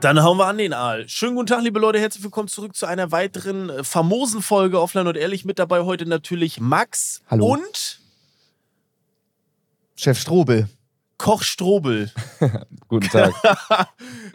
Dann 0.00 0.22
hauen 0.22 0.38
wir 0.38 0.46
an 0.46 0.58
den 0.58 0.72
Aal. 0.72 1.08
Schönen 1.08 1.34
guten 1.34 1.48
Tag, 1.48 1.62
liebe 1.62 1.80
Leute. 1.80 1.98
Herzlich 1.98 2.22
willkommen 2.22 2.46
zurück 2.46 2.76
zu 2.76 2.86
einer 2.86 3.10
weiteren 3.10 3.68
äh, 3.68 3.82
famosen 3.84 4.42
Folge 4.42 4.80
Offline 4.80 5.08
und 5.08 5.16
Ehrlich. 5.16 5.44
Mit 5.44 5.58
dabei 5.58 5.80
heute 5.82 6.06
natürlich 6.06 6.60
Max 6.60 7.20
Hallo. 7.28 7.46
und 7.54 8.00
Chef 9.96 10.20
Strobel. 10.20 10.68
Koch 11.16 11.42
Strobel. 11.42 12.12
Guten 12.88 13.08
Tag. 13.08 13.34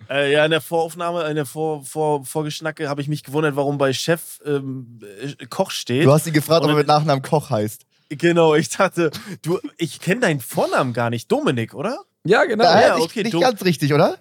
äh, 0.09 0.33
ja, 0.33 0.43
in 0.43 0.51
der 0.51 0.59
Voraufnahme, 0.59 1.23
in 1.29 1.35
der 1.35 1.45
Vor 1.45 1.85
Vor 1.85 2.25
Vorgeschnacke 2.25 2.89
habe 2.89 3.01
ich 3.01 3.07
mich 3.07 3.23
gewundert, 3.23 3.55
warum 3.55 3.77
bei 3.77 3.93
Chef 3.93 4.41
ähm, 4.45 4.99
äh, 5.39 5.45
Koch 5.45 5.71
steht. 5.71 6.05
Du 6.05 6.11
hast 6.11 6.27
ihn 6.27 6.33
gefragt, 6.33 6.63
ob 6.63 6.69
er 6.71 6.73
Und- 6.73 6.79
mit 6.79 6.87
Nachnamen 6.87 7.21
Koch 7.21 7.49
heißt. 7.49 7.85
genau, 8.09 8.53
ich 8.55 8.67
dachte, 8.67 9.11
du, 9.43 9.59
ich 9.77 10.01
kenne 10.01 10.19
deinen 10.21 10.41
Vornamen 10.41 10.91
gar 10.91 11.09
nicht. 11.09 11.31
Dominik, 11.31 11.73
oder? 11.73 11.99
ja, 12.25 12.43
genau. 12.43 12.65
Da 12.65 12.81
ja, 12.81 12.97
okay, 12.97 13.23
nicht 13.23 13.39
ganz 13.39 13.63
richtig, 13.63 13.93
oder? 13.93 14.17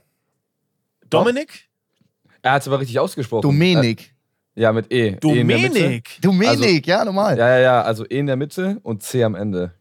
Dominik? 1.18 1.68
Er 2.42 2.52
hat 2.52 2.62
es 2.62 2.68
aber 2.68 2.80
richtig 2.80 2.98
ausgesprochen. 2.98 3.42
Domenik. 3.42 4.14
Äh, 4.54 4.62
ja, 4.62 4.72
mit 4.72 4.92
E. 4.92 5.08
E 5.08 5.10
der 5.16 5.44
Mitte. 5.44 5.68
Dominik. 5.68 6.18
Domenik, 6.20 6.86
ja, 6.86 7.04
normal. 7.04 7.38
Ja, 7.38 7.48
ja, 7.48 7.58
ja. 7.58 7.82
Also 7.82 8.04
E 8.04 8.18
in 8.18 8.26
der 8.26 8.36
Mitte 8.36 8.78
und 8.82 9.02
C 9.02 9.24
am 9.24 9.34
Ende. 9.34 9.72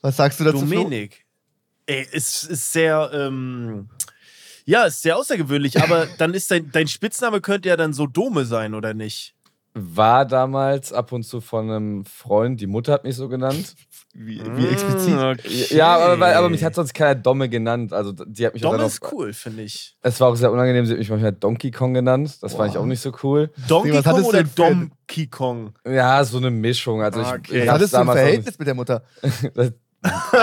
Was 0.00 0.16
sagst 0.16 0.38
du 0.40 0.44
dazu? 0.44 0.66
Flo? 0.66 0.82
Dominik. 0.82 1.24
Ey, 1.86 2.06
es 2.12 2.44
ist 2.44 2.72
sehr, 2.72 3.10
ähm, 3.12 3.88
ja, 4.64 4.84
ist 4.84 5.02
sehr 5.02 5.16
außergewöhnlich, 5.16 5.82
aber 5.82 6.06
dann 6.18 6.34
ist 6.34 6.50
dein, 6.50 6.70
dein 6.70 6.86
Spitzname 6.86 7.40
könnte 7.40 7.68
ja 7.68 7.76
dann 7.76 7.92
so 7.92 8.06
Dome 8.06 8.44
sein, 8.44 8.74
oder 8.74 8.94
nicht? 8.94 9.34
War 9.74 10.26
damals 10.26 10.92
ab 10.92 11.12
und 11.12 11.22
zu 11.22 11.40
von 11.40 11.70
einem 11.70 12.04
Freund, 12.04 12.60
die 12.60 12.66
Mutter 12.66 12.92
hat 12.92 13.04
mich 13.04 13.16
so 13.16 13.28
genannt. 13.30 13.74
Wie, 14.12 14.42
wie 14.56 14.66
explizit? 14.66 15.14
Mm, 15.14 15.18
okay. 15.32 15.66
Ja, 15.74 15.96
aber, 15.96 16.20
weil- 16.20 16.34
aber 16.34 16.50
mich 16.50 16.62
hat 16.62 16.74
sonst 16.74 16.92
keiner 16.92 17.14
Domme 17.14 17.48
genannt. 17.48 17.94
Also 17.94 18.12
die 18.12 18.44
hat 18.44 18.52
mich 18.52 18.60
dann 18.62 18.78
ist 18.80 19.02
auch, 19.02 19.12
cool, 19.12 19.32
finde 19.32 19.62
ich. 19.62 19.96
Es 20.02 20.20
war 20.20 20.28
auch 20.28 20.34
sehr 20.34 20.52
unangenehm, 20.52 20.84
sie 20.84 20.92
hat 20.92 20.98
mich 20.98 21.08
manchmal 21.08 21.32
Donkey 21.32 21.70
Kong 21.70 21.94
genannt. 21.94 22.36
Das 22.42 22.52
fand 22.52 22.68
ich 22.68 22.74
Wow. 22.76 22.82
auch 22.82 22.86
nicht 22.86 23.00
so 23.00 23.12
cool. 23.22 23.50
Donkey 23.66 23.94
was 23.94 24.04
Kong 24.04 24.12
hattest 24.12 24.26
du 24.26 24.28
oder 24.28 24.42
Donkey 24.44 25.26
Kong? 25.28 25.72
Ja, 25.86 26.22
so 26.24 26.36
eine 26.36 26.50
Mischung. 26.50 27.00
Also 27.02 27.22
ich, 27.22 27.26
Okay. 27.28 27.62
ich 27.62 27.70
Hattest 27.70 27.94
du 27.94 27.98
ein 27.98 28.06
Verhältnis 28.06 28.58
mit 28.58 28.68
der 28.68 28.74
Mutter? 28.74 29.02
Nicht, 29.22 29.72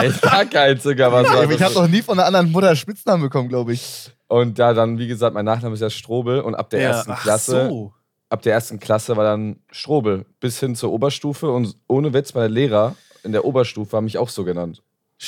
echt 0.02 0.22
gar 0.24 0.46
keins 0.46 0.82
sogar. 0.82 1.12
Was 1.12 1.28
war 1.28 1.52
ich 1.52 1.62
habe 1.62 1.74
noch 1.76 1.88
nie 1.88 2.02
von 2.02 2.18
einer 2.18 2.26
anderen 2.26 2.52
Mutter 2.52 2.76
Spitznamen 2.76 3.22
bekommen, 3.22 3.50
glaube 3.50 3.74
ich. 3.74 4.10
Und 4.28 4.58
da 4.58 4.74
dann, 4.74 4.98
wie 4.98 5.08
gesagt, 5.08 5.36
mein 5.36 5.46
Nachname 5.46 5.76
ist 5.76 5.82
ja 5.82 5.90
Strobel 5.92 6.42
und 6.42 6.56
ab 6.56 6.72
der 6.72 6.82
ersten 6.82 7.12
ach 7.12 7.22
Klasse 7.22 7.68
so. 7.70 7.94
Ab 8.30 8.42
der 8.44 8.54
ersten 8.54 8.80
Klasse 8.80 9.18
war 9.18 9.24
dann 9.26 9.58
Strobel 9.72 10.26
bis 10.40 10.60
hin 10.60 10.76
zur 10.76 10.92
Oberstufe 10.92 11.52
und 11.52 11.76
ohne 11.88 12.14
Witz, 12.14 12.34
meine 12.34 12.48
Lehrer 12.48 12.96
in 13.24 13.32
der 13.32 13.44
Oberstufe 13.46 13.98
haben 13.98 14.06
mich 14.06 14.18
auch 14.18 14.30
so 14.30 14.44
genannt. 14.44 14.82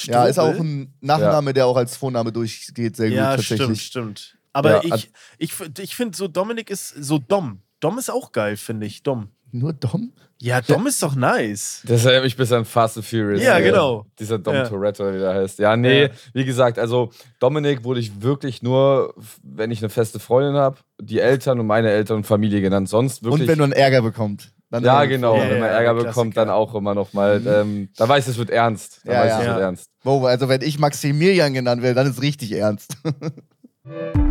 Ja, 0.03 0.25
ist 0.25 0.39
auch 0.39 0.53
Strobel? 0.53 0.61
ein 0.71 0.93
Nachname, 1.01 1.53
der 1.53 1.65
auch 1.67 1.75
als 1.75 1.97
Vorname 1.97 2.31
durchgeht, 2.31 2.95
sehr 2.95 3.09
gut 3.09 3.17
Ja, 3.17 3.35
tatsächlich. 3.35 3.81
stimmt, 3.83 4.19
stimmt. 4.19 4.37
Aber 4.53 4.71
Ja, 4.71 4.81
ich, 4.83 4.91
also- 4.91 5.07
ich, 5.37 5.53
ich 5.79 5.95
finde 5.95 6.15
so, 6.17 6.27
Dominik 6.27 6.69
ist 6.69 6.89
so 6.89 7.17
Dom. 7.17 7.61
Dom 7.79 7.97
ist 7.97 8.09
auch 8.11 8.31
geil, 8.31 8.57
finde 8.57 8.85
ich. 8.85 9.03
Dom. 9.03 9.29
Nur 9.51 9.73
Dom? 9.73 10.13
Ja, 10.39 10.59
Dom 10.61 10.87
ist 10.87 11.03
doch 11.03 11.13
nice. 11.15 11.83
Das 11.85 12.03
erinnert 12.03 12.23
mich 12.23 12.35
bis 12.35 12.51
an 12.51 12.65
Fast 12.65 12.97
and 12.97 13.05
Furious. 13.05 13.43
Ja, 13.43 13.59
äh, 13.59 13.63
genau. 13.63 14.05
Dieser 14.17 14.39
Dom 14.39 14.55
Ja. 14.55 14.67
Toretto, 14.67 15.13
wie 15.13 15.19
der 15.19 15.35
heißt. 15.35 15.59
Ja, 15.59 15.77
nee, 15.77 16.03
Ja. 16.05 16.09
wie 16.33 16.45
gesagt, 16.45 16.79
also 16.79 17.11
Dominik 17.39 17.83
wurde 17.83 17.99
ich 17.99 18.21
wirklich 18.21 18.63
nur, 18.63 19.13
wenn 19.43 19.69
ich 19.69 19.81
eine 19.81 19.89
feste 19.89 20.19
Freundin 20.19 20.55
habe, 20.55 20.77
die 20.99 21.19
Eltern 21.19 21.59
und 21.59 21.67
meine 21.67 21.91
Eltern 21.91 22.17
und 22.17 22.23
Familie 22.25 22.61
genannt. 22.61 22.89
Sonst 22.89 23.23
wirklich. 23.23 23.41
Und 23.41 23.47
wenn 23.47 23.57
du 23.59 23.63
einen 23.65 23.73
Ärger 23.73 24.01
bekommst. 24.01 24.49
Dann 24.71 24.83
ja, 24.85 25.03
genau. 25.05 25.35
Ja, 25.35 25.41
wenn 25.49 25.59
man 25.59 25.69
ja, 25.69 25.75
Ärger 25.79 25.93
bekommt, 25.95 26.37
dann 26.37 26.49
auch 26.49 26.73
immer 26.73 26.95
noch 26.95 27.11
mal. 27.13 27.41
Ähm, 27.45 27.89
da 27.97 28.07
weiß 28.07 28.23
ich, 28.25 28.31
es 28.31 28.37
wird 28.37 28.49
ernst. 28.49 29.01
Da 29.03 29.11
Ja, 29.13 29.19
weiß 29.19 29.41
es 29.41 29.47
wird 29.47 29.59
ernst. 29.59 29.85
Wow, 30.03 30.25
also 30.25 30.47
wenn 30.49 30.61
ich 30.61 30.79
Maximilian 30.79 31.53
genannt 31.53 31.81
werde, 31.83 31.95
dann 31.95 32.09
ist 32.09 32.21
richtig 32.21 32.53
ernst. 32.53 32.95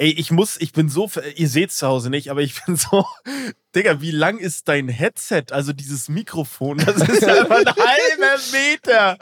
Ey, 0.00 0.12
ich 0.12 0.30
muss, 0.30 0.58
ich 0.58 0.72
bin 0.72 0.88
so, 0.88 1.10
ihr 1.36 1.48
seht 1.48 1.72
zu 1.72 1.86
Hause 1.86 2.08
nicht, 2.08 2.30
aber 2.30 2.40
ich 2.40 2.54
bin 2.64 2.74
so, 2.74 3.04
Digga, 3.76 4.00
wie 4.00 4.12
lang 4.12 4.38
ist 4.38 4.66
dein 4.66 4.88
Headset? 4.88 5.44
Also 5.50 5.74
dieses 5.74 6.08
Mikrofon, 6.08 6.78
das 6.78 7.06
ist 7.06 7.20
ja 7.20 7.42
einfach 7.42 7.58
ein 7.58 7.66
halber 7.76 8.40
Meter. 8.50 9.18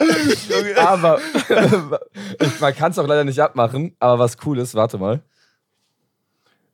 Aber 0.81 1.19
man 2.61 2.73
kann 2.73 2.91
es 2.91 2.97
auch 2.97 3.07
leider 3.07 3.25
nicht 3.25 3.41
abmachen. 3.41 3.93
Aber 3.99 4.19
was 4.19 4.37
cool 4.45 4.57
ist, 4.57 4.73
warte 4.73 4.97
mal. 4.97 5.19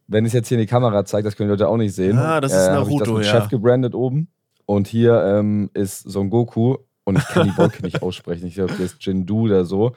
Wenn 0.05 0.23
ich 0.27 0.33
jetzt 0.33 0.49
hier 0.49 0.59
in 0.59 0.61
die 0.61 0.69
Kamera 0.69 1.03
zeige, 1.05 1.23
das 1.23 1.35
können 1.35 1.49
die 1.49 1.53
Leute 1.53 1.67
auch 1.67 1.77
nicht 1.77 1.95
sehen. 1.95 2.19
Ah, 2.19 2.39
das 2.39 2.51
ist 2.51 2.59
hab 2.59 2.83
ich 2.83 2.89
Naruto, 2.89 3.05
das 3.05 3.13
mit 3.17 3.25
ja. 3.25 3.31
Chef 3.31 3.49
gebrandet 3.49 3.95
oben. 3.95 4.27
Und 4.67 4.87
hier 4.87 5.19
ähm, 5.23 5.71
ist 5.73 6.01
Son 6.01 6.29
Goku. 6.29 6.77
Und 7.05 7.17
ich 7.17 7.25
kann 7.25 7.47
die 7.47 7.57
Wolke 7.57 7.81
nicht 7.81 8.03
aussprechen. 8.03 8.45
Ich 8.45 8.53
glaube, 8.53 8.73
der 8.73 8.85
ist 8.85 9.03
Jindu 9.03 9.45
oder 9.45 9.65
so. 9.65 9.95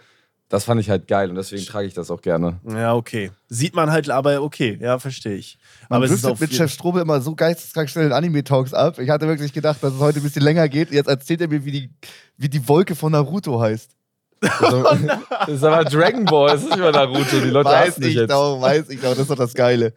Das 0.49 0.65
fand 0.65 0.81
ich 0.81 0.89
halt 0.89 1.07
geil 1.09 1.29
und 1.29 1.37
deswegen 1.37 1.65
trage 1.67 1.87
ich 1.87 1.93
das 1.93 2.11
auch 2.11 2.23
gerne. 2.23 2.59
Ja, 2.67 2.95
okay. 2.95 3.31
Sieht 3.49 3.75
man 3.75 3.91
halt, 3.91 4.09
aber 4.09 4.41
okay, 4.43 4.79
ja, 4.81 4.99
verstehe 4.99 5.35
ich. 5.35 5.59
Man 5.91 5.99
aber 5.99 6.07
es 6.07 6.11
ist 6.11 6.25
auch 6.25 6.41
mit 6.41 6.55
Chef 6.55 6.73
Strobel 6.73 7.03
immer 7.03 7.21
so 7.21 7.35
geisteskrank 7.35 7.91
schnell 7.91 8.07
in 8.07 8.13
Anime-Talks 8.13 8.73
ab. 8.73 8.99
Ich 8.99 9.11
hatte 9.11 9.27
wirklich 9.29 9.53
gedacht, 9.53 9.83
dass 9.83 9.93
es 9.93 10.01
heute 10.01 10.21
ein 10.21 10.23
bisschen 10.23 10.43
länger 10.43 10.69
geht. 10.71 10.91
Jetzt 10.91 11.09
erzählt 11.09 11.43
er 11.43 11.49
mir, 11.49 11.67
wie 11.67 11.73
die, 11.73 11.91
wie 12.39 12.49
die 12.49 12.67
Wolke 12.67 12.95
von 12.95 13.13
Naruto 13.13 13.61
heißt. 13.61 13.98
Also, 14.41 14.83
das 15.31 15.49
ist 15.49 15.65
aber 15.65 15.85
Dragon 15.85 16.25
Ball, 16.25 16.51
das 16.51 16.63
ist 16.63 16.71
nicht 16.71 16.79
mehr 16.79 16.93
Naruto. 16.93 17.41
Die 17.43 17.51
Leute 17.51 17.69
weiß 17.69 17.89
hassen 17.89 18.01
dich 18.03 18.11
ich 18.11 18.17
jetzt. 18.17 18.31
doch, 18.31 18.61
weiß 18.61 18.89
ich 18.91 19.01
doch. 19.01 19.11
Das 19.11 19.19
ist 19.19 19.31
doch 19.31 19.37
das 19.37 19.55
Geile. 19.55 19.93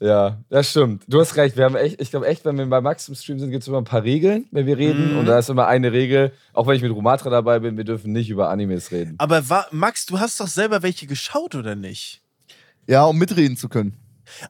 Ja, 0.00 0.38
das 0.48 0.70
stimmt. 0.70 1.04
Du 1.06 1.20
hast 1.20 1.36
recht. 1.36 1.56
Wir 1.56 1.64
haben 1.64 1.76
echt, 1.76 2.00
ich 2.00 2.10
glaube 2.10 2.26
echt, 2.26 2.44
wenn 2.44 2.56
wir 2.58 2.66
bei 2.66 2.80
Max 2.80 3.08
im 3.08 3.14
Stream 3.14 3.38
sind, 3.38 3.50
gibt 3.50 3.62
es 3.62 3.68
immer 3.68 3.78
ein 3.78 3.84
paar 3.84 4.02
Regeln, 4.02 4.46
wenn 4.50 4.66
wir 4.66 4.78
reden. 4.78 5.12
Mhm. 5.12 5.18
Und 5.18 5.26
da 5.26 5.38
ist 5.38 5.50
immer 5.50 5.66
eine 5.66 5.92
Regel, 5.92 6.32
auch 6.52 6.66
wenn 6.66 6.76
ich 6.76 6.82
mit 6.82 6.92
Rumatra 6.92 7.30
dabei 7.30 7.58
bin, 7.60 7.76
wir 7.76 7.84
dürfen 7.84 8.12
nicht 8.12 8.30
über 8.30 8.48
Animes 8.48 8.90
reden. 8.90 9.14
Aber 9.18 9.42
Max, 9.70 10.06
du 10.06 10.18
hast 10.18 10.40
doch 10.40 10.48
selber 10.48 10.82
welche 10.82 11.06
geschaut, 11.06 11.54
oder 11.54 11.74
nicht? 11.74 12.22
Ja, 12.86 13.04
um 13.04 13.18
mitreden 13.18 13.56
zu 13.56 13.68
können. 13.68 13.96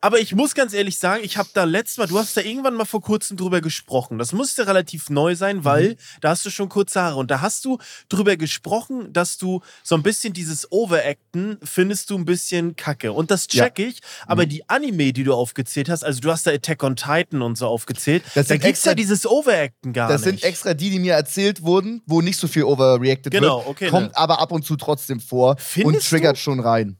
Aber 0.00 0.18
ich 0.20 0.34
muss 0.34 0.54
ganz 0.54 0.72
ehrlich 0.72 0.98
sagen, 0.98 1.22
ich 1.24 1.36
habe 1.36 1.48
da 1.54 1.64
letztes 1.64 1.98
Mal, 1.98 2.06
du 2.06 2.18
hast 2.18 2.36
da 2.36 2.40
irgendwann 2.40 2.74
mal 2.74 2.84
vor 2.84 3.00
kurzem 3.02 3.36
drüber 3.36 3.60
gesprochen. 3.60 4.18
Das 4.18 4.32
musste 4.32 4.66
relativ 4.66 5.10
neu 5.10 5.34
sein, 5.34 5.64
weil 5.64 5.96
da 6.20 6.30
hast 6.30 6.44
du 6.46 6.50
schon 6.50 6.68
kurze 6.68 7.00
Haare. 7.02 7.16
Und 7.16 7.30
da 7.30 7.40
hast 7.40 7.64
du 7.64 7.78
drüber 8.08 8.36
gesprochen, 8.36 9.12
dass 9.12 9.38
du 9.38 9.60
so 9.82 9.94
ein 9.94 10.02
bisschen 10.02 10.32
dieses 10.32 10.70
Overacten 10.72 11.58
findest 11.62 12.10
du 12.10 12.16
ein 12.18 12.24
bisschen 12.24 12.76
kacke. 12.76 13.12
Und 13.12 13.30
das 13.30 13.46
check 13.48 13.78
ich. 13.78 14.00
Aber 14.26 14.46
die 14.46 14.68
Anime, 14.68 15.12
die 15.12 15.24
du 15.24 15.34
aufgezählt 15.34 15.88
hast, 15.88 16.04
also 16.04 16.20
du 16.20 16.30
hast 16.30 16.46
da 16.46 16.50
Attack 16.50 16.82
on 16.82 16.96
Titan 16.96 17.42
und 17.42 17.56
so 17.56 17.66
aufgezählt, 17.66 18.22
Das 18.34 18.48
da 18.48 18.54
gibt's 18.54 18.68
extra- 18.68 18.90
ja 18.90 18.94
dieses 18.94 19.26
Overacten 19.26 19.92
gar 19.92 20.08
Das 20.08 20.24
nicht. 20.24 20.40
sind 20.40 20.44
extra 20.44 20.74
die, 20.74 20.90
die 20.90 20.98
mir 20.98 21.14
erzählt 21.14 21.62
wurden, 21.62 22.02
wo 22.06 22.20
nicht 22.20 22.38
so 22.38 22.48
viel 22.48 22.64
overreacted 22.64 23.32
Genau, 23.32 23.58
wird. 23.58 23.68
okay, 23.68 23.88
Kommt 23.88 24.08
ne. 24.08 24.16
aber 24.16 24.40
ab 24.40 24.52
und 24.52 24.64
zu 24.64 24.76
trotzdem 24.76 25.20
vor 25.20 25.56
Findest 25.58 25.94
und 25.96 26.08
triggert 26.08 26.36
du? 26.36 26.40
schon 26.40 26.60
rein. 26.60 26.96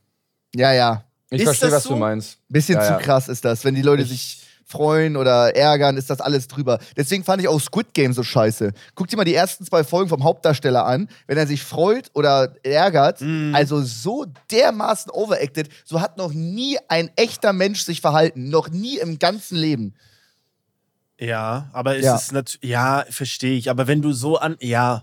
Ja, 0.55 0.73
ja. 0.73 1.05
Ich 1.31 1.39
Ist 1.41 1.45
verstehe, 1.45 1.69
das 1.71 1.77
was 1.79 1.83
so? 1.85 1.91
du 1.91 1.97
meinst. 1.97 2.39
Bisschen 2.49 2.77
Ja, 2.77 2.83
zu 2.87 2.93
ja. 2.95 2.99
krass 2.99 3.29
ist 3.29 3.45
das. 3.45 3.65
Wenn 3.65 3.75
die 3.75 3.83
Leute 3.83 4.05
sich 4.05 4.43
freuen 4.65 5.17
oder 5.17 5.55
ärgern, 5.57 5.97
ist 5.97 6.11
das 6.11 6.21
alles 6.21 6.47
drüber. 6.47 6.79
Deswegen 6.97 7.25
fand 7.25 7.41
ich 7.43 7.49
auch 7.49 7.59
Squid 7.61 7.95
Game 7.95 8.13
so 8.13 8.23
scheiße. 8.23 8.73
Guck 8.95 9.09
dir 9.09 9.17
mal 9.17 9.25
die 9.25 9.35
ersten 9.35 9.65
zwei 9.65 9.83
Folgen 9.83 10.11
vom 10.11 10.25
Hauptdarsteller 10.25 10.85
an. 10.85 11.09
Wenn 11.27 11.39
er 11.39 11.47
sich 11.47 11.63
freut 11.63 12.11
oder 12.15 12.55
ärgert, 12.63 13.21
Mhm. 13.23 13.55
also 13.55 13.83
so 13.83 14.27
dermaßen 14.51 15.11
overacted, 15.11 15.71
so 15.87 16.01
hat 16.03 16.17
noch 16.19 16.33
nie 16.35 16.79
ein 16.89 17.11
echter 17.17 17.53
Mensch 17.55 17.83
sich 17.83 18.01
verhalten. 18.03 18.51
Noch 18.51 18.69
nie 18.69 18.99
im 18.99 19.19
ganzen 19.19 19.57
Leben. 19.57 19.95
Ja, 21.21 21.69
aber 21.73 21.97
es 21.97 22.05
Ja. 22.05 22.15
ist 22.17 22.33
natürlich, 22.33 22.63
ja, 22.71 23.05
verstehe 23.11 23.57
ich. 23.59 23.71
Aber 23.71 23.87
wenn 23.87 24.03
du 24.03 24.13
so 24.13 24.37
an, 24.39 24.57
ja, 24.61 25.03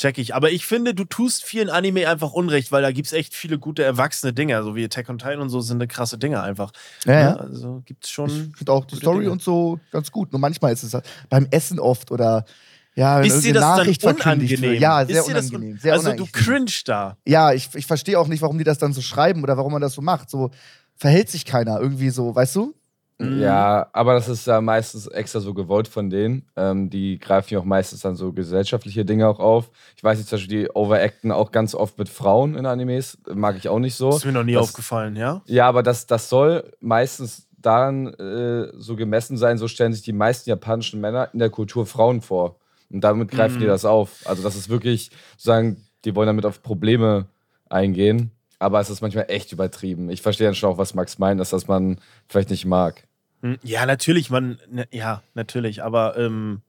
Check 0.00 0.16
ich. 0.16 0.34
Aber 0.34 0.50
ich 0.50 0.64
finde, 0.64 0.94
du 0.94 1.04
tust 1.04 1.44
vielen 1.44 1.68
Anime 1.68 2.08
einfach 2.08 2.32
Unrecht, 2.32 2.72
weil 2.72 2.80
da 2.80 2.90
gibt 2.90 3.08
es 3.08 3.12
echt 3.12 3.34
viele 3.34 3.58
gute 3.58 3.84
erwachsene 3.84 4.32
Dinge. 4.32 4.62
So 4.62 4.74
wie 4.74 4.82
Attack 4.82 5.10
on 5.10 5.18
Titan 5.18 5.40
und 5.40 5.50
so 5.50 5.60
sind 5.60 5.76
eine 5.76 5.88
krasse 5.88 6.16
Dinge 6.16 6.42
einfach. 6.42 6.72
Ja, 7.04 7.20
ja. 7.20 7.34
Also 7.36 7.82
gibt 7.84 8.04
es 8.04 8.08
Ich 8.10 8.14
schon. 8.14 8.30
finde 8.56 8.72
auch 8.72 8.86
die 8.86 8.96
Story 8.96 9.18
Dinge. 9.20 9.32
und 9.32 9.42
so 9.42 9.78
ganz 9.92 10.10
gut. 10.10 10.32
Nur 10.32 10.40
manchmal 10.40 10.72
ist 10.72 10.84
es 10.84 10.94
halt 10.94 11.04
beim 11.28 11.46
Essen 11.50 11.78
oft 11.78 12.10
oder 12.10 12.46
ja, 12.94 13.20
Ist 13.20 13.42
dir 13.44 13.52
das 13.52 13.60
Nachricht 13.62 14.02
dann 14.02 14.16
unangenehm? 14.16 14.62
wird. 14.62 14.80
Ja, 14.80 15.04
sehr 15.04 15.24
unangenehm. 15.26 15.72
un 15.72 15.78
sehr 15.78 15.92
also 15.92 16.06
unangenehm. 16.06 16.32
du 16.32 16.38
cringe 16.44 16.72
da. 16.86 17.18
Ja, 17.26 17.52
ich, 17.52 17.68
ich 17.74 17.84
verstehe 17.86 18.18
auch 18.18 18.26
nicht, 18.26 18.40
warum 18.40 18.56
die 18.56 18.64
das 18.64 18.78
dann 18.78 18.94
so 18.94 19.02
schreiben 19.02 19.42
oder 19.42 19.58
warum 19.58 19.72
man 19.72 19.82
das 19.82 19.92
so 19.92 20.00
macht. 20.00 20.30
So 20.30 20.50
verhält 20.96 21.28
sich 21.28 21.44
keiner 21.44 21.78
irgendwie 21.78 22.08
so, 22.10 22.34
weißt 22.34 22.56
du? 22.56 22.74
Mhm. 23.20 23.40
Ja, 23.40 23.86
aber 23.92 24.14
das 24.14 24.28
ist 24.28 24.46
ja 24.46 24.60
meistens 24.60 25.06
extra 25.06 25.40
so 25.40 25.52
gewollt 25.54 25.88
von 25.88 26.08
denen. 26.10 26.46
Ähm, 26.56 26.88
die 26.90 27.18
greifen 27.18 27.52
ja 27.54 27.60
auch 27.60 27.64
meistens 27.64 28.00
dann 28.00 28.16
so 28.16 28.32
gesellschaftliche 28.32 29.04
Dinge 29.04 29.28
auch 29.28 29.38
auf. 29.38 29.70
Ich 29.96 30.02
weiß 30.02 30.18
nicht, 30.18 30.28
zum 30.28 30.38
Beispiel, 30.38 30.62
die 30.62 30.70
overacten 30.74 31.30
auch 31.30 31.52
ganz 31.52 31.74
oft 31.74 31.98
mit 31.98 32.08
Frauen 32.08 32.54
in 32.54 32.64
Animes. 32.66 33.18
Mag 33.32 33.56
ich 33.56 33.68
auch 33.68 33.78
nicht 33.78 33.94
so. 33.94 34.10
ist 34.10 34.24
mir 34.24 34.32
noch 34.32 34.44
nie 34.44 34.54
das, 34.54 34.62
aufgefallen, 34.70 35.16
ja? 35.16 35.42
Ja, 35.46 35.68
aber 35.68 35.82
das, 35.82 36.06
das 36.06 36.28
soll 36.28 36.72
meistens 36.80 37.46
daran 37.58 38.06
äh, 38.14 38.68
so 38.78 38.96
gemessen 38.96 39.36
sein, 39.36 39.58
so 39.58 39.68
stellen 39.68 39.92
sich 39.92 40.02
die 40.02 40.14
meisten 40.14 40.48
japanischen 40.48 41.00
Männer 41.00 41.28
in 41.34 41.38
der 41.40 41.50
Kultur 41.50 41.84
Frauen 41.84 42.22
vor. 42.22 42.56
Und 42.90 43.02
damit 43.02 43.30
greifen 43.30 43.56
Mhm. 43.56 43.60
die 43.60 43.66
das 43.66 43.84
auf. 43.84 44.22
Also 44.24 44.42
das 44.42 44.56
ist 44.56 44.68
wirklich 44.70 45.10
sozusagen, 45.32 45.84
die 46.06 46.16
wollen 46.16 46.26
damit 46.26 46.46
auf 46.46 46.62
Probleme 46.62 47.26
eingehen. 47.68 48.30
Aber 48.58 48.80
es 48.80 48.90
ist 48.90 49.00
manchmal 49.00 49.26
echt 49.28 49.52
übertrieben. 49.52 50.10
Ich 50.10 50.20
verstehe 50.22 50.46
dann 50.46 50.54
schon 50.54 50.70
auch, 50.70 50.78
was 50.78 50.94
Max 50.94 51.18
meint, 51.18 51.40
dass 51.40 51.50
das 51.50 51.66
man 51.68 51.98
vielleicht 52.28 52.50
nicht 52.50 52.66
mag. 52.66 53.04
Hm, 53.42 53.58
Ja, 53.62 53.86
natürlich, 53.86 54.30
man, 54.30 54.58
ne, 54.70 54.86
ja, 54.92 55.22
natürlich, 55.34 55.82
aber 55.82 56.16
ähm, 56.18 56.62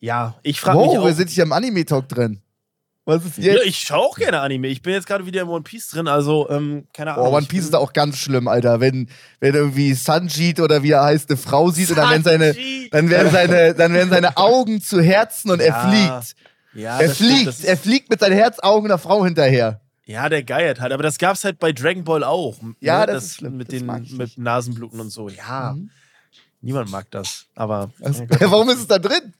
ja, 0.00 0.34
ich 0.42 0.60
frage 0.60 0.78
mich 0.78 0.88
Wow, 0.88 0.98
auch. 0.98 1.04
wir 1.06 1.14
sind 1.14 1.30
hier 1.30 1.44
im 1.44 1.52
Anime-Talk 1.52 2.08
drin. 2.08 2.40
Was 3.04 3.24
ist 3.24 3.38
ja, 3.38 3.54
jetzt? 3.54 3.66
ich 3.66 3.78
schaue 3.80 3.98
auch 4.06 4.16
gerne 4.16 4.40
Anime. 4.40 4.68
Ich 4.68 4.80
bin 4.80 4.92
jetzt 4.92 5.08
gerade 5.08 5.26
wieder 5.26 5.42
im 5.42 5.48
One 5.48 5.62
Piece 5.64 5.88
drin, 5.88 6.06
also 6.06 6.48
ähm, 6.50 6.86
keine 6.94 7.14
Ahnung. 7.14 7.26
Oh, 7.26 7.36
One 7.36 7.46
Piece 7.46 7.64
ist 7.64 7.74
auch 7.74 7.92
ganz 7.92 8.16
schlimm, 8.16 8.46
Alter. 8.46 8.78
Wenn, 8.80 9.08
wenn 9.40 9.54
irgendwie 9.56 9.92
Sanjit 9.94 10.60
oder 10.60 10.84
wie 10.84 10.92
er 10.92 11.02
heißt, 11.02 11.28
eine 11.28 11.36
Frau 11.36 11.70
sieht 11.70 11.90
und 11.90 11.96
dann 11.98 12.10
werden 12.10 12.22
seine, 12.22 12.56
dann 12.92 13.10
werden 13.10 13.32
seine, 13.32 13.74
dann 13.74 13.92
werden 13.92 14.10
seine 14.10 14.36
Augen 14.36 14.80
zu 14.80 15.00
Herzen 15.02 15.50
und 15.50 15.60
er 15.60 15.66
Ja, 15.68 15.88
fliegt. 16.22 16.36
Ja, 16.74 17.00
Er 17.00 17.12
stimmt, 17.14 17.30
fliegt, 17.32 17.48
ist- 17.48 17.64
er 17.64 17.76
fliegt 17.76 18.08
mit 18.08 18.20
seinen 18.20 18.34
Herzaugen 18.36 18.86
einer 18.88 18.98
Frau 18.98 19.24
hinterher. 19.24 19.80
Ja, 20.12 20.28
der 20.28 20.42
geiert 20.42 20.80
halt. 20.80 20.92
Aber 20.92 21.02
das 21.02 21.18
gab's 21.18 21.42
halt 21.44 21.58
bei 21.58 21.72
Dragon 21.72 22.04
Ball 22.04 22.22
auch. 22.22 22.58
Ja, 22.80 23.00
ne? 23.06 23.12
das 23.14 23.24
ist 23.24 23.34
schlimm. 23.36 23.56
Mit, 23.56 23.68
Das 23.72 23.78
den, 23.78 23.86
mit 23.86 24.18
nicht. 24.18 24.38
Nasenbluten 24.38 25.00
und 25.00 25.10
so. 25.10 25.28
Ja, 25.28 25.72
Mhm. 25.74 25.90
niemand 26.60 26.90
mag 26.90 27.10
das. 27.10 27.46
Aber. 27.54 27.90
Also, 28.00 28.24
warum 28.40 28.68
ist 28.70 28.78
es 28.80 28.86
da 28.86 28.98
drin? 28.98 29.34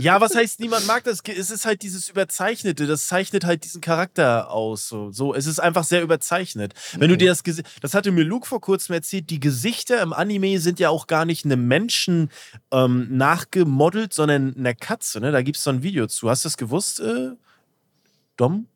Ja, 0.00 0.20
was 0.20 0.36
heißt, 0.36 0.60
niemand 0.60 0.86
mag 0.86 1.02
das? 1.02 1.18
Es 1.26 1.50
ist 1.50 1.66
halt 1.66 1.82
dieses 1.82 2.08
Überzeichnete. 2.08 2.86
Das 2.86 3.08
zeichnet 3.08 3.44
halt 3.44 3.64
diesen 3.64 3.80
Charakter 3.80 4.50
aus. 4.52 4.88
So, 4.88 5.10
so 5.10 5.34
es 5.34 5.46
ist 5.46 5.58
einfach 5.58 5.82
sehr 5.82 6.02
überzeichnet. 6.02 6.72
Wenn 6.96 7.10
du 7.10 7.16
dir 7.16 7.28
das 7.30 7.42
Gesicht. 7.42 7.66
Das 7.82 7.94
hatte 7.94 8.12
mir 8.12 8.22
Luke 8.22 8.46
vor 8.46 8.60
kurzem 8.60 8.94
erzählt. 8.94 9.28
Die 9.30 9.40
Gesichter 9.40 10.00
im 10.00 10.12
Anime 10.12 10.60
sind 10.60 10.78
ja 10.78 10.90
auch 10.90 11.08
gar 11.08 11.24
nicht 11.24 11.44
einem 11.44 11.66
Menschen 11.66 12.30
ähm, 12.70 13.08
nachgemodelt, 13.16 14.12
sondern 14.14 14.54
einer 14.56 14.74
Katze. 14.74 15.18
Ne? 15.20 15.32
Da 15.32 15.42
gibt 15.42 15.56
es 15.58 15.64
so 15.64 15.70
ein 15.70 15.82
Video 15.82 16.06
zu. 16.06 16.30
Hast 16.30 16.44
du 16.44 16.48
das 16.48 16.56
gewusst, 16.56 17.00
äh, 17.00 17.30
Dom? 18.36 18.68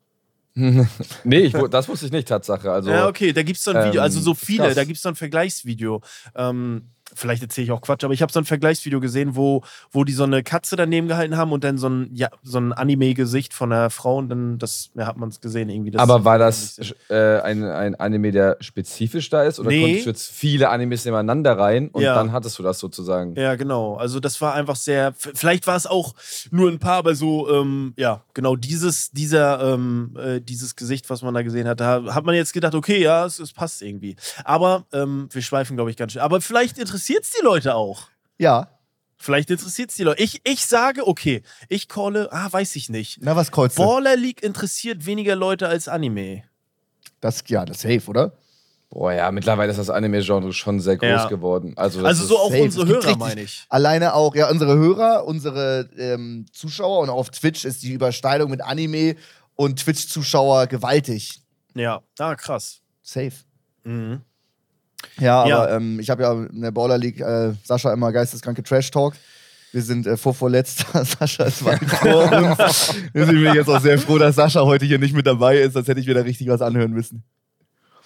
nee, 1.23 1.39
ich, 1.39 1.53
das 1.53 1.87
wusste 1.89 2.05
ich 2.05 2.11
nicht, 2.11 2.27
Tatsache. 2.27 2.71
Also, 2.71 2.91
ja, 2.91 3.07
okay, 3.07 3.33
da 3.33 3.41
gibt 3.41 3.57
es 3.57 3.63
so 3.63 3.71
ein 3.71 3.87
Video, 3.87 4.01
ähm, 4.01 4.03
also 4.03 4.19
so 4.19 4.35
viele, 4.35 4.65
krass. 4.65 4.75
da 4.75 4.83
gibt 4.83 4.97
es 4.97 5.01
so 5.01 5.09
ein 5.09 5.15
Vergleichsvideo. 5.15 6.01
Ähm, 6.35 6.92
vielleicht 7.15 7.41
erzähle 7.43 7.65
ich 7.65 7.71
auch 7.71 7.81
Quatsch, 7.81 8.03
aber 8.03 8.13
ich 8.13 8.21
habe 8.21 8.31
so 8.31 8.39
ein 8.39 8.45
Vergleichsvideo 8.45 8.99
gesehen, 8.99 9.35
wo, 9.35 9.63
wo 9.91 10.03
die 10.03 10.13
so 10.13 10.23
eine 10.23 10.43
Katze 10.43 10.75
daneben 10.75 11.07
gehalten 11.07 11.37
haben 11.37 11.51
und 11.51 11.63
dann 11.63 11.77
so 11.77 11.87
ein, 11.89 12.09
ja, 12.13 12.29
so 12.43 12.59
ein 12.59 12.73
Anime-Gesicht 12.73 13.53
von 13.53 13.71
einer 13.71 13.89
Frau 13.89 14.17
und 14.17 14.29
dann 14.29 14.57
das, 14.59 14.89
ja, 14.95 15.05
hat 15.07 15.17
man 15.17 15.29
es 15.29 15.39
gesehen 15.41 15.69
irgendwie. 15.69 15.91
Das 15.91 16.01
aber 16.01 16.25
war 16.25 16.37
das 16.37 16.79
äh, 17.09 17.39
ein, 17.41 17.63
ein 17.63 17.95
Anime, 17.95 18.31
der 18.31 18.57
spezifisch 18.59 19.29
da 19.29 19.43
ist? 19.43 19.59
Oder 19.59 19.69
Nee. 19.69 19.81
konntest 19.81 20.05
du 20.05 20.09
jetzt 20.09 20.31
viele 20.31 20.69
Animes 20.69 21.05
nebeneinander 21.05 21.57
rein 21.57 21.89
und 21.89 22.01
Ja. 22.03 22.15
dann 22.15 22.31
hattest 22.31 22.57
du 22.59 22.63
das 22.63 22.79
sozusagen? 22.79 23.35
Ja, 23.35 23.55
genau. 23.55 23.95
Also 23.95 24.19
das 24.19 24.39
war 24.41 24.53
einfach 24.53 24.75
sehr. 24.75 25.13
Vielleicht 25.17 25.67
war 25.67 25.75
es 25.75 25.85
auch 25.87 26.13
nur 26.51 26.69
ein 26.69 26.79
paar, 26.79 26.97
aber 26.97 27.15
so, 27.15 27.49
ähm, 27.53 27.93
ja, 27.97 28.21
genau 28.33 28.55
dieses, 28.55 29.11
dieser, 29.11 29.73
ähm, 29.73 30.17
äh, 30.17 30.39
dieses 30.41 30.75
Gesicht, 30.75 31.09
was 31.09 31.21
man 31.21 31.33
da 31.33 31.41
gesehen 31.43 31.67
hat, 31.67 31.79
da 31.79 32.03
hat 32.13 32.25
man 32.25 32.35
jetzt 32.35 32.53
gedacht, 32.53 32.75
okay, 32.75 33.01
ja, 33.01 33.25
es, 33.25 33.39
es 33.39 33.53
passt 33.53 33.81
irgendwie. 33.81 34.15
Aber 34.43 34.85
ähm, 34.93 35.27
wir 35.31 35.41
schweifen, 35.41 35.75
glaube 35.75 35.89
ich, 35.91 35.97
ganz 35.97 36.13
schön. 36.13 36.21
Aber 36.21 36.41
vielleicht 36.41 36.77
interessiert 36.77 37.02
es 37.09 37.31
die 37.31 37.43
Leute 37.43 37.75
auch. 37.75 38.07
Ja. 38.37 38.69
Vielleicht 39.17 39.49
interessiert 39.49 39.89
es 39.89 39.95
die 39.95 40.03
Leute. 40.03 40.21
Ich, 40.21 40.41
ich 40.43 40.65
sage, 40.65 41.07
okay, 41.07 41.43
ich 41.69 41.87
calle, 41.87 42.27
ah, 42.31 42.51
weiß 42.51 42.75
ich 42.75 42.89
nicht. 42.89 43.19
Na, 43.21 43.35
was 43.35 43.51
kreuzt 43.51 43.77
du? 43.77 43.83
Baller 43.85 44.15
League 44.17 44.43
interessiert 44.43 45.05
weniger 45.05 45.35
Leute 45.35 45.67
als 45.67 45.87
Anime. 45.87 46.43
Das, 47.21 47.41
ja, 47.47 47.63
das 47.63 47.77
ist 47.77 47.81
safe, 47.83 48.09
oder? 48.09 48.33
Boah, 48.89 49.13
ja, 49.13 49.31
mittlerweile 49.31 49.71
ist 49.71 49.77
das 49.77 49.89
Anime-Genre 49.89 50.51
schon 50.53 50.79
sehr 50.79 50.97
groß 50.97 51.07
Ja. 51.09 51.27
geworden. 51.27 51.73
Also, 51.77 52.01
das 52.01 52.09
Also 52.09 52.23
ist, 52.23 52.29
so 52.29 52.37
auch 52.37 52.51
safe. 52.51 52.61
unsere 52.63 52.85
Hörer, 52.87 53.15
meine 53.17 53.41
ich. 53.41 53.65
Alleine 53.69 54.13
auch, 54.13 54.35
ja, 54.35 54.49
unsere 54.51 54.75
Hörer, 54.75 55.25
unsere 55.25 55.89
ähm, 55.97 56.45
Zuschauer 56.51 56.99
und 56.99 57.09
auch 57.09 57.15
auf 57.17 57.29
Twitch 57.31 57.65
ist 57.65 57.81
die 57.81 57.93
Überschneidung 57.93 58.51
mit 58.51 58.61
Anime 58.61 59.15
und 59.55 59.79
Twitch-Zuschauer 59.79 60.67
gewaltig. 60.67 61.41
Ja, 61.75 62.01
ah, 62.19 62.35
krass. 62.35 62.81
Safe. 63.01 63.31
Mhm. 63.83 64.21
Ja, 65.19 65.47
Ja. 65.47 65.57
aber 65.63 65.71
ähm, 65.73 65.99
ich 65.99 66.09
habe 66.09 66.23
ja 66.23 66.33
in 66.33 66.61
der 66.61 66.71
Baller 66.71 66.97
League 66.97 67.19
äh, 67.19 67.53
Sascha 67.63 67.91
immer 67.93 68.11
geisteskranke 68.11 68.63
Trash-Talk. 68.63 69.13
Wir 69.71 69.81
sind 69.81 70.05
äh, 70.05 70.17
vorvorletzter, 70.17 71.03
Sascha 71.19 71.45
ist 71.45 71.65
weit 71.65 71.83
vor 71.83 72.31
uns. 72.31 72.93
Deswegen 73.13 73.39
bin 73.41 73.47
ich 73.47 73.53
jetzt 73.55 73.69
auch 73.69 73.81
sehr 73.81 73.97
froh, 73.97 74.17
dass 74.19 74.35
Sascha 74.35 74.61
heute 74.61 74.85
hier 74.85 74.99
nicht 74.99 75.15
mit 75.15 75.25
dabei 75.25 75.57
ist, 75.57 75.73
sonst 75.73 75.87
hätte 75.87 75.99
ich 75.99 76.07
wieder 76.07 76.25
richtig 76.25 76.47
was 76.47 76.61
anhören 76.61 76.91
müssen. 76.91 77.23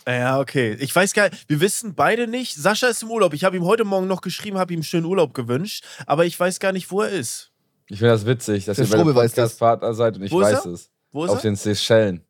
Ja, 0.08 0.40
okay. 0.40 0.78
Ich 0.80 0.96
weiß 0.96 1.14
gar 1.14 1.30
nicht, 1.30 1.50
wir 1.50 1.60
wissen 1.60 1.94
beide 1.94 2.28
nicht. 2.28 2.56
Sascha 2.56 2.88
ist 2.88 3.04
im 3.04 3.12
Urlaub. 3.12 3.34
Ich 3.34 3.44
habe 3.44 3.58
ihm 3.58 3.66
heute 3.66 3.84
Morgen 3.84 4.08
noch 4.08 4.22
geschrieben, 4.22 4.58
habe 4.58 4.74
ihm 4.74 4.82
schönen 4.84 5.06
Urlaub 5.06 5.34
gewünscht, 5.34 5.84
aber 6.06 6.24
ich 6.26 6.40
weiß 6.40 6.62
gar 6.62 6.72
nicht, 6.72 6.90
wo 6.92 7.02
er 7.02 7.10
ist. 7.10 7.52
ich 7.90 7.98
finde 8.00 8.14
das 8.14 8.26
witzig, 8.26 8.64
dass 8.64 8.78
Der 8.78 8.86
ihr 8.86 8.90
bei 8.92 8.98
Strobel 8.98 9.16
weiß 9.16 9.32
das. 9.34 9.56
Podcast-Partner 9.58 9.94
seid 9.94 10.16
und 10.16 10.24
ich 10.24 10.32
Wo 10.32 10.40
weiß 10.40 10.64
es. 10.68 10.90
Wo 11.12 11.26
ist 11.26 11.32
Auf 11.32 11.40
er? 11.40 11.42
den 11.42 11.56
Seychellen. 11.58 12.22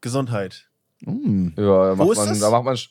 Gesundheit. 0.00 0.68
Mm. 1.02 1.48
Ja, 1.56 1.90
da 1.90 1.94
macht 1.94 2.10
ist 2.10 2.16
man, 2.18 2.28
das? 2.30 2.40
da 2.40 2.50
macht 2.50 2.64
man. 2.64 2.74
es- 2.74 2.88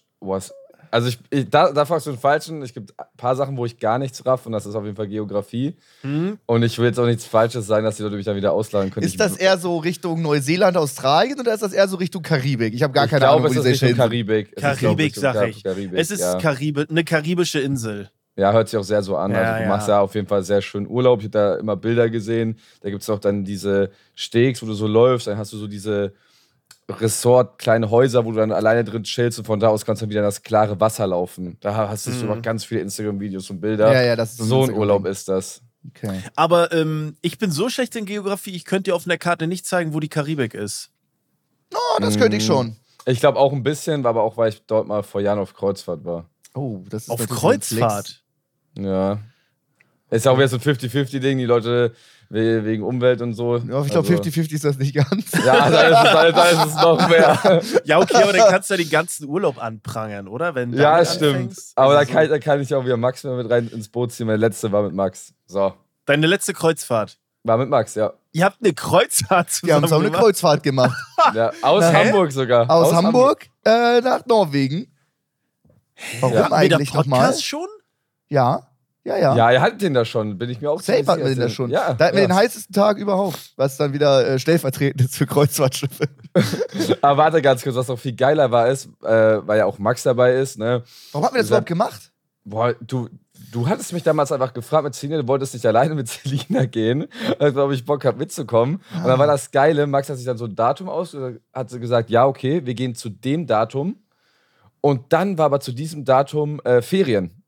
also 0.93 1.07
ich, 1.07 1.17
ich, 1.31 1.49
da, 1.49 1.71
da 1.71 1.85
fragst 1.85 2.05
du 2.05 2.11
den 2.11 2.19
Falschen. 2.19 2.61
Es 2.61 2.71
gibt 2.71 2.93
ein 2.99 3.05
paar 3.17 3.35
Sachen, 3.35 3.57
wo 3.57 3.65
ich 3.65 3.79
gar 3.79 3.97
nichts 3.97 4.23
raff 4.27 4.45
und 4.45 4.51
das 4.51 4.67
ist 4.67 4.75
auf 4.75 4.83
jeden 4.83 4.95
Fall 4.95 5.07
Geografie. 5.07 5.75
Hm? 6.01 6.37
Und 6.45 6.61
ich 6.61 6.77
will 6.77 6.85
jetzt 6.85 6.99
auch 6.99 7.07
nichts 7.07 7.25
Falsches 7.25 7.65
sagen, 7.65 7.83
dass 7.83 7.97
die 7.97 8.03
Leute 8.03 8.15
mich 8.15 8.25
dann 8.25 8.35
wieder 8.35 8.51
ausladen 8.53 8.91
können. 8.91 9.03
Ist 9.03 9.13
ich, 9.13 9.17
das 9.17 9.35
eher 9.35 9.57
so 9.57 9.77
Richtung 9.77 10.21
Neuseeland, 10.21 10.77
Australien 10.77 11.39
oder 11.39 11.51
ist 11.51 11.63
das 11.63 11.73
eher 11.73 11.87
so 11.87 11.97
Richtung 11.97 12.21
Karibik? 12.21 12.75
Ich 12.75 12.83
habe 12.83 12.93
gar 12.93 13.05
ich 13.05 13.09
keine 13.09 13.21
glaube, 13.21 13.41
Ahnung, 13.41 13.55
wo 13.55 13.59
es 13.59 13.65
ist 13.65 13.81
Richtung. 13.81 13.97
Karibik. 13.97 14.51
Es 14.55 14.63
ist, 14.63 14.79
Karibik, 14.79 15.05
Richtung 15.07 15.21
sag 15.23 15.33
Kar- 15.33 15.47
ich. 15.47 15.63
Karibik, 15.63 15.99
Es 15.99 16.11
ist 16.11 16.21
ja. 16.21 16.37
Karibi 16.37 16.85
eine 16.87 17.03
karibische 17.03 17.59
Insel. 17.59 18.11
Ja, 18.35 18.51
hört 18.51 18.69
sich 18.69 18.77
auch 18.79 18.83
sehr 18.83 19.01
so 19.01 19.17
an. 19.17 19.31
Ja, 19.31 19.37
also 19.39 19.53
du 19.57 19.61
ja. 19.63 19.69
machst 19.69 19.87
ja 19.87 19.99
auf 19.99 20.13
jeden 20.13 20.27
Fall 20.27 20.43
sehr 20.43 20.61
schön 20.61 20.87
Urlaub. 20.87 21.19
Ich 21.19 21.25
habe 21.25 21.31
da 21.31 21.55
immer 21.55 21.75
Bilder 21.75 22.09
gesehen. 22.11 22.59
Da 22.81 22.91
gibt 22.91 23.01
es 23.01 23.09
auch 23.09 23.19
dann 23.19 23.43
diese 23.43 23.89
Steaks, 24.15 24.61
wo 24.61 24.67
du 24.67 24.73
so 24.73 24.85
läufst. 24.85 25.25
Dann 25.25 25.37
hast 25.37 25.53
du 25.53 25.57
so 25.57 25.67
diese 25.67 26.13
Resort, 26.89 27.59
kleine 27.59 27.89
Häuser, 27.89 28.25
wo 28.25 28.31
du 28.31 28.37
dann 28.37 28.51
alleine 28.51 28.83
drin 28.83 29.03
chillst 29.03 29.39
und 29.39 29.45
von 29.45 29.59
da 29.59 29.69
aus 29.69 29.85
kannst 29.85 30.01
du 30.01 30.05
dann 30.05 30.09
wieder 30.11 30.19
in 30.21 30.25
das 30.25 30.41
klare 30.43 30.79
Wasser 30.79 31.07
laufen. 31.07 31.57
Da 31.61 31.87
hast 31.89 32.07
du 32.07 32.11
Mhm. 32.11 32.27
noch 32.27 32.41
ganz 32.41 32.65
viele 32.65 32.81
Instagram-Videos 32.81 33.49
und 33.49 33.61
Bilder. 33.61 33.93
Ja, 33.93 34.01
ja, 34.03 34.15
das 34.15 34.31
ist 34.31 34.37
so 34.39 34.43
ein 34.43 34.49
Instagram-Ding. 34.61 34.79
Urlaub 34.79 35.05
ist 35.05 35.29
das. 35.29 35.61
Okay. 35.89 36.21
Aber 36.35 36.71
ähm, 36.71 37.15
ich 37.21 37.37
bin 37.37 37.51
so 37.51 37.69
schlecht 37.69 37.95
in 37.95 38.05
Geografie, 38.05 38.51
ich 38.51 38.65
könnte 38.65 38.91
dir 38.91 38.95
auf 38.95 39.05
einer 39.05 39.17
Karte 39.17 39.47
nicht 39.47 39.65
zeigen, 39.65 39.93
wo 39.93 39.99
die 39.99 40.09
Karibik 40.09 40.53
ist. 40.53 40.91
Oh, 41.73 41.99
das 41.99 42.17
könnte 42.17 42.37
ich 42.37 42.43
Mm. 42.43 42.47
schon. 42.47 42.75
Ich 43.05 43.19
glaube 43.19 43.37
auch 43.39 43.51
ein 43.51 43.63
bisschen, 43.63 44.05
aber 44.05 44.23
auch 44.23 44.37
weil 44.37 44.49
ich 44.49 44.61
dort 44.65 44.87
mal 44.87 45.03
vor 45.03 45.19
Jahren 45.21 45.39
auf 45.39 45.53
Kreuzfahrt 45.53 46.05
war. 46.05 46.29
Oh, 46.53 46.81
das 46.89 47.03
ist 47.03 47.09
Auf 47.09 47.21
ein. 47.21 47.27
Kreuzfahrt. 47.27 48.23
Ja. 48.77 49.19
Ist 50.09 50.25
ja 50.25 50.31
auch 50.31 50.37
wieder 50.37 50.47
so 50.47 50.57
ein 50.57 50.61
50-50-Ding, 50.61 51.37
die 51.39 51.45
Leute 51.45 51.93
wegen 52.33 52.83
Umwelt 52.83 53.21
und 53.21 53.33
so. 53.33 53.57
Ja, 53.57 53.81
ich 53.83 53.91
glaube, 53.91 54.07
Also- 54.09 54.13
50-50 54.23 54.53
ist 54.53 54.65
das 54.65 54.77
nicht 54.77 54.95
ganz. 54.95 55.31
Ja, 55.45 55.69
da 55.69 55.81
ist, 55.81 55.97
es, 56.07 56.13
da, 56.13 56.31
da 56.31 56.45
ist 56.49 56.65
es 56.65 56.75
noch 56.75 57.07
mehr. 57.09 57.61
Ja, 57.85 57.99
okay, 57.99 58.23
aber 58.23 58.33
dann 58.33 58.49
kannst 58.49 58.69
du 58.69 58.73
ja 58.73 58.77
den 58.79 58.89
ganzen 58.89 59.27
Urlaub 59.27 59.61
anprangern, 59.61 60.27
oder? 60.27 60.55
Wenn 60.55 60.73
Ja, 60.73 61.03
stimmt. 61.05 61.55
Aber 61.75 61.93
da 61.93 61.99
Also 61.99 62.11
kann, 62.13 62.23
ich- 62.23 62.29
da 62.29 62.39
kann 62.39 62.61
ich 62.61 62.73
auch 62.73 62.83
wieder 62.85 62.97
Max 62.97 63.23
mit 63.23 63.49
rein 63.49 63.67
ins 63.67 63.87
Boot 63.89 64.11
ziehen. 64.11 64.25
Meine 64.27 64.37
letzte 64.37 64.71
war 64.71 64.81
mit 64.83 64.93
Max. 64.93 65.33
So. 65.45 65.73
Deine 66.05 66.27
letzte 66.27 66.53
Kreuzfahrt. 66.53 67.17
War 67.43 67.57
mit 67.57 67.69
Max, 67.69 67.95
ja. 67.95 68.13
Ihr 68.31 68.45
habt 68.45 68.57
eine 68.63 68.73
Kreuzfahrt 68.73 69.51
zusammen 69.51 69.67
Wir 69.67 69.75
haben 69.75 69.87
so 69.87 69.97
eine? 69.97 70.11
Kreuzfahrt 70.11 70.63
gemacht. 70.63 70.97
ja 71.35 71.51
aus 71.61 71.83
Hä? 71.83 72.05
Hamburg 72.05 72.31
sogar. 72.31 72.69
Aus, 72.69 72.93
Hamburg, 72.93 73.47
Äh, 73.65 74.01
nach 74.01 74.25
Norwegen. 74.25 74.87
Warum 76.19 76.35
Ja. 76.35 76.49
Da 76.49 76.55
eigentlich 76.55 76.93
nochmal? 76.93 77.19
Podcast 77.19 77.45
schon? 77.45 77.67
Ja, 78.29 78.67
ja, 79.05 79.17
ja. 79.17 79.35
Ja, 79.35 79.51
ihr 79.51 79.61
hattet 79.61 79.81
den 79.81 79.93
da 79.93 80.05
schon, 80.05 80.37
bin 80.37 80.49
ich 80.49 80.61
mir 80.61 80.71
auch 80.71 80.79
Safe 80.79 80.97
ziemlich 80.97 81.07
hatten 81.07 81.21
wir 81.21 81.27
den 81.27 81.35
sicher. 81.35 81.47
da 81.47 81.49
schon. 81.49 81.69
Ja, 81.71 81.93
da 81.93 82.05
hatten 82.05 82.15
wir 82.15 82.21
ja. 82.21 82.27
den 82.27 82.35
heißesten 82.35 82.73
Tag 82.73 82.97
überhaupt, 82.97 83.53
was 83.57 83.77
dann 83.77 83.93
wieder 83.93 84.27
äh, 84.27 84.39
stellvertretend 84.39 85.01
ist 85.01 85.17
für 85.17 85.25
Kreuzfahrtschiffe. 85.25 86.05
Aber 87.01 87.17
warte 87.17 87.41
ganz 87.41 87.63
kurz, 87.63 87.75
was 87.75 87.89
auch 87.89 87.99
viel 87.99 88.15
geiler 88.15 88.51
war, 88.51 88.69
ist, 88.69 88.85
äh, 89.03 89.09
weil 89.45 89.59
ja 89.59 89.65
auch 89.65 89.77
Max 89.77 90.03
dabei 90.03 90.35
ist, 90.35 90.57
ne? 90.57 90.83
Warum 91.11 91.25
haben 91.25 91.35
wir 91.35 91.41
das 91.41 91.49
überhaupt 91.49 91.67
gemacht? 91.67 92.11
Boah, 92.45 92.73
du, 92.81 93.09
Du 93.51 93.67
hattest 93.67 93.93
mich 93.93 94.01
damals 94.01 94.31
einfach 94.31 94.53
gefragt 94.53 94.83
mit 94.83 94.95
Selina, 94.95 95.21
du 95.21 95.27
wolltest 95.27 95.53
nicht 95.53 95.65
alleine 95.65 95.93
mit 95.93 96.07
Selina 96.09 96.65
gehen, 96.65 97.07
also 97.39 97.65
ob 97.65 97.71
ich 97.71 97.85
Bock 97.85 98.03
habe 98.03 98.17
mitzukommen. 98.17 98.81
Und 98.95 99.05
dann 99.05 99.19
war 99.19 99.27
das 99.27 99.51
Geile, 99.51 99.85
Max 99.85 100.09
hat 100.09 100.17
sich 100.17 100.25
dann 100.25 100.37
so 100.37 100.45
ein 100.45 100.55
Datum 100.55 100.89
aus, 100.89 101.15
hat 101.53 101.69
sie 101.69 101.79
gesagt, 101.79 102.09
ja, 102.09 102.25
okay, 102.25 102.65
wir 102.65 102.73
gehen 102.73 102.95
zu 102.95 103.09
dem 103.09 103.45
Datum. 103.45 103.97
Und 104.81 105.13
dann 105.13 105.37
war 105.37 105.45
aber 105.45 105.59
zu 105.59 105.71
diesem 105.71 106.03
Datum 106.03 106.59
äh, 106.61 106.81
Ferien. 106.81 107.42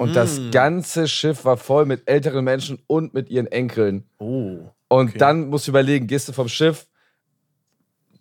Und 0.00 0.16
das 0.16 0.38
Mm. 0.40 0.50
ganze 0.50 1.06
Schiff 1.08 1.44
war 1.44 1.56
voll 1.58 1.84
mit 1.84 2.08
älteren 2.08 2.44
Menschen 2.44 2.78
und 2.86 3.12
mit 3.12 3.28
ihren 3.28 3.46
Enkeln. 3.46 4.04
Oh. 4.18 4.56
Und 4.88 5.08
Okay. 5.10 5.18
dann 5.18 5.48
musst 5.50 5.66
du 5.66 5.72
überlegen, 5.72 6.06
gehst 6.06 6.28
du 6.28 6.32
vom 6.32 6.48
Schiff, 6.48 6.86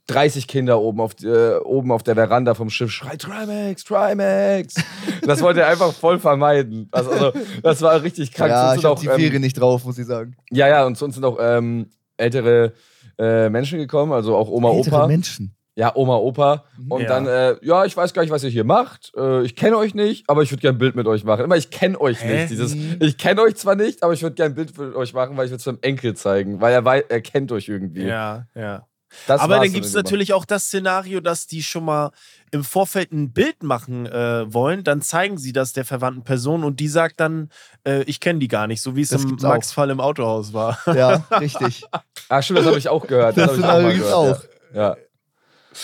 30 0.07 0.48
Kinder 0.48 0.79
oben 0.81 1.00
auf, 1.01 1.13
äh, 1.24 1.57
oben 1.57 1.91
auf 1.91 2.01
der 2.01 2.15
Veranda 2.15 2.55
vom 2.55 2.69
Schiff, 2.71 2.91
schrei 2.91 3.15
Trimax, 3.15 3.83
Trimax. 3.83 4.74
das 5.21 5.41
wollte 5.41 5.62
er 5.62 5.67
einfach 5.67 5.93
voll 5.93 6.17
vermeiden. 6.19 6.88
Also, 6.91 7.12
also 7.12 7.31
das 7.62 7.81
war 7.81 8.01
richtig 8.01 8.31
krank. 8.33 8.50
Ja, 8.50 8.74
ich 8.75 8.86
auch, 8.86 9.00
die 9.00 9.05
ähm, 9.07 9.13
Ferien 9.19 9.41
nicht 9.41 9.59
drauf, 9.59 9.86
muss 9.86 9.98
ich 10.00 10.07
sagen. 10.07 10.36
ja, 10.51 10.67
ja, 10.67 10.86
und 10.86 10.98
zu 10.98 11.05
uns 11.05 11.13
sind 11.15 11.24
auch 11.24 11.38
ähm, 11.39 11.89
ältere 12.17 12.74
äh, 13.19 13.50
Menschen 13.50 13.77
gekommen, 13.77 14.12
also 14.12 14.36
auch 14.36 14.50
Oma, 14.50 14.71
Ältere 14.74 14.95
Opa. 14.95 15.07
Menschen. 15.07 15.55
Ja, 15.79 15.95
Oma, 15.95 16.17
Opa. 16.17 16.65
Und 16.89 17.03
Ja. 17.03 17.07
dann, 17.07 17.25
äh, 17.25 17.55
ja, 17.62 17.86
ich 17.86 17.95
weiß 17.95 18.12
gar 18.13 18.21
nicht, 18.21 18.31
was 18.31 18.43
ihr 18.43 18.50
hier 18.50 18.65
macht. 18.65 19.13
Äh, 19.15 19.43
ich 19.43 19.55
kenne 19.55 19.77
euch 19.77 19.95
nicht, 19.95 20.29
aber 20.29 20.43
ich 20.43 20.51
würde 20.51 20.59
gerne 20.59 20.75
ein 20.75 20.77
Bild 20.77 20.93
mit 20.93 21.07
euch 21.07 21.24
machen. 21.24 21.45
Immer, 21.45 21.55
ich 21.55 21.69
kenne 21.69 22.01
euch 22.01 22.21
Hä? 22.21 22.33
nicht. 22.41 22.50
Dieses, 22.50 22.75
ich 23.00 23.17
kenne 23.17 23.41
euch 23.41 23.55
zwar 23.55 23.75
nicht, 23.75 24.03
aber 24.03 24.12
ich 24.12 24.21
würde 24.21 24.36
gerne 24.36 24.51
ein 24.51 24.55
Bild 24.55 24.77
mit 24.77 24.93
euch 24.93 25.13
machen, 25.13 25.38
weil 25.38 25.45
ich 25.45 25.51
will 25.51 25.57
es 25.57 25.65
meinem 25.65 25.79
Enkel 25.81 26.17
zeigen, 26.17 26.59
weil 26.59 26.74
er, 26.74 26.83
wei 26.83 27.05
er 27.07 27.21
kennt 27.21 27.53
euch 27.53 27.69
irgendwie. 27.69 28.03
Ja, 28.03 28.45
ja. 28.55 28.88
Das 29.25 29.39
Aber 29.39 29.55
dann 29.55 29.71
gibt 29.71 29.86
es 29.86 29.93
natürlich 29.93 30.33
auch 30.33 30.43
das 30.43 30.65
Szenario, 30.65 31.21
dass 31.21 31.48
die 31.48 31.63
schon 31.63 31.86
mal 31.86 32.12
im 32.51 32.65
Vorfeld 32.65 33.13
ein 33.13 33.31
Bild 33.31 33.63
machen 33.63 34.05
äh, 34.05 34.53
wollen. 34.53 34.83
Dann 34.83 35.01
zeigen 35.01 35.38
sie 35.38 35.53
das 35.53 35.71
der 35.71 35.86
verwandten 35.86 36.25
Person 36.25 36.65
und 36.65 36.81
die 36.81 36.89
sagt 36.89 37.21
dann, 37.21 37.50
äh, 37.88 38.03
ich 38.03 38.19
kenne 38.19 38.39
die 38.39 38.50
gar 38.50 38.67
nicht, 38.67 38.81
so 38.81 38.98
wie 38.98 39.01
es 39.01 39.09
Das 39.09 39.24
im. 39.24 39.38
Max-Fall 39.41 39.89
im 39.91 40.01
Autohaus 40.01 40.51
war. 40.53 40.77
Ja, 40.93 41.25
richtig. 41.39 41.86
Ah, 42.31 42.43
stimmt, 42.43 42.59
das 42.59 42.67
habe 42.67 42.77
ich 42.77 42.89
auch 42.89 43.07
gehört. 43.07 43.36
Das 43.38 43.53
ich 43.53 43.57
Szenario 43.57 43.81
mal 43.88 43.93
gibt's 43.93 44.09
gehört, 44.09 44.38
auch. 44.38 44.43
Ja. 44.75 44.81
ja. 44.89 44.98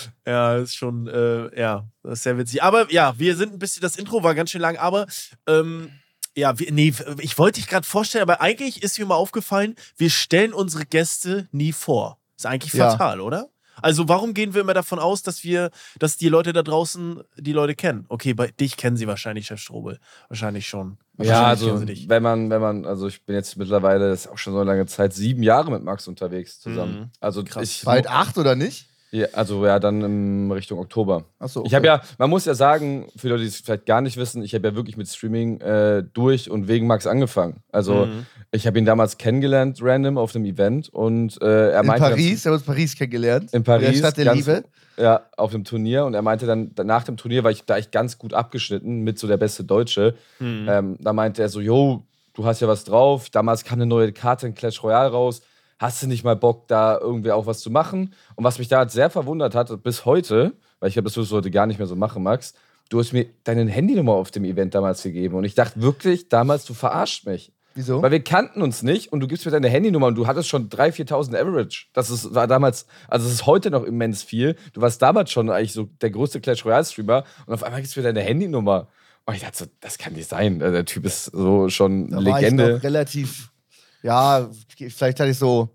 Ja, 0.27 0.57
ist 0.57 0.75
schon, 0.75 1.07
äh, 1.07 1.59
ja, 1.59 1.87
das 2.03 2.13
ist 2.13 2.23
sehr 2.23 2.37
witzig. 2.37 2.63
Aber 2.63 2.91
ja, 2.91 3.13
wir 3.17 3.35
sind 3.35 3.53
ein 3.53 3.59
bisschen, 3.59 3.81
das 3.81 3.95
Intro 3.95 4.23
war 4.23 4.33
ganz 4.35 4.49
schön 4.51 4.61
lang, 4.61 4.77
aber 4.77 5.05
ähm, 5.47 5.91
ja, 6.35 6.57
wir, 6.59 6.71
nee, 6.71 6.93
ich 7.19 7.37
wollte 7.37 7.59
dich 7.59 7.69
gerade 7.69 7.85
vorstellen, 7.87 8.23
aber 8.23 8.41
eigentlich 8.41 8.83
ist 8.83 8.99
mir 8.99 9.05
mal 9.05 9.15
aufgefallen, 9.15 9.75
wir 9.97 10.09
stellen 10.09 10.53
unsere 10.53 10.85
Gäste 10.85 11.47
nie 11.51 11.71
vor. 11.71 12.19
Ist 12.35 12.45
eigentlich 12.45 12.73
Ja. 12.73 12.89
fatal, 12.91 13.21
oder? 13.21 13.49
Also 13.81 14.07
warum 14.07 14.33
gehen 14.33 14.53
wir 14.53 14.61
immer 14.61 14.73
davon 14.73 14.99
aus, 14.99 15.21
dass 15.21 15.43
wir, 15.43 15.69
dass 15.99 16.15
die 16.15 16.29
Leute 16.29 16.53
da 16.53 16.63
draußen 16.63 17.21
die 17.37 17.51
Leute 17.51 17.75
kennen? 17.75 18.05
Okay, 18.07 18.33
bei 18.33 18.47
dich 18.47 18.77
kennen 18.77 18.95
sie 18.95 19.05
wahrscheinlich, 19.05 19.47
Chef 19.47 19.59
Strobel. 19.59 19.99
Wahrscheinlich 20.29 20.65
schon. 20.67 20.97
Ja, 21.17 21.25
Wahrscheinlich 21.27 21.47
also 21.47 21.65
kennen 21.67 21.79
sie 21.79 21.85
dich. 21.85 22.09
wenn 22.09 22.23
man, 22.23 22.49
wenn 22.49 22.61
man, 22.61 22.85
also 22.85 23.07
ich 23.07 23.25
bin 23.25 23.35
jetzt 23.35 23.57
mittlerweile, 23.57 24.09
das 24.09 24.21
ist 24.21 24.27
auch 24.31 24.37
schon 24.37 24.53
so 24.53 24.59
eine 24.61 24.69
lange 24.71 24.85
Zeit, 24.85 25.13
sieben 25.13 25.43
Jahre 25.43 25.71
mit 25.71 25.83
Max 25.83 26.07
unterwegs 26.07 26.59
zusammen. 26.61 26.99
Mhm. 26.99 27.09
Also 27.19 27.43
Krass. 27.43 27.63
ich, 27.63 27.83
Bald 27.83 28.07
acht 28.07 28.37
oder 28.37 28.55
nicht? 28.55 28.87
Ja, 29.15 29.27
also 29.33 29.65
ja, 29.65 29.79
dann 29.79 30.01
in 30.01 30.51
Richtung 30.51 30.79
Oktober. 30.79 31.23
Achso. 31.39 31.63
Ich 31.65 31.73
habe 31.73 31.85
ja, 31.85 32.01
man 32.17 32.29
muss 32.29 32.45
ja 32.45 32.53
sagen, 32.53 33.07
für 33.15 33.29
Leute, 33.29 33.41
die 33.43 33.47
es 33.47 33.57
vielleicht 33.57 33.85
gar 33.85 34.01
nicht 34.01 34.17
wissen, 34.17 34.43
ich 34.43 34.53
habe 34.53 34.67
ja 34.67 34.75
wirklich 34.75 34.97
mit 34.97 35.07
Streaming 35.07 35.61
äh, 35.61 36.03
durch 36.13 36.49
und 36.49 36.67
wegen 36.67 36.87
Max 36.87 37.07
angefangen. 37.07 37.61
Also 37.71 38.05
Mhm. 38.07 38.25
ich 38.51 38.67
habe 38.67 38.77
ihn 38.77 38.85
damals 38.85 39.17
kennengelernt, 39.17 39.79
random 39.81 40.17
auf 40.17 40.35
einem 40.35 40.45
Event 40.45 40.89
und 40.89 41.41
äh, 41.41 41.71
er 41.71 41.81
in 41.81 41.87
meinte 41.87 42.03
Paris, 42.09 42.43
wir 42.45 42.49
haben 42.51 42.57
uns 42.57 42.67
in 42.67 42.73
Paris 42.73 42.95
kennengelernt. 42.95 43.53
In 43.53 43.63
Paris, 43.63 43.85
In 43.87 43.91
der 43.93 43.99
Stadt 43.99 44.17
der 44.17 44.25
ganz- 44.25 44.37
Liebe. 44.45 44.63
Ja, 44.97 45.21
auf 45.35 45.51
dem 45.51 45.63
Turnier 45.65 46.05
und 46.05 46.13
er 46.13 46.21
meinte 46.21 46.45
dann, 46.45 46.71
nach 46.83 47.03
dem 47.03 47.17
Turnier 47.17 47.43
war 47.43 47.51
ich 47.51 47.65
da 47.65 47.77
ich 47.77 47.91
ganz 47.91 48.17
gut 48.17 48.33
abgeschnitten 48.33 49.01
mit 49.01 49.19
so 49.19 49.27
der 49.27 49.37
beste 49.37 49.63
Deutsche. 49.65 50.15
Mhm. 50.39 50.67
Ähm, 50.69 50.97
da 51.01 51.11
meinte 51.11 51.41
er 51.41 51.49
so, 51.49 51.59
yo, 51.59 52.03
du 52.33 52.45
hast 52.45 52.61
ja 52.61 52.67
was 52.69 52.85
drauf. 52.85 53.29
Damals 53.29 53.63
kam 53.65 53.77
eine 53.79 53.85
neue 53.85 54.13
Karte 54.13 54.47
in 54.47 54.55
Clash 54.55 54.81
Royale 54.83 55.09
raus. 55.11 55.41
Hast 55.77 56.01
du 56.01 56.07
nicht 56.07 56.23
mal 56.23 56.35
Bock, 56.35 56.67
da 56.67 56.97
irgendwie 56.97 57.31
auch 57.31 57.45
was 57.47 57.59
zu 57.59 57.69
machen? 57.69 58.13
Und 58.35 58.43
was 58.43 58.59
mich 58.59 58.67
da 58.69 58.87
sehr 58.87 59.09
verwundert 59.09 59.55
hat, 59.55 59.83
bis 59.83 60.05
heute, 60.05 60.53
weil 60.79 60.89
ich 60.89 60.95
glaube, 60.95 61.09
das 61.09 61.17
wirst 61.17 61.31
du 61.31 61.35
heute 61.35 61.51
gar 61.51 61.65
nicht 61.67 61.79
mehr 61.79 61.87
so 61.87 61.95
machen, 61.95 62.23
Max, 62.23 62.53
du 62.89 62.99
hast 62.99 63.11
mir 63.13 63.25
deine 63.43 63.69
Handynummer 63.69 64.13
auf 64.13 64.31
dem 64.31 64.45
Event 64.45 64.73
damals 64.73 65.03
gegeben. 65.03 65.35
Und 65.35 65.43
ich 65.43 65.55
dachte 65.55 65.81
wirklich 65.81 66.29
damals, 66.29 66.65
du 66.65 66.73
verarscht 66.73 67.25
mich. 67.25 67.51
Wieso? 67.77 68.01
Weil 68.01 68.11
wir 68.11 68.23
kannten 68.23 68.61
uns 68.61 68.83
nicht 68.83 69.11
und 69.11 69.19
du 69.19 69.27
gibst 69.27 69.45
mir 69.45 69.51
deine 69.51 69.67
Handynummer 69.67 70.07
und 70.07 70.15
du 70.15 70.27
hattest 70.27 70.47
schon 70.47 70.69
3.000, 70.69 71.09
4.000 71.09 71.35
Average. 71.41 71.87
Das 71.91 72.09
ist, 72.09 72.33
war 72.33 72.47
damals, 72.47 72.85
also 73.09 73.27
es 73.27 73.33
ist 73.33 73.45
heute 73.45 73.69
noch 73.69 73.83
immens 73.83 74.23
viel. 74.23 74.55
Du 74.71 74.79
warst 74.79 75.01
damals 75.01 75.29
schon 75.29 75.49
eigentlich 75.49 75.73
so 75.73 75.89
der 76.01 76.09
größte 76.09 76.39
Clash 76.39 76.63
Royale 76.63 76.85
Streamer 76.85 77.25
und 77.45 77.53
auf 77.53 77.63
einmal 77.63 77.81
gibst 77.81 77.97
du 77.97 77.99
mir 77.99 78.05
deine 78.05 78.21
Handynummer. 78.21 78.87
Und 79.25 79.33
ich 79.35 79.41
dachte 79.41 79.57
so, 79.57 79.65
das 79.81 79.97
kann 79.97 80.13
nicht 80.13 80.29
sein. 80.29 80.61
Also 80.61 80.71
Der 80.71 80.85
Typ 80.85 81.03
ist 81.05 81.25
so 81.25 81.67
schon 81.67 82.11
Da 82.11 82.17
war 82.17 82.23
ich 82.23 82.43
Legende. 82.43 82.75
noch 82.75 82.83
relativ, 82.83 83.49
ja, 84.03 84.47
vielleicht 84.77 85.19
hatte 85.19 85.29
ich 85.31 85.37
so, 85.37 85.69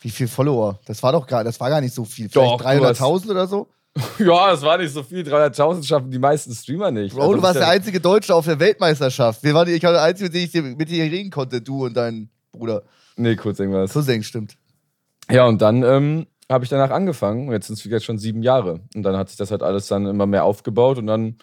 wie 0.00 0.10
viel 0.10 0.28
Follower? 0.28 0.78
Das 0.84 1.02
war 1.02 1.12
doch 1.12 1.26
gar, 1.26 1.44
das 1.44 1.58
war 1.60 1.70
gar 1.70 1.80
nicht 1.80 1.94
so 1.94 2.04
viel. 2.04 2.28
Vielleicht 2.28 2.60
du 2.60 2.64
hast- 2.64 3.00
300.000 3.00 3.30
oder 3.30 3.46
so? 3.46 3.68
Ja, 4.18 4.50
das 4.50 4.62
war 4.62 4.78
nicht 4.78 4.92
so 4.92 5.02
viel. 5.02 5.22
300.000 5.22 5.86
schaffen 5.86 6.10
die 6.10 6.18
meisten 6.18 6.54
Streamer 6.54 6.90
nicht. 6.90 7.14
Bro, 7.14 7.20
Also 7.22 7.34
du 7.34 7.42
warst 7.42 7.60
der 7.60 7.68
einzige 7.68 8.00
Deutsche 8.00 8.34
auf 8.34 8.46
der 8.46 8.58
Weltmeisterschaft. 8.58 9.42
Wir 9.44 9.52
waren, 9.52 9.68
ich 9.68 9.82
war 9.82 9.92
der 9.92 10.02
Einzige, 10.02 10.30
mit 10.30 10.54
dem 10.54 10.70
ich 10.72 10.76
mit 10.78 10.88
dir 10.88 11.04
reden 11.04 11.30
konnte, 11.30 11.60
du 11.60 11.84
und 11.84 11.94
dein 11.94 12.30
Bruder. 12.52 12.84
Nee, 13.16 13.36
kurz 13.36 13.58
irgendwas. 13.60 13.92
Cousin, 13.92 14.22
stimmt. 14.22 14.56
Ja, 15.30 15.44
und 15.46 15.60
dann 15.60 15.82
ähm, 15.82 16.26
habe 16.50 16.64
ich 16.64 16.70
danach 16.70 16.90
angefangen. 16.90 17.48
Und 17.48 17.52
jetzt 17.52 17.66
sind 17.66 17.78
es 17.78 17.84
jetzt 17.84 18.04
schon 18.06 18.16
sieben 18.18 18.42
Jahre. 18.42 18.80
Und 18.94 19.02
dann 19.02 19.14
hat 19.16 19.28
sich 19.28 19.36
das 19.36 19.50
halt 19.50 19.62
alles 19.62 19.88
dann 19.88 20.06
immer 20.06 20.24
mehr 20.26 20.44
aufgebaut. 20.44 20.96
Und 20.96 21.06
dann 21.06 21.36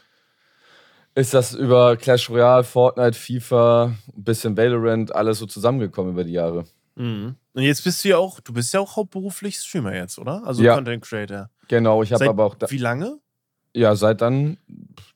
ist 1.15 1.33
das 1.33 1.53
über 1.53 1.97
Clash 1.97 2.29
Royale, 2.29 2.63
Fortnite, 2.63 3.17
FIFA, 3.17 3.85
ein 4.15 4.23
bisschen 4.23 4.55
Valorant, 4.55 5.13
alles 5.15 5.39
so 5.39 5.45
zusammengekommen 5.45 6.13
über 6.13 6.23
die 6.23 6.33
Jahre. 6.33 6.65
Mhm. 6.95 7.35
Und 7.53 7.63
jetzt 7.63 7.83
bist 7.83 8.03
du 8.03 8.09
ja 8.09 8.17
auch, 8.17 8.39
du 8.39 8.53
bist 8.53 8.73
ja 8.73 8.79
auch 8.79 8.95
hauptberuflich 8.95 9.57
Streamer 9.57 9.95
jetzt, 9.95 10.17
oder? 10.19 10.43
Also 10.45 10.63
Ja. 10.63 10.75
Content 10.75 11.03
Creator. 11.03 11.49
Genau, 11.67 12.03
ich 12.03 12.13
habe 12.13 12.29
aber 12.29 12.45
auch 12.45 12.55
da, 12.55 12.69
Wie 12.71 12.77
lange? 12.77 13.19
ja 13.75 13.95
seit 13.95 14.21
dann 14.21 14.57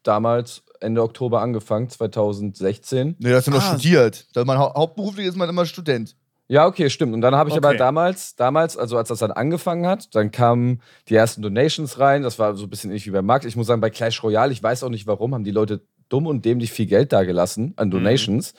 damals 0.04 0.64
Ende 0.80 1.02
Oktober 1.02 1.42
angefangen, 1.42 1.90
2016. 1.90 3.16
Nee, 3.20 3.30
das 3.30 3.38
hast 3.40 3.48
du 3.48 3.52
noch 3.52 3.64
Ah. 3.64 3.74
studiert. 3.78 4.28
Da 4.34 4.44
man, 4.44 4.58
hau- 4.58 4.74
hauptberuflich 4.76 5.26
ist 5.28 5.38
man 5.38 5.48
immer 5.50 5.66
Student. 5.66 6.16
Ja, 6.48 6.68
okay, 6.68 6.90
stimmt. 6.90 7.14
Und 7.14 7.22
dann 7.22 7.36
habe 7.36 7.50
ich 7.50 7.56
aber 7.56 7.70
Okay. 7.70 7.78
damals, 7.78 8.36
damals, 8.36 8.78
also 8.78 8.98
als 8.98 9.08
das 9.08 9.20
dann 9.20 9.32
angefangen 9.32 9.88
hat, 9.88 10.14
dann 10.14 10.30
kamen 10.32 10.82
die 11.08 11.16
ersten 11.16 11.42
Donations 11.42 12.00
rein. 12.00 12.22
Das 12.24 12.38
war 12.38 12.56
so 12.56 12.66
ein 12.66 12.70
bisschen 12.70 12.90
ähnlich 12.92 13.08
wie 13.08 13.12
bei 13.12 13.22
Max. 13.22 13.46
Ich 13.46 13.56
muss 13.56 13.68
sagen, 13.68 13.82
bei 13.82 13.90
Clash 13.90 14.22
Royale, 14.24 14.52
ich 14.52 14.62
weiß 14.62 14.84
auch 14.84 14.90
nicht 14.90 15.08
warum, 15.08 15.34
haben 15.34 15.44
die 15.46 15.52
Leute 15.52 15.82
dumm 16.10 16.28
und 16.28 16.44
dämlich 16.46 16.72
viel 16.72 16.86
Geld 16.86 17.14
da 17.14 17.24
gelassen 17.24 17.74
an 17.78 17.90
Donations. 17.90 18.54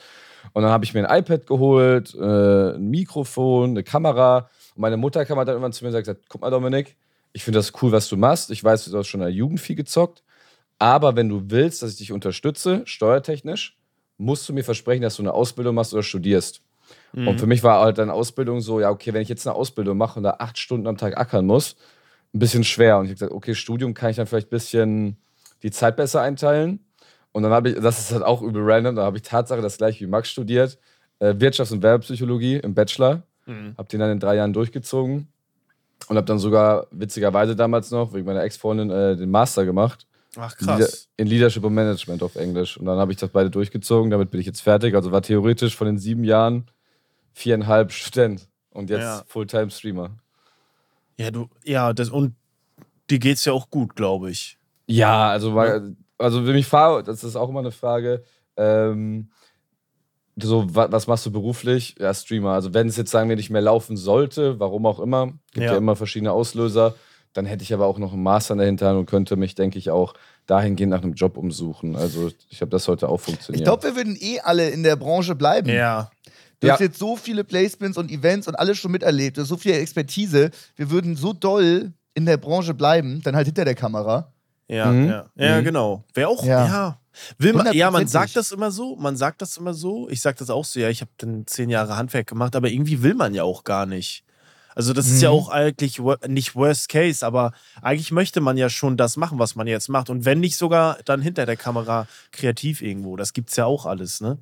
Und 0.53 0.63
dann 0.63 0.71
habe 0.71 0.83
ich 0.83 0.93
mir 0.93 1.07
ein 1.07 1.19
iPad 1.19 1.45
geholt, 1.47 2.15
äh, 2.15 2.75
ein 2.75 2.89
Mikrofon, 2.89 3.71
eine 3.71 3.83
Kamera. 3.83 4.49
Und 4.75 4.81
meine 4.81 4.97
Mutter 4.97 5.23
kam 5.25 5.37
halt 5.37 5.47
dann 5.47 5.53
irgendwann 5.55 5.73
zu 5.73 5.83
mir 5.85 5.95
und 5.95 6.05
sagt: 6.05 6.21
Guck 6.27 6.41
mal, 6.41 6.49
Dominik, 6.49 6.95
ich 7.33 7.43
finde 7.43 7.59
das 7.59 7.71
cool, 7.81 7.91
was 7.91 8.09
du 8.09 8.17
machst. 8.17 8.49
Ich 8.51 8.63
weiß, 8.63 8.85
du 8.85 8.97
hast 8.97 9.07
schon 9.07 9.21
in 9.21 9.27
der 9.27 9.33
Jugend 9.33 9.59
viel 9.59 9.75
gezockt. 9.75 10.23
Aber 10.79 11.15
wenn 11.15 11.29
du 11.29 11.43
willst, 11.49 11.81
dass 11.81 11.91
ich 11.91 11.97
dich 11.97 12.11
unterstütze, 12.11 12.81
steuertechnisch, 12.85 13.77
musst 14.17 14.47
du 14.49 14.53
mir 14.53 14.63
versprechen, 14.63 15.01
dass 15.01 15.15
du 15.15 15.21
eine 15.23 15.33
Ausbildung 15.33 15.75
machst 15.75 15.93
oder 15.93 16.03
studierst. 16.03 16.61
Und 17.15 17.39
für 17.39 17.47
mich 17.47 17.63
war 17.63 17.81
halt 17.81 17.97
dann 17.97 18.09
Ausbildung 18.09 18.61
so, 18.61 18.79
ja, 18.79 18.89
okay, 18.89 19.13
wenn 19.13 19.21
ich 19.21 19.29
jetzt 19.29 19.47
eine 19.47 19.55
Ausbildung 19.55 19.97
mache 19.97 20.19
und 20.19 20.23
da 20.23 20.37
acht 20.39 20.57
Stunden 20.57 20.87
am 20.87 20.97
Tag 20.97 21.17
ackern 21.17 21.45
muss, 21.45 21.75
ein 22.33 22.39
bisschen 22.39 22.63
schwer. 22.63 22.97
Und 22.97 23.05
ich 23.05 23.11
habe 23.11 23.15
gesagt, 23.15 23.31
okay, 23.31 23.55
Studium 23.55 23.93
kann 23.93 24.09
ich 24.09 24.17
dann 24.17 24.27
vielleicht 24.27 24.47
ein 24.47 24.49
bisschen 24.49 25.17
die 25.63 25.71
Zeit 25.71 25.95
besser 25.95 26.21
einteilen. 26.21 26.85
Und 27.31 27.43
dann 27.43 27.51
habe 27.51 27.69
ich, 27.69 27.79
das 27.79 27.99
ist 27.99 28.11
halt 28.11 28.23
auch 28.23 28.41
übel 28.41 28.63
random, 28.63 28.95
da 28.95 29.03
habe 29.03 29.17
ich 29.17 29.23
Tatsache 29.23 29.61
das 29.61 29.77
gleiche 29.77 30.05
wie 30.05 30.09
Max 30.09 30.29
studiert, 30.29 30.77
äh, 31.19 31.33
Wirtschafts- 31.33 31.73
und 31.73 31.83
Werbepsychologie 31.83 32.57
im 32.57 32.73
Bachelor. 32.73 33.23
Mhm. 33.45 33.75
Habe 33.77 33.87
den 33.89 33.99
dann 33.99 34.11
in 34.11 34.19
drei 34.19 34.35
Jahren 34.35 34.53
durchgezogen 34.53 35.27
und 36.07 36.17
habe 36.17 36.25
dann 36.25 36.39
sogar 36.39 36.87
witzigerweise 36.91 37.55
damals 37.55 37.91
noch 37.91 38.13
wegen 38.13 38.25
meiner 38.25 38.43
Ex-Freundin 38.43 38.89
äh, 38.89 39.15
den 39.15 39.29
Master 39.29 39.65
gemacht. 39.65 40.07
Ach 40.37 40.55
krass. 40.55 41.07
In 41.17 41.27
Leadership 41.27 41.63
und 41.63 41.73
Management 41.73 42.21
auf 42.21 42.35
Englisch. 42.35 42.77
Und 42.77 42.85
dann 42.85 42.97
habe 42.97 43.11
ich 43.11 43.17
das 43.17 43.29
beide 43.29 43.49
durchgezogen, 43.49 44.11
damit 44.11 44.31
bin 44.31 44.39
ich 44.39 44.45
jetzt 44.45 44.61
fertig. 44.61 44.95
Also 44.95 45.11
war 45.11 45.21
theoretisch 45.21 45.75
von 45.75 45.87
den 45.87 45.97
sieben 45.97 46.23
Jahren 46.23 46.65
viereinhalb 47.35 47.91
Student 47.91 48.47
und 48.71 48.89
jetzt 48.89 49.01
Ja. 49.01 49.23
Fulltime-Streamer. 49.27 50.11
Ja, 51.17 51.31
du, 51.31 51.49
ja, 51.63 51.93
das, 51.93 52.09
und 52.09 52.33
dir 53.09 53.19
geht's 53.19 53.45
ja 53.45 53.53
auch 53.53 53.69
gut, 53.69 53.95
glaube 53.95 54.31
ich. 54.31 54.57
Ja, 54.87 55.29
also, 55.29 55.57
also 56.17 56.47
wenn 56.47 56.55
ich 56.55 56.65
fahre, 56.65 57.03
das 57.03 57.23
ist 57.23 57.35
auch 57.35 57.49
immer 57.49 57.59
eine 57.59 57.71
Frage. 57.71 58.23
Ähm, 58.57 59.29
so, 60.37 60.73
wa- 60.75 60.87
was 60.91 61.07
machst 61.07 61.25
du 61.25 61.31
beruflich? 61.31 61.95
Ja, 61.99 62.13
Streamer. 62.13 62.51
Also, 62.51 62.73
wenn 62.73 62.87
es 62.87 62.97
jetzt, 62.97 63.11
sagen 63.11 63.29
wir, 63.29 63.35
nicht 63.35 63.49
mehr 63.49 63.61
laufen 63.61 63.95
sollte, 63.97 64.59
warum 64.59 64.85
auch 64.85 64.99
immer, 64.99 65.27
gibt 65.53 65.65
ja, 65.65 65.71
Ja. 65.73 65.77
immer 65.77 65.95
verschiedene 65.95 66.31
Auslöser, 66.31 66.95
dann 67.33 67.45
hätte 67.45 67.63
ich 67.63 67.73
aber 67.73 67.85
auch 67.85 67.97
noch 67.97 68.13
einen 68.13 68.23
Master 68.23 68.53
in 68.53 68.57
der 68.59 68.67
Hinterhand 68.67 68.99
und 68.99 69.05
könnte 69.07 69.35
mich, 69.35 69.55
denke 69.55 69.77
ich, 69.79 69.89
auch 69.91 70.13
dahingehend 70.45 70.91
nach 70.91 71.01
einem 71.03 71.13
Job 71.13 71.37
umsuchen. 71.37 71.95
Also, 71.95 72.31
ich 72.49 72.57
glaube, 72.57 72.71
das 72.71 72.83
sollte 72.85 73.09
auch 73.09 73.19
funktionieren. 73.19 73.61
Ich 73.61 73.65
glaube, 73.65 73.83
wir 73.83 73.95
würden 73.95 74.15
eh 74.19 74.39
alle 74.41 74.69
in 74.69 74.83
der 74.83 74.95
Branche 74.95 75.35
bleiben. 75.35 75.69
Ja. 75.69 76.11
Du 76.65 76.69
Ja. 76.69 76.73
hast 76.73 76.81
jetzt 76.81 76.97
so 76.99 77.15
viele 77.15 77.43
Placements 77.43 77.97
und 77.97 78.09
Events 78.11 78.47
und 78.47 78.55
alles 78.55 78.77
schon 78.77 78.91
miterlebt. 78.91 79.37
Du 79.37 79.41
hast 79.41 79.49
so 79.49 79.57
viel 79.57 79.73
Expertise. 79.73 80.49
Wir 80.75 80.89
würden 80.89 81.15
so 81.15 81.31
doll 81.33 81.93
in 82.15 82.25
der 82.25 82.37
Branche 82.37 82.73
bleiben, 82.73 83.21
dann 83.23 83.35
halt 83.35 83.45
hinter 83.45 83.65
der 83.65 83.75
Kamera. 83.75 84.31
Ja, 84.67 84.91
Mhm. 84.91 85.07
ja. 85.09 85.25
Ja, 85.35 85.59
Mhm. 85.61 85.63
genau. 85.63 86.03
Wäre 86.13 86.29
auch, 86.29 86.43
ja. 86.43 86.65
Ja. 86.65 86.99
Will 87.37 87.53
man, 87.53 87.71
ja, 87.73 87.91
man 87.91 88.07
sagt 88.07 88.35
das 88.35 88.51
immer 88.51 88.71
so, 88.71 88.95
man 88.95 89.15
sagt 89.15 89.41
das 89.41 89.55
immer 89.57 89.73
so. 89.73 90.09
Ich 90.09 90.21
sag 90.21 90.37
das 90.37 90.49
auch 90.49 90.65
so, 90.65 90.79
ja, 90.79 90.89
ich 90.89 91.01
habe 91.01 91.11
dann 91.17 91.45
zehn 91.47 91.69
Jahre 91.69 91.95
Handwerk 91.95 92.27
gemacht, 92.27 92.55
aber 92.55 92.69
irgendwie 92.69 93.03
will 93.03 93.13
man 93.13 93.33
ja 93.33 93.43
auch 93.43 93.63
gar 93.63 93.85
nicht. 93.85 94.23
Also 94.73 94.91
das 94.91 95.07
ist 95.07 95.21
ja 95.21 95.29
Mhm. 95.29 95.35
auch 95.35 95.49
eigentlich 95.49 95.99
nicht 96.27 96.55
Worst 96.55 96.89
Case, 96.89 97.25
aber 97.25 97.53
eigentlich 97.81 98.11
möchte 98.11 98.41
man 98.41 98.57
ja 98.57 98.69
schon 98.69 98.97
das 98.97 99.15
machen, 99.15 99.39
was 99.39 99.55
man 99.55 99.67
jetzt 99.67 99.87
macht. 99.87 100.09
Und 100.09 100.25
wenn 100.25 100.41
nicht 100.41 100.57
sogar 100.57 100.97
dann 101.05 101.21
hinter 101.21 101.45
der 101.45 101.55
Kamera 101.55 102.07
kreativ 102.31 102.81
irgendwo. 102.81 103.15
Das 103.15 103.31
gibt's 103.31 103.55
ja 103.55 103.65
auch 103.65 103.85
alles, 103.85 104.19
ne? 104.19 104.37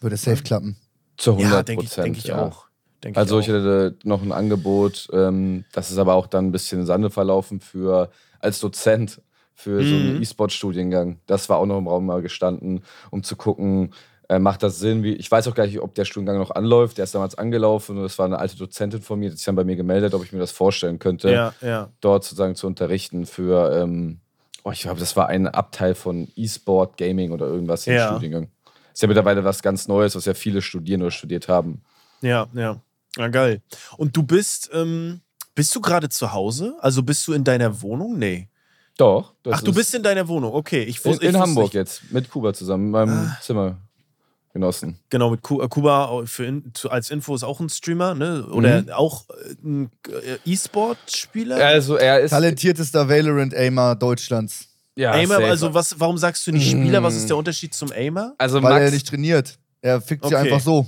Würde 0.00 0.16
safe 0.16 0.42
klappen. 0.42 0.76
Zu 1.16 1.32
100 1.32 1.52
Ja, 1.52 1.62
denke 1.62 1.84
ich, 1.84 1.90
denk 1.94 2.18
ich 2.18 2.24
ja. 2.24 2.42
auch. 2.46 2.66
Denk 3.02 3.16
Also 3.16 3.38
ich 3.38 3.48
ich 3.48 3.54
hatte 3.54 3.96
noch 4.04 4.22
ein 4.22 4.32
Angebot, 4.32 5.08
ähm, 5.12 5.64
das 5.72 5.90
ist 5.90 5.98
aber 5.98 6.14
auch 6.14 6.26
dann 6.26 6.46
ein 6.46 6.52
bisschen 6.52 6.80
im 6.80 6.86
Sande 6.86 7.10
verlaufen 7.10 7.60
für 7.60 8.10
als 8.40 8.60
Dozent 8.60 9.20
für 9.54 9.84
so 9.84 9.94
einen 9.94 10.16
Mhm. 10.16 10.22
E-Sport-Studiengang. 10.22 11.20
Das 11.26 11.48
war 11.48 11.58
auch 11.58 11.66
noch 11.66 11.78
im 11.78 11.86
Raum 11.86 12.06
mal 12.06 12.22
gestanden, 12.22 12.82
um 13.10 13.22
zu 13.22 13.36
gucken, 13.36 13.92
äh, 14.28 14.38
macht 14.38 14.62
das 14.62 14.78
Sinn? 14.80 15.02
Wie, 15.02 15.12
ich 15.12 15.30
weiß 15.30 15.46
auch 15.48 15.54
gar 15.54 15.66
nicht, 15.66 15.78
ob 15.80 15.94
der 15.94 16.06
Studiengang 16.06 16.38
noch 16.38 16.50
anläuft. 16.50 16.96
Der 16.96 17.04
ist 17.04 17.14
damals 17.14 17.36
angelaufen 17.36 17.96
und 17.98 18.02
das 18.04 18.18
war 18.18 18.24
eine 18.26 18.38
alte 18.38 18.56
Dozentin 18.56 19.02
von 19.02 19.18
mir, 19.18 19.30
die 19.30 19.36
sich 19.36 19.44
dann 19.44 19.54
bei 19.54 19.64
mir 19.64 19.76
gemeldet, 19.76 20.14
ob 20.14 20.24
ich 20.24 20.32
mir 20.32 20.38
das 20.38 20.50
vorstellen 20.50 20.98
könnte, 20.98 21.30
Ja, 21.30 21.54
ja. 21.60 21.90
dort 22.00 22.24
sozusagen 22.24 22.54
zu 22.56 22.66
unterrichten 22.66 23.26
für, 23.26 23.70
ähm, 23.82 24.20
oh, 24.64 24.70
ich 24.72 24.80
glaube, 24.80 24.98
das 24.98 25.14
war 25.14 25.28
ein 25.28 25.46
Abteil 25.46 25.94
von 25.94 26.26
E-Sport, 26.36 26.96
Gaming 26.96 27.32
oder 27.32 27.46
irgendwas 27.46 27.86
im 27.86 27.94
Ja. 27.94 28.08
Studiengang. 28.08 28.48
Ist 28.94 29.02
ja 29.02 29.08
mittlerweile 29.08 29.44
was 29.44 29.60
ganz 29.60 29.86
Neues, 29.88 30.14
was 30.16 30.24
ja 30.24 30.32
viele 30.34 30.62
studieren 30.62 31.02
oder 31.02 31.10
studiert 31.10 31.48
haben. 31.48 31.82
Ja, 32.22 32.46
ja. 32.54 32.80
Ja, 33.16 33.28
geil. 33.28 33.60
Und 33.98 34.16
du 34.16 34.22
bist, 34.22 34.70
ähm, 34.72 35.20
bist 35.54 35.74
du 35.76 35.80
gerade 35.80 36.08
zu 36.08 36.32
Hause? 36.32 36.74
Also 36.80 37.02
bist 37.02 37.26
du 37.28 37.32
in 37.34 37.44
deiner 37.44 37.82
Wohnung? 37.82 38.18
Nee. 38.18 38.48
Doch. 38.96 39.34
Ach, 39.50 39.60
du 39.60 39.70
ist- 39.72 39.76
bist 39.76 39.94
in 39.94 40.02
deiner 40.02 40.26
Wohnung. 40.28 40.52
Okay. 40.54 40.82
Ich 40.84 41.04
In, 41.04 41.12
wus- 41.12 41.16
ich 41.16 41.22
in 41.22 41.28
wusste 41.28 41.40
Hamburg 41.40 41.64
nicht- 41.66 41.74
jetzt, 41.74 42.12
mit 42.12 42.30
Kuba 42.30 42.54
zusammen, 42.54 42.86
in 42.86 42.90
meinem 42.92 43.10
Ah. 43.28 43.38
Zimmer 43.42 43.78
genossen. 44.52 44.98
Genau, 45.10 45.30
mit 45.30 45.40
äh, 45.40 45.68
Kuba 45.68 46.22
für 46.26 46.44
in, 46.46 46.72
als 46.88 47.10
Info 47.10 47.34
ist 47.34 47.42
auch 47.42 47.58
ein 47.60 47.68
Streamer, 47.68 48.14
ne? 48.14 48.46
Oder 48.46 48.82
Mhm. 48.82 48.90
auch 48.90 49.24
äh, 49.30 49.54
ein 49.64 49.90
äh, 50.08 50.38
E-Sport-Spieler? 50.52 51.56
Also 51.56 51.96
er 51.96 52.20
ist. 52.20 52.30
Talentiertester 52.30 53.08
Valorant-Aimer 53.08 53.96
Deutschlands. 53.96 54.68
Ja, 54.96 55.12
Aimer, 55.12 55.34
safe. 55.36 55.46
also 55.46 55.74
was, 55.74 55.98
warum 55.98 56.18
sagst 56.18 56.46
du 56.46 56.52
nicht 56.52 56.70
Spieler? 56.70 57.02
Was 57.02 57.14
ist 57.14 57.24
Mm. 57.24 57.28
der 57.28 57.36
Unterschied 57.38 57.74
zum 57.74 57.90
Aimer? 57.92 58.34
Also 58.38 58.62
Weil 58.62 58.72
Max, 58.74 58.84
er 58.84 58.90
nicht 58.92 59.06
trainiert. 59.08 59.58
Er 59.82 60.00
fickt 60.00 60.24
sie 60.26 60.34
Okay. 60.34 60.44
einfach 60.44 60.60
so. 60.60 60.86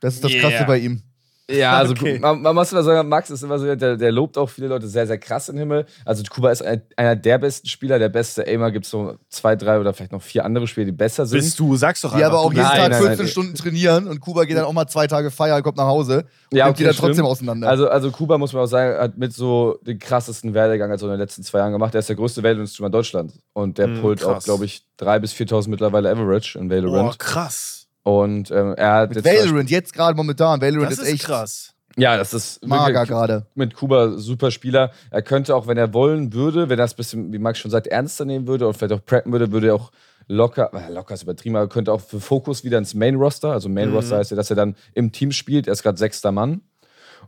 Das 0.00 0.14
ist 0.14 0.24
das 0.24 0.32
Krasse 0.32 0.54
Yeah. 0.56 0.64
bei 0.64 0.78
ihm. 0.78 1.02
Ja, 1.50 1.72
also 1.78 1.92
Okay. 1.92 2.18
man, 2.18 2.40
man 2.42 2.54
muss 2.54 2.72
immer 2.72 2.82
sagen, 2.82 3.08
Max 3.08 3.30
ist 3.30 3.42
immer 3.42 3.58
so, 3.58 3.74
der, 3.74 3.96
der 3.96 4.12
lobt 4.12 4.38
auch 4.38 4.48
viele 4.48 4.68
Leute 4.68 4.86
sehr, 4.88 5.06
sehr 5.06 5.18
krass 5.18 5.48
im 5.48 5.58
Himmel. 5.58 5.84
Also 6.04 6.22
Kuba 6.30 6.50
ist 6.50 6.62
ein, 6.62 6.82
einer 6.96 7.16
der 7.16 7.38
besten 7.38 7.68
Spieler, 7.68 7.98
der 7.98 8.08
beste 8.08 8.46
Aimer. 8.46 8.70
Gibt 8.70 8.86
es 8.86 8.90
so 8.90 9.16
zwei, 9.28 9.54
drei 9.56 9.78
oder 9.78 9.92
vielleicht 9.92 10.12
noch 10.12 10.22
vier 10.22 10.44
andere 10.44 10.66
Spieler, 10.66 10.86
die 10.86 10.92
besser 10.92 11.26
sind. 11.26 11.40
Bist 11.40 11.58
du, 11.58 11.76
sagst 11.76 12.02
doch 12.04 12.16
Die 12.16 12.24
aber 12.24 12.38
auch 12.40 12.52
jeden 12.52 12.64
Nein, 12.64 12.80
Tag 12.80 12.90
nein, 12.90 13.02
14 13.02 13.18
nein. 13.18 13.28
Stunden 13.28 13.54
trainieren 13.54 14.08
und 14.08 14.20
Kuba 14.20 14.44
geht 14.44 14.56
dann 14.56 14.64
auch 14.64 14.72
mal 14.72 14.86
zwei 14.86 15.06
Tage 15.06 15.30
feiern, 15.30 15.62
kommt 15.62 15.76
nach 15.76 15.86
Hause 15.86 16.24
und 16.50 16.56
Ja, 16.58 16.68
okay, 16.68 16.84
dann 16.84 16.94
trotzdem 16.96 17.12
stimmt. 17.14 17.28
auseinander. 17.28 17.68
Also, 17.68 17.88
also 17.88 18.10
Kuba, 18.10 18.38
muss 18.38 18.52
man 18.52 18.62
auch 18.62 18.66
sagen, 18.66 18.98
hat 18.98 19.18
mit 19.18 19.32
so 19.34 19.78
den 19.82 19.98
krassesten 19.98 20.54
Werdegang 20.54 20.90
also 20.90 21.06
in 21.06 21.12
den 21.12 21.20
letzten 21.20 21.42
zwei 21.42 21.58
Jahren 21.58 21.72
gemacht. 21.72 21.94
Er 21.94 22.00
ist 22.00 22.08
der 22.08 22.16
größte 22.16 22.42
Valorant-Streamer 22.42 22.90
Deutschlands. 22.90 23.38
Und 23.52 23.78
der 23.78 23.88
Mm, 23.88 24.00
pullt 24.00 24.24
auch, 24.24 24.28
krass. 24.34 24.44
glaube 24.44 24.64
ich, 24.64 24.82
3.000 24.98 25.20
bis 25.20 25.32
4.000 25.34 25.68
mittlerweile 25.68 26.10
Average 26.10 26.58
in 26.58 26.70
Valorant. 26.70 27.18
krass. 27.18 27.83
Und 28.04 28.50
ähm, 28.50 28.74
er 28.76 28.92
hat 28.92 29.14
Mit 29.14 29.24
jetzt 29.24 29.42
Valorant, 29.42 29.70
jetzt 29.70 29.92
gerade 29.92 30.16
momentan. 30.16 30.60
Valorant 30.60 30.92
Das 30.92 30.98
ist, 30.98 31.06
ist 31.06 31.14
echt 31.14 31.24
krass. 31.24 31.74
Ja, 31.96 32.16
das 32.16 32.34
ist 32.34 32.64
mager 32.66 33.06
gerade. 33.06 33.46
mit 33.54 33.74
Kuba 33.74 34.18
super 34.18 34.50
Spieler. 34.50 34.90
Er 35.10 35.22
könnte 35.22 35.54
auch, 35.56 35.66
wenn 35.68 35.78
er 35.78 35.94
wollen 35.94 36.32
würde, 36.32 36.68
wenn 36.68 36.78
er 36.78 36.84
es 36.84 36.92
ein 36.92 36.96
bisschen, 36.96 37.32
wie 37.32 37.38
Max 37.38 37.58
schon 37.58 37.70
sagt, 37.70 37.86
ernster 37.86 38.24
nehmen 38.24 38.46
würde 38.46 38.66
und 38.66 38.76
vielleicht 38.76 38.92
auch 38.92 39.04
preppen 39.04 39.32
würde, 39.32 39.52
würde 39.52 39.68
er 39.68 39.74
auch 39.76 39.90
locker, 40.26 40.70
äh, 40.74 40.92
locker 40.92 41.14
ist 41.14 41.22
übertrieben, 41.22 41.56
aber 41.56 41.68
könnte 41.68 41.92
auch 41.92 42.00
für 42.00 42.20
Fokus 42.20 42.64
wieder 42.64 42.78
ins 42.78 42.94
Main-Roster. 42.94 43.52
Also 43.52 43.68
Main-Roster 43.68 44.16
heißt 44.18 44.32
ja, 44.32 44.36
dass 44.36 44.50
er 44.50 44.56
dann 44.56 44.74
im 44.94 45.12
Team 45.12 45.30
spielt. 45.32 45.66
Er 45.68 45.72
ist 45.72 45.82
gerade 45.82 45.96
sechster 45.98 46.32
Mann. 46.32 46.62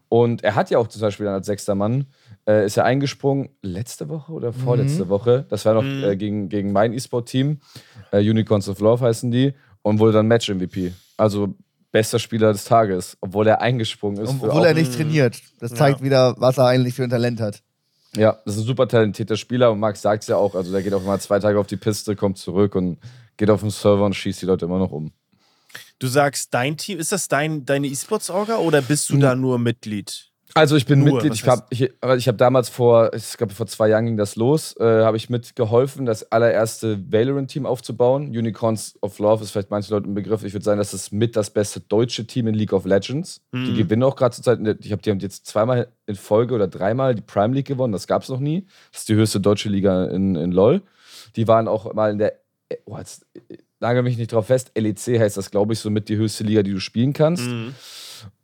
Und 0.08 0.44
er 0.44 0.54
hat 0.56 0.70
ja 0.70 0.78
auch 0.78 0.88
zum 0.88 1.00
Beispiel 1.00 1.26
dann 1.26 1.34
als 1.36 1.46
sechster 1.46 1.74
Mann, 1.74 2.06
äh, 2.48 2.66
ist 2.66 2.76
er 2.76 2.84
eingesprungen 2.84 3.48
letzte 3.62 4.08
Woche 4.08 4.32
oder 4.32 4.52
vorletzte 4.52 5.08
Woche. 5.08 5.46
Das 5.48 5.64
war 5.64 5.74
noch 5.74 5.82
Mhm. 5.82 6.04
äh, 6.04 6.16
gegen, 6.16 6.48
gegen 6.48 6.72
mein 6.72 6.92
E-Sport-Team. 6.92 7.60
Äh, 8.12 8.18
Unicorns 8.18 8.68
of 8.68 8.78
Love 8.80 9.04
heißen 9.04 9.30
die. 9.30 9.54
Und 9.86 10.00
wurde 10.00 10.14
dann 10.14 10.26
Match-MVP. 10.26 10.92
Also 11.16 11.54
bester 11.92 12.18
Spieler 12.18 12.52
des 12.52 12.64
Tages, 12.64 13.16
obwohl 13.20 13.46
er 13.46 13.60
eingesprungen 13.62 14.20
ist. 14.20 14.30
Obwohl 14.30 14.64
er 14.64 14.74
nicht 14.74 14.92
trainiert. 14.92 15.40
Das 15.60 15.74
zeigt 15.74 16.02
wieder, 16.02 16.34
was 16.38 16.58
er 16.58 16.66
eigentlich 16.66 16.94
für 16.94 17.04
ein 17.04 17.10
Talent 17.10 17.40
hat. 17.40 17.62
ja, 18.16 18.36
das 18.44 18.56
ist 18.56 18.62
ein 18.62 18.66
super 18.66 18.88
talentierter 18.88 19.36
Spieler 19.36 19.70
und 19.70 19.78
Max 19.78 20.02
sagt 20.02 20.24
es 20.24 20.28
ja 20.28 20.38
auch. 20.38 20.56
Also, 20.56 20.72
der 20.72 20.82
geht 20.82 20.92
auch 20.92 21.04
mal 21.04 21.20
zwei 21.20 21.38
Tage 21.38 21.60
auf 21.60 21.68
die 21.68 21.76
Piste, 21.76 22.16
kommt 22.16 22.36
zurück 22.36 22.74
und 22.74 22.98
geht 23.36 23.48
auf 23.48 23.60
den 23.60 23.70
Server 23.70 24.04
und 24.04 24.14
schießt 24.14 24.42
die 24.42 24.46
Leute 24.46 24.64
immer 24.64 24.78
noch 24.78 24.90
um. 24.90 25.12
Du 26.00 26.08
sagst, 26.08 26.52
dein 26.52 26.76
Team, 26.76 26.98
ist 26.98 27.12
das 27.12 27.28
dein, 27.28 27.64
deine 27.64 27.86
E-Sports-Orga 27.86 28.56
oder 28.56 28.82
bist 28.82 29.08
du 29.10 29.18
da 29.18 29.36
nur 29.36 29.60
Mitglied? 29.60 30.32
Also, 30.56 30.76
ich 30.76 30.86
bin 30.86 31.00
Nur, 31.00 31.14
Mitglied. 31.14 31.34
Ich 31.34 31.46
habe 31.46 31.64
ich, 31.70 31.92
aber 32.00 32.16
ich 32.16 32.28
hab 32.28 32.38
damals 32.38 32.68
vor, 32.68 33.12
ich 33.14 33.36
glaube, 33.36 33.52
vor 33.54 33.66
zwei 33.66 33.88
Jahren 33.88 34.06
ging 34.06 34.16
das 34.16 34.36
los, 34.36 34.76
äh, 34.78 34.84
habe 34.84 35.16
ich 35.16 35.30
mitgeholfen, 35.30 36.06
das 36.06 36.32
allererste 36.32 36.98
Valorant-Team 37.12 37.66
aufzubauen. 37.66 38.28
Unicorns 38.28 38.98
of 39.02 39.18
Love 39.18 39.44
ist 39.44 39.50
vielleicht 39.50 39.70
manchen 39.70 39.92
Leuten 39.92 40.10
ein 40.10 40.14
Begriff. 40.14 40.44
Ich 40.44 40.52
würde 40.52 40.64
sagen, 40.64 40.78
das 40.78 40.94
ist 40.94 41.12
mit 41.12 41.36
das 41.36 41.50
beste 41.50 41.80
deutsche 41.80 42.26
Team 42.26 42.46
in 42.46 42.54
League 42.54 42.72
of 42.72 42.84
Legends. 42.84 43.42
Die 43.52 43.74
gewinnen 43.74 44.02
auch 44.02 44.16
gerade 44.16 44.34
zur 44.34 44.44
Zeit. 44.44 44.58
Ich 44.80 44.92
habe 44.92 45.02
die 45.02 45.10
haben 45.10 45.18
jetzt 45.20 45.46
zweimal 45.46 45.88
in 46.06 46.14
Folge 46.14 46.54
oder 46.54 46.68
dreimal 46.68 47.14
die 47.14 47.22
Prime 47.22 47.54
League 47.54 47.66
gewonnen. 47.66 47.92
Das 47.92 48.06
gab 48.06 48.22
es 48.22 48.28
noch 48.28 48.40
nie. 48.40 48.66
Das 48.92 49.02
ist 49.02 49.08
die 49.08 49.14
höchste 49.14 49.40
deutsche 49.40 49.68
Liga 49.68 50.06
in, 50.06 50.36
in 50.36 50.52
LOL. 50.52 50.82
Die 51.36 51.48
waren 51.48 51.68
auch 51.68 51.92
mal 51.94 52.10
in 52.10 52.18
der. 52.18 52.34
Oh, 52.84 52.96
jetzt, 52.98 53.26
nagel 53.80 54.02
mich 54.02 54.16
nicht 54.16 54.32
drauf 54.32 54.46
fest. 54.46 54.72
LEC 54.76 55.20
heißt 55.20 55.36
das, 55.36 55.50
glaube 55.50 55.72
ich, 55.72 55.78
so 55.78 55.90
mit 55.90 56.08
die 56.08 56.16
höchste 56.16 56.44
Liga, 56.44 56.62
die 56.62 56.72
du 56.72 56.80
spielen 56.80 57.12
kannst. 57.12 57.46
Mhm. 57.46 57.74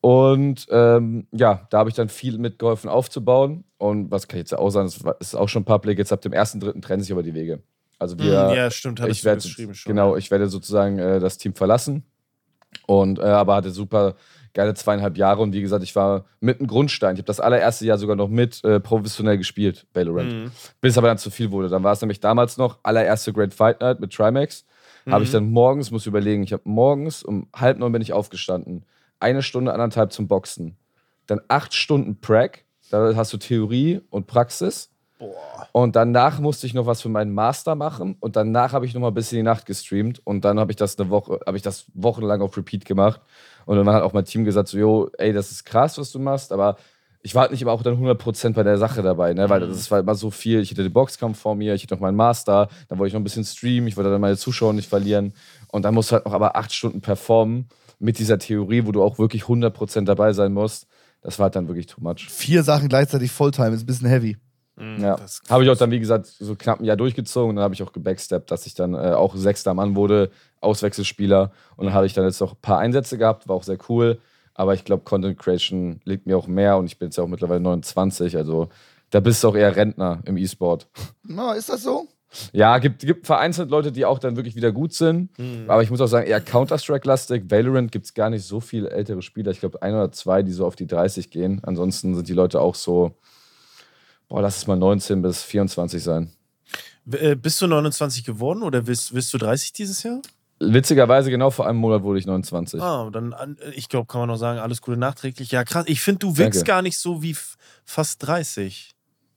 Und 0.01 0.67
ähm, 0.71 1.27
ja, 1.33 1.67
da 1.71 1.79
habe 1.79 1.91
ich 1.91 1.97
dann 1.97 2.09
viel 2.09 2.39
mitgeholfen 2.39 2.91
aufzubauen. 2.91 3.65
Und 3.79 4.11
was 4.11 4.29
kann 4.29 4.39
ich 4.39 4.43
jetzt 4.43 4.55
auch 4.59 4.71
sagen, 4.71 4.87
das 4.87 5.17
ist 5.21 5.35
auch 5.35 5.49
schon 5.49 5.65
public. 5.65 5.99
Jetzt 5.99 6.13
ab 6.13 6.21
dem 6.21 6.33
1.3. 6.33 6.81
trennen 6.81 7.03
sich 7.03 7.13
aber 7.13 7.23
die 7.23 7.35
Wege. 7.35 7.63
Also 7.99 8.19
wir, 8.19 8.55
ja, 8.55 8.71
stimmt, 8.71 9.01
hattest 9.01 9.21
ich 9.21 9.25
werde 9.25 9.43
geschrieben 9.43 9.75
schon. 9.75 9.91
genau, 9.91 10.17
ich 10.17 10.31
werde 10.31 10.49
sozusagen 10.49 10.99
äh, 10.99 11.21
das 11.21 11.39
Team 11.39 11.55
verlassen. 11.55 12.05
Und 12.87 13.19
äh, 13.19 13.23
aber 13.23 13.55
hatte 13.55 13.71
super 13.71 14.15
geile 14.55 14.75
zweieinhalb 14.75 15.17
Jahre 15.17 15.41
und 15.41 15.53
wie 15.55 15.63
gesagt, 15.63 15.83
ich 15.85 15.95
war 15.95 16.25
mit 16.41 16.59
einem 16.59 16.67
Grundstein. 16.67 17.15
Ich 17.15 17.19
habe 17.21 17.27
das 17.27 17.41
allererste 17.41 17.87
Jahr 17.87 17.99
sogar 17.99 18.17
noch 18.17 18.29
mit 18.29 18.63
äh, 18.65 18.81
professionell 18.81 19.39
gespielt, 19.39 19.87
Valorant. 19.95 20.33
Mhm. 20.33 20.51
Bis 20.81 20.93
es 20.93 20.99
aber 20.99 21.07
dann 21.09 21.19
zu 21.19 21.31
viel 21.31 21.51
wurde. 21.53 21.69
Dann 21.69 21.83
war 21.85 21.93
es 21.93 22.01
nämlich 22.03 22.21
damals 22.21 22.57
noch 22.59 22.79
allererste 22.83 23.33
Great 23.33 23.55
Fight 23.55 23.81
Night 23.81 24.01
mit 24.01 24.13
Trimax. 24.13 24.65
Habe 25.09 25.25
ich 25.25 25.31
Mhm. 25.31 25.35
dann 25.35 25.51
morgens, 25.51 25.91
muss 25.91 26.07
überlegen, 26.07 26.43
ich 26.43 26.53
habe 26.53 26.63
morgens 26.65 27.23
um 27.23 27.49
halb 27.55 27.79
neun 27.79 27.93
bin 27.93 28.03
ich 28.03 28.13
aufgestanden. 28.13 28.85
Eine 29.23 29.43
Stunde, 29.43 29.73
anderthalb 29.73 30.13
zum 30.13 30.27
Boxen. 30.27 30.77
Dann 31.27 31.41
acht 31.47 31.75
Stunden 31.75 32.21
Prac. 32.21 32.65
Da 32.91 33.15
hast 33.15 33.33
du 33.33 33.37
Theorie 33.37 34.01
und 34.11 34.27
Praxis. 34.27 34.91
Boah. 35.19 35.69
Und 35.71 35.95
danach 35.95 36.41
musste 36.41 36.67
ich 36.67 36.75
noch 36.75 36.87
was 36.87 37.01
für 37.01 37.09
meinen 37.09 37.33
Master 37.33 37.77
machen. 37.77 38.17
Und 38.19 38.35
danach 38.35 38.73
habe 38.73 38.85
ich 38.85 38.95
noch 38.95 39.01
mal 39.01 39.13
bis 39.13 39.31
in 39.31 39.37
die 39.37 39.45
Nacht 39.45 39.65
gestreamt. 39.65 40.21
Und 40.25 40.45
dann 40.45 40.59
habe 40.59 40.73
ich 40.73 40.77
das 40.77 40.99
eine 40.99 41.09
Woche, 41.09 41.39
habe 41.47 41.57
ich 41.57 41.63
das 41.63 41.85
wochenlang 41.95 42.43
auf 42.43 42.57
Repeat 42.57 42.85
gemacht. 42.85 43.21
Und 43.65 43.77
dann 43.77 43.89
hat 43.95 44.03
auch 44.03 44.13
mein 44.13 44.25
Team 44.25 44.45
gesagt: 44.45 44.69
so, 44.69 44.77
yo, 44.77 45.09
ey, 45.17 45.33
das 45.33 45.53
ist 45.53 45.65
krass, 45.65 45.99
was 45.99 46.11
du 46.11 46.19
machst, 46.19 46.51
aber 46.51 46.77
ich 47.23 47.37
war 47.37 47.43
halt 47.43 47.53
nicht 47.53 47.63
immer 47.63 47.71
auch 47.71 47.85
dann 47.85 48.05
100% 48.05 48.55
bei 48.55 48.65
der 48.65 48.79
Sache 48.79 49.03
dabei, 49.03 49.33
ne? 49.33 49.49
weil 49.49 49.61
das 49.61 49.89
war 49.93 50.01
immer 50.01 50.17
so 50.17 50.33
viel. 50.33 50.61
Ich 50.61 50.73
hatte 50.73 50.83
den 50.83 50.93
Boxkampf 50.93 51.39
vor 51.39 51.55
mir, 51.55 51.75
ich 51.75 51.85
hatte 51.85 51.95
noch 51.95 52.01
meinen 52.01 52.17
Master, 52.17 52.69
dann 52.89 52.99
wollte 52.99 53.09
ich 53.09 53.15
noch 53.15 53.21
ein 53.21 53.25
bisschen 53.25 53.45
streamen, 53.45 53.87
ich 53.87 53.97
wollte 53.97 54.11
dann 54.11 54.21
meine 54.21 54.37
Zuschauer 54.37 54.73
nicht 54.73 54.89
verlieren. 54.89 55.33
Und 55.69 55.85
dann 55.85 55.95
musst 55.95 56.11
du 56.11 56.15
halt 56.15 56.27
noch 56.27 56.33
aber 56.33 56.57
acht 56.57 56.73
Stunden 56.73 57.01
performen 57.01 57.69
mit 58.03 58.19
dieser 58.19 58.39
Theorie, 58.39 58.85
wo 58.87 58.93
du 58.93 59.03
auch 59.03 59.19
wirklich 59.19 59.45
100% 59.45 60.05
dabei 60.05 60.33
sein 60.33 60.53
musst. 60.53 60.87
Das 61.23 61.39
war 61.39 61.45
halt 61.45 61.57
dann 61.57 61.69
wirklich 61.69 61.87
too 61.87 62.01
much. 62.03 62.27
Vier 62.29 62.63
Sachen 62.65 62.89
gleichzeitig 62.89 63.31
Volltime 63.31 63.71
ist 63.71 63.83
ein 63.85 63.87
bisschen 63.87 64.09
heavy. 64.09 64.37
Ja. 64.77 65.17
das- 65.17 65.41
Habe 65.49 65.63
ich 65.65 65.71
auch 65.71 65.77
dann, 65.77 65.91
wie 65.93 66.01
gesagt, 66.01 66.27
so 66.27 66.57
knapp 66.57 66.81
ein 66.81 66.85
Jahr 66.85 66.97
durchgezogen 66.97 67.51
und 67.51 67.57
dann 67.57 67.63
habe 67.65 67.75
ich 67.75 67.83
auch 67.83 67.93
gebacksteppt, 67.93 68.51
dass 68.51 68.67
ich 68.67 68.75
dann 68.75 68.95
äh, 68.95 69.13
auch 69.13 69.37
sechster 69.37 69.75
Mann 69.75 69.95
wurde, 69.95 70.31
Auswechselspieler. 70.61 71.53
Und 71.77 71.85
dann 71.87 71.95
habe 71.95 72.07
ich 72.07 72.15
dann 72.15 72.25
jetzt 72.25 72.41
noch 72.41 72.53
ein 72.55 72.61
paar 72.61 72.79
Einsätze 72.79 73.19
gehabt, 73.19 73.49
war 73.49 73.57
auch 73.57 73.63
sehr 73.63 73.79
cool. 73.89 74.19
Aber 74.55 74.75
ich 74.75 74.85
glaube, 74.85 75.05
Content 75.05 75.39
Creation 75.39 76.01
liegt 76.05 76.27
mir 76.27 76.37
auch 76.37 76.47
mehr 76.47 76.77
und 76.79 76.87
ich 76.87 76.99
bin 76.99 77.09
jetzt 77.09 77.17
ja 77.17 77.25
auch 77.25 77.29
mittlerweile 77.29 77.61
29, 77.61 78.37
also 78.37 78.69
da 79.11 79.21
bist 79.21 79.45
du 79.45 79.49
auch 79.49 79.55
eher 79.55 79.77
Rentner 79.77 80.21
im 80.25 80.37
E-Sport. 80.37 80.89
Na, 81.23 81.53
ist 81.53 81.69
das 81.69 81.83
so? 81.83 82.09
Ja, 82.53 82.79
gibt, 82.79 83.01
gibt 83.01 83.27
vereinzelt 83.27 83.71
Leute, 83.71 83.93
die 83.93 84.05
auch 84.05 84.19
dann 84.19 84.37
wirklich 84.37 84.55
wieder 84.57 84.73
gut 84.73 84.95
sind. 84.95 85.31
Aber 85.69 85.83
ich 85.83 85.91
muss 85.91 86.01
auch 86.01 86.07
sagen, 86.07 86.27
eher 86.27 86.41
Counter-Strike-lastig. 86.41 87.51
Valorant 87.51 87.93
gibt 87.93 88.07
es 88.07 88.15
gar 88.15 88.31
nicht 88.31 88.45
so 88.45 88.61
viele 88.61 88.91
ältere 88.91 89.21
Spieler. 89.23 89.51
Ich 89.51 89.61
glaube, 89.61 89.83
ein 89.83 89.93
oder 89.95 90.11
zwei, 90.13 90.43
die 90.43 90.53
so 90.53 90.65
auf 90.67 90.75
die 90.77 90.87
30 90.87 91.31
gehen. 91.31 91.61
Ansonsten 91.65 92.15
sind 92.15 92.29
die 92.29 92.33
Leute 92.33 92.61
auch 92.61 92.75
so, 92.75 93.15
boah, 94.29 94.41
lass 94.43 94.57
es 94.59 94.67
mal 94.67 94.77
19 94.77 95.21
bis 95.23 95.43
24 95.43 96.03
sein. 96.03 96.33
Äh, 97.11 97.35
Bist 97.37 97.61
du 97.61 97.67
29 97.67 98.25
geworden 98.25 98.63
oder 98.63 98.87
willst, 98.87 99.13
willst 99.13 99.33
du 99.35 99.39
30 99.39 99.73
dieses 99.73 100.03
Jahr? 100.03 100.21
Witzigerweise, 100.61 101.29
genau 101.31 101.51
vor 101.51 101.67
einem 101.67 101.79
Monat 101.79 102.03
wurde 102.05 102.21
ich 102.21 102.27
29. 102.27 102.81
Ah, 102.81 103.11
dann, 103.13 103.33
an- 103.35 103.57
ich 103.75 103.89
glaube, 103.89 104.07
kann 104.07 104.21
man 104.21 104.29
noch 104.29 104.37
sagen, 104.37 104.61
alles 104.61 104.81
Gute 104.81 104.97
nachträglich. 104.97 105.51
Ja, 105.51 105.65
krass. 105.65 105.85
Ich 105.89 106.01
finde, 106.01 106.21
du 106.21 106.39
wirkst 106.39 106.61
Danke. 106.61 106.69
gar 106.69 106.83
nicht 106.83 106.97
so 106.99 107.21
wie 107.23 107.37
fast 107.85 108.25
30. 108.27 108.93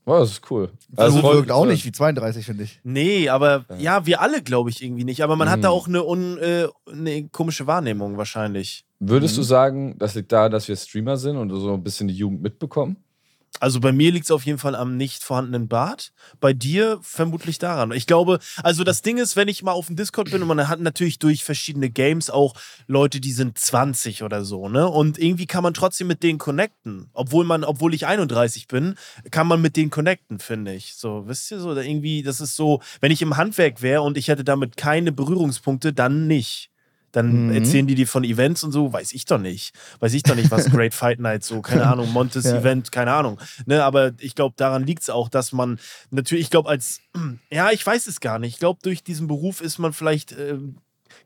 Oh, 0.08 0.20
das 0.20 0.32
ist 0.32 0.52
cool. 0.52 0.70
Also 0.96 1.20
voll- 1.20 1.36
wirkt 1.38 1.52
auch 1.52 1.60
voll- 1.60 1.70
nicht 1.70 1.84
wie 1.86 1.91
32, 1.91 2.46
finde 2.46 2.63
ich. 2.63 2.80
Nee, 2.84 3.28
aber 3.30 3.65
ja, 3.80 4.06
wir 4.06 4.22
alle, 4.22 4.44
glaube 4.44 4.70
ich, 4.70 4.84
irgendwie 4.84 5.04
nicht. 5.04 5.24
Aber 5.24 5.36
man 5.36 5.50
hat 5.50 5.63
da 5.63 5.70
Mhm. 5.70 5.74
auch 5.74 5.88
eine, 5.88 6.04
un, 6.06 6.38
äh, 6.38 6.68
eine 6.91 7.28
komische 7.30 7.65
Wahrnehmung 7.65 8.15
wahrscheinlich. 8.18 8.86
Würdest 9.00 9.36
du 9.38 9.41
Mhm. 9.41 9.46
sagen, 9.46 9.96
das 9.98 10.13
liegt 10.15 10.32
daran, 10.32 10.52
dass 10.52 10.68
wir 10.68 10.76
Streamer 10.76 11.18
sind 11.18 11.38
und 11.38 11.50
so 11.50 11.74
ein 11.74 11.84
bisschen 11.84 12.08
die 12.08 12.13
Jugend 12.15 12.41
mitbekommen? 12.41 12.98
Also 13.60 13.80
bei 13.80 13.91
mir 13.91 14.12
liegt 14.12 14.26
es 14.26 14.32
auf 14.32 14.46
jeden 14.46 14.58
Fall 14.58 14.76
am 14.76 14.98
nicht 14.98 15.24
vorhandenen 15.24 15.68
Bart. 15.68 16.12
Bei 16.39 16.52
dir 16.52 17.00
vermutlich 17.02 17.58
daran. 17.58 17.91
Ich 17.94 18.06
glaube, 18.06 18.39
also 18.63 18.84
das 18.84 19.02
Ding 19.02 19.18
ist, 19.18 19.36
wenn 19.36 19.48
ich 19.48 19.63
mal 19.63 19.72
auf 19.72 19.88
dem 19.88 19.96
Discord 19.96 20.32
bin 20.32 20.41
und 20.41 20.48
man 20.48 20.68
hat 20.68 20.82
natürlich 20.82 21.20
durch 21.20 21.44
verschiedene 21.44 21.89
Games 21.89 22.30
auch 22.30 22.54
Leute, 22.88 23.22
die 23.22 23.32
sind 23.32 23.58
20 23.58 24.24
oder 24.24 24.44
so, 24.44 24.68
ne? 24.68 24.88
Und 24.88 25.18
irgendwie 25.18 25.48
kann 25.48 25.63
man 25.63 25.74
trotzdem 25.74 26.08
mit 26.08 26.22
denen 26.22 26.38
connecten. 26.38 27.10
Obwohl 27.13 27.46
man, 27.46 27.63
obwohl 27.63 27.94
ich 27.94 28.06
31 28.06 28.68
bin, 28.68 28.96
kann 29.32 29.48
man 29.48 29.62
mit 29.62 29.78
denen 29.78 29.89
connecten, 29.89 30.39
finde 30.39 30.74
ich. 30.74 30.96
So, 30.96 31.28
wisst 31.28 31.50
ihr 31.52 31.60
so? 31.60 31.70
Oder 31.70 31.86
irgendwie, 31.86 32.24
das 32.24 32.41
ist 32.41 32.56
so, 32.56 32.82
wenn 33.00 33.12
ich 33.12 33.22
im 33.22 33.38
Handwerk 33.38 33.82
wäre 33.82 34.02
und 34.02 34.18
ich 34.18 34.28
hätte 34.28 34.44
damit 34.44 34.76
keine 34.78 35.12
Berührungspunkte, 35.12 35.94
dann 35.94 36.28
nicht. 36.28 36.70
Dann 37.15 37.45
Mhm. 37.45 37.54
erzählen 37.54 37.88
die 37.88 37.95
dir 37.95 38.08
von 38.08 38.25
Events 38.25 38.63
und 38.63 38.73
so, 38.73 38.91
weiß 38.91 39.13
ich 39.13 39.23
doch 39.23 39.38
nicht. 39.38 39.73
Weiß 39.99 40.13
ich 40.13 40.23
doch 40.23 40.36
nicht, 40.36 40.51
was 40.51 40.65
Great 40.69 40.93
Fight 40.93 41.19
Night 41.19 41.43
so, 41.45 41.62
keine 41.62 41.88
Ahnung, 41.88 42.10
Montes 42.12 42.43
Ja. 42.43 42.58
Event, 42.58 42.91
keine 42.91 43.13
Ahnung. 43.13 43.39
Ne, 43.65 43.84
aber 43.86 44.12
ich 44.19 44.36
glaube, 44.36 44.56
daran 44.58 44.84
liegt 44.86 45.04
es 45.04 45.10
auch, 45.10 45.30
dass 45.30 45.54
man 45.54 45.80
natürlich, 46.12 46.45
ich 46.45 46.49
glaube, 46.49 46.67
als, 46.69 46.99
ja, 47.49 47.71
ich 47.71 47.86
weiß 47.86 48.08
es 48.08 48.19
gar 48.19 48.38
nicht. 48.38 48.56
Ich 48.56 48.60
glaube, 48.60 48.80
durch 48.84 49.01
diesen 49.01 49.28
Beruf 49.28 49.62
ist 49.62 49.78
man 49.80 49.93
vielleicht 49.93 50.34
ähm, 50.34 50.78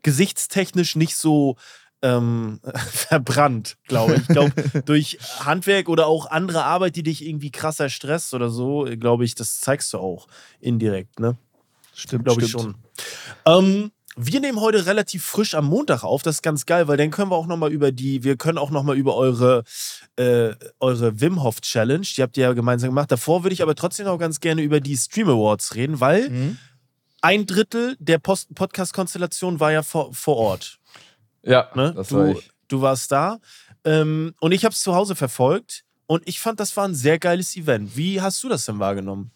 gesichtstechnisch 0.02 0.94
nicht 0.94 1.16
so 1.16 1.56
ähm, 2.02 2.60
verbrannt, 2.92 3.76
glaube 3.88 4.14
ich. 4.14 4.22
Ich 4.22 4.28
glaube, 4.28 4.52
durch 4.84 5.18
Handwerk 5.40 5.88
oder 5.88 6.06
auch 6.06 6.26
andere 6.30 6.64
Arbeit, 6.64 6.94
die 6.94 7.02
dich 7.02 7.24
irgendwie 7.26 7.50
krasser 7.50 7.88
stresst 7.88 8.32
oder 8.32 8.48
so, 8.48 8.86
glaube 8.98 9.24
ich, 9.24 9.34
das 9.34 9.58
zeigst 9.60 9.92
du 9.92 9.98
auch 9.98 10.28
indirekt, 10.60 11.18
ne? 11.18 11.36
Stimmt, 11.94 12.24
Glaube 12.24 12.42
ich 12.42 12.50
schon. 12.50 12.76
Ähm, 13.44 13.90
wir 14.26 14.40
nehmen 14.40 14.60
heute 14.60 14.86
relativ 14.86 15.24
frisch 15.24 15.54
am 15.54 15.66
Montag 15.66 16.02
auf. 16.04 16.22
Das 16.22 16.36
ist 16.36 16.42
ganz 16.42 16.66
geil, 16.66 16.88
weil 16.88 16.96
dann 16.96 17.10
können 17.10 17.30
wir 17.30 17.36
auch 17.36 17.46
noch 17.46 17.56
mal 17.56 17.70
über 17.72 17.92
die, 17.92 18.22
wir 18.24 18.36
können 18.36 18.58
auch 18.58 18.70
noch 18.70 18.82
mal 18.82 18.96
über 18.96 19.14
eure, 19.16 19.64
äh, 20.16 20.52
eure 20.80 21.20
Wim 21.20 21.42
Hof 21.42 21.60
Challenge, 21.60 22.06
die 22.16 22.22
habt 22.22 22.36
ihr 22.36 22.44
ja 22.44 22.52
gemeinsam 22.52 22.90
gemacht. 22.90 23.10
Davor 23.12 23.42
würde 23.44 23.54
ich 23.54 23.62
aber 23.62 23.74
trotzdem 23.74 24.06
noch 24.06 24.18
ganz 24.18 24.40
gerne 24.40 24.62
über 24.62 24.80
die 24.80 24.96
Stream 24.96 25.28
Awards 25.28 25.74
reden, 25.74 26.00
weil 26.00 26.28
Mhm. 26.30 26.58
ein 27.22 27.46
Drittel 27.46 27.96
der 27.98 28.18
Podcast-Konstellation 28.18 29.60
war 29.60 29.72
ja 29.72 29.82
vor, 29.82 30.12
vor 30.14 30.36
Ort. 30.36 30.78
Ja, 31.42 31.70
Ne? 31.74 31.92
das 31.94 32.08
du, 32.08 32.16
war 32.16 32.28
ich. 32.28 32.50
du 32.68 32.80
warst 32.82 33.10
da. 33.12 33.38
Ähm, 33.84 34.34
und 34.40 34.52
ich 34.52 34.64
habe 34.64 34.72
es 34.72 34.80
zu 34.80 34.94
Hause 34.94 35.14
verfolgt. 35.16 35.84
Und 36.06 36.26
ich 36.26 36.40
fand, 36.40 36.58
das 36.58 36.76
war 36.76 36.86
ein 36.88 36.94
sehr 36.94 37.18
geiles 37.18 37.56
Event. 37.56 37.96
Wie 37.96 38.20
hast 38.20 38.42
du 38.42 38.48
das 38.48 38.64
denn 38.64 38.78
wahrgenommen? 38.80 39.30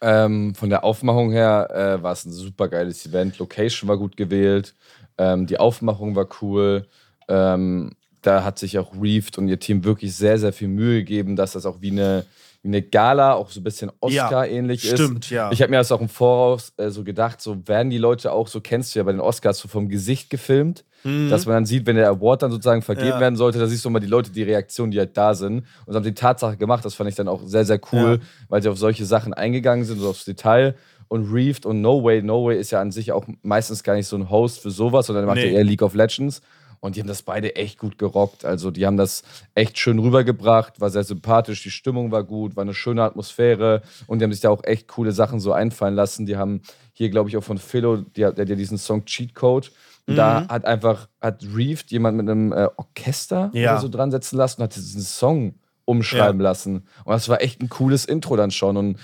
Ähm, 0.00 0.54
von 0.54 0.70
der 0.70 0.84
Aufmachung 0.84 1.32
her 1.32 1.68
äh, 1.98 2.02
war 2.02 2.12
es 2.12 2.24
ein 2.24 2.32
super 2.32 2.68
geiles 2.68 3.04
Event. 3.06 3.38
Location 3.38 3.88
war 3.88 3.98
gut 3.98 4.16
gewählt. 4.16 4.74
Ähm, 5.18 5.46
die 5.46 5.58
Aufmachung 5.58 6.14
war 6.14 6.28
cool. 6.40 6.86
Ähm, 7.28 7.92
da 8.22 8.44
hat 8.44 8.58
sich 8.58 8.78
auch 8.78 8.92
Reefed 9.00 9.38
und 9.38 9.48
ihr 9.48 9.58
Team 9.60 9.84
wirklich 9.84 10.14
sehr, 10.14 10.38
sehr 10.38 10.52
viel 10.52 10.68
Mühe 10.68 11.00
gegeben, 11.00 11.36
dass 11.36 11.52
das 11.52 11.66
auch 11.66 11.80
wie 11.80 11.90
eine, 11.90 12.24
eine 12.64 12.82
Gala, 12.82 13.34
auch 13.34 13.50
so 13.50 13.60
ein 13.60 13.64
bisschen 13.64 13.90
Oscar-ähnlich 14.00 14.84
ist. 14.84 14.94
Stimmt, 14.94 15.30
ja. 15.30 15.50
Ich 15.52 15.62
habe 15.62 15.70
mir 15.70 15.76
das 15.78 15.92
auch 15.92 16.00
im 16.00 16.08
Voraus 16.08 16.72
äh, 16.76 16.90
so 16.90 17.04
gedacht, 17.04 17.40
so 17.40 17.56
werden 17.66 17.88
die 17.90 17.98
Leute 17.98 18.32
auch, 18.32 18.48
so 18.48 18.60
kennst 18.60 18.94
du 18.94 18.98
ja 18.98 19.04
bei 19.04 19.12
den 19.12 19.20
Oscars, 19.20 19.58
so 19.58 19.68
vom 19.68 19.88
Gesicht 19.88 20.28
gefilmt, 20.30 20.84
Mhm. 21.04 21.30
dass 21.30 21.46
man 21.46 21.54
dann 21.54 21.66
sieht, 21.66 21.86
wenn 21.86 21.94
der 21.94 22.08
Award 22.08 22.42
dann 22.42 22.50
sozusagen 22.50 22.82
vergeben 22.82 23.08
Ja. 23.10 23.20
werden 23.20 23.36
sollte, 23.36 23.60
da 23.60 23.66
siehst 23.68 23.84
du 23.84 23.90
mal 23.90 24.00
die 24.00 24.08
Leute, 24.08 24.32
die 24.32 24.42
Reaktionen, 24.42 24.90
die 24.90 24.98
halt 24.98 25.16
da 25.16 25.34
sind. 25.34 25.64
Und 25.86 25.94
haben 25.94 26.02
sie 26.02 26.12
Tatsache 26.14 26.56
gemacht, 26.56 26.84
das 26.84 26.94
fand 26.94 27.08
ich 27.08 27.14
dann 27.14 27.28
auch 27.28 27.42
sehr, 27.46 27.64
sehr 27.64 27.80
cool, 27.92 28.18
weil 28.48 28.60
sie 28.62 28.68
auf 28.68 28.76
solche 28.78 29.04
Sachen 29.06 29.32
eingegangen 29.32 29.84
sind, 29.84 30.00
so 30.00 30.10
aufs 30.10 30.24
Detail. 30.24 30.74
Und 31.06 31.32
Reefed 31.32 31.64
und 31.64 31.80
No 31.80 32.02
Way, 32.02 32.22
No 32.22 32.44
Way 32.46 32.58
ist 32.58 32.72
ja 32.72 32.80
an 32.80 32.90
sich 32.90 33.12
auch 33.12 33.24
meistens 33.42 33.82
gar 33.84 33.94
nicht 33.94 34.08
so 34.08 34.16
ein 34.16 34.28
Host 34.28 34.58
für 34.58 34.70
sowas, 34.72 35.06
sondern 35.06 35.22
der 35.24 35.34
macht 35.34 35.42
Nee. 35.42 35.52
ja 35.52 35.58
eher 35.58 35.64
League 35.64 35.82
of 35.82 35.94
Legends. 35.94 36.42
Und 36.80 36.96
die 36.96 37.00
haben 37.00 37.08
das 37.08 37.22
beide 37.22 37.56
echt 37.56 37.78
gut 37.78 37.98
gerockt. 37.98 38.44
Also 38.44 38.70
die 38.70 38.86
haben 38.86 38.96
das 38.96 39.22
echt 39.54 39.78
schön 39.78 39.98
rübergebracht, 39.98 40.80
war 40.80 40.90
sehr 40.90 41.04
sympathisch, 41.04 41.62
die 41.62 41.70
Stimmung 41.70 42.10
war 42.12 42.24
gut, 42.24 42.56
war 42.56 42.62
eine 42.62 42.74
schöne 42.74 43.02
Atmosphäre 43.02 43.82
und 44.06 44.18
die 44.20 44.24
haben 44.24 44.32
sich 44.32 44.40
da 44.42 44.50
auch 44.50 44.62
echt 44.64 44.88
coole 44.88 45.12
Sachen 45.12 45.40
so 45.40 45.52
einfallen 45.52 45.94
lassen. 45.94 46.26
Die 46.26 46.36
haben 46.36 46.62
hier, 46.92 47.10
glaube 47.10 47.28
ich, 47.28 47.36
auch 47.36 47.44
von 47.44 47.58
Philo, 47.58 47.96
der 47.96 48.28
hat 48.28 48.38
ja 48.38 48.44
diesen 48.56 48.78
Song 48.78 49.04
Cheat 49.04 49.34
Code. 49.34 49.68
Und 50.06 50.16
da 50.16 50.40
Mhm. 50.40 50.48
hat 50.48 50.64
einfach, 50.64 51.08
hat 51.20 51.44
Reefed 51.54 51.90
jemand 51.90 52.16
mit 52.16 52.28
einem 52.28 52.52
äh, 52.52 52.68
Orchester 52.76 53.50
Ja. 53.52 53.78
so 53.78 53.88
dran 53.88 54.10
setzen 54.10 54.36
lassen 54.36 54.60
und 54.60 54.64
hat 54.64 54.74
diesen 54.76 55.02
Song 55.02 55.54
umschreiben 55.84 56.40
lassen. 56.40 56.86
Und 57.04 57.12
das 57.12 57.28
war 57.28 57.40
echt 57.42 57.60
ein 57.62 57.68
cooles 57.68 58.04
Intro 58.04 58.36
dann 58.36 58.50
schon. 58.50 58.76
Und 58.76 58.98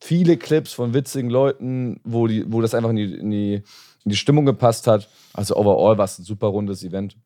viele 0.00 0.36
Clips 0.36 0.72
von 0.72 0.94
witzigen 0.94 1.30
Leuten, 1.30 2.00
wo, 2.04 2.26
die, 2.26 2.44
wo 2.50 2.60
das 2.62 2.74
einfach 2.74 2.90
in 2.90 2.96
die, 2.96 3.14
in, 3.14 3.30
die, 3.30 3.62
die 4.04 4.16
Stimmung 4.16 4.46
gepasst 4.46 4.86
hat. 4.86 5.08
Also 5.32 5.56
overall 5.56 5.98
war 5.98 6.04
es 6.04 6.18
ein 6.18 6.24
super 6.24 6.48
rundes 6.48 6.82
Event. 6.82 7.16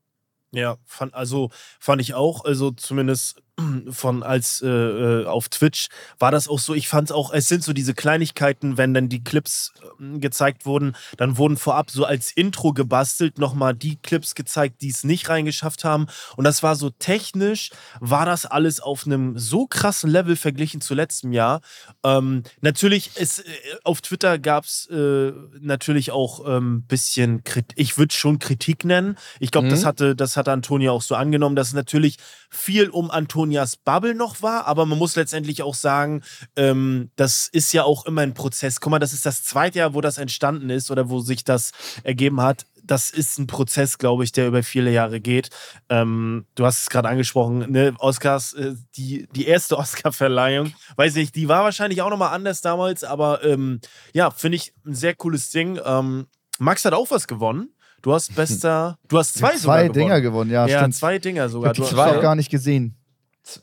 Ja, 0.52 0.78
fand, 0.84 1.14
also 1.14 1.50
fand 1.80 2.00
ich 2.00 2.14
auch, 2.14 2.44
also 2.44 2.70
zumindest 2.70 3.42
von 3.90 4.22
als 4.22 4.62
äh, 4.62 4.68
äh, 4.68 5.26
auf 5.26 5.48
Twitch 5.48 5.88
war 6.18 6.30
das 6.30 6.48
auch 6.48 6.58
so, 6.58 6.74
ich 6.74 6.88
fand 6.88 7.10
es 7.10 7.12
auch, 7.12 7.32
es 7.32 7.48
sind 7.48 7.62
so 7.62 7.72
diese 7.72 7.94
Kleinigkeiten, 7.94 8.76
wenn 8.76 8.94
dann 8.94 9.08
die 9.08 9.22
Clips 9.22 9.72
ähm, 10.00 10.20
gezeigt 10.20 10.66
wurden, 10.66 10.96
dann 11.18 11.38
wurden 11.38 11.56
vorab 11.56 11.90
so 11.90 12.04
als 12.04 12.32
Intro 12.32 12.72
gebastelt 12.72 13.38
nochmal 13.38 13.74
die 13.74 13.96
Clips 13.96 14.34
gezeigt, 14.34 14.82
die 14.82 14.88
es 14.90 15.04
nicht 15.04 15.28
reingeschafft 15.28 15.84
haben 15.84 16.06
und 16.36 16.44
das 16.44 16.62
war 16.62 16.74
so 16.74 16.90
technisch, 16.90 17.70
war 18.00 18.26
das 18.26 18.44
alles 18.46 18.80
auf 18.80 19.06
einem 19.06 19.38
so 19.38 19.66
krassen 19.66 20.10
Level 20.10 20.36
verglichen 20.36 20.80
zu 20.80 20.94
letztem 20.94 21.32
Jahr. 21.32 21.60
Ähm, 22.02 22.42
natürlich, 22.60 23.12
es, 23.14 23.38
äh, 23.38 23.44
auf 23.84 24.00
Twitter 24.00 24.38
gab 24.38 24.64
es 24.64 24.86
äh, 24.90 25.32
natürlich 25.60 26.10
auch 26.10 26.44
ein 26.44 26.56
ähm, 26.56 26.82
bisschen 26.86 27.44
Kritik, 27.44 27.78
ich 27.78 27.98
würde 27.98 28.14
schon 28.14 28.38
Kritik 28.38 28.84
nennen. 28.84 29.16
Ich 29.38 29.50
glaube, 29.50 29.68
das 29.68 29.82
Mhm. 29.82 29.86
hatte, 29.86 30.16
das 30.16 30.36
hat 30.36 30.48
Antonia 30.48 30.90
auch 30.90 31.02
so 31.02 31.14
angenommen, 31.14 31.56
dass 31.56 31.72
natürlich 31.72 32.16
viel 32.50 32.88
um 32.88 33.10
Antonias 33.44 33.76
Bubble 33.76 34.14
noch 34.14 34.40
war, 34.42 34.66
aber 34.66 34.86
man 34.86 34.98
muss 34.98 35.16
letztendlich 35.16 35.62
auch 35.62 35.74
sagen, 35.74 36.22
ähm, 36.56 37.10
das 37.16 37.48
ist 37.52 37.72
ja 37.74 37.84
auch 37.84 38.06
immer 38.06 38.22
ein 38.22 38.32
Prozess. 38.32 38.80
Guck 38.80 38.90
mal, 38.90 38.98
das 38.98 39.12
ist 39.12 39.26
das 39.26 39.44
zweite 39.44 39.80
Jahr, 39.80 39.92
wo 39.94 40.00
das 40.00 40.16
entstanden 40.18 40.70
ist 40.70 40.90
oder 40.90 41.10
wo 41.10 41.20
sich 41.20 41.44
das 41.44 41.72
ergeben 42.04 42.40
hat. 42.40 42.64
Das 42.82 43.10
ist 43.10 43.38
ein 43.38 43.46
Prozess, 43.46 43.98
glaube 43.98 44.24
ich, 44.24 44.32
der 44.32 44.46
über 44.48 44.62
viele 44.62 44.90
Jahre 44.90 45.20
geht. 45.20 45.50
Ähm, 45.90 46.46
du 46.54 46.64
hast 46.64 46.82
es 46.82 46.90
gerade 46.90 47.08
angesprochen, 47.08 47.70
ne? 47.70 47.94
Oscars, 47.98 48.54
äh, 48.54 48.74
die, 48.96 49.26
die 49.34 49.46
erste 49.46 49.76
Oscar-Verleihung, 49.78 50.72
weiß 50.96 51.14
nicht, 51.16 51.34
die 51.34 51.48
war 51.48 51.64
wahrscheinlich 51.64 52.00
auch 52.02 52.10
nochmal 52.10 52.32
anders 52.34 52.60
damals, 52.62 53.04
aber 53.04 53.44
ähm, 53.44 53.80
ja, 54.14 54.30
finde 54.30 54.56
ich 54.56 54.72
ein 54.86 54.94
sehr 54.94 55.14
cooles 55.14 55.50
Ding. 55.50 55.78
Ähm, 55.84 56.26
Max 56.58 56.84
hat 56.84 56.94
auch 56.94 57.10
was 57.10 57.26
gewonnen. 57.26 57.70
Du 58.02 58.12
hast 58.12 58.34
bester, 58.36 58.98
du 59.08 59.18
hast 59.18 59.34
zwei, 59.34 59.56
sogar 59.56 59.76
Zwei 59.78 59.82
gewonnen. 59.88 59.92
Dinger 59.94 60.20
gewonnen, 60.20 60.50
ja, 60.50 60.66
Ja, 60.66 60.78
stimmt. 60.80 60.94
zwei 60.94 61.18
Dinger 61.18 61.46
Ich 61.46 61.52
sogar. 61.52 61.68
hab 61.70 61.74
die 61.76 61.80
Du- 61.82 61.88
zwei. 61.88 62.12
zwei 62.12 62.20
gar 62.20 62.34
nicht 62.36 62.50
gesehen. 62.50 62.96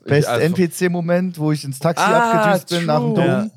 Best 0.04 0.28
Also- 0.28 0.44
NPC-Moment, 0.46 1.38
wo 1.38 1.52
ich 1.52 1.64
ins 1.64 1.78
Taxi 1.78 2.02
Ah, 2.04 2.42
abgedüst 2.52 2.68
bin 2.70 2.86
nach 2.86 3.00
dem. 3.00 3.14
Dom. 3.14 3.50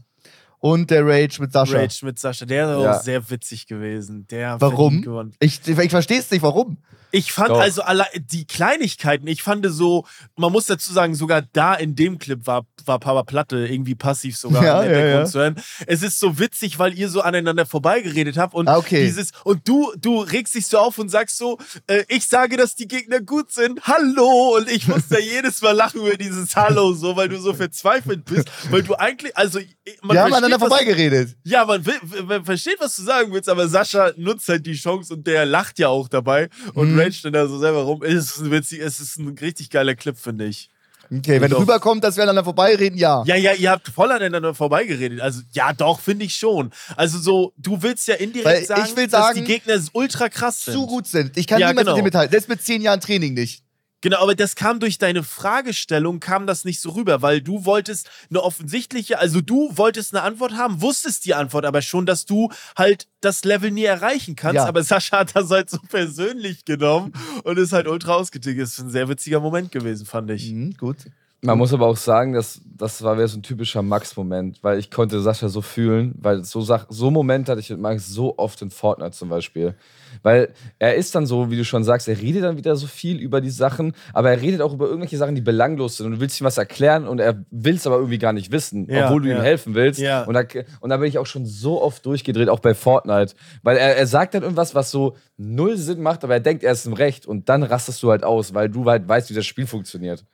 Und 0.59 0.89
der 0.89 1.05
Rage 1.05 1.37
mit 1.41 1.51
Sascha. 1.53 1.77
Rage 1.77 1.99
mit 2.05 2.17
Sascha, 2.17 2.45
der 2.45 2.65
ist 2.77 2.83
Ja. 2.83 2.91
auch 2.97 3.01
sehr 3.03 3.29
witzig 3.29 3.67
gewesen. 3.67 4.25
Der 4.31 4.59
Warum? 4.59 5.31
Ich, 5.39 5.61
ich 5.67 5.89
verstehe 5.91 6.17
es 6.19 6.31
nicht, 6.31 6.41
warum. 6.41 6.77
Ich 7.11 7.31
fand 7.31 7.49
Doch. 7.49 7.59
also 7.59 7.81
alle, 7.81 8.05
die 8.31 8.45
Kleinigkeiten, 8.45 9.27
ich 9.27 9.41
fand 9.43 9.65
so, 9.69 10.05
man 10.35 10.51
muss 10.51 10.65
dazu 10.65 10.91
sagen, 10.91 11.15
sogar 11.15 11.41
da 11.53 11.73
in 11.75 11.95
dem 11.95 12.17
Clip 12.19 12.45
war, 12.45 12.65
war 12.85 12.99
Papa 12.99 13.23
Platte 13.23 13.67
irgendwie 13.67 13.95
passiv 13.95 14.37
sogar 14.37 14.63
Ja, 14.63 14.81
Hintergrund 14.81 15.09
ja, 15.13 15.19
ja. 15.19 15.25
zu 15.25 15.39
hören. 15.39 15.55
Es 15.87 16.03
ist 16.03 16.19
so 16.19 16.37
witzig, 16.39 16.77
weil 16.77 16.93
ihr 16.97 17.09
so 17.09 17.21
aneinander 17.21 17.65
vorbeigeredet 17.65 18.37
habt 18.37 18.53
und 18.53 18.67
Ah, 18.67 18.77
okay. 18.77 19.05
dieses, 19.05 19.31
und 19.43 19.67
du, 19.67 19.93
du 19.97 20.19
regst 20.19 20.55
dich 20.55 20.67
so 20.67 20.77
auf 20.77 20.97
und 20.97 21.09
sagst 21.09 21.37
so, 21.37 21.57
äh, 21.87 22.03
ich 22.09 22.27
sage, 22.27 22.57
dass 22.57 22.75
die 22.75 22.87
Gegner 22.87 23.21
gut 23.21 23.51
sind. 23.51 23.81
Hallo! 23.83 24.57
Und 24.57 24.69
ich 24.69 24.87
muss 24.87 25.07
da 25.09 25.17
jedes 25.19 25.61
Mal 25.61 25.71
lachen 25.71 26.01
über 26.01 26.17
dieses 26.17 26.55
Hallo, 26.55 26.93
so, 26.93 27.15
weil 27.15 27.29
du 27.29 27.37
so 27.39 27.53
verzweifelt 27.53 28.25
bist, 28.25 28.49
weil 28.69 28.83
du 28.83 28.93
eigentlich, 28.95 29.35
also, 29.37 29.59
man 30.01 30.15
Wir 30.15 30.21
haben 30.23 30.33
aneinander 30.33 30.59
was- 30.61 30.67
vorbeigeredet. 30.67 31.35
ja, 31.43 31.65
man, 31.65 31.85
will, 31.85 31.95
man 32.27 32.43
versteht, 32.45 32.77
was 32.79 32.95
du 32.95 33.03
sagen 33.03 33.31
willst, 33.31 33.47
aber 33.49 33.67
Sascha 33.67 34.11
nutzt 34.17 34.49
halt 34.49 34.65
die 34.65 34.73
Chance 34.75 35.13
und 35.13 35.25
der 35.27 35.45
lacht 35.45 35.79
ja 35.79 35.87
auch 35.89 36.07
dabei 36.07 36.49
und 36.73 36.91
Mhm. 36.91 37.04
Rage 37.05 37.19
dann 37.23 37.33
da 37.33 37.47
so 37.47 37.59
selber 37.59 37.83
rum. 37.83 38.03
Es 38.03 38.13
ist, 38.13 38.37
ein 38.39 38.51
witzig, 38.51 38.79
es 38.81 38.99
ist 38.99 39.17
ein 39.17 39.37
richtig 39.37 39.69
geiler 39.69 39.95
Clip, 39.95 40.17
finde 40.17 40.45
ich. 40.45 40.69
Okay, 41.11 41.39
wenn 41.39 41.51
Doch. 41.51 41.59
rüberkommt, 41.59 42.03
dass 42.03 42.15
wir 42.15 42.23
aneinander 42.23 42.43
vorbeireden, 42.43 42.97
ja. 42.97 43.23
Ja, 43.25 43.35
ja, 43.35 43.53
ihr 43.53 43.69
habt 43.69 43.87
voll 43.89 44.11
aneinander 44.11 44.55
vorbeigeredet. 44.55 45.21
Also, 45.21 45.41
ja, 45.51 45.71
doch, 45.71 45.99
finde 45.99 46.25
ich 46.25 46.35
schon. 46.35 46.71
Also, 46.95 47.19
so, 47.19 47.53
du 47.57 47.81
willst 47.81 48.07
ja 48.07 48.15
indirekt 48.15 48.67
sagen, 48.67 48.95
will 48.95 49.07
dass 49.07 49.25
sagen, 49.25 49.39
die 49.39 49.43
Gegner 49.43 49.79
ultra 49.93 50.29
krass 50.29 50.65
sind. 50.65 50.73
Zu 50.73 50.87
gut 50.87 51.05
sind. 51.05 51.37
Ich 51.37 51.45
kann 51.47 51.59
Ja, 51.59 51.67
niemals 51.67 51.85
genau. 51.85 51.95
mit 51.95 52.01
dem 52.01 52.05
mithalten. 52.05 52.31
Selbst 52.31 52.49
mit 52.49 52.61
zehn 52.63 52.81
Jahren 52.81 53.01
Training 53.01 53.35
nicht. 53.35 53.64
Genau, 54.05 54.19
aber 54.19 54.35
das 54.35 54.53
kam 54.53 54.79
durch 54.79 54.99
deine 54.99 55.23
Fragestellung, 55.23 56.19
kam 56.19 56.45
das 56.45 56.63
nicht 56.63 56.79
so 56.79 56.91
rüber, 56.91 57.23
weil 57.23 57.41
du 57.41 57.65
wolltest 57.65 58.07
eine 58.29 58.43
offensichtliche, 58.43 59.17
also 59.17 59.41
du 59.41 59.75
wolltest 59.75 60.13
eine 60.13 60.21
Antwort 60.21 60.53
haben, 60.53 60.79
wusstest 60.79 61.25
die 61.25 61.33
Antwort 61.33 61.65
aber 61.65 61.81
schon, 61.81 62.05
dass 62.05 62.27
du 62.27 62.51
halt 62.77 63.07
das 63.21 63.43
Level 63.45 63.71
nie 63.71 63.85
erreichen 63.85 64.35
kannst, 64.35 64.57
Ja. 64.57 64.65
aber 64.67 64.83
Sascha 64.83 65.17
hat 65.21 65.35
das 65.35 65.49
halt 65.49 65.71
so 65.71 65.79
persönlich 65.89 66.65
genommen 66.65 67.13
und 67.45 67.57
ist 67.57 67.73
halt 67.73 67.87
ultra 67.87 68.13
ausgetickt. 68.13 68.59
Ist 68.59 68.77
ein 68.77 68.91
sehr 68.91 69.09
witziger 69.09 69.39
Moment 69.39 69.71
gewesen, 69.71 70.05
fand 70.05 70.29
ich. 70.29 70.51
Mhm, 70.51 70.77
gut. 70.77 70.97
Man 71.41 71.57
muss 71.57 71.73
aber 71.73 71.85
auch 71.87 71.97
sagen, 71.97 72.33
dass 72.33 72.61
das 72.77 73.01
war 73.03 73.15
wieder 73.15 73.27
so 73.27 73.37
ein 73.37 73.43
typischer 73.43 73.81
Max-Moment, 73.81 74.63
weil 74.63 74.79
ich 74.79 74.91
konnte 74.91 75.21
Sascha 75.21 75.47
so 75.47 75.61
fühlen, 75.61 76.13
weil 76.17 76.43
so, 76.43 76.61
Sach 76.61 76.87
so 76.89 77.09
Momente 77.11 77.51
hatte 77.51 77.61
ich 77.61 77.69
mit 77.69 77.79
Max 77.79 78.07
so 78.07 78.37
oft 78.37 78.61
in 78.61 78.69
Fortnite 78.69 79.11
zum 79.11 79.29
Beispiel. 79.29 79.75
Weil 80.23 80.53
er 80.79 80.95
ist 80.95 81.13
dann 81.15 81.25
so, 81.25 81.51
wie 81.51 81.57
du 81.57 81.63
schon 81.63 81.83
sagst, 81.83 82.07
er 82.07 82.19
redet 82.19 82.43
dann 82.43 82.57
wieder 82.57 82.75
so 82.75 82.87
viel 82.87 83.19
über 83.19 83.41
die 83.41 83.49
Sachen, 83.49 83.93
aber 84.13 84.31
er 84.31 84.41
redet 84.41 84.61
auch 84.61 84.73
über 84.73 84.87
irgendwelche 84.87 85.17
Sachen, 85.17 85.35
die 85.35 85.41
belanglos 85.41 85.97
sind 85.97 86.07
und 86.07 86.11
du 86.13 86.19
willst 86.19 86.41
ihm 86.41 86.45
was 86.45 86.57
erklären 86.57 87.07
und 87.07 87.19
er 87.19 87.45
will 87.51 87.75
es 87.75 87.85
aber 87.85 87.97
irgendwie 87.97 88.17
gar 88.17 88.33
nicht 88.33 88.51
wissen, 88.51 88.87
Ja, 88.89 89.05
obwohl 89.05 89.21
du 89.21 89.29
ja. 89.29 89.37
ihm 89.37 89.41
helfen 89.43 89.75
willst. 89.75 89.99
Ja. 89.99 90.23
Und, 90.23 90.33
da, 90.33 90.43
und 90.79 90.89
da 90.89 90.97
bin 90.97 91.07
ich 91.07 91.17
auch 91.17 91.27
schon 91.27 91.45
so 91.45 91.81
oft 91.81 92.05
durchgedreht, 92.05 92.49
auch 92.49 92.59
bei 92.59 92.73
Fortnite, 92.73 93.35
weil 93.61 93.77
er, 93.77 93.95
er 93.97 94.07
sagt 94.07 94.33
dann 94.33 94.43
irgendwas, 94.43 94.75
was 94.75 94.91
so 94.91 95.15
null 95.37 95.77
Sinn 95.77 96.01
macht, 96.01 96.23
aber 96.23 96.33
er 96.33 96.39
denkt, 96.39 96.63
er 96.63 96.71
ist 96.71 96.85
im 96.85 96.93
Recht 96.93 97.25
und 97.25 97.47
dann 97.49 97.63
rastest 97.63 98.01
du 98.03 98.11
halt 98.11 98.23
aus, 98.23 98.53
weil 98.53 98.69
du 98.69 98.85
halt 98.85 99.07
weißt, 99.07 99.29
wie 99.29 99.33
das 99.33 99.45
Spiel 99.45 99.67
funktioniert. 99.67 100.25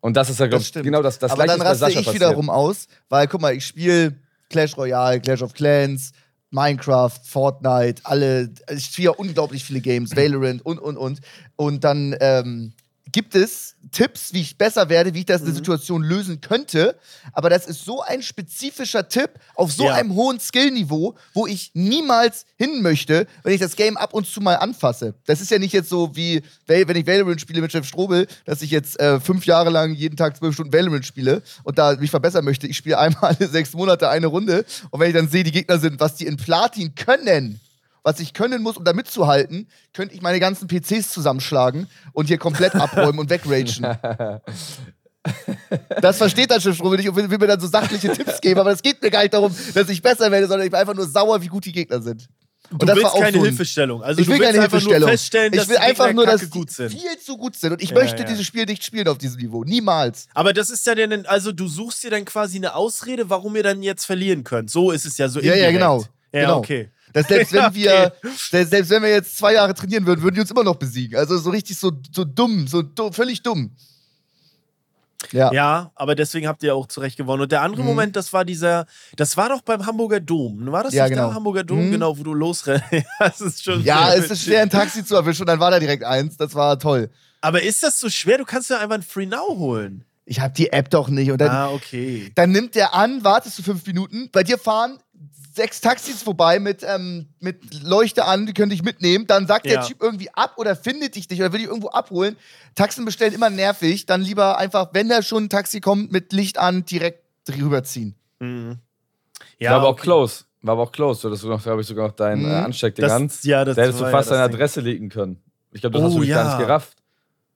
Und 0.00 0.16
das 0.16 0.30
ist 0.30 0.38
ja, 0.40 0.46
glaub, 0.46 0.60
Das 0.60 0.68
stimmt. 0.68 0.84
genau 0.84 1.02
das, 1.02 1.18
das 1.18 1.32
Aber 1.32 1.44
Gleiche 1.44 1.58
dann 1.58 1.58
ist 1.58 1.64
bei 1.64 1.70
raste 1.70 1.84
Sascha 1.86 2.00
ich 2.00 2.06
passiert. 2.06 2.22
wiederum 2.22 2.50
aus, 2.50 2.86
weil 3.08 3.26
guck 3.26 3.40
mal, 3.40 3.54
ich 3.54 3.66
spiele 3.66 4.14
Clash 4.50 4.76
Royale, 4.76 5.20
Clash 5.20 5.42
of 5.42 5.52
Clans, 5.54 6.12
Minecraft, 6.50 7.12
Fortnite, 7.24 8.00
alle, 8.04 8.50
ich 8.74 8.84
spiele 8.86 9.06
ja 9.06 9.10
unglaublich 9.12 9.64
viele 9.64 9.80
Games, 9.80 10.16
Valorant 10.16 10.64
und, 10.64 10.78
und, 10.78 10.96
und. 10.96 11.20
Und 11.56 11.84
dann 11.84 12.16
ähm, 12.20 12.72
gibt 13.12 13.34
es 13.34 13.74
Tipps, 13.90 14.32
wie 14.34 14.40
ich 14.42 14.58
besser 14.58 14.88
werde, 14.88 15.14
wie 15.14 15.20
ich 15.20 15.24
Mhm. 15.24 15.28
das 15.28 15.40
in 15.40 15.46
der 15.46 15.54
Situation 15.54 16.02
lösen 16.02 16.40
könnte. 16.40 16.98
Aber 17.32 17.48
das 17.48 17.66
ist 17.66 17.84
so 17.84 18.02
ein 18.02 18.22
spezifischer 18.22 19.08
Tipp 19.08 19.30
auf 19.54 19.72
so 19.72 19.84
Ja. 19.84 19.94
einem 19.94 20.14
hohen 20.14 20.38
Skillniveau, 20.40 21.14
wo 21.32 21.46
ich 21.46 21.70
niemals 21.74 22.44
hin 22.56 22.82
möchte, 22.82 23.26
wenn 23.44 23.54
ich 23.54 23.60
das 23.60 23.76
Game 23.76 23.96
ab 23.96 24.12
und 24.12 24.26
zu 24.26 24.40
mal 24.40 24.56
anfasse. 24.56 25.14
Das 25.26 25.40
ist 25.40 25.50
ja 25.50 25.58
nicht 25.58 25.72
jetzt 25.72 25.88
so 25.88 26.14
wie, 26.16 26.42
wenn 26.66 26.96
ich 26.96 27.06
Valorant 27.06 27.40
spiele 27.40 27.62
mit 27.62 27.72
Chef 27.72 27.86
Strobel, 27.86 28.26
dass 28.44 28.60
ich 28.62 28.70
jetzt 28.70 29.00
äh, 29.00 29.20
fünf 29.20 29.46
Jahre 29.46 29.70
lang 29.70 29.94
jeden 29.94 30.16
Tag 30.16 30.36
zwölf 30.36 30.54
Stunden 30.54 30.72
Valorant 30.72 31.06
spiele 31.06 31.42
und 31.64 31.78
da 31.78 31.94
mich 31.96 32.10
verbessern 32.10 32.44
möchte. 32.44 32.66
Ich 32.66 32.76
spiele 32.76 32.98
einmal 32.98 33.36
alle 33.38 33.48
sechs 33.48 33.72
Monate 33.72 34.08
eine 34.10 34.26
Runde 34.26 34.66
und 34.90 35.00
wenn 35.00 35.08
ich 35.08 35.14
dann 35.16 35.28
sehe, 35.28 35.44
die 35.44 35.52
Gegner 35.52 35.78
sind, 35.78 35.98
was 36.00 36.14
die 36.16 36.26
in 36.26 36.36
Platin 36.36 36.94
können, 36.94 37.60
was 38.08 38.20
ich 38.20 38.32
können 38.32 38.62
muss, 38.62 38.76
um 38.78 38.84
da 38.84 38.92
mitzuhalten, 38.94 39.68
könnte 39.92 40.14
ich 40.14 40.22
meine 40.22 40.40
ganzen 40.40 40.66
PCs 40.66 41.10
zusammenschlagen 41.10 41.86
und 42.12 42.26
hier 42.26 42.38
komplett 42.38 42.74
abräumen 42.74 43.18
und 43.20 43.28
wegragen. 43.30 43.84
Das 46.00 46.16
versteht 46.16 46.50
dann 46.50 46.60
Schiffsruhe 46.60 46.96
nicht 46.96 47.08
und 47.08 47.16
will, 47.16 47.28
will 47.28 47.38
mir 47.38 47.48
dann 47.48 47.60
so 47.60 47.66
sachliche 47.66 48.10
Tipps 48.12 48.40
geben, 48.40 48.60
aber 48.60 48.70
es 48.72 48.80
geht 48.80 49.02
mir 49.02 49.10
gar 49.10 49.20
nicht 49.22 49.34
darum, 49.34 49.54
dass 49.74 49.88
ich 49.90 50.00
besser 50.00 50.30
werde, 50.30 50.46
sondern 50.46 50.64
ich 50.66 50.70
bin 50.70 50.80
einfach 50.80 50.94
nur 50.94 51.06
sauer, 51.06 51.42
wie 51.42 51.48
gut 51.48 51.64
die 51.66 51.72
Gegner 51.72 52.00
sind. 52.00 52.28
Und 52.70 52.80
Du 52.82 52.86
das 52.86 52.96
willst 52.96 53.04
war 53.06 53.14
auch 53.14 53.20
keine 53.20 53.32
so 53.36 53.38
ein- 53.42 53.48
Hilfestellung. 53.48 54.02
Also 54.02 54.20
ich 54.22 54.28
will 54.28 54.38
keine 54.38 54.48
einfach 54.60 54.70
Hilfestellung. 54.70 55.00
nur 55.00 55.08
feststellen, 55.10 55.52
dass 55.52 55.62
ich 55.64 55.68
will 55.68 55.76
die 55.76 55.82
einfach 55.82 56.12
nur, 56.12 56.24
dass 56.24 56.48
gut 56.50 56.70
sind. 56.70 56.90
viel 56.92 57.18
zu 57.22 57.36
gut 57.36 57.56
sind 57.56 57.72
und 57.72 57.82
ich 57.82 57.90
Ja, 57.90 57.96
möchte 57.96 58.22
ja. 58.22 58.24
dieses 58.28 58.46
Spiel 58.46 58.64
nicht 58.64 58.84
spielen 58.84 59.08
auf 59.08 59.18
diesem 59.18 59.40
Niveau. 59.40 59.64
Niemals. 59.64 60.28
Aber 60.34 60.52
das 60.54 60.70
ist 60.70 60.86
ja 60.86 60.94
dann, 60.94 61.26
also 61.26 61.52
du 61.52 61.66
suchst 61.68 62.04
dir 62.04 62.10
dann 62.10 62.24
quasi 62.24 62.56
eine 62.56 62.74
Ausrede, 62.74 63.28
warum 63.28 63.54
ihr 63.56 63.62
dann 63.62 63.82
jetzt 63.82 64.04
verlieren 64.06 64.44
könnt. 64.44 64.70
So 64.70 64.90
ist 64.92 65.04
es 65.04 65.18
ja 65.18 65.28
so 65.28 65.40
Ja, 65.40 65.46
ja, 65.48 65.68
indirekt. 65.68 65.74
genau. 65.74 66.04
Ja, 66.32 66.40
genau. 66.40 66.58
okay. 66.58 66.90
Dass 67.12 67.26
selbst 67.28 67.52
wenn 67.54 67.74
wir, 67.74 68.12
selbst 68.50 68.70
selbst 68.70 68.90
wenn 68.90 69.02
wir 69.02 69.10
jetzt 69.10 69.36
zwei 69.38 69.54
Jahre 69.54 69.74
trainieren 69.74 70.06
würden, 70.06 70.22
würden 70.22 70.34
die 70.34 70.40
uns 70.40 70.50
immer 70.50 70.64
noch 70.64 70.76
besiegen. 70.76 71.18
Also 71.18 71.38
so 71.38 71.50
richtig 71.50 71.78
so, 71.78 71.92
so 72.12 72.24
dumm, 72.24 72.66
so 72.68 72.82
du- 72.82 73.10
völlig 73.12 73.42
dumm. 73.42 73.70
Ja. 75.32 75.52
Ja, 75.52 75.90
aber 75.96 76.14
deswegen 76.14 76.46
habt 76.46 76.62
ihr 76.62 76.74
auch 76.76 76.86
zurecht 76.86 77.16
gewonnen. 77.16 77.42
Und 77.42 77.50
der 77.50 77.62
andere 77.62 77.82
Mhm. 77.82 77.88
Moment, 77.88 78.14
das 78.16 78.32
war 78.32 78.44
dieser, 78.44 78.86
das 79.16 79.36
war 79.36 79.48
doch 79.48 79.62
beim 79.62 79.84
Hamburger 79.84 80.20
Dom. 80.20 80.70
War 80.70 80.84
das 80.84 80.94
Ja, 80.94 81.04
nicht 81.04 81.14
genau. 81.14 81.26
der 81.28 81.34
Hamburger 81.34 81.64
Dom? 81.64 81.86
Mhm. 81.88 81.90
Genau, 81.92 82.16
wo 82.16 82.22
du 82.22 82.34
losrennst. 82.34 82.84
Das 83.18 83.40
ist 83.40 83.64
schon 83.64 83.82
Ja, 83.82 84.14
es 84.14 84.30
ist 84.30 84.44
schwer, 84.44 84.62
ein 84.62 84.70
Taxi 84.70 85.04
zu 85.04 85.16
erwischen 85.16 85.44
dann 85.44 85.58
war 85.58 85.72
da 85.72 85.80
direkt 85.80 86.04
eins. 86.04 86.36
Das 86.36 86.54
war 86.54 86.78
toll. 86.78 87.10
Aber 87.40 87.62
ist 87.62 87.82
das 87.82 87.98
so 87.98 88.08
schwer? 88.08 88.38
Du 88.38 88.44
kannst 88.44 88.70
ja 88.70 88.78
einfach 88.78 88.94
ein 88.94 89.02
Free 89.02 89.26
Now 89.26 89.56
holen. 89.58 90.04
Ich 90.24 90.40
habe 90.40 90.54
die 90.54 90.70
App 90.72 90.88
doch 90.90 91.08
nicht. 91.08 91.30
Und 91.32 91.38
dann, 91.40 91.50
ah, 91.50 91.70
okay. 91.70 92.30
dann 92.36 92.52
nimmt 92.52 92.74
der 92.76 92.94
an, 92.94 93.24
wartest 93.24 93.58
du 93.58 93.62
fünf 93.62 93.84
Minuten. 93.86 94.28
Bei 94.30 94.44
dir 94.44 94.58
fahren 94.58 94.98
sechs 95.58 95.80
Taxis 95.82 96.22
vorbei 96.22 96.58
mit, 96.58 96.82
ähm, 96.82 97.26
mit 97.40 97.82
Leuchte 97.84 98.24
an, 98.24 98.46
die 98.46 98.54
können 98.54 98.70
dich 98.70 98.82
mitnehmen. 98.82 99.26
Dann 99.26 99.46
sagt 99.46 99.66
Ja. 99.66 99.74
der 99.74 99.82
Typ 99.86 100.02
irgendwie 100.02 100.30
ab 100.32 100.54
oder 100.56 100.74
findet 100.74 101.14
dich 101.14 101.28
nicht 101.28 101.38
oder 101.40 101.52
will 101.52 101.58
dich 101.60 101.68
irgendwo 101.68 101.88
abholen. 101.90 102.36
Taxen 102.74 103.04
bestellen 103.04 103.34
immer 103.34 103.50
nervig. 103.50 104.06
Dann 104.06 104.22
lieber 104.22 104.56
einfach, 104.58 104.88
wenn 104.92 105.08
da 105.08 105.22
schon 105.22 105.44
ein 105.44 105.48
Taxi 105.50 105.80
kommt, 105.80 106.10
mit 106.12 106.32
Licht 106.32 106.56
an, 106.58 106.84
direkt 106.86 107.22
rüberziehen. 107.50 108.14
Mhm. 108.38 108.78
war 109.60 109.70
aber 109.72 109.88
auch 109.88 109.96
close. 109.96 110.44
War 110.62 110.72
aber 110.72 110.82
auch 110.82 110.92
close. 110.92 111.22
Du 111.22 111.28
hattest 111.28 111.44
noch, 111.44 111.62
glaube 111.62 111.80
ich, 111.82 111.86
sogar 111.86 112.08
noch 112.08 112.14
dein 112.16 112.40
Mhm. 112.40 112.50
äh, 112.50 112.54
Ansteckding 112.54 113.06
Das, 113.06 113.42
ja, 113.44 113.64
das 113.64 113.76
Da 113.76 113.82
hättest 113.82 114.00
du 114.00 114.10
fast 114.10 114.30
ja 114.30 114.36
deine. 114.38 114.54
Adresse 114.54 114.80
leaken 114.80 115.08
können. 115.08 115.40
Ich 115.72 115.80
glaube, 115.82 115.94
das 115.94 116.02
hast 116.04 116.12
Oh, 116.12 116.14
du 116.16 116.20
mich 116.20 116.30
gar 116.30 116.44
ja. 116.44 116.56
nicht 116.56 116.66
gerafft. 116.66 116.96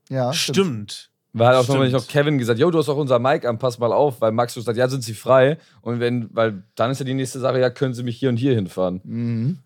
Ja, 0.08 0.32
Stimmt. 0.32 1.10
Weil 1.34 1.48
halt 1.48 1.56
auch 1.58 1.68
nochmal 1.68 1.88
noch 1.90 2.06
Kevin 2.06 2.36
gesagt, 2.36 2.58
yo, 2.58 2.70
du 2.70 2.78
hast 2.78 2.88
auch 2.90 2.96
unser 2.96 3.18
Mic 3.18 3.46
an, 3.46 3.58
pass 3.58 3.78
mal 3.78 3.92
auf, 3.92 4.20
weil 4.20 4.32
Max 4.32 4.52
so 4.52 4.60
sagt, 4.60 4.76
ja, 4.76 4.88
sind 4.88 5.02
sie 5.02 5.14
frei. 5.14 5.58
Und 5.80 5.98
wenn, 5.98 6.28
weil 6.34 6.64
dann 6.74 6.90
ist 6.90 6.98
ja 6.98 7.06
die 7.06 7.14
nächste 7.14 7.40
Sache, 7.40 7.58
ja, 7.58 7.70
können 7.70 7.94
sie 7.94 8.02
mich 8.02 8.18
hier 8.18 8.28
und 8.28 8.36
hier 8.36 8.54
hinfahren. 8.54 9.00
Mhm. 9.04 9.58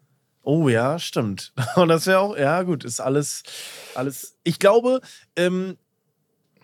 Oh 0.42 0.68
ja, 0.68 1.00
stimmt. 1.00 1.52
Und 1.74 1.88
das 1.88 2.06
wäre 2.06 2.20
auch, 2.20 2.36
ja 2.36 2.62
gut, 2.62 2.84
ist 2.84 3.00
alles, 3.00 3.42
alles. 3.96 4.36
Ich 4.44 4.60
glaube, 4.60 5.00
ähm, 5.34 5.76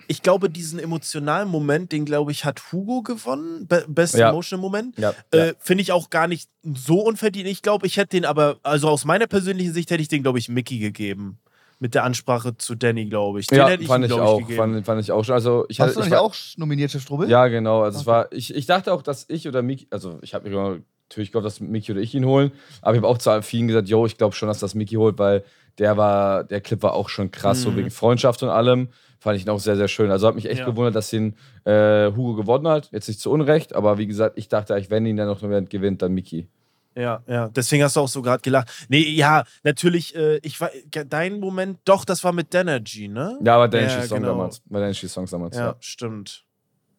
ich 0.07 0.23
glaube, 0.23 0.51
diesen 0.51 0.79
emotionalen 0.79 1.49
Moment, 1.49 1.91
den 1.91 2.05
glaube 2.05 2.31
ich, 2.31 2.45
hat 2.45 2.63
Hugo 2.71 3.03
gewonnen. 3.03 3.67
Be 3.67 3.85
Best 3.89 4.15
Ja. 4.15 4.31
Emotional 4.31 4.61
Moment. 4.63 4.99
Ja. 4.99 5.15
Äh, 5.33 5.55
Finde 5.59 5.83
ich 5.83 5.91
auch 5.91 6.11
gar 6.11 6.29
nicht 6.29 6.49
so 6.63 7.01
unverdient. 7.01 7.49
Ich 7.49 7.63
glaube, 7.63 7.87
ich 7.89 7.97
hätte 7.97 8.17
den 8.17 8.25
aber, 8.25 8.59
also 8.63 8.89
aus 8.89 9.05
meiner 9.05 9.27
persönlichen 9.27 9.73
Sicht 9.73 9.91
hätte 9.91 10.03
ich 10.03 10.09
den, 10.09 10.23
glaube 10.23 10.39
ich, 10.39 10.49
Mickey 10.49 10.79
gegeben. 10.79 11.41
Mit 11.83 11.95
der 11.97 12.05
Ansprache 12.05 12.57
zu 12.57 12.77
Danny, 12.77 13.07
glaube 13.07 13.41
ich. 13.41 13.49
Den 13.49 13.59
ja, 13.59 13.67
hätte 13.69 13.83
ich 13.83 13.89
fand 13.89 14.05
ihm, 14.05 14.13
ich 14.13 14.13
auch. 14.13 14.39
gegeben. 14.39 14.57
Fand, 14.57 14.87
fand 14.87 15.01
ich 15.01 15.11
auch 15.11 15.25
schon. 15.25 15.35
Also, 15.35 15.65
ich 15.69 15.81
Hast 15.81 15.89
hatte, 15.89 15.95
du 15.95 16.01
ich 16.03 16.07
nicht 16.07 16.15
war- 16.15 16.23
auch 16.23 16.35
nominiert, 16.57 16.93
Chef 16.93 17.03
Strubel? 17.03 17.29
Ja, 17.29 17.49
genau. 17.49 17.83
Also 17.83 17.97
es 17.99 18.07
Okay. 18.07 18.11
war, 18.13 18.33
ich, 18.33 18.55
ich 18.55 18.67
dachte 18.67 18.93
auch, 18.93 19.03
dass 19.03 19.25
ich 19.29 19.49
oder 19.49 19.63
Miki, 19.63 19.89
also 19.91 20.21
ich 20.23 20.33
habe 20.33 20.49
mir 20.49 20.81
natürlich 21.11 21.33
gehofft, 21.33 21.45
dass 21.47 21.59
Miki 21.59 21.91
oder 21.91 22.01
ich 22.01 22.15
ihn 22.15 22.25
holen, 22.25 22.53
aber 22.83 22.95
ich 22.95 22.99
habe 22.99 23.09
auch 23.09 23.19
zu 23.19 23.43
vielen 23.43 23.67
gesagt, 23.67 23.89
yo, 23.89 24.07
ich 24.07 24.17
glaube 24.17 24.37
schon, 24.37 24.47
dass 24.47 24.61
das 24.61 24.77
Miki 24.77 24.95
holt, 24.95 25.19
weil 25.19 25.43
der 25.79 25.97
war, 25.97 26.45
der 26.45 26.61
Clip 26.61 26.81
war 26.85 26.95
auch 26.95 27.09
schon 27.09 27.33
krass, 27.33 27.63
so 27.63 27.73
Mhm. 27.73 27.77
wegen 27.79 27.91
Freundschaft 27.91 28.45
und 28.45 28.49
allem. 28.49 28.89
Fand 29.19 29.37
ich 29.37 29.45
ihn 29.45 29.51
auch 29.51 29.59
sehr, 29.59 29.77
sehr 29.77 29.89
schön. 29.89 30.11
Also 30.13 30.29
hat 30.29 30.37
mich 30.37 30.49
echt 30.49 30.61
Ja. 30.61 30.67
gewundert, 30.67 30.95
dass 30.95 31.13
ihn 31.13 31.35
äh, 31.65 32.13
Hugo 32.13 32.35
gewonnen 32.35 32.69
hat. 32.69 32.91
Jetzt 32.93 33.09
nicht 33.09 33.19
zu 33.21 33.31
Unrecht, 33.33 33.75
aber 33.75 33.99
wie 33.99 34.07
gesagt, 34.07 34.39
ich 34.39 34.49
dachte 34.49 34.75
eigentlich, 34.75 34.91
wenn 34.91 35.05
ihn 35.05 35.17
dann 35.17 35.27
noch 35.27 35.41
gewinnt, 35.41 36.01
dann 36.03 36.13
Miki. 36.13 36.47
Ja, 36.95 37.23
ja, 37.27 37.49
deswegen 37.49 37.83
hast 37.85 37.97
du 37.97 38.01
auch 38.01 38.09
so 38.09 38.21
gerade 38.21 38.43
gelacht. 38.43 38.71
Nee, 38.89 39.01
ja, 39.11 39.45
natürlich, 39.63 40.15
äh, 40.15 40.37
ich 40.43 40.61
war, 40.61 40.71
dein 41.07 41.41
Moment, 41.41 41.79
doch, 41.87 42.05
das 42.05 42.23
war 42.23 42.33
mit 42.33 42.53
Denergy, 42.53 43.09
ne? 43.09 43.39
Ja, 43.43 43.55
aber 43.55 43.69
Danish 43.69 43.93
Ja, 43.93 44.03
Song 44.03 44.19
genau. 44.21 44.33
damals. 44.33 44.61
Bei 44.67 44.81
Danish 44.81 45.01
Songs 45.09 45.31
damals, 45.31 45.57
Ja, 45.57 45.69
ja. 45.69 45.77
stimmt. 45.81 46.45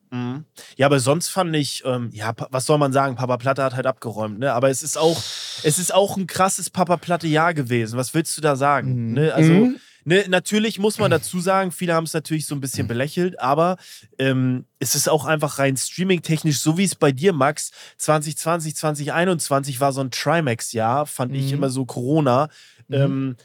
Mhm. 0.09 0.45
Ja, 0.77 0.85
aber 0.87 0.99
sonst 0.99 1.29
fand 1.29 1.55
ich, 1.55 1.83
ähm, 1.85 2.09
ja, 2.13 2.33
was 2.49 2.65
soll 2.65 2.77
man 2.77 2.93
sagen, 2.93 3.15
Papa 3.15 3.37
Platte 3.37 3.63
hat 3.63 3.75
halt 3.75 3.85
abgeräumt, 3.87 4.39
ne? 4.39 4.53
Aber 4.53 4.69
es 4.69 4.83
ist 4.83 4.97
auch, 4.97 5.17
es 5.63 5.79
ist 5.79 5.93
auch 5.93 6.17
ein 6.17 6.27
krasses 6.27 6.69
Papa 6.69 6.97
Platte-Jahr 6.97 7.53
gewesen. 7.53 7.97
Was 7.97 8.13
willst 8.13 8.35
du 8.37 8.41
da 8.41 8.55
sagen? 8.55 9.07
Mhm. 9.09 9.13
Ne? 9.13 9.33
Also, 9.33 9.51
Mhm. 9.51 9.79
Ne, 10.05 10.25
natürlich 10.27 10.79
muss 10.79 10.99
man 10.99 11.11
dazu 11.11 11.39
sagen, 11.39 11.71
viele 11.71 11.93
haben 11.93 12.03
es 12.05 12.13
natürlich 12.13 12.45
so 12.45 12.55
ein 12.55 12.61
bisschen 12.61 12.87
belächelt, 12.87 13.39
aber 13.39 13.77
ähm, 14.17 14.65
es 14.79 14.95
ist 14.95 15.07
auch 15.09 15.25
einfach 15.25 15.59
rein 15.59 15.77
streaming-technisch, 15.77 16.59
so 16.59 16.77
wie 16.77 16.83
es 16.83 16.95
bei 16.95 17.11
dir, 17.11 17.33
Max, 17.33 17.71
2020, 17.97 18.75
2021 18.75 19.79
war 19.79 19.91
so 19.93 20.01
ein 20.01 20.11
Trimax-Jahr, 20.11 21.05
fand 21.05 21.35
ich 21.35 21.47
Mhm. 21.47 21.53
immer 21.57 21.69
so 21.69 21.85
Corona. 21.85 22.49
Ähm, 22.91 23.35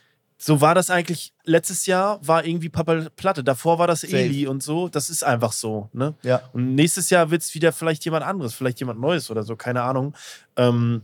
so 0.41 0.61
war 0.61 0.75
das 0.75 0.89
eigentlich 0.91 1.33
letztes 1.45 1.87
Jahr, 1.87 2.21
war 2.27 2.45
irgendwie 2.45 2.69
Papa 2.69 3.07
Platte. 3.17 3.43
Davor 3.43 3.79
war 3.81 3.87
das 3.89 4.03
Safe. 4.03 4.17
Eli 4.17 4.47
und 4.47 4.63
so. 4.63 4.89
Das 4.89 5.11
ist 5.11 5.25
einfach 5.25 5.51
so. 5.53 5.89
Ne? 5.93 6.15
Ja. 6.23 6.43
Und 6.53 6.77
nächstes 6.77 7.11
Jahr 7.11 7.31
wird 7.33 7.43
es 7.43 7.55
wieder 7.55 7.73
vielleicht 7.73 8.05
jemand 8.05 8.25
anderes, 8.25 8.55
vielleicht 8.55 8.79
jemand 8.79 9.01
Neues 9.01 9.31
oder 9.33 9.43
so, 9.43 9.57
keine 9.57 9.83
Ahnung. 9.83 10.15
Ähm, 10.57 11.03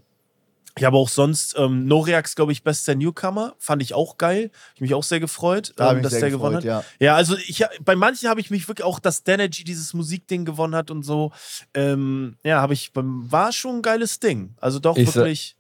ich 0.77 0.85
habe 0.85 0.97
auch 0.97 1.09
sonst 1.09 1.55
ähm, 1.57 1.87
Noreax, 1.87 2.35
glaube 2.35 2.51
ich, 2.53 2.65
bester 2.65 2.95
Newcomer. 2.97 3.55
Fand 3.59 3.81
ich 3.83 3.95
auch 3.95 4.19
geil. 4.19 4.51
Ich 4.75 4.81
mich 4.81 4.93
auch 4.95 5.05
sehr 5.05 5.21
gefreut, 5.21 5.73
Da 5.77 5.93
ähm, 5.93 6.03
dass 6.03 6.13
sehr 6.13 6.21
der 6.23 6.31
gefreut, 6.31 6.41
gewonnen 6.51 6.57
hat. 6.57 6.65
ja. 6.65 6.85
Ja, 6.99 7.15
also 7.15 7.37
ich, 7.37 7.65
bei 7.85 7.95
manchen 7.95 8.29
habe 8.29 8.41
ich 8.41 8.51
mich 8.51 8.67
wirklich 8.67 8.85
auch, 8.85 8.99
dass 8.99 9.23
Danergy 9.23 9.63
dieses 9.65 9.95
Musikding 9.95 10.45
gewonnen 10.45 10.75
hat 10.75 10.91
und 10.91 11.05
so. 11.05 11.31
Ähm, 11.75 12.37
ja, 12.43 12.61
habe 12.61 12.75
ich, 12.75 12.93
beim- 12.93 13.31
war 13.31 13.53
schon 13.53 13.77
ein 13.77 13.83
geiles 13.83 14.19
Ding. 14.19 14.55
Also 14.61 14.81
doch 14.81 14.97
Ich 14.97 15.15
wirklich 15.15 15.57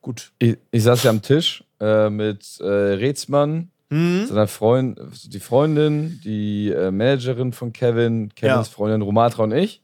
gut. 0.00 0.32
Ich, 0.38 0.56
ich 0.70 0.82
saß 0.84 1.02
ja 1.02 1.10
am 1.10 1.20
Tisch 1.20 1.62
äh, 1.80 2.08
mit 2.08 2.58
äh, 2.60 2.64
Rätsmann, 2.64 3.70
Mhm. 3.88 4.26
seiner 4.26 4.48
Freund, 4.48 4.98
die 5.26 5.38
Freundin, 5.38 6.20
die 6.24 6.70
äh, 6.72 6.90
Managerin 6.90 7.52
von 7.52 7.72
Kevin, 7.72 8.34
Kevins 8.34 8.66
Ja. 8.68 8.72
Freundin 8.74 9.00
Romatra 9.00 9.44
und 9.44 9.52
ich 9.52 9.80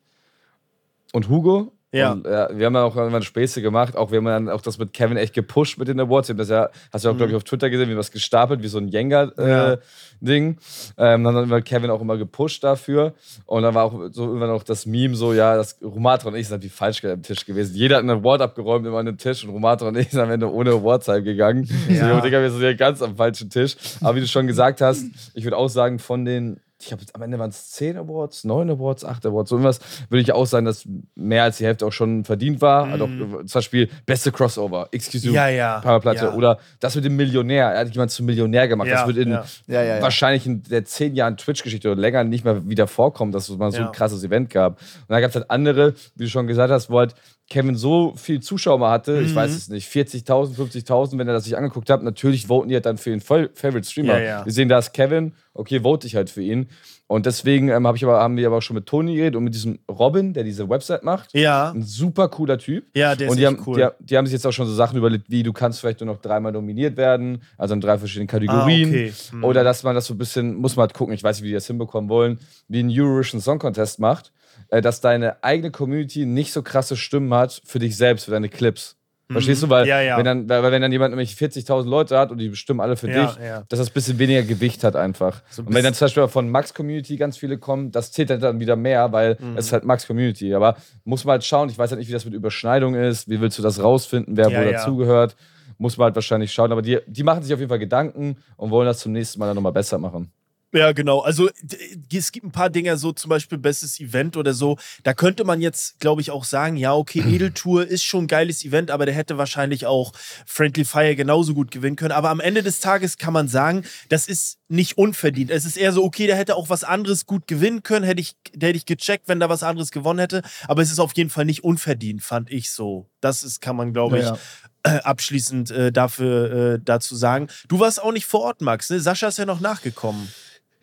und 1.12 1.28
Hugo. 1.28 1.72
Ja. 1.94 2.12
Und, 2.12 2.26
äh, 2.26 2.48
wir 2.56 2.66
haben 2.66 2.72
dann 2.74 2.84
auch 2.84 2.96
irgendwann 2.96 3.22
Späße 3.22 3.60
gemacht. 3.60 3.96
Auch 3.96 4.10
wir 4.10 4.18
haben 4.18 4.24
dann 4.24 4.48
auch 4.48 4.62
das 4.62 4.78
mit 4.78 4.92
Kevin 4.94 5.16
echt 5.18 5.34
gepusht 5.34 5.78
mit 5.78 5.88
den 5.88 6.00
Awards. 6.00 6.28
Wir 6.28 6.32
haben 6.32 6.38
das 6.38 6.48
ja, 6.48 6.70
hast 6.92 7.04
du 7.04 7.10
auch, 7.10 7.16
glaube 7.16 7.30
ich, 7.30 7.36
auf 7.36 7.44
Twitter 7.44 7.68
gesehen, 7.68 7.90
wie 7.90 7.96
was 7.96 8.10
gestapelt, 8.10 8.62
wie 8.62 8.68
so 8.68 8.78
ein 8.78 8.84
Mhm. 8.86 8.90
Ja. 8.92 8.98
Jenga-Ding. 8.98 10.56
ähm, 10.98 11.24
dann 11.24 11.34
hat 11.36 11.48
wir 11.50 11.60
Kevin 11.62 11.90
auch 11.90 12.00
immer 12.00 12.16
gepusht 12.16 12.64
dafür. 12.64 13.14
Und 13.46 13.62
dann 13.62 13.74
war 13.74 13.84
auch 13.84 13.92
so 14.12 14.24
irgendwann 14.26 14.50
auch 14.50 14.62
das 14.62 14.86
Meme 14.86 15.14
so, 15.14 15.32
ja, 15.32 15.56
das 15.56 15.76
Romatra 15.82 16.28
und 16.28 16.36
ich 16.36 16.48
sind 16.48 16.62
wie 16.62 16.68
falsch 16.68 17.04
am 17.04 17.22
Tisch 17.22 17.44
gewesen. 17.44 17.74
Jeder 17.76 17.96
hat 17.96 18.02
einen 18.02 18.20
Award 18.20 18.40
abgeräumt 18.40 18.86
immer 18.86 18.98
an 18.98 19.06
den 19.06 19.18
Tisch 19.18 19.44
und 19.44 19.50
Romatra 19.50 19.88
und 19.88 19.96
ich 19.96 20.10
sind 20.10 20.20
am 20.20 20.30
Ende 20.30 20.50
ohne 20.50 20.70
Awards 20.70 21.08
heimgegangen. 21.08 21.68
Ja. 21.88 21.94
So, 21.96 22.06
Ja. 22.06 22.20
Digga, 22.20 22.40
wir 22.40 22.50
sind 22.50 22.62
ja 22.62 22.72
ganz 22.74 23.02
am 23.02 23.16
falschen 23.16 23.50
Tisch. 23.50 23.76
Aber 24.00 24.16
wie 24.16 24.20
du 24.20 24.26
schon 24.28 24.46
gesagt 24.46 24.80
hast, 24.80 25.04
ich 25.34 25.44
würde 25.44 25.56
auch 25.56 25.68
sagen, 25.68 25.98
von 25.98 26.24
den 26.24 26.60
ich 26.82 26.88
glaube, 26.88 27.04
am 27.12 27.22
Ende 27.22 27.38
waren 27.38 27.50
es 27.50 27.70
10 27.70 27.96
Awards, 27.96 28.44
9 28.44 28.70
Awards, 28.70 29.04
8 29.04 29.24
Awards, 29.26 29.50
so 29.50 29.56
irgendwas, 29.56 29.78
würde 30.08 30.20
ich 30.22 30.32
auch 30.32 30.46
sagen, 30.46 30.66
dass 30.66 30.86
mehr 31.14 31.44
als 31.44 31.58
die 31.58 31.64
Hälfte 31.64 31.86
auch 31.86 31.92
schon 31.92 32.24
verdient 32.24 32.60
war. 32.60 32.86
Also 32.88 33.04
auch, 33.04 33.08
zum 33.08 33.46
Beispiel 33.54 33.88
beste 34.04 34.32
Crossover, 34.32 34.88
Excuse 34.90 35.28
Mhm. 35.28 35.34
Ja, 35.34 35.48
ja, 35.48 35.98
Platte. 36.00 36.24
ja. 36.26 36.34
Oder 36.34 36.58
das 36.80 36.96
mit 36.96 37.04
dem 37.04 37.16
Millionär, 37.16 37.68
er 37.68 37.80
hat 37.80 37.90
jemand 37.92 38.10
zum 38.10 38.26
Millionär 38.26 38.66
gemacht. 38.66 38.88
Ja, 38.88 38.94
das 38.94 39.06
wird 39.06 39.16
in 39.18 39.30
ja. 39.30 40.02
Wahrscheinlich 40.02 40.46
in 40.46 40.62
der 40.64 40.84
10 40.84 41.14
Jahren 41.14 41.36
Twitch-Geschichte 41.36 41.90
oder 41.90 42.00
länger 42.00 42.24
nicht 42.24 42.44
mehr 42.44 42.68
wieder 42.68 42.86
vorkommen, 42.88 43.30
dass 43.30 43.48
es 43.48 43.56
mal 43.56 43.70
so 43.70 43.82
ein 43.82 43.92
krasses 43.92 44.24
Event 44.24 44.50
gab. 44.50 44.80
Und 44.80 45.04
dann 45.08 45.20
gab 45.20 45.30
es 45.30 45.36
halt 45.36 45.50
andere, 45.50 45.94
wie 46.16 46.24
du 46.24 46.30
schon 46.30 46.46
gesagt 46.46 46.72
hast, 46.72 46.90
wo 46.90 46.98
halt 46.98 47.14
Kevin 47.50 47.76
so 47.76 48.14
viel 48.16 48.40
Zuschauer 48.40 48.78
mal 48.78 48.90
hatte, 48.90 49.20
ich 49.20 49.32
Mhm. 49.32 49.34
weiß 49.36 49.56
es 49.56 49.68
nicht, 49.68 49.88
40.000, 49.88 50.56
50.000, 50.56 51.18
wenn 51.18 51.28
er 51.28 51.34
das 51.34 51.44
sich 51.44 51.56
angeguckt 51.56 51.90
hat, 51.90 52.02
natürlich 52.02 52.46
voten 52.46 52.68
die 52.68 52.74
halt 52.74 52.86
dann 52.86 52.96
für 52.98 53.10
den 53.10 53.20
Favorite 53.20 53.84
Streamer. 53.84 54.18
Ja, 54.18 54.24
ja. 54.24 54.44
Wir 54.46 54.52
sehen, 54.52 54.68
da 54.68 54.78
ist 54.78 54.92
Kevin, 54.92 55.34
okay, 55.52 55.80
vote 55.80 56.06
ich 56.06 56.16
halt 56.16 56.30
für 56.30 56.42
ihn. 56.42 56.68
Und 57.12 57.26
deswegen 57.26 57.68
ähm, 57.68 57.86
hab 57.86 57.94
ich 57.94 58.04
aber, 58.04 58.20
haben 58.20 58.38
wir 58.38 58.46
aber 58.46 58.56
auch 58.56 58.62
schon 58.62 58.74
mit 58.74 58.86
Toni 58.86 59.16
geredet 59.16 59.36
und 59.36 59.44
mit 59.44 59.52
diesem 59.52 59.78
Robin, 59.86 60.32
der 60.32 60.44
diese 60.44 60.70
Website 60.70 61.02
macht. 61.02 61.28
Ja, 61.34 61.70
Ein 61.70 61.82
super 61.82 62.30
cooler 62.30 62.56
Typ. 62.56 62.86
ja, 62.96 63.14
der 63.14 63.26
ist 63.26 63.32
und 63.32 63.38
die 63.38 63.46
haben, 63.46 63.62
cool. 63.66 63.92
die, 64.00 64.06
die 64.06 64.16
haben 64.16 64.24
sich 64.24 64.32
jetzt 64.32 64.46
auch 64.46 64.52
schon 64.52 64.66
so 64.66 64.72
Sachen 64.72 64.96
überlegt, 64.96 65.28
wie 65.28 65.42
du 65.42 65.52
kannst 65.52 65.80
vielleicht 65.80 66.00
nur 66.00 66.06
noch 66.06 66.22
dreimal 66.22 66.52
nominiert 66.52 66.96
werden, 66.96 67.42
also 67.58 67.74
in 67.74 67.82
drei 67.82 67.98
verschiedenen 67.98 68.28
Kategorien. 68.28 68.88
Ah, 68.88 68.92
okay. 68.92 69.12
Hm. 69.28 69.44
Oder 69.44 69.62
dass 69.62 69.82
man 69.82 69.94
das 69.94 70.06
so 70.06 70.14
ein 70.14 70.18
bisschen, 70.18 70.54
muss 70.54 70.74
man 70.76 70.84
halt 70.84 70.94
gucken, 70.94 71.14
ich 71.14 71.22
weiß 71.22 71.36
nicht, 71.36 71.44
wie 71.44 71.48
die 71.48 71.54
das 71.54 71.66
hinbekommen 71.66 72.08
wollen, 72.08 72.38
wie 72.68 72.80
ein 72.80 72.88
Eurovision 72.88 73.42
Song 73.42 73.58
Contest 73.58 73.98
macht, 74.00 74.32
äh, 74.70 74.80
dass 74.80 75.02
deine 75.02 75.44
eigene 75.44 75.70
Community 75.70 76.24
nicht 76.24 76.50
so 76.54 76.62
krasse 76.62 76.96
Stimmen 76.96 77.34
hat 77.34 77.60
für 77.66 77.78
dich 77.78 77.94
selbst, 77.94 78.24
für 78.24 78.30
deine 78.30 78.48
Clips. 78.48 78.96
Verstehst 79.32 79.62
du? 79.62 79.68
Weil, 79.68 79.84
Mhm. 79.84 79.88
Ja, 79.88 80.00
ja. 80.00 80.16
Wenn, 80.18 80.24
dann, 80.24 80.48
weil 80.48 80.70
wenn 80.72 80.82
dann 80.82 80.92
jemand 80.92 81.10
nämlich 81.12 81.32
40.000 81.32 81.88
Leute 81.88 82.18
hat 82.18 82.30
und 82.30 82.38
die 82.38 82.48
bestimmen 82.48 82.80
alle 82.80 82.96
für 82.96 83.08
Ja, 83.10 83.26
dich, 83.26 83.36
dass 83.68 83.78
das 83.78 83.88
ein 83.88 83.94
bisschen 83.94 84.18
weniger 84.18 84.42
Gewicht 84.42 84.84
hat 84.84 84.96
einfach. 84.96 85.42
So 85.50 85.62
und 85.62 85.74
wenn 85.74 85.82
dann 85.84 85.94
zum 85.94 86.06
Beispiel 86.06 86.28
von 86.28 86.50
Max 86.50 86.74
Community 86.74 87.16
ganz 87.16 87.36
viele 87.36 87.58
kommen, 87.58 87.90
das 87.90 88.12
zählt 88.12 88.30
halt 88.30 88.42
dann 88.42 88.60
wieder 88.60 88.76
mehr, 88.76 89.12
weil 89.12 89.36
Mhm. 89.40 89.56
es 89.56 89.66
ist 89.66 89.72
halt 89.72 89.84
Max 89.84 90.06
Community. 90.06 90.54
Aber 90.54 90.76
muss 91.04 91.24
man 91.24 91.32
halt 91.32 91.44
schauen, 91.44 91.68
ich 91.68 91.78
weiß 91.78 91.90
halt 91.90 91.98
nicht, 91.98 92.08
wie 92.08 92.12
das 92.12 92.24
mit 92.24 92.34
Überschneidung 92.34 92.94
ist, 92.94 93.28
wie 93.28 93.40
willst 93.40 93.58
du 93.58 93.62
das 93.62 93.82
rausfinden, 93.82 94.36
wer 94.36 94.46
wo 94.48 94.52
dazugehört. 94.72 95.36
Muss 95.78 95.96
man 95.96 96.06
halt 96.06 96.14
wahrscheinlich 96.14 96.52
schauen. 96.52 96.70
Aber 96.70 96.82
die, 96.82 96.98
die 97.06 97.22
machen 97.22 97.42
sich 97.42 97.52
auf 97.52 97.58
jeden 97.58 97.70
Fall 97.70 97.78
Gedanken 97.78 98.36
und 98.56 98.70
wollen 98.70 98.86
das 98.86 98.98
zum 99.00 99.12
nächsten 99.12 99.40
Mal 99.40 99.46
dann 99.46 99.56
nochmal 99.56 99.72
besser 99.72 99.98
machen. 99.98 100.30
Ja, 100.74 100.92
genau. 100.92 101.20
Also 101.20 101.50
d- 101.60 102.16
es 102.16 102.32
gibt 102.32 102.46
ein 102.46 102.50
paar 102.50 102.70
Dinge, 102.70 102.96
so 102.96 103.12
zum 103.12 103.28
Beispiel 103.28 103.58
bestes 103.58 104.00
Event 104.00 104.38
oder 104.38 104.54
so. 104.54 104.78
Da 105.02 105.12
könnte 105.12 105.44
man 105.44 105.60
jetzt, 105.60 106.00
glaube 106.00 106.22
ich, 106.22 106.30
auch 106.30 106.44
sagen, 106.44 106.78
ja, 106.78 106.94
okay, 106.94 107.20
Edeltour 107.20 107.86
ist 107.86 108.04
schon 108.04 108.24
ein 108.24 108.26
geiles 108.26 108.64
Event, 108.64 108.90
aber 108.90 109.04
der 109.04 109.14
hätte 109.14 109.36
wahrscheinlich 109.36 109.84
auch 109.84 110.12
Friendly 110.46 110.86
Fire 110.86 111.14
genauso 111.14 111.52
gut 111.52 111.70
gewinnen 111.70 111.96
können. 111.96 112.12
Aber 112.12 112.30
am 112.30 112.40
Ende 112.40 112.62
des 112.62 112.80
Tages 112.80 113.18
kann 113.18 113.34
man 113.34 113.48
sagen, 113.48 113.84
das 114.08 114.26
ist 114.28 114.58
nicht 114.68 114.96
unverdient. 114.96 115.50
Es 115.50 115.66
ist 115.66 115.76
eher 115.76 115.92
so, 115.92 116.02
okay, 116.04 116.26
der 116.26 116.36
hätte 116.36 116.56
auch 116.56 116.70
was 116.70 116.84
anderes 116.84 117.26
gut 117.26 117.46
gewinnen 117.46 117.82
können, 117.82 118.06
hätte 118.06 118.22
ich, 118.22 118.34
der 118.54 118.70
hätte 118.70 118.78
ich 118.78 118.86
gecheckt, 118.86 119.28
wenn 119.28 119.40
da 119.40 119.50
was 119.50 119.62
anderes 119.62 119.90
gewonnen 119.90 120.20
hätte. 120.20 120.40
Aber 120.68 120.80
es 120.80 120.90
ist 120.90 121.00
auf 121.00 121.12
jeden 121.14 121.28
Fall 121.28 121.44
nicht 121.44 121.64
unverdient, 121.64 122.22
fand 122.22 122.50
ich 122.50 122.70
so. 122.72 123.10
Das 123.20 123.44
ist, 123.44 123.60
kann 123.60 123.76
man, 123.76 123.92
glaube 123.92 124.18
ich, 124.18 124.24
Ja, 124.24 124.38
äh, 124.84 125.00
abschließend 125.00 125.70
äh, 125.70 125.92
dafür 125.92 126.74
äh, 126.76 126.78
dazu 126.82 127.14
sagen. 127.14 127.48
Du 127.68 127.78
warst 127.78 128.02
auch 128.02 128.12
nicht 128.12 128.24
vor 128.24 128.40
Ort, 128.40 128.62
Max. 128.62 128.88
Ne? 128.88 129.00
Sascha 129.00 129.28
ist 129.28 129.36
ja 129.36 129.44
noch 129.44 129.60
nachgekommen. 129.60 130.32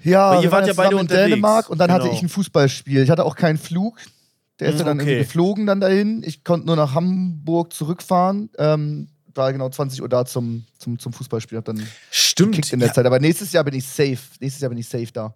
Ja, 0.02 0.32
Weil 0.38 0.44
ihr 0.44 0.52
wart 0.52 0.62
waren 0.62 0.68
ja 0.68 0.74
beide 0.74 0.96
in 0.96 1.02
unterwegs. 1.02 1.30
Dänemark 1.30 1.70
und 1.70 1.78
dann 1.78 1.92
hatte 1.92 2.04
Genau. 2.06 2.16
ich 2.16 2.22
ein 2.22 2.30
Fußballspiel. 2.30 3.04
Ich 3.04 3.10
hatte 3.10 3.26
auch 3.26 3.36
keinen 3.36 3.58
Flug. 3.58 3.98
Der 4.60 4.70
ist 4.70 4.74
Hm, 4.74 4.80
ja 4.80 4.86
dann 4.86 5.00
okay. 5.00 5.10
irgendwie 5.12 5.26
geflogen 5.26 5.66
dann 5.66 5.80
dahin. 5.82 6.24
Ich 6.26 6.44
konnte 6.44 6.68
nur 6.68 6.76
nach 6.76 6.94
Hamburg 6.94 7.74
zurückfahren. 7.74 8.50
Ähm, 8.58 9.10
war 9.36 9.52
genau 9.54 9.70
20 9.70 10.02
Uhr 10.02 10.10
da 10.10 10.26
zum, 10.26 10.66
zum, 10.78 11.00
zum 11.00 11.14
Fußballspiel. 11.14 11.58
Hab 11.58 11.66
dann 11.66 11.86
Stimmt. 12.12 12.72
in 12.74 12.80
der 12.80 12.90
ja, 12.90 12.94
Zeit. 12.94 13.06
Aber 13.06 13.20
nächstes 13.20 13.52
Jahr 13.52 13.64
bin 13.64 13.74
ich 13.76 13.86
safe. 13.86 14.18
Nächstes 14.40 14.60
Jahr 14.62 14.70
bin 14.70 14.78
ich 14.78 14.88
safe 14.88 15.12
da. 15.14 15.34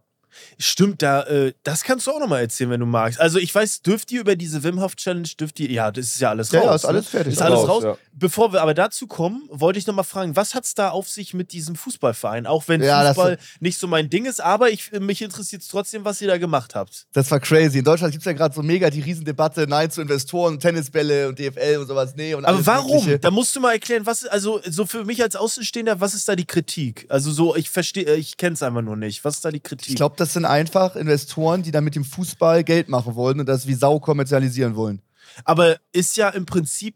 Stimmt, 0.58 1.02
da, 1.02 1.24
äh, 1.24 1.54
das 1.64 1.84
kannst 1.84 2.08
du 2.08 2.12
auch 2.12 2.20
nochmal 2.20 2.42
erzählen, 2.42 2.70
wenn 2.70 2.80
du 2.80 2.86
magst. 2.86 3.20
Also 3.20 3.40
ich 3.40 3.54
weiß, 3.54 3.82
dürft 3.82 4.12
ihr 4.12 4.22
über 4.22 4.36
diese 4.36 4.64
Wim 4.64 4.82
Hof 4.82 4.96
Challenge, 4.96 5.28
dürft 5.40 5.60
ihr, 5.60 5.70
ja, 5.72 5.92
das 5.92 6.06
ist 6.08 6.20
ja 6.22 6.30
alles 6.30 6.52
Ja, 6.52 6.60
raus. 6.62 6.68
ja, 6.68 6.76
ist 6.76 6.84
ne? 6.84 6.90
alles 6.90 7.08
fertig. 7.08 7.34
Ist 7.34 7.42
alles 7.42 7.60
Raus, 7.60 7.70
raus. 7.70 7.84
ja. 7.84 7.98
Bevor 8.14 8.54
wir 8.54 8.62
aber 8.62 8.74
dazu 8.74 9.08
kommen, 9.08 9.44
wollte 9.50 9.80
ich 9.80 9.88
nochmal 9.88 10.04
fragen, 10.06 10.36
was 10.36 10.54
hat 10.56 10.66
es 10.66 10.76
da 10.76 10.90
auf 10.90 11.10
sich 11.10 11.34
mit 11.34 11.52
diesem 11.52 11.76
Fußballverein? 11.76 12.46
Auch 12.48 12.68
wenn 12.68 12.82
Ja, 12.82 13.02
das- 13.04 13.16
Fußball 13.16 13.38
nicht 13.60 13.78
so 13.80 13.88
mein 13.88 14.10
Ding 14.10 14.26
ist, 14.26 14.42
aber 14.42 14.70
ich, 14.72 14.92
mich 14.92 15.22
interessiert 15.22 15.62
es 15.64 15.68
trotzdem, 15.68 16.06
was 16.06 16.22
ihr 16.22 16.28
da 16.28 16.38
gemacht 16.38 16.76
habt. 16.76 17.06
Das 17.14 17.30
war 17.32 17.40
crazy. 17.40 17.80
In 17.80 17.86
Deutschland 17.86 18.12
gibt 18.12 18.22
es 18.22 18.26
ja 18.26 18.34
gerade 18.34 18.54
so 18.54 18.62
mega 18.62 18.90
die 18.90 19.02
Riesendebatte, 19.02 19.66
Nein 19.68 19.90
zu 19.92 20.02
Investoren, 20.02 20.60
Tennisbälle 20.60 21.28
und 21.30 21.40
DFL 21.40 21.78
und 21.80 21.88
sowas. 21.88 22.14
Nee, 22.16 22.34
und 22.36 22.46
Aber 22.46 22.56
alles 22.56 22.68
warum? 22.68 22.98
Mögliche. 22.98 23.20
Da 23.20 23.32
musst 23.32 23.56
du 23.56 23.60
mal 23.60 23.74
erklären, 23.74 24.06
was, 24.06 24.26
also 24.26 24.62
so 24.70 24.86
für 24.86 25.06
mich 25.06 25.22
als 25.22 25.36
Außenstehender, 25.36 26.00
was 26.00 26.14
ist 26.14 26.28
da 26.30 26.36
die 26.36 26.46
Kritik? 26.46 27.06
Also 27.10 27.32
so, 27.32 27.56
ich 27.56 27.70
verstehe, 27.70 28.16
ich 28.16 28.38
kenne 28.38 28.54
es 28.54 28.64
einfach 28.64 28.82
nur 28.82 28.96
nicht. 28.96 29.24
Was 29.26 29.36
ist 29.36 29.46
da 29.46 29.52
die 29.52 29.60
Kritik? 29.60 29.90
Ich 29.90 29.96
glaube, 29.96 30.16
das 30.24 30.34
sind 30.34 30.46
einfach 30.46 30.96
Investoren, 30.96 31.64
die 31.64 31.72
dann 31.72 31.84
mit 31.84 31.96
dem 31.96 32.06
Fußball 32.06 32.64
Geld 32.64 32.88
machen 32.88 33.16
wollen 33.16 33.42
und 33.42 33.46
das 33.46 33.68
wie 33.68 33.74
Sau 33.74 34.00
kommerzialisieren 34.00 34.78
wollen. 34.78 35.02
Aber 35.44 35.78
ist 35.92 36.16
ja 36.16 36.30
im 36.30 36.46
Prinzip 36.46 36.96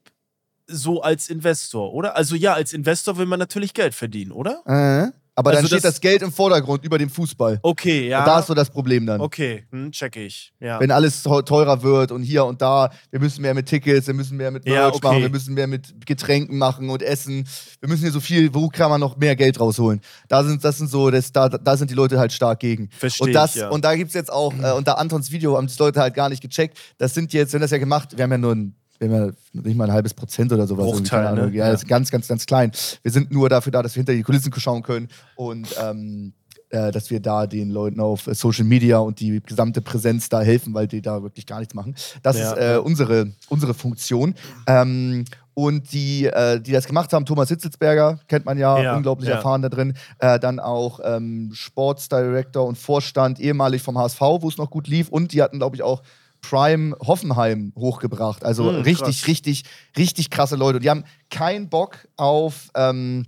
so 0.66 1.02
als 1.02 1.30
Investor, 1.30 1.94
oder? 1.94 2.16
Also 2.16 2.36
ja, 2.36 2.54
als 2.54 2.72
Investor 2.72 3.18
will 3.18 3.26
man 3.26 3.40
natürlich 3.40 3.74
Geld 3.74 3.94
verdienen, 3.94 4.32
oder? 4.32 4.62
Äh? 4.66 5.12
Aber 5.40 5.52
Also 5.52 5.62
dann 5.62 5.68
steht 5.68 5.84
das- 5.84 5.94
das 5.94 6.02
Geld 6.02 6.24
im 6.24 6.32
Vordergrund 6.32 6.84
über 6.84 6.98
dem 6.98 7.12
Fußball. 7.12 7.60
Okay, 7.62 8.10
ja. 8.10 8.20
Und 8.20 8.26
da 8.28 8.40
ist 8.40 8.48
so 8.48 8.56
das 8.56 8.72
Problem 8.72 9.06
dann. 9.06 9.22
okay, 9.22 9.66
hm, 9.72 9.92
check 9.92 10.16
ich. 10.16 10.52
Ja. 10.60 10.80
Wenn 10.80 10.90
alles 10.90 11.22
teu- 11.22 11.44
teurer 11.44 11.84
wird 11.84 12.12
und 12.12 12.24
hier 12.24 12.44
und 12.44 12.60
da, 12.60 12.90
wir 13.12 13.20
müssen 13.20 13.44
mehr 13.44 13.54
mit 13.54 13.68
Tickets, 13.68 14.08
wir 14.08 14.16
müssen 14.16 14.36
mehr 14.36 14.50
mit 14.50 14.66
Merch 14.66 14.76
Ja, 14.76 14.88
okay. 14.88 15.00
machen, 15.04 15.22
wir 15.22 15.30
müssen 15.30 15.54
mehr 15.54 15.68
mit 15.68 16.06
Getränken 16.08 16.58
machen 16.58 16.90
und 16.90 17.04
Essen. 17.04 17.48
Wir 17.80 17.88
müssen 17.88 18.02
hier 18.02 18.12
so 18.12 18.20
viel, 18.20 18.52
wo 18.56 18.68
kann 18.70 18.90
man 18.90 19.00
noch 19.00 19.16
mehr 19.18 19.36
Geld 19.36 19.60
rausholen? 19.60 20.02
Da 20.28 20.44
sind, 20.44 20.64
das 20.64 20.80
sind 20.80 20.90
so, 20.90 21.12
das, 21.12 21.32
da, 21.32 21.50
da 21.50 21.78
sind 21.78 21.92
die 21.92 21.96
Leute 21.96 22.18
halt 22.18 22.34
stark 22.34 22.60
gegen. 22.60 22.90
Versteh 22.98 23.24
und 23.24 23.34
das, 23.34 23.56
ich, 23.56 23.62
ja. 23.62 23.70
Und 23.70 23.86
da 23.86 23.94
gibt 23.96 24.08
es 24.10 24.16
jetzt 24.16 24.34
auch, 24.34 24.52
äh, 24.58 24.72
unter 24.72 24.98
Antons 24.98 25.32
Video 25.32 25.56
haben 25.56 25.68
das 25.68 25.78
Leute 25.78 26.00
halt 26.02 26.16
gar 26.16 26.30
nicht 26.30 26.42
gecheckt. 26.42 26.80
Das 26.98 27.14
sind 27.14 27.32
jetzt, 27.34 27.54
wenn 27.54 27.62
das 27.62 27.70
ja 27.70 27.78
gemacht, 27.78 28.18
wir 28.18 28.24
haben 28.24 28.32
ja 28.32 28.38
nur 28.40 28.56
ein 28.56 28.76
wir 29.00 29.10
haben 29.10 29.36
ja 29.54 29.62
nicht 29.62 29.76
mal 29.78 29.86
ein 29.86 29.92
halbes 29.94 30.14
Prozent 30.14 30.52
oder 30.52 30.68
sowas. 30.68 30.86
Bruchteil, 30.86 31.34
ne? 31.36 31.42
Ja, 31.54 31.66
Ja. 31.66 31.72
das 31.72 31.84
ist 31.84 31.88
ganz, 31.88 32.10
ganz, 32.12 32.28
ganz 32.28 32.46
klein. 32.46 32.72
Wir 33.04 33.12
sind 33.12 33.32
nur 33.32 33.50
dafür 33.50 33.72
da, 33.72 33.82
dass 33.84 33.96
wir 33.96 34.02
hinter 34.02 34.14
die 34.14 34.24
Kulissen 34.24 34.52
schauen 34.58 34.84
können 34.84 35.08
und 35.36 35.68
ähm, 35.82 36.34
äh, 36.70 36.92
dass 36.92 37.10
wir 37.10 37.20
da 37.22 37.48
den 37.48 37.70
Leuten 37.70 38.00
auf 38.02 38.28
Social 38.34 38.66
Media 38.66 38.98
und 39.00 39.20
die 39.22 39.42
gesamte 39.42 39.82
Präsenz 39.82 40.28
da 40.30 40.42
helfen, 40.42 40.74
weil 40.74 40.88
die 40.88 41.02
da 41.02 41.24
wirklich 41.24 41.46
gar 41.46 41.60
nichts 41.60 41.74
machen. 41.74 41.96
Das 42.24 42.38
Ja. 42.38 42.52
ist 42.54 42.58
äh, 42.58 42.78
unsere, 42.80 43.32
unsere 43.50 43.74
Funktion. 43.74 44.36
Ähm, 44.68 45.24
und 45.54 45.92
die, 45.92 46.26
äh, 46.26 46.60
die 46.62 46.72
das 46.72 46.86
gemacht 46.86 47.12
haben, 47.14 47.26
Thomas 47.26 47.50
Hitzitzberger, 47.50 48.20
kennt 48.28 48.46
man 48.46 48.58
ja, 48.60 48.80
Ja, 48.80 48.96
unglaublich 48.96 49.28
ja. 49.30 49.36
erfahren 49.38 49.62
da 49.64 49.70
drin. 49.70 49.94
Äh, 50.20 50.40
dann 50.40 50.60
auch 50.60 51.00
ähm, 51.04 51.50
Sportsdirector 51.54 52.66
und 52.66 52.78
Vorstand, 52.78 53.40
ehemalig 53.40 53.82
vom 53.82 53.98
HSV, 53.98 54.20
wo 54.22 54.48
es 54.50 54.58
noch 54.58 54.70
gut 54.70 54.88
lief. 54.88 55.10
Und 55.10 55.32
die 55.34 55.42
hatten, 55.42 55.58
glaube 55.60 55.76
ich, 55.76 55.82
auch 55.84 56.04
Prime 56.50 56.96
Hoffenheim 57.06 57.74
hochgebracht. 57.76 58.44
Also 58.46 58.70
Hm, 58.72 58.82
richtig, 58.82 59.20
krass. 59.22 59.28
richtig, 59.28 59.64
richtig 59.98 60.30
krasse 60.30 60.56
Leute. 60.56 60.78
Und 60.78 60.84
die 60.84 60.90
haben 60.90 61.04
keinen 61.30 61.70
Bock 61.70 62.08
auf 62.16 62.70
ähm, 62.76 63.26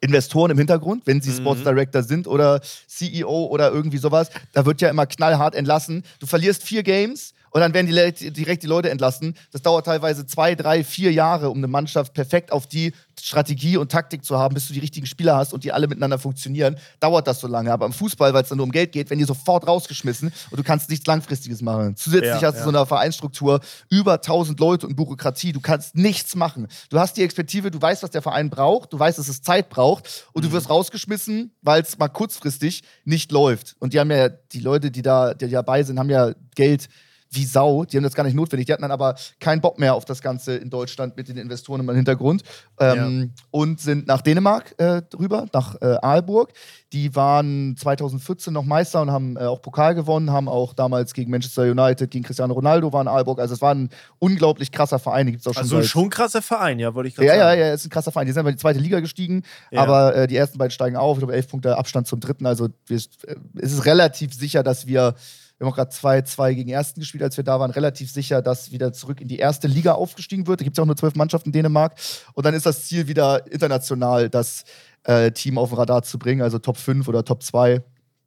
Investoren 0.00 0.50
im 0.50 0.58
Hintergrund, 0.58 1.06
wenn 1.06 1.20
sie 1.20 1.30
Mhm. 1.30 1.36
Sports 1.36 1.62
Director 1.62 2.02
sind 2.02 2.26
oder 2.26 2.60
CEO 2.88 3.46
oder 3.46 3.70
irgendwie 3.70 3.98
sowas. 3.98 4.30
Da 4.52 4.66
wird 4.66 4.80
ja 4.80 4.88
immer 4.90 5.06
knallhart 5.06 5.54
entlassen. 5.54 6.02
Du 6.18 6.26
verlierst 6.26 6.64
vier 6.64 6.82
Games 6.82 7.34
und 7.52 7.60
dann 7.60 7.74
werden 7.74 7.86
die 7.86 8.30
direkt 8.32 8.62
die 8.62 8.66
Leute 8.66 8.90
entlassen. 8.90 9.36
Das 9.52 9.62
dauert 9.62 9.86
teilweise 9.86 10.26
zwei, 10.26 10.54
drei, 10.54 10.82
vier 10.84 11.12
Jahre, 11.12 11.50
um 11.50 11.58
eine 11.58 11.68
Mannschaft 11.68 12.14
perfekt 12.14 12.50
auf 12.50 12.66
die 12.66 12.92
Strategie 13.20 13.76
und 13.76 13.92
Taktik 13.92 14.24
zu 14.24 14.38
haben, 14.38 14.54
bis 14.54 14.66
du 14.66 14.72
die 14.72 14.80
richtigen 14.80 15.06
Spieler 15.06 15.36
hast 15.36 15.52
und 15.52 15.62
die 15.62 15.70
alle 15.70 15.86
miteinander 15.86 16.18
funktionieren. 16.18 16.76
Dauert 16.98 17.26
das 17.26 17.40
so 17.40 17.46
lange. 17.46 17.70
Aber 17.72 17.86
im 17.86 17.92
Fußball, 17.92 18.32
weil 18.34 18.42
es 18.42 18.48
dann 18.48 18.56
nur 18.56 18.64
um 18.64 18.72
Geld 18.72 18.90
geht, 18.92 19.10
werden 19.10 19.18
die 19.20 19.26
sofort 19.26 19.66
rausgeschmissen 19.68 20.32
und 20.50 20.58
du 20.58 20.62
kannst 20.64 20.88
nichts 20.90 21.06
Langfristiges 21.06 21.60
machen. 21.62 21.94
Zusätzlich 21.96 22.40
Ja, 22.40 22.48
hast 22.48 22.54
du 22.54 22.58
ja. 22.58 22.64
so 22.64 22.70
eine 22.70 22.86
Vereinsstruktur, 22.86 23.60
über 23.90 24.14
1000 24.14 24.58
Leute 24.58 24.86
und 24.86 24.96
Bürokratie. 24.96 25.52
Du 25.52 25.60
kannst 25.60 25.94
nichts 25.94 26.34
machen. 26.34 26.66
Du 26.88 26.98
hast 26.98 27.16
die 27.16 27.22
Expertise, 27.22 27.70
du 27.70 27.80
weißt, 27.80 28.02
was 28.02 28.10
der 28.10 28.22
Verein 28.22 28.50
braucht, 28.50 28.92
du 28.92 28.98
weißt, 28.98 29.18
dass 29.18 29.28
es 29.28 29.42
Zeit 29.42 29.68
braucht 29.68 30.26
und 30.32 30.42
Mhm. 30.42 30.48
du 30.48 30.54
wirst 30.54 30.70
rausgeschmissen, 30.70 31.52
weil 31.60 31.82
es 31.82 31.98
mal 31.98 32.08
kurzfristig 32.08 32.82
nicht 33.04 33.30
läuft. 33.30 33.76
Und 33.78 33.92
die 33.92 34.00
haben 34.00 34.10
ja, 34.10 34.30
die 34.30 34.60
Leute, 34.60 34.90
die 34.90 35.02
da 35.02 35.34
die 35.34 35.48
dabei 35.50 35.82
sind, 35.82 35.98
haben 35.98 36.10
ja 36.10 36.32
Geld 36.54 36.88
wie 37.32 37.44
Sau. 37.46 37.84
Die 37.84 37.96
haben 37.96 38.04
das 38.04 38.14
gar 38.14 38.24
nicht 38.24 38.34
notwendig. 38.34 38.66
Die 38.66 38.72
hatten 38.72 38.82
dann 38.82 38.90
aber 38.90 39.16
keinen 39.40 39.60
Bock 39.60 39.78
mehr 39.78 39.94
auf 39.94 40.04
das 40.04 40.20
Ganze 40.20 40.54
in 40.56 40.68
Deutschland 40.70 41.16
mit 41.16 41.28
den 41.28 41.38
Investoren 41.38 41.80
im 41.80 41.94
Hintergrund 41.94 42.42
ähm, 42.78 43.32
und 43.50 43.80
sind 43.80 44.06
nach 44.06 44.20
Dänemark 44.20 44.74
äh, 44.78 45.02
drüber, 45.02 45.46
nach 45.52 45.80
äh, 45.80 45.96
Aalborg. 46.02 46.52
Die 46.92 47.16
waren 47.16 47.74
2014 47.78 48.52
noch 48.52 48.64
Meister 48.66 49.00
und 49.00 49.10
haben 49.10 49.36
äh, 49.38 49.44
auch 49.44 49.62
Pokal 49.62 49.94
gewonnen, 49.94 50.30
haben 50.30 50.46
auch 50.46 50.74
damals 50.74 51.14
gegen 51.14 51.30
Manchester 51.30 51.62
United, 51.62 52.10
gegen 52.10 52.22
Cristiano 52.22 52.52
Ronaldo 52.52 52.92
waren 52.92 53.08
Aalborg. 53.08 53.40
Also 53.40 53.54
es 53.54 53.62
war 53.62 53.74
ein 53.74 53.88
unglaublich 54.18 54.70
krasser 54.70 54.98
Verein. 54.98 55.30
Gibt's 55.30 55.46
auch 55.46 55.54
schon 55.54 55.62
Also 55.62 55.82
schon 55.82 56.10
krasser 56.10 56.42
Verein, 56.42 56.78
ja, 56.78 56.94
wollte 56.94 57.08
ich 57.08 57.14
gerade 57.14 57.28
ja, 57.28 57.34
ja, 57.34 57.44
sagen. 57.44 57.60
ja, 57.60 57.72
ist 57.72 57.86
ein 57.86 57.90
krasser 57.90 58.12
Verein. 58.12 58.26
Die 58.26 58.32
sind 58.32 58.40
aber 58.40 58.50
in 58.50 58.56
die 58.56 58.60
zweite 58.60 58.78
Liga 58.78 59.00
gestiegen, 59.00 59.42
Ja. 59.70 59.80
aber 59.82 60.14
äh, 60.14 60.26
die 60.26 60.36
ersten 60.36 60.58
beiden 60.58 60.70
steigen 60.70 60.96
auf. 60.96 61.16
Ich 61.16 61.20
glaube, 61.20 61.32
elf 61.32 61.48
Punkte 61.48 61.78
Abstand 61.78 62.06
zum 62.06 62.20
dritten. 62.20 62.44
Also 62.44 62.68
wir, 62.86 62.98
äh, 62.98 63.36
es 63.58 63.72
ist 63.72 63.86
relativ 63.86 64.34
sicher, 64.34 64.62
dass 64.62 64.86
wir, 64.86 65.14
wir 65.62 65.66
haben 65.66 65.74
auch 65.74 65.76
gerade 65.76 65.92
2-2 65.92 66.54
gegen 66.54 66.70
Ersten 66.70 66.98
gespielt, 66.98 67.22
als 67.22 67.36
wir 67.36 67.44
da 67.44 67.60
waren, 67.60 67.70
relativ 67.70 68.10
sicher, 68.10 68.42
dass 68.42 68.72
wieder 68.72 68.92
zurück 68.92 69.20
in 69.20 69.28
die 69.28 69.38
erste 69.38 69.68
Liga 69.68 69.92
aufgestiegen 69.92 70.48
wird. 70.48 70.60
Da 70.60 70.64
gibt 70.64 70.74
es 70.74 70.78
ja 70.78 70.82
auch 70.82 70.86
nur 70.86 70.96
zwölf 70.96 71.14
Mannschaften 71.14 71.50
in 71.50 71.52
Dänemark. 71.52 71.94
Und 72.34 72.44
dann 72.44 72.52
ist 72.52 72.66
das 72.66 72.86
Ziel 72.86 73.06
wieder 73.06 73.46
international, 73.50 74.28
das 74.28 74.64
äh, 75.04 75.30
Team 75.30 75.58
auf 75.58 75.68
den 75.68 75.78
Radar 75.78 76.02
zu 76.02 76.18
bringen, 76.18 76.42
also 76.42 76.58
Top 76.58 76.76
5 76.76 77.06
oder 77.06 77.24
Top 77.24 77.44
2. 77.44 77.80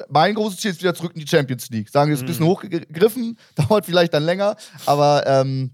mein 0.08 0.34
großes 0.34 0.60
Ziel 0.62 0.72
ist 0.72 0.82
wieder 0.82 0.96
zurück 0.96 1.12
in 1.14 1.20
die 1.20 1.28
Champions 1.28 1.70
League. 1.70 1.90
Sagen 1.90 2.10
wir, 2.10 2.14
es 2.14 2.20
ist 2.22 2.24
ein 2.24 2.28
bisschen 2.28 2.46
Mhm. 2.46 2.50
hochgegriffen, 2.52 3.38
dauert 3.56 3.86
vielleicht 3.86 4.14
dann 4.14 4.24
länger, 4.24 4.56
aber 4.86 5.28
ähm, 5.28 5.72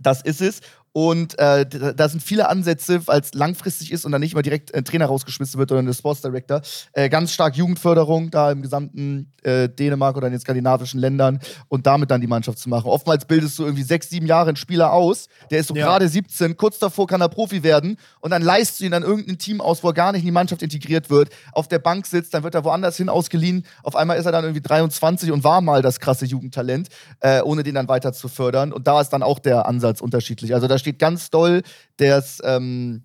das 0.00 0.22
ist 0.22 0.40
es. 0.40 0.60
Und 0.92 1.38
äh, 1.38 1.64
da 1.66 2.08
sind 2.08 2.22
viele 2.22 2.48
Ansätze, 2.48 3.06
weil 3.06 3.20
es 3.20 3.32
langfristig 3.32 3.92
ist 3.92 4.04
und 4.04 4.12
dann 4.12 4.20
nicht 4.20 4.32
immer 4.32 4.42
direkt 4.42 4.74
ein 4.74 4.84
Trainer 4.84 5.06
rausgeschmissen 5.06 5.58
wird 5.58 5.72
oder 5.72 5.80
ein 5.80 5.94
Sports 5.94 6.20
Director. 6.20 6.60
Äh, 6.92 7.08
ganz 7.08 7.32
stark 7.32 7.56
Jugendförderung 7.56 8.30
da 8.30 8.50
im 8.52 8.60
gesamten 8.60 9.32
äh, 9.42 9.68
Dänemark 9.68 10.16
oder 10.16 10.26
in 10.26 10.32
den 10.34 10.40
skandinavischen 10.40 11.00
Ländern 11.00 11.40
und 11.68 11.86
damit 11.86 12.10
dann 12.10 12.20
die 12.20 12.26
Mannschaft 12.26 12.58
zu 12.58 12.68
machen. 12.68 12.88
Oftmals 12.88 13.24
bildest 13.24 13.58
du 13.58 13.64
irgendwie 13.64 13.82
sechs, 13.82 14.10
sieben 14.10 14.26
Jahre 14.26 14.48
einen 14.48 14.56
Spieler 14.56 14.92
aus, 14.92 15.28
der 15.50 15.60
ist 15.60 15.68
so 15.68 15.74
Ja. 15.74 15.86
gerade 15.86 16.08
17, 16.08 16.56
kurz 16.56 16.78
davor 16.78 17.06
kann 17.06 17.20
er 17.22 17.28
Profi 17.28 17.62
werden 17.62 17.96
und 18.20 18.30
dann 18.30 18.42
leistest 18.42 18.80
du 18.80 18.84
ihn 18.84 18.94
an 18.94 19.02
irgendein 19.02 19.38
Team 19.38 19.60
aus, 19.60 19.82
wo 19.82 19.88
er 19.88 19.94
gar 19.94 20.12
nicht 20.12 20.20
in 20.20 20.26
die 20.26 20.32
Mannschaft 20.32 20.62
integriert 20.62 21.08
wird, 21.10 21.30
auf 21.52 21.68
der 21.68 21.78
Bank 21.78 22.06
sitzt, 22.06 22.34
dann 22.34 22.42
wird 22.44 22.54
er 22.54 22.64
woanders 22.64 22.96
hin 22.98 23.08
ausgeliehen. 23.08 23.64
Auf 23.82 23.96
einmal 23.96 24.18
ist 24.18 24.26
er 24.26 24.32
dann 24.32 24.44
irgendwie 24.44 24.60
23 24.62 25.32
und 25.32 25.42
war 25.42 25.60
mal 25.62 25.80
das 25.82 25.98
krasse 26.00 26.26
Jugendtalent, 26.26 26.88
äh, 27.20 27.40
ohne 27.40 27.62
den 27.62 27.74
dann 27.74 27.88
weiter 27.88 28.12
zu 28.12 28.28
fördern. 28.28 28.72
Und 28.72 28.86
da 28.86 29.00
ist 29.00 29.08
dann 29.08 29.22
auch 29.22 29.38
der 29.38 29.66
Ansatz 29.66 30.00
unterschiedlich. 30.00 30.54
Also 30.54 30.68
da 30.68 30.78
steht 30.82 30.98
ganz 30.98 31.30
doll 31.30 31.62
das, 31.96 32.40
ähm, 32.44 33.02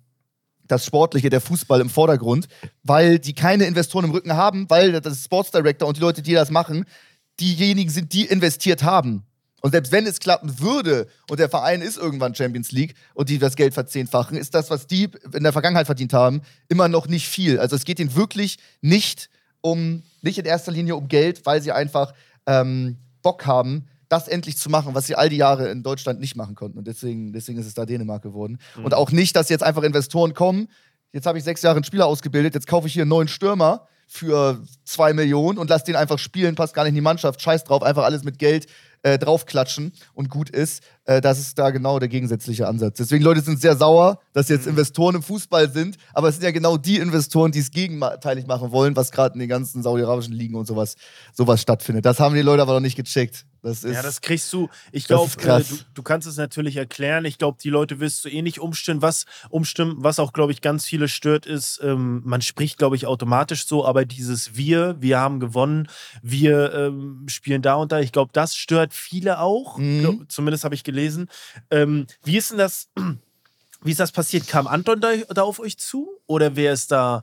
das 0.66 0.84
Sportliche, 0.84 1.30
der 1.30 1.40
Fußball 1.40 1.80
im 1.80 1.90
Vordergrund, 1.90 2.46
weil 2.82 3.18
die 3.18 3.34
keine 3.34 3.64
Investoren 3.64 4.04
im 4.04 4.10
Rücken 4.10 4.34
haben, 4.34 4.68
weil 4.68 5.00
das 5.00 5.24
Sports 5.24 5.50
Director 5.50 5.88
und 5.88 5.96
die 5.96 6.02
Leute, 6.02 6.22
die 6.22 6.34
das 6.34 6.50
machen, 6.50 6.84
diejenigen 7.40 7.90
sind, 7.90 8.12
die 8.12 8.26
investiert 8.26 8.82
haben. 8.82 9.24
Und 9.60 9.72
selbst 9.72 9.90
wenn 9.90 10.06
es 10.06 10.20
klappen 10.20 10.60
würde 10.60 11.08
und 11.28 11.40
der 11.40 11.48
Verein 11.48 11.82
ist 11.82 11.96
irgendwann 11.96 12.34
Champions 12.34 12.70
League 12.70 12.94
und 13.14 13.28
die 13.28 13.38
das 13.38 13.56
Geld 13.56 13.74
verzehnfachen, 13.74 14.36
ist 14.36 14.54
das, 14.54 14.70
was 14.70 14.86
die 14.86 15.08
in 15.32 15.42
der 15.42 15.52
Vergangenheit 15.52 15.86
verdient 15.86 16.12
haben, 16.12 16.42
immer 16.68 16.88
noch 16.88 17.08
nicht 17.08 17.28
viel. 17.28 17.58
Also 17.58 17.74
es 17.74 17.84
geht 17.84 17.98
ihnen 17.98 18.14
wirklich 18.14 18.58
nicht 18.82 19.30
um, 19.60 20.04
nicht 20.22 20.38
in 20.38 20.44
erster 20.44 20.70
Linie 20.70 20.94
um 20.94 21.08
Geld, 21.08 21.44
weil 21.44 21.60
sie 21.60 21.72
einfach 21.72 22.14
ähm, 22.46 22.98
Bock 23.22 23.46
haben, 23.46 23.88
das 24.08 24.28
endlich 24.28 24.56
zu 24.56 24.70
machen, 24.70 24.94
was 24.94 25.06
sie 25.06 25.14
all 25.14 25.28
die 25.28 25.36
Jahre 25.36 25.68
in 25.70 25.82
Deutschland 25.82 26.20
nicht 26.20 26.36
machen 26.36 26.54
konnten. 26.54 26.78
Und 26.78 26.86
deswegen, 26.86 27.32
deswegen 27.32 27.58
ist 27.58 27.66
es 27.66 27.74
da 27.74 27.84
Dänemark 27.86 28.22
geworden. 28.22 28.58
Und 28.82 28.94
auch 28.94 29.10
nicht, 29.10 29.36
dass 29.36 29.48
jetzt 29.48 29.62
einfach 29.62 29.82
Investoren 29.82 30.34
kommen. 30.34 30.68
Jetzt 31.12 31.26
habe 31.26 31.38
ich 31.38 31.44
sechs 31.44 31.62
Jahre 31.62 31.76
einen 31.76 31.84
Spieler 31.84 32.06
ausgebildet, 32.06 32.54
jetzt 32.54 32.66
kaufe 32.66 32.86
ich 32.86 32.92
hier 32.92 33.02
einen 33.02 33.10
neuen 33.10 33.28
Stürmer 33.28 33.86
für 34.06 34.62
zwei 34.84 35.12
Millionen 35.12 35.58
und 35.58 35.68
lass 35.68 35.84
den 35.84 35.96
einfach 35.96 36.18
spielen, 36.18 36.54
passt 36.54 36.74
gar 36.74 36.84
nicht 36.84 36.90
in 36.90 36.94
die 36.96 37.00
Mannschaft, 37.02 37.42
scheiß 37.42 37.64
drauf, 37.64 37.82
einfach 37.82 38.04
alles 38.04 38.24
mit 38.24 38.38
Geld 38.38 38.66
äh, 39.02 39.18
draufklatschen 39.18 39.92
und 40.14 40.30
gut 40.30 40.50
ist. 40.50 40.82
Äh, 41.08 41.22
das 41.22 41.38
ist 41.38 41.58
da 41.58 41.70
genau 41.70 41.98
der 41.98 42.08
gegensätzliche 42.08 42.68
Ansatz. 42.68 42.98
Deswegen, 42.98 43.24
Leute 43.24 43.40
sind 43.40 43.58
sehr 43.62 43.74
sauer, 43.76 44.20
dass 44.34 44.50
jetzt 44.50 44.66
Investoren 44.66 45.14
im 45.16 45.22
Fußball 45.22 45.72
sind, 45.72 45.96
aber 46.12 46.28
es 46.28 46.34
sind 46.34 46.44
ja 46.44 46.50
genau 46.50 46.76
die 46.76 46.98
Investoren, 46.98 47.50
die 47.50 47.60
es 47.60 47.70
gegenteilig 47.70 48.46
machen 48.46 48.72
wollen, 48.72 48.94
was 48.94 49.10
gerade 49.10 49.32
in 49.32 49.40
den 49.40 49.48
ganzen 49.48 49.82
saudi-arabischen 49.82 50.34
Ligen 50.34 50.54
und 50.54 50.66
sowas, 50.66 50.96
sowas 51.32 51.62
stattfindet. 51.62 52.04
Das 52.04 52.20
haben 52.20 52.34
die 52.34 52.42
Leute 52.42 52.60
aber 52.60 52.74
noch 52.74 52.80
nicht 52.80 52.96
gecheckt. 52.96 53.46
Das 53.62 53.82
ist, 53.82 53.94
Ja, 53.94 54.02
das 54.02 54.20
kriegst 54.20 54.52
du. 54.52 54.68
Ich 54.92 55.06
glaube, 55.06 55.32
äh, 55.42 55.62
du, 55.64 55.78
du 55.94 56.02
kannst 56.02 56.28
es 56.28 56.36
natürlich 56.36 56.76
erklären. 56.76 57.24
Ich 57.24 57.38
glaube, 57.38 57.58
die 57.60 57.70
Leute 57.70 57.98
wirst 57.98 58.24
du 58.24 58.28
eh 58.28 58.42
nicht 58.42 58.60
umstimmen. 58.60 59.02
Was 59.02 59.24
umstimmen, 59.48 59.96
was 59.98 60.20
auch, 60.20 60.32
glaube 60.32 60.52
ich, 60.52 60.60
ganz 60.60 60.84
viele 60.84 61.08
stört, 61.08 61.44
ist, 61.46 61.80
ähm, 61.82 62.22
man 62.24 62.40
spricht, 62.40 62.78
glaube 62.78 62.96
ich, 62.96 63.06
automatisch 63.06 63.66
so, 63.66 63.84
aber 63.84 64.04
dieses 64.04 64.56
Wir, 64.56 64.96
wir 65.00 65.18
haben 65.18 65.40
gewonnen, 65.40 65.88
wir 66.22 66.72
ähm, 66.72 67.24
spielen 67.28 67.62
da 67.62 67.74
und 67.74 67.90
da. 67.90 67.98
Ich 67.98 68.12
glaube, 68.12 68.30
das 68.32 68.54
stört 68.54 68.94
viele 68.94 69.40
auch. 69.40 69.78
Mhm. 69.78 70.00
Glaub, 70.00 70.30
zumindest 70.30 70.64
habe 70.64 70.74
ich 70.74 70.84
gelesen. 70.84 70.97
Ähm, 71.70 72.06
wie 72.24 72.36
ist 72.36 72.50
denn 72.50 72.58
das? 72.58 72.88
Wie 73.80 73.92
ist 73.92 74.00
das 74.00 74.10
passiert? 74.10 74.48
Kam 74.48 74.66
Anton 74.66 75.00
da, 75.00 75.10
da 75.32 75.42
auf 75.42 75.60
euch 75.60 75.78
zu? 75.78 76.08
Oder 76.26 76.56
wer 76.56 76.72
ist 76.72 76.90
da 76.90 77.22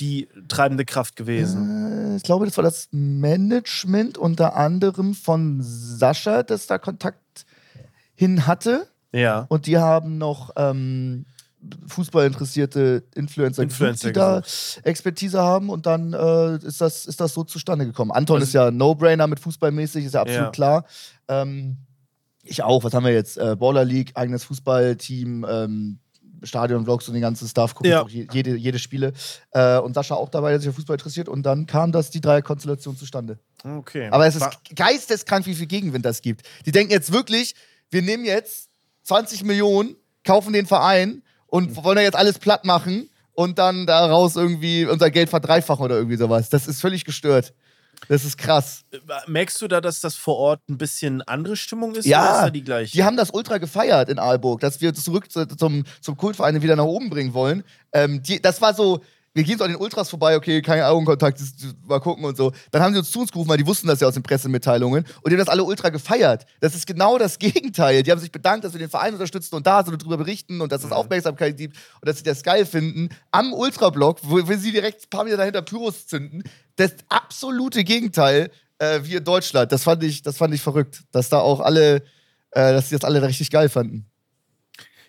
die 0.00 0.28
treibende 0.48 0.84
Kraft 0.84 1.14
gewesen? 1.14 2.14
Äh, 2.14 2.16
ich 2.16 2.24
glaube, 2.24 2.44
das 2.44 2.56
war 2.56 2.64
das 2.64 2.88
Management 2.90 4.18
unter 4.18 4.56
anderem 4.56 5.14
von 5.14 5.60
Sascha, 5.62 6.42
das 6.42 6.66
da 6.66 6.78
Kontakt 6.78 7.46
hin 8.16 8.48
hatte. 8.48 8.88
Ja. 9.12 9.46
Und 9.48 9.66
die 9.66 9.78
haben 9.78 10.18
noch 10.18 10.50
ähm, 10.56 11.24
Fußballinteressierte 11.86 13.04
Influencer, 13.14 13.62
Influencer 13.62 14.08
die 14.08 14.12
da 14.14 14.42
Expertise 14.82 15.40
haben. 15.40 15.68
Und 15.70 15.86
dann 15.86 16.12
äh, 16.12 16.56
ist, 16.66 16.80
das, 16.80 17.06
ist 17.06 17.20
das 17.20 17.32
so 17.34 17.44
zustande 17.44 17.86
gekommen. 17.86 18.10
Anton 18.10 18.36
Also- 18.36 18.46
ist 18.46 18.54
ja 18.54 18.70
No-Brainer 18.72 19.26
mit 19.26 19.38
Fußballmäßig, 19.38 20.04
ist 20.06 20.14
ja 20.14 20.22
absolut 20.22 20.46
Ja. 20.46 20.50
klar. 20.50 20.84
Ähm, 21.28 21.76
ich 22.42 22.62
auch. 22.62 22.84
Was 22.84 22.94
haben 22.94 23.04
wir 23.04 23.12
jetzt? 23.12 23.36
Äh, 23.38 23.56
Baller 23.56 23.84
League, 23.84 24.12
eigenes 24.14 24.44
Fußballteam, 24.44 25.46
ähm, 25.48 25.98
Stadion-Vlogs 26.42 27.06
und 27.08 27.14
den 27.14 27.20
ganzen 27.20 27.46
Stuff. 27.48 27.74
Gucke 27.74 27.90
Ja. 27.90 28.02
auch 28.02 28.08
je, 28.08 28.26
jede, 28.32 28.56
jede 28.56 28.78
Spiele. 28.78 29.12
Äh, 29.50 29.78
und 29.78 29.94
Sascha 29.94 30.14
auch 30.14 30.30
dabei, 30.30 30.50
der 30.50 30.60
sich 30.60 30.68
für 30.70 30.74
Fußball 30.74 30.94
interessiert. 30.94 31.28
Und 31.28 31.42
dann 31.44 31.66
kam 31.66 31.92
das, 31.92 32.10
die 32.10 32.20
Dreier-Konstellation 32.20 32.96
zustande. 32.96 33.38
Okay. 33.62 34.08
Aber 34.10 34.26
es 34.26 34.36
ist 34.36 34.40
War- 34.42 34.52
geisteskrank, 34.74 35.44
wie 35.46 35.54
viel 35.54 35.66
Gegenwind 35.66 36.04
das 36.06 36.22
gibt. 36.22 36.42
Die 36.64 36.72
denken 36.72 36.92
jetzt 36.92 37.12
wirklich, 37.12 37.54
wir 37.90 38.00
nehmen 38.02 38.24
jetzt 38.24 38.70
20 39.02 39.44
Millionen, 39.44 39.96
kaufen 40.24 40.52
den 40.54 40.66
Verein 40.66 41.22
und 41.46 41.76
wollen 41.84 41.96
da 41.96 42.02
jetzt 42.02 42.16
alles 42.16 42.38
platt 42.38 42.64
machen 42.64 43.10
und 43.32 43.58
dann 43.58 43.86
daraus 43.86 44.36
irgendwie 44.36 44.86
unser 44.86 45.10
Geld 45.10 45.28
verdreifachen 45.28 45.84
oder 45.84 45.96
irgendwie 45.96 46.16
sowas. 46.16 46.48
Das 46.48 46.66
ist 46.66 46.80
völlig 46.80 47.04
gestört. 47.04 47.52
Das 48.08 48.24
ist 48.24 48.38
krass. 48.38 48.84
Merkst 49.26 49.60
du 49.62 49.68
da, 49.68 49.80
dass 49.80 50.00
das 50.00 50.16
vor 50.16 50.36
Ort 50.36 50.68
ein 50.68 50.78
bisschen 50.78 51.22
andere 51.22 51.56
Stimmung 51.56 51.94
ist? 51.94 52.06
Ja, 52.06 52.22
oder 52.22 52.32
ist 52.32 52.42
da 52.42 52.50
die 52.50 52.64
gleiche? 52.64 52.92
Die 52.92 53.04
haben 53.04 53.16
das 53.16 53.30
ultra 53.30 53.58
gefeiert 53.58 54.08
in 54.08 54.18
Aalburg, 54.18 54.60
dass 54.60 54.80
wir 54.80 54.94
zurück 54.94 55.30
zu, 55.30 55.46
zum, 55.46 55.84
zum 56.00 56.16
Kultverein 56.16 56.60
wieder 56.62 56.76
nach 56.76 56.84
oben 56.84 57.10
bringen 57.10 57.34
wollen. 57.34 57.62
Ähm, 57.92 58.22
die, 58.22 58.40
das 58.40 58.60
war 58.60 58.74
so, 58.74 59.00
wir 59.32 59.44
gehen 59.44 59.56
so 59.58 59.64
an 59.64 59.70
den 59.70 59.80
Ultras 59.80 60.10
vorbei, 60.10 60.36
okay, 60.36 60.60
kein 60.60 60.82
Augenkontakt, 60.82 61.40
das- 61.40 61.54
das- 61.54 61.74
mal 61.86 62.00
gucken 62.00 62.24
und 62.24 62.36
so. 62.36 62.52
Dann 62.72 62.82
haben 62.82 62.92
sie 62.92 62.98
uns 62.98 63.10
zu 63.10 63.20
uns 63.20 63.30
gerufen, 63.30 63.48
weil 63.48 63.58
die 63.58 63.66
wussten 63.66 63.86
das 63.86 64.00
ja 64.00 64.08
aus 64.08 64.14
den 64.14 64.22
Pressemitteilungen 64.24 65.04
und 65.04 65.30
die 65.30 65.32
haben 65.32 65.38
das 65.38 65.48
alle 65.48 65.62
ultra 65.62 65.88
gefeiert. 65.90 66.46
Das 66.60 66.74
ist 66.74 66.86
genau 66.86 67.16
das 67.16 67.38
Gegenteil. 67.38 68.02
Die 68.02 68.10
haben 68.10 68.18
sich 68.18 68.32
bedankt, 68.32 68.64
dass 68.64 68.72
wir 68.72 68.80
den 68.80 68.90
Verein 68.90 69.12
unterstützen 69.12 69.54
und 69.54 69.66
da 69.66 69.84
sind 69.84 69.92
und 69.92 70.02
drüber 70.02 70.16
berichten 70.16 70.60
und 70.60 70.72
dass 70.72 70.82
es 70.82 70.90
Aufmerksamkeit 70.90 71.56
gibt 71.56 71.76
und 72.00 72.08
dass 72.08 72.18
sie 72.18 72.24
das 72.24 72.42
geil 72.42 72.66
finden. 72.66 73.08
Am 73.30 73.52
Ultrablock, 73.52 74.18
wo, 74.22 74.36
wo 74.48 74.52
sie 74.56 74.72
direkt 74.72 75.04
ein 75.04 75.10
paar 75.10 75.24
Meter 75.24 75.36
dahinter 75.36 75.62
Pyros 75.62 76.08
zünden. 76.08 76.42
Das 76.76 76.92
absolute 77.08 77.84
Gegenteil 77.84 78.50
äh, 78.78 79.00
wie 79.04 79.14
in 79.14 79.24
Deutschland. 79.24 79.70
Das 79.70 79.84
fand 79.84 80.02
ich, 80.02 80.22
das 80.22 80.38
fand 80.38 80.54
ich 80.54 80.60
verrückt, 80.62 81.02
dass 81.12 81.28
da 81.28 81.38
auch 81.38 81.60
alle, 81.60 81.96
äh, 82.50 82.72
dass 82.72 82.88
sie 82.88 82.96
das 82.96 83.04
alle 83.04 83.22
richtig 83.22 83.50
geil 83.50 83.68
fanden. 83.68 84.09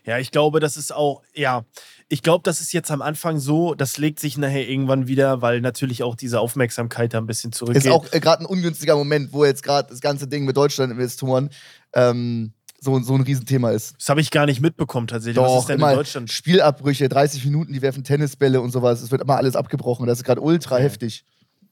Ja, 0.05 0.17
ich 0.17 0.31
glaube, 0.31 0.59
das 0.59 0.77
ist 0.77 0.93
auch, 0.93 1.21
ja, 1.33 1.63
ich 2.09 2.23
glaube, 2.23 2.41
das 2.43 2.59
ist 2.59 2.73
jetzt 2.73 2.91
am 2.91 3.01
Anfang 3.01 3.39
so, 3.39 3.73
das 3.75 3.97
legt 3.97 4.19
sich 4.19 4.37
nachher 4.37 4.67
irgendwann 4.67 5.07
wieder, 5.07 5.41
weil 5.41 5.61
natürlich 5.61 6.03
auch 6.03 6.15
diese 6.15 6.39
Aufmerksamkeit 6.39 7.13
da 7.13 7.19
ein 7.19 7.27
bisschen 7.27 7.51
zurückgeht. 7.51 7.85
Ist 7.85 7.91
auch 7.91 8.05
äh, 8.11 8.19
gerade 8.19 8.43
ein 8.43 8.45
ungünstiger 8.47 8.95
Moment, 8.95 9.31
wo 9.31 9.45
jetzt 9.45 9.63
gerade 9.63 9.89
das 9.89 10.01
ganze 10.01 10.27
Ding 10.27 10.43
mit 10.45 10.57
Deutschland-Investoren 10.57 11.49
ähm, 11.93 12.53
so, 12.79 12.99
so 12.99 13.13
ein 13.13 13.21
Riesenthema 13.21 13.71
ist. 13.71 13.95
das 13.99 14.09
habe 14.09 14.21
ich 14.21 14.31
gar 14.31 14.47
nicht 14.47 14.59
mitbekommen 14.59 15.05
tatsächlich. 15.07 15.41
Was 15.41 15.51
Doch, 15.51 15.59
ist 15.59 15.69
denn 15.69 15.77
immer 15.77 15.91
in 15.91 15.97
Deutschland? 15.97 16.31
Spielabbrüche, 16.31 17.07
30 17.07 17.45
Minuten, 17.45 17.73
die 17.73 17.81
werfen 17.81 18.03
Tennisbälle 18.03 18.59
und 18.59 18.71
sowas. 18.71 19.01
Es 19.01 19.11
wird 19.11 19.21
immer 19.21 19.37
alles 19.37 19.55
abgebrochen. 19.55 20.07
Das 20.07 20.17
ist 20.17 20.23
gerade 20.23 20.41
ultra 20.41 20.75
Okay. 20.75 20.83
heftig. 20.83 21.23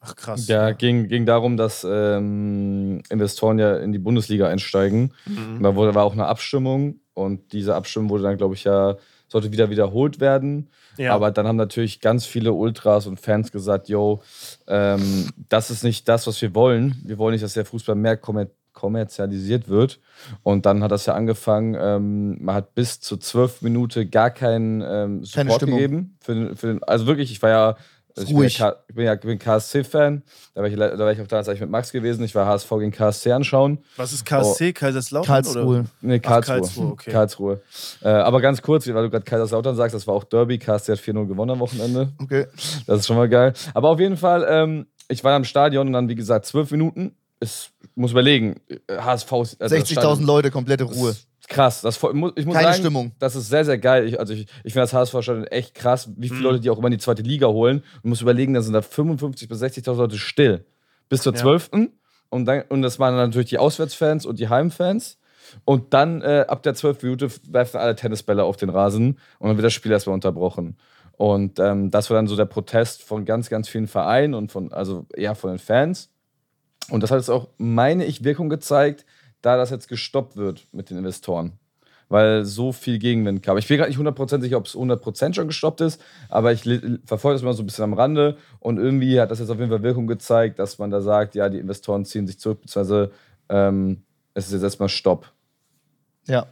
Ach 0.02 0.16
krass. 0.16 0.48
Ja, 0.48 0.72
ging, 0.72 1.10
ging 1.10 1.26
darum, 1.26 1.58
dass 1.58 1.86
ähm, 1.90 3.02
Investoren 3.10 3.60
ja 3.60 3.76
in 3.78 3.92
die 3.92 4.00
Bundesliga 4.00 4.48
einsteigen. 4.48 5.14
Mhm. 5.26 5.62
Da 5.62 5.76
wurde, 5.76 5.96
war 5.96 6.06
auch 6.06 6.14
eine 6.14 6.28
Abstimmung 6.28 7.02
und 7.20 7.52
diese 7.54 7.76
Abstimmung 7.76 8.10
wurde 8.10 8.24
dann, 8.24 8.38
glaube 8.38 8.56
ich, 8.56 8.64
ja, 8.64 8.96
sollte 9.28 9.52
wieder 9.52 9.70
wiederholt 9.70 10.20
werden. 10.20 10.70
Ja. 10.98 11.14
Aber 11.14 11.30
dann 11.32 11.48
haben 11.48 11.56
natürlich 11.56 12.02
ganz 12.02 12.26
viele 12.26 12.52
Ultras 12.54 13.06
und 13.06 13.20
Fans 13.20 13.52
gesagt, 13.52 13.88
yo, 13.90 14.22
ähm, 14.68 15.30
das 15.50 15.70
ist 15.70 15.84
nicht 15.84 16.08
das, 16.10 16.26
was 16.26 16.42
wir 16.42 16.56
wollen. 16.56 16.96
Wir 17.06 17.18
wollen 17.20 17.34
nicht, 17.34 17.44
dass 17.44 17.54
der 17.54 17.66
Fußball 17.66 17.96
mehr 17.96 18.18
kommer 18.18 18.48
kommerzialisiert 18.74 19.68
wird. 19.68 20.00
Und 20.44 20.66
dann 20.66 20.82
hat 20.84 20.92
das 20.92 21.06
ja 21.06 21.14
angefangen, 21.14 21.76
ähm, 21.80 22.38
man 22.44 22.56
hat 22.56 22.76
bis 22.76 23.00
zu 23.02 23.18
zwölf 23.18 23.62
Minuten 23.62 24.10
gar 24.10 24.30
keinen 24.32 24.82
ähm, 24.82 25.26
Support 25.26 25.62
gegeben. 25.76 26.18
Für, 26.22 26.34
den- 26.36 26.56
für 26.56 26.68
den, 26.68 26.84
also 26.84 27.06
wirklich, 27.06 27.32
ich 27.32 27.42
war 27.42 27.50
ja 27.50 27.78
also 28.20 28.24
ich 28.24 28.30
bin, 28.30 28.38
ruhig. 28.38 28.58
ja, 28.60 28.76
ich 28.88 28.96
bin 28.96 29.06
ja 29.06 29.14
ich 29.14 29.20
bin 29.22 29.40
KSC-Fan. 29.40 30.24
Da 30.54 30.62
war 30.62 30.68
ich, 30.70 30.76
da 30.76 30.98
war 31.00 31.12
ich 31.12 31.22
auch 31.22 31.28
damals 31.28 31.50
eigentlich 31.50 31.62
mit 31.62 31.70
Max 31.70 31.92
gewesen. 31.92 32.24
Ich 32.24 32.36
war 32.36 32.46
HSV 32.46 32.70
gegen 32.70 32.92
KSC 32.92 33.32
anschauen. 33.32 33.80
Was 33.98 34.14
ist 34.14 34.26
KSC? 34.26 34.74
Kaiserslautern? 34.74 35.28
Karlsruhe. 35.28 35.64
Oder? 35.66 35.86
Nee, 36.02 36.22
Ach, 36.24 36.30
Karlsruhe. 36.30 36.56
Karlsruhe, 36.60 36.92
okay. 36.92 37.12
Karlsruhe. 37.12 37.62
Äh, 38.02 38.10
aber 38.10 38.42
ganz 38.42 38.62
kurz, 38.62 38.88
weil 38.88 39.04
du 39.04 39.10
gerade 39.10 39.26
Kaiserslautern 39.26 39.76
sagst, 39.76 39.96
das 39.96 40.06
war 40.08 40.14
auch 40.16 40.24
Derby. 40.26 40.58
KSC 40.60 40.92
hat 40.94 41.00
4-0 41.00 41.28
gewonnen 41.28 41.52
am 41.52 41.60
Wochenende. 41.60 42.10
Okay. 42.22 42.46
Das 42.86 43.00
ist 43.00 43.08
schon 43.08 43.16
mal 43.18 43.30
geil. 43.30 43.54
Aber 43.74 43.90
auf 43.90 44.00
jeden 44.00 44.18
Fall, 44.18 44.46
ähm, 44.50 44.88
ich 45.08 45.24
war 45.24 45.34
am 45.34 45.44
Stadion 45.46 45.88
und 45.88 45.94
dann, 45.94 46.10
wie 46.10 46.16
gesagt, 46.16 46.46
zwölf 46.46 46.70
Minuten. 46.72 47.16
Ich 47.42 47.72
muss 47.96 48.12
überlegen, 48.12 48.60
HSV 48.92 49.32
ist. 49.32 49.62
also 49.62 49.76
das 49.76 49.90
60.000 49.90 49.92
Stadion- 49.94 50.24
Leute, 50.26 50.52
komplette 50.52 50.84
Ruhe. 50.84 51.12
ist 51.12 51.29
Krass. 51.50 51.82
Das, 51.82 51.98
ich 51.98 52.14
muss 52.14 52.34
Keine 52.36 52.54
sagen, 52.54 52.74
Stimmung. 52.78 53.12
Das 53.20 53.36
ist 53.36 53.50
sehr, 53.50 53.66
sehr 53.66 53.78
geil. 53.80 54.08
Ich, 54.08 54.20
also 54.20 54.34
ich, 54.34 54.42
ich 54.64 54.74
finde 54.74 54.82
das 54.88 54.94
HSV-Stadion 54.94 55.46
echt 55.48 55.76
krass, 55.76 56.10
wie 56.16 56.28
viele 56.30 56.40
Mhm. 56.40 56.46
Leute 56.46 56.60
die 56.62 56.70
auch 56.70 56.78
immer 56.78 56.88
in 56.88 56.92
die 56.94 56.98
zweite 57.00 57.24
Liga 57.24 57.48
holen. 57.48 57.84
Man 58.04 58.10
muss 58.12 58.22
überlegen, 58.22 58.54
da 58.54 58.62
sind 58.62 58.74
da 58.74 58.80
55.000 58.80 59.48
bis 59.50 59.62
60.000 59.62 59.96
Leute 59.96 60.18
still. 60.18 60.66
Bis 61.10 61.24
zur 61.24 61.34
Ja. 61.34 61.40
12. 61.40 61.72
Und, 62.30 62.46
dann, 62.46 62.64
und 62.70 62.84
das 62.84 63.00
waren 63.00 63.18
dann 63.18 63.30
natürlich 63.30 63.50
die 63.50 63.58
Auswärtsfans 63.58 64.26
und 64.28 64.40
die 64.40 64.48
Heimfans. 64.48 65.18
Und 65.66 65.96
dann 65.96 66.22
äh, 66.22 66.46
ab 66.48 66.62
der 66.62 66.76
12. 66.76 67.02
Minute 67.02 67.30
werfen 67.50 67.78
alle 67.78 67.96
Tennisbälle 67.96 68.44
auf 68.44 68.56
den 68.56 68.70
Rasen 68.70 69.18
und 69.40 69.48
dann 69.48 69.58
wird 69.58 69.66
das 69.66 69.74
Spiel 69.74 69.92
erstmal 69.92 70.14
unterbrochen. 70.14 70.78
Und 71.18 71.58
ähm, 71.60 71.90
das 71.90 72.12
war 72.12 72.16
dann 72.16 72.28
so 72.28 72.36
der 72.36 72.46
Protest 72.46 73.02
von 73.02 73.26
ganz, 73.26 73.50
ganz 73.50 73.68
vielen 73.68 73.88
Vereinen 73.88 74.36
und 74.36 74.52
von, 74.52 74.72
also 74.72 75.08
eher 75.16 75.34
von 75.34 75.50
den 75.50 75.60
Fans. 75.60 76.12
Und 76.92 77.02
das 77.02 77.10
hat 77.10 77.18
jetzt 77.18 77.30
auch, 77.30 77.50
meine 77.58 78.06
ich, 78.06 78.24
Wirkung 78.24 78.50
gezeigt, 78.50 79.06
da 79.42 79.58
das 79.58 79.70
jetzt 79.70 79.88
gestoppt 79.88 80.36
wird 80.36 80.68
mit 80.72 80.90
den 80.90 80.98
Investoren. 80.98 81.54
Weil 82.08 82.44
so 82.44 82.72
viel 82.72 82.98
Gegenwind 82.98 83.44
kam. 83.44 83.58
Ich 83.58 83.68
bin 83.68 83.78
gerade 83.78 83.92
nicht 83.92 84.00
100% 84.00 84.42
sicher, 84.42 84.58
ob 84.58 84.66
es 84.66 84.74
100% 84.74 85.36
schon 85.36 85.48
gestoppt 85.48 85.82
ist, 85.82 86.02
aber 86.28 86.52
ich 86.52 86.64
verfolge 87.06 87.36
das 87.36 87.44
immer 87.44 87.54
so 87.54 87.62
ein 87.62 87.68
bisschen 87.68 87.84
am 87.84 87.94
Rande 87.94 88.38
und 88.60 88.78
irgendwie 88.80 89.20
hat 89.22 89.30
das 89.30 89.40
jetzt 89.40 89.50
auf 89.52 89.60
jeden 89.60 89.70
Fall 89.70 89.84
Wirkung 89.84 90.08
gezeigt, 90.08 90.58
dass 90.58 90.80
man 90.80 90.90
da 90.90 91.02
sagt, 91.02 91.36
ja, 91.36 91.50
die 91.50 91.60
Investoren 91.60 92.06
ziehen 92.06 92.26
sich 92.26 92.40
zurück, 92.40 92.62
beziehungsweise 92.62 93.12
ähm, 93.50 94.02
es 94.34 94.48
ist 94.48 94.54
jetzt 94.54 94.64
erstmal 94.64 94.90
Stopp. 94.90 95.32
Ja. 96.26 96.48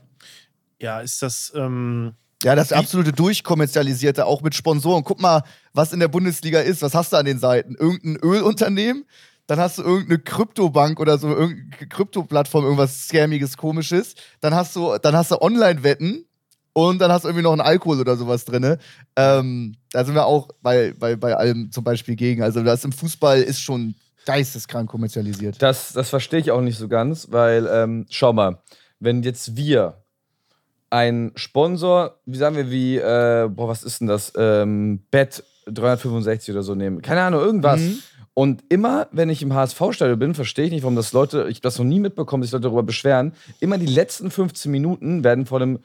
Ja, 0.79 0.99
ist 0.99 1.21
das. 1.23 1.51
Ähm, 1.55 2.13
Ja, 2.43 2.55
das 2.55 2.71
absolute 2.71 3.11
Durchkommerzialisierte, 3.13 4.27
auch 4.27 4.43
mit 4.43 4.53
Sponsoren. 4.53 5.03
Guck 5.03 5.19
mal, 5.19 5.41
was 5.73 5.91
in 5.91 5.99
der 5.99 6.07
Bundesliga 6.07 6.59
ist. 6.59 6.83
Was 6.83 6.93
hast 6.93 7.13
du 7.13 7.17
an 7.17 7.25
den 7.25 7.39
Seiten? 7.39 7.73
Irgendein 7.73 8.17
Ölunternehmen, 8.17 9.05
dann 9.47 9.59
hast 9.59 9.77
du 9.77 9.83
irgendeine 9.83 10.19
Kryptobank 10.19 10.99
oder 10.99 11.17
so, 11.17 11.29
irgendeine 11.29 11.87
Kryptoplattform, 11.87 12.65
irgendwas 12.65 13.07
Scammiges, 13.07 13.57
Komisches. 13.57 14.15
Dann 14.41 14.53
hast 14.53 14.75
du, 14.75 14.97
dann 15.01 15.15
hast 15.15 15.31
du 15.31 15.41
Online-Wetten 15.41 16.25
und 16.73 16.99
dann 16.99 17.11
hast 17.11 17.23
du 17.23 17.29
irgendwie 17.29 17.43
noch 17.43 17.53
einen 17.53 17.61
Alkohol 17.61 17.99
oder 17.99 18.17
sowas 18.17 18.45
drin. 18.45 18.77
Ähm, 19.15 19.75
da 19.91 20.05
sind 20.05 20.15
wir 20.15 20.25
auch 20.25 20.49
bei, 20.61 20.93
bei, 20.99 21.15
bei 21.15 21.35
allem 21.35 21.71
zum 21.71 21.83
Beispiel 21.83 22.15
gegen. 22.15 22.43
Also 22.43 22.61
das 22.61 22.83
im 22.83 22.91
Fußball 22.91 23.41
ist 23.41 23.61
schon 23.61 23.95
geisteskrank 24.25 24.89
kommerzialisiert. 24.89 25.61
Das, 25.61 25.93
das 25.93 26.09
verstehe 26.09 26.39
ich 26.39 26.51
auch 26.51 26.61
nicht 26.61 26.77
so 26.77 26.89
ganz, 26.89 27.31
weil, 27.31 27.67
ähm, 27.71 28.05
schau 28.09 28.33
mal, 28.33 28.61
wenn 28.99 29.23
jetzt 29.23 29.55
wir 29.55 30.03
ein 30.89 31.31
Sponsor, 31.35 32.19
wie 32.25 32.37
sagen 32.37 32.57
wir, 32.57 32.69
wie, 32.69 32.97
äh, 32.97 33.49
boah, 33.49 33.69
was 33.69 33.83
ist 33.83 34.01
denn 34.01 34.07
das? 34.07 34.33
Ähm, 34.37 35.03
Bet 35.09 35.43
365 35.67 36.53
oder 36.53 36.63
so 36.63 36.75
nehmen. 36.75 37.01
Keine 37.01 37.21
Ahnung, 37.21 37.41
irgendwas. 37.41 37.79
Mhm. 37.79 37.99
Und 38.37 38.63
immer, 38.69 39.07
wenn 39.11 39.31
ich 39.31 39.41
im 39.41 39.55
HSV-Stadion 39.55 40.19
bin, 40.19 40.35
verstehe 40.35 40.65
ich 40.65 40.71
nicht, 40.71 40.83
warum 40.83 40.95
das 40.95 41.11
Leute, 41.11 41.47
ich 41.49 41.55
habe 41.55 41.61
das 41.61 41.79
noch 41.79 41.85
nie 41.85 41.99
mitbekommen, 41.99 42.41
dass 42.41 42.51
sich 42.51 42.53
Leute 42.53 42.67
darüber 42.67 42.83
beschweren. 42.83 43.33
Immer 43.61 43.79
die 43.79 43.87
letzten 43.87 44.29
15 44.29 44.71
Minuten 44.71 45.23
werden 45.23 45.47
von 45.47 45.59
einem 45.59 45.79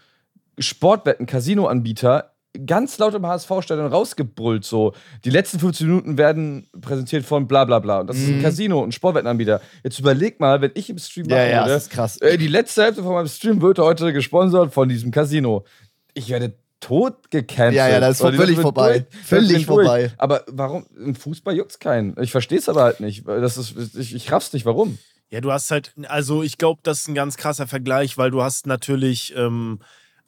Sportwetten-Casino-Anbieter 0.58 2.34
ganz 2.66 2.98
laut 2.98 3.14
im 3.14 3.26
HSV-Stadion 3.26 3.86
rausgebrüllt. 3.86 4.66
So, 4.66 4.92
die 5.24 5.30
letzten 5.30 5.60
15 5.60 5.86
Minuten 5.86 6.18
werden 6.18 6.66
präsentiert 6.78 7.24
von 7.24 7.48
bla 7.48 7.64
bla 7.64 7.78
bla. 7.78 8.00
Und 8.00 8.08
das 8.08 8.18
ist 8.18 8.28
ein 8.28 8.42
Casino, 8.42 8.84
ein 8.84 8.92
Sportwettenanbieter. 8.92 9.62
Jetzt 9.82 9.98
überleg 9.98 10.38
mal, 10.38 10.60
wenn 10.60 10.72
ich 10.74 10.90
im 10.90 10.98
Stream 10.98 11.30
Ja, 11.30 11.36
machen 11.36 11.50
ja, 11.50 11.60
würde, 11.62 11.72
das 11.72 11.82
ist 11.84 11.90
krass. 11.90 12.18
Ey, 12.18 12.36
die 12.36 12.48
letzte 12.48 12.82
Hälfte 12.82 13.02
von 13.02 13.14
meinem 13.14 13.28
Stream 13.28 13.62
wird 13.62 13.78
heute 13.78 14.12
gesponsert 14.12 14.74
von 14.74 14.90
diesem 14.90 15.10
Casino. 15.10 15.64
Ich 16.12 16.28
werde 16.28 16.52
tot 16.82 17.30
gecancelt. 17.30 17.76
Ja, 17.76 17.88
ja, 17.88 18.00
das 18.00 18.20
ist 18.20 18.36
völlig 18.36 18.58
vorbei. 18.58 19.06
durch. 19.10 19.24
Völlig 19.24 19.48
sind 19.48 19.68
durch. 19.68 19.86
vorbei. 19.86 20.12
Aber 20.18 20.44
warum? 20.48 20.84
Im 20.96 21.14
Fußball 21.14 21.56
juckt's 21.56 21.78
keinen. 21.78 22.14
Ich 22.20 22.32
verstehe 22.32 22.58
es 22.58 22.68
aber 22.68 22.82
halt 22.82 23.00
nicht. 23.00 23.26
Das 23.26 23.56
ist, 23.56 23.94
ich, 23.94 24.14
ich 24.14 24.30
raff's 24.30 24.52
nicht, 24.52 24.66
warum. 24.66 24.98
Ja, 25.30 25.40
du 25.40 25.50
hast 25.50 25.70
halt, 25.70 25.94
also 26.08 26.42
ich 26.42 26.58
glaube, 26.58 26.80
das 26.82 27.00
ist 27.00 27.08
ein 27.08 27.14
ganz 27.14 27.38
krasser 27.38 27.66
Vergleich, 27.66 28.18
weil 28.18 28.30
du 28.30 28.42
hast 28.42 28.66
natürlich 28.66 29.32
ähm, 29.34 29.78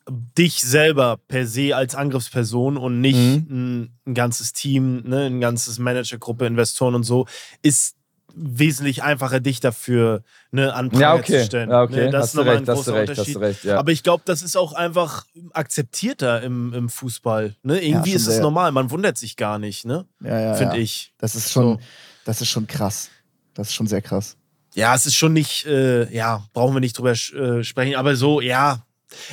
dich 0.09 0.63
selber 0.63 1.19
per 1.29 1.47
se 1.47 1.77
als 1.77 1.95
Angriffsperson 1.95 2.77
und 2.77 3.01
nicht 3.01 3.19
ein, 3.19 3.99
ein 4.07 4.15
ganzes 4.15 4.53
Team, 4.53 5.03
ne, 5.05 5.27
ein 5.27 5.41
ganzes 5.41 5.79
Managergruppe, 5.79 6.47
Investoren 6.47 6.95
und 6.95 7.03
so, 7.03 7.27
ist 7.63 7.97
wesentlich 8.37 9.03
einfacher, 9.03 9.41
dich 9.41 9.61
dafür 9.61 10.23
ne, 10.51 10.75
an 10.75 10.91
Pranger 10.91 11.01
Ja, 11.03 11.15
okay. 11.15 11.41
zu 11.41 11.45
stellen. 11.47 11.71
Ja, 11.71 11.83
okay. 11.83 12.07
Ne, 12.07 12.11
das 12.11 12.23
Hast 12.23 12.29
ist 12.31 12.35
nochmal 12.35 12.57
ein 12.57 12.65
großer 12.65 12.95
recht, 12.95 13.11
Unterschied. 13.11 13.37
recht, 13.41 13.65
ja. 13.65 13.79
Aber 13.79 13.93
ich 13.93 14.03
glaube, 14.03 14.23
das 14.27 14.43
ist 14.43 14.57
auch 14.57 14.73
einfach 14.73 15.27
akzeptierter 15.53 16.43
im, 16.43 16.73
im 16.73 16.89
Fußball. 16.89 17.55
Ne? 17.63 17.81
Irgendwie 17.81 18.11
schon 18.11 18.17
ist 18.17 18.27
es 18.27 18.41
normal, 18.41 18.73
man 18.73 18.91
wundert 18.91 19.17
sich 19.19 19.37
gar 19.37 19.59
nicht, 19.59 19.85
ne? 19.85 20.07
Ja, 20.21 20.39
ja, 20.41 20.55
finde 20.55 20.77
ja. 20.77 20.83
ich. 20.83 21.13
Das 21.19 21.35
ist 21.35 21.53
schon, 21.53 21.75
So. 21.77 21.81
das 22.25 22.41
ist 22.41 22.49
schon 22.49 22.67
krass. 22.67 23.11
Das 23.55 23.69
ist 23.69 23.75
schon 23.75 23.87
sehr 23.87 24.03
krass. 24.03 24.37
Ja, 24.75 24.95
es 24.95 25.07
ist 25.07 25.15
schon 25.15 25.33
nicht, 25.33 25.67
äh, 25.67 26.13
ja, 26.13 26.45
brauchen 26.53 26.75
wir 26.75 26.81
nicht 26.81 26.99
drüber 26.99 27.13
äh, 27.13 27.63
sprechen, 27.63 27.95
aber 27.95 28.17
so, 28.17 28.41
ja. 28.41 28.85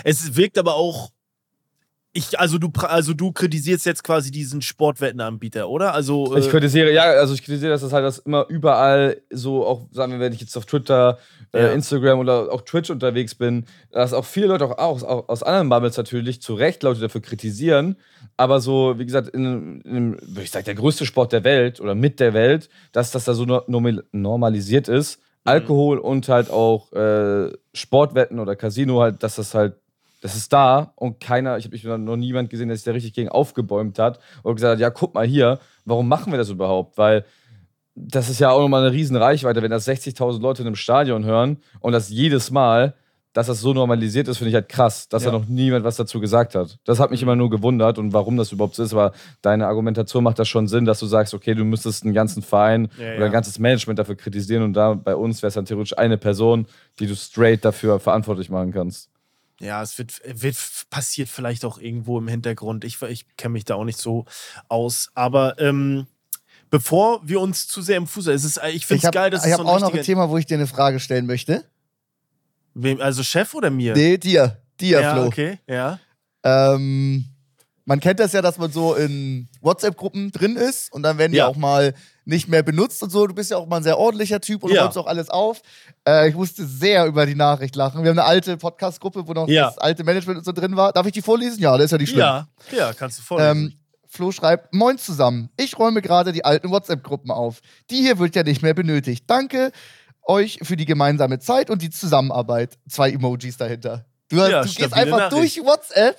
Es 0.04 0.36
wirkt 0.36 0.58
aber 0.60 0.76
auch. 0.76 1.12
Ich, 2.14 2.38
also 2.38 2.58
du, 2.58 2.70
also 2.82 3.14
du 3.14 3.32
kritisierst 3.32 3.86
jetzt 3.86 4.04
quasi 4.04 4.32
diesen 4.32 4.62
Sportwettenanbieter, 4.62 5.70
oder? 5.70 5.94
Also 5.94 6.36
Ich 6.36 6.48
äh, 6.48 6.50
kritisiere, 6.50 6.92
ja, 6.92 7.04
also 7.04 7.34
ich 7.34 7.42
kritisiere, 7.42 7.72
dass 7.72 7.82
das 7.82 7.94
halt 7.94 8.04
das 8.04 8.18
immer 8.20 8.46
überall 8.50 9.22
so, 9.30 9.66
auch 9.66 9.88
sagen 9.92 10.12
wir, 10.12 10.20
wenn 10.20 10.34
ich 10.34 10.42
jetzt 10.42 10.58
auf 10.58 10.66
Twitter, 10.66 11.20
äh, 11.54 11.64
Ja. 11.64 11.72
Instagram 11.72 12.20
oder 12.20 12.52
auch 12.52 12.64
Twitch 12.64 12.90
unterwegs 12.90 13.36
bin, 13.36 13.66
dass 13.92 14.12
auch 14.12 14.26
viele 14.26 14.48
Leute 14.48 14.66
auch 14.66 14.78
aus, 14.78 15.04
auch 15.06 15.30
aus 15.30 15.42
anderen 15.42 15.70
Bubbles 15.70 15.96
natürlich 15.96 16.42
zu 16.42 16.54
Recht 16.56 16.84
Leute 16.84 17.00
dafür 17.00 17.22
kritisieren. 17.22 17.96
Aber 18.36 18.60
so, 18.60 19.00
wie 19.00 19.06
gesagt, 19.06 19.30
in, 19.30 19.80
in 19.82 20.12
würde 20.22 20.44
ich 20.44 20.52
sagen, 20.52 20.66
der 20.66 20.76
größte 20.76 21.06
Sport 21.06 21.32
der 21.32 21.46
Welt 21.46 21.80
oder 21.80 21.96
mit 21.96 22.20
der 22.20 22.34
Welt, 22.34 22.68
dass 22.92 23.12
das 23.12 23.24
da 23.24 23.34
so 23.34 23.46
no- 23.46 23.64
normal- 23.68 24.04
normalisiert 24.12 24.90
ist. 24.90 25.20
Alkohol 25.46 25.98
und 25.98 26.28
halt 26.28 26.50
auch 26.52 26.92
äh, 26.92 27.52
Sportwetten 27.74 28.38
oder 28.38 28.56
Casino 28.58 29.02
halt, 29.02 29.24
dass 29.24 29.36
das 29.38 29.56
halt 29.56 29.76
das 30.22 30.36
ist 30.36 30.54
da 30.54 30.94
und 30.96 31.20
keiner, 31.20 31.58
ich 31.58 31.66
habe 31.66 32.00
noch 32.00 32.16
niemand 32.16 32.50
gesehen, 32.50 32.70
der 32.70 32.78
sich 32.78 32.86
da 32.86 32.92
richtig 32.92 33.14
gegen 33.14 33.30
aufgebäumt 33.30 34.00
hat 34.00 34.20
und 34.44 34.56
gesagt 34.56 34.74
hat, 34.74 34.80
ja, 34.80 34.90
guck 34.90 35.14
mal 35.14 35.26
hier, 35.26 35.60
warum 35.84 36.08
machen 36.08 36.32
wir 36.32 36.38
das 36.38 36.50
überhaupt? 36.50 36.98
Weil 36.98 37.26
das 37.96 38.30
ist 38.30 38.40
ja 38.40 38.52
auch 38.52 38.62
nochmal 38.62 38.84
eine 38.84 38.94
riesen 38.94 39.18
Reichweite, 39.18 39.62
wenn 39.62 39.72
das 39.72 39.88
60.000 39.88 40.42
Leute 40.42 40.62
in 40.62 40.68
einem 40.68 40.76
Stadion 40.76 41.26
hören 41.26 41.58
und 41.82 41.92
das 41.92 42.10
jedes 42.10 42.52
Mal, 42.52 42.96
dass 43.34 43.48
das 43.48 43.62
so 43.62 43.74
normalisiert 43.74 44.28
ist, 44.28 44.38
finde 44.38 44.50
ich 44.50 44.56
halt 44.56 44.68
krass, 44.68 45.08
dass 45.08 45.24
da 45.24 45.32
noch 45.32 45.48
niemand 45.48 45.86
was 45.86 45.96
dazu 45.96 46.20
gesagt 46.20 46.54
hat. 46.54 46.80
Das 46.84 47.00
hat 47.00 47.12
mich 47.12 47.22
immer 47.22 47.36
nur 47.36 47.50
gewundert 47.50 47.98
und 47.98 48.12
warum 48.12 48.36
das 48.36 48.52
überhaupt 48.52 48.76
so 48.76 48.84
ist, 48.84 48.92
aber 48.94 49.14
deine 49.42 49.68
Argumentation 49.68 50.24
macht 50.24 50.38
das 50.38 50.50
schon 50.50 50.68
Sinn, 50.68 50.84
dass 50.84 51.00
du 51.00 51.06
sagst, 51.06 51.34
okay, 51.34 51.56
du 51.56 51.64
müsstest 51.64 52.04
einen 52.04 52.14
ganzen 52.14 52.44
Verein 52.44 52.90
Ja, 52.98 53.06
oder 53.06 53.20
ja. 53.20 53.26
ein 53.26 53.32
ganzes 53.32 53.58
Management 53.58 54.00
dafür 54.00 54.16
kritisieren 54.16 54.64
und 54.64 54.74
da 54.74 54.94
bei 54.94 55.16
uns 55.16 55.42
wäre 55.42 55.48
es 55.48 55.54
dann 55.54 55.66
theoretisch 55.66 55.98
eine 55.98 56.18
Person, 56.18 56.68
die 57.00 57.08
du 57.08 57.16
straight 57.16 57.64
dafür 57.64 58.00
verantwortlich 58.00 58.50
machen 58.50 58.74
kannst. 58.74 59.11
Ja, 59.62 59.82
es 59.82 59.98
wird, 59.98 60.22
wird 60.26 60.58
passiert 60.90 61.30
vielleicht 61.30 61.64
auch 61.66 61.78
irgendwo 61.78 62.18
im 62.18 62.28
Hintergrund. 62.28 62.84
Ich, 62.84 63.02
ich 63.04 63.26
kenne 63.38 63.54
mich 63.54 63.66
da 63.66 63.76
auch 63.76 63.84
nicht 63.84 64.00
so 64.00 64.26
aus. 64.68 65.12
Aber 65.14 65.60
ähm, 65.60 66.08
bevor 66.70 67.22
wir 67.28 67.40
uns 67.40 67.68
zu 67.68 67.82
sehr 67.82 67.98
im 67.98 68.08
Fußball, 68.08 68.34
es 68.34 68.44
ist, 68.44 68.58
ich 68.58 68.86
finde 68.86 68.98
Ich 68.98 69.04
es 69.04 69.06
habe 69.06 69.16
geil, 69.16 69.30
dass 69.30 69.46
ich 69.46 69.52
es 69.52 69.58
so 69.58 69.64
ein 69.64 69.68
auch 69.68 69.80
noch 69.80 69.94
ein 69.94 70.04
Thema, 70.04 70.30
wo 70.30 70.38
ich 70.38 70.46
dir 70.46 70.56
eine 70.56 70.68
Frage 70.68 71.00
stellen 71.00 71.28
möchte. 71.28 71.64
Wem, 72.74 73.00
also 73.02 73.22
Chef 73.24 73.54
oder 73.54 73.70
mir? 73.70 73.96
Nee, 73.96 74.18
dir. 74.18 74.62
Dir, 74.80 75.02
ja, 75.02 75.14
Flo. 75.14 75.26
okay, 75.26 75.60
ja. 75.68 76.00
Ähm, 76.44 77.26
man 77.86 78.00
kennt 78.00 78.20
das 78.20 78.32
ja, 78.34 78.42
dass 78.42 78.58
man 78.58 78.72
so 78.72 78.94
in 78.96 79.48
WhatsApp-Gruppen 79.62 80.32
drin 80.32 80.56
ist 80.56 80.92
und 80.94 81.04
dann 81.04 81.18
werden 81.18 81.32
die 81.32 81.40
Ja. 81.40 81.48
auch 81.48 81.56
mal 81.56 81.94
nicht 82.26 82.48
mehr 82.48 82.62
benutzt 82.64 83.02
und 83.04 83.10
so. 83.10 83.26
Du 83.28 83.34
bist 83.34 83.50
ja 83.52 83.58
auch 83.58 83.66
mal 83.68 83.78
ein 83.78 83.84
sehr 83.84 83.98
ordentlicher 83.98 84.40
Typ 84.40 84.64
und 84.64 84.72
Ja. 84.72 84.84
räumst 84.84 84.98
auch 84.98 85.08
alles 85.08 85.30
auf. 85.30 85.62
Äh, 86.08 86.30
ich 86.30 86.36
musste 86.36 86.66
sehr 86.66 87.06
über 87.08 87.26
die 87.26 87.36
Nachricht 87.36 87.76
lachen. 87.76 88.04
Wir 88.04 88.12
haben 88.12 88.20
eine 88.20 88.28
alte 88.28 88.58
Podcast-Gruppe, 88.58 89.28
wo 89.28 89.34
noch 89.34 89.48
Ja. 89.48 89.66
das 89.68 89.78
alte 89.80 90.04
Management 90.04 90.38
und 90.40 90.46
so 90.46 90.52
drin 90.52 90.76
war. 90.76 90.94
Darf 90.94 91.06
ich 91.08 91.14
die 91.14 91.22
vorlesen? 91.22 91.60
Ja, 91.60 91.76
das 91.78 91.86
ist 91.86 91.92
ja 91.92 91.98
nicht 91.98 92.10
schlimm. 92.10 92.20
Ja, 92.20 92.48
ja, 92.72 92.94
kannst 92.94 93.20
du 93.20 93.24
vorlesen. 93.24 93.52
Ähm, 93.52 93.74
Flo 94.08 94.32
schreibt, 94.32 94.74
Moin 94.74 94.98
zusammen. 94.98 95.50
Ich 95.58 95.80
räume 95.80 96.02
gerade 96.02 96.32
die 96.34 96.44
alten 96.46 96.70
WhatsApp-Gruppen 96.70 97.32
auf. 97.32 97.62
Die 97.90 97.96
hier 97.98 98.20
wird 98.20 98.36
ja 98.36 98.44
nicht 98.44 98.62
mehr 98.62 98.74
benötigt. 98.74 99.24
Danke 99.28 99.72
euch 100.24 100.60
für 100.62 100.76
die 100.76 100.86
gemeinsame 100.86 101.40
Zeit 101.40 101.70
und 101.70 101.82
die 101.82 101.90
Zusammenarbeit. 101.90 102.78
Zwei 102.90 103.12
Emojis 103.12 103.58
dahinter. 103.58 104.06
Du, 104.30 104.40
hast, 104.40 104.78
du 104.78 104.82
gehst 104.84 104.94
einfach 104.94 105.18
Nachricht. 105.18 105.58
durch 105.58 105.66
WhatsApp 105.66 106.18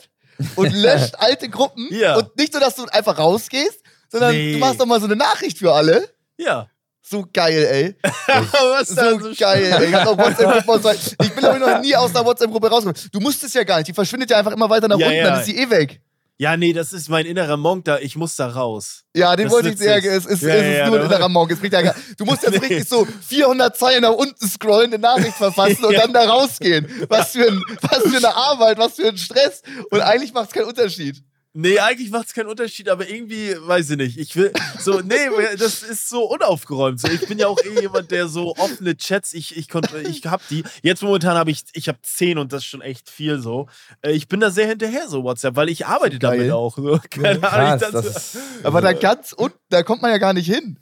und 0.57 0.73
löscht 0.83 1.15
alte 1.19 1.49
Gruppen. 1.49 1.89
Ja. 1.91 2.17
Und 2.17 2.37
nicht 2.37 2.53
nur, 2.53 2.61
dass 2.61 2.75
du 2.77 2.85
einfach 2.87 3.19
rausgehst, 3.19 3.81
sondern 4.11 4.33
Nee. 4.33 4.53
du 4.55 4.59
machst 4.59 4.81
doch 4.81 4.87
mal 4.87 5.01
so 5.01 5.07
eine 5.07 5.17
Nachricht 5.17 5.59
für 5.59 5.73
alle. 5.73 6.09
ja. 6.37 6.69
So 7.05 7.27
geil, 7.31 7.65
ey. 7.71 7.97
Was 8.29 8.89
So 8.91 9.19
so 9.19 9.33
geil, 9.37 9.77
ey. 9.77 9.89
Ich, 9.89 9.95
hab 9.95 10.07
auch 10.07 10.17
WhatsApp 10.17 10.97
ich 11.21 11.35
bin 11.35 11.45
ich 11.45 11.59
noch 11.59 11.81
nie 11.81 11.95
aus 11.97 12.13
der 12.13 12.25
WhatsApp-Gruppe 12.25 12.71
rausgekommen. 12.71 13.11
Du 13.13 13.19
musstest 13.21 13.55
ja 13.57 13.65
gar 13.65 13.79
nicht. 13.79 13.89
Die 13.89 13.93
verschwindet 13.93 14.31
ja 14.31 14.39
einfach 14.39 14.53
immer 14.53 14.71
weiter 14.71 14.87
nach 14.87 14.97
Ja, 14.99 15.07
unten, 15.09 15.19
ja. 15.19 15.25
dann 15.31 15.41
ist 15.41 15.47
sie 15.47 15.59
eh 15.59 15.69
weg. 15.69 16.01
Ja, 16.43 16.57
nee, 16.57 16.73
das 16.73 16.93
ist 16.93 17.09
mein 17.09 17.25
innerer 17.25 17.57
Monk 17.57 17.85
da. 17.85 18.01
Ich 18.01 18.17
muss 18.17 18.35
da 18.35 18.49
raus. 18.49 19.05
Ja, 19.15 19.37
den 19.37 19.45
Das 19.47 19.53
wollte 19.55 19.69
ich 19.69 19.79
sehr. 19.79 19.99
Es 19.99 20.27
ist, 20.27 20.43
Ja, 20.43 20.55
es 20.57 20.63
ist 20.67 20.77
ja, 20.79 20.87
nur 20.89 20.97
ein 21.01 21.09
da- 21.09 21.15
innerer 21.15 21.29
Monk. 21.29 21.53
Es 21.53 21.61
bringt 21.61 21.73
ja 21.73 21.83
gar, 21.83 21.95
du 22.19 22.25
musst 22.25 22.43
jetzt 22.43 22.53
Nee. 22.61 22.67
richtig 22.67 22.89
so 22.89 23.07
400 23.29 23.77
Zeilen 23.77 24.03
nach 24.03 24.11
unten 24.11 24.49
scrollen, 24.49 24.93
eine 24.93 24.99
Nachricht 25.01 25.37
verfassen 25.37 25.85
und 25.85 25.95
dann 25.97 26.13
da 26.13 26.25
rausgehen. 26.29 26.89
Was 27.09 27.31
für, 27.31 27.47
ein, 27.47 27.63
was 27.83 27.99
für 28.11 28.17
eine 28.17 28.35
Arbeit, 28.51 28.77
was 28.77 28.95
für 28.97 29.07
ein 29.07 29.19
Stress. 29.19 29.63
Und 29.93 30.01
eigentlich 30.01 30.33
macht 30.33 30.49
es 30.49 30.53
keinen 30.53 30.67
Unterschied. 30.67 31.23
Nee, 31.55 31.79
eigentlich 31.81 32.11
macht 32.11 32.29
es 32.29 32.33
keinen 32.33 32.49
Unterschied, 32.49 32.89
aber 32.89 33.07
irgendwie, 33.07 33.55
weiß 33.61 33.91
ich 33.91 33.97
nicht. 33.99 34.17
Ich 34.19 34.35
will 34.37 34.53
so, 34.79 35.01
nee, 35.01 35.29
das 35.59 35.83
ist 35.83 36.09
so 36.09 36.25
unaufgeräumt. 36.25 36.99
So, 36.99 37.09
ich 37.09 37.27
bin 37.29 37.39
ja 37.39 37.47
auch 37.49 37.59
eh 37.63 37.79
jemand, 37.83 38.11
der 38.11 38.27
so 38.29 38.57
offene 38.57 38.97
Chats, 38.97 39.35
ich, 39.35 39.55
ich, 39.59 39.69
konnte, 39.69 40.01
ich 40.01 40.25
hab 40.25 40.41
die. 40.49 40.65
Jetzt 40.83 41.03
momentan 41.03 41.37
habe 41.37 41.51
ich, 41.51 41.65
ich 41.75 41.89
habe 41.89 41.99
zehn 42.01 42.39
und 42.39 42.55
das 42.55 42.63
ist 42.63 42.69
schon 42.69 42.81
echt 42.81 43.11
viel 43.11 43.39
so. 43.39 43.69
Äh, 44.01 44.13
Ich 44.13 44.29
bin 44.29 44.41
da 44.41 44.51
sehr 44.51 44.67
hinterher, 44.67 45.09
so 45.09 45.25
WhatsApp, 45.25 45.55
weil 45.57 45.69
ich 45.69 45.85
arbeite 45.85 46.19
Geil. 46.19 46.39
damit 46.39 46.53
auch. 46.53 46.77
So. 46.77 46.99
Keine 47.11 47.39
Krass, 47.41 47.83
Ahnung. 47.83 48.01
ich 48.01 48.07
das 48.09 48.35
ist, 48.35 48.39
Aber 48.65 48.81
da 48.81 48.95
ganz 48.95 49.33
unten, 49.33 49.59
da 49.69 49.83
kommt 49.83 50.01
man 50.01 50.11
ja 50.11 50.17
gar 50.19 50.33
nicht 50.33 50.47
hin. 50.51 50.79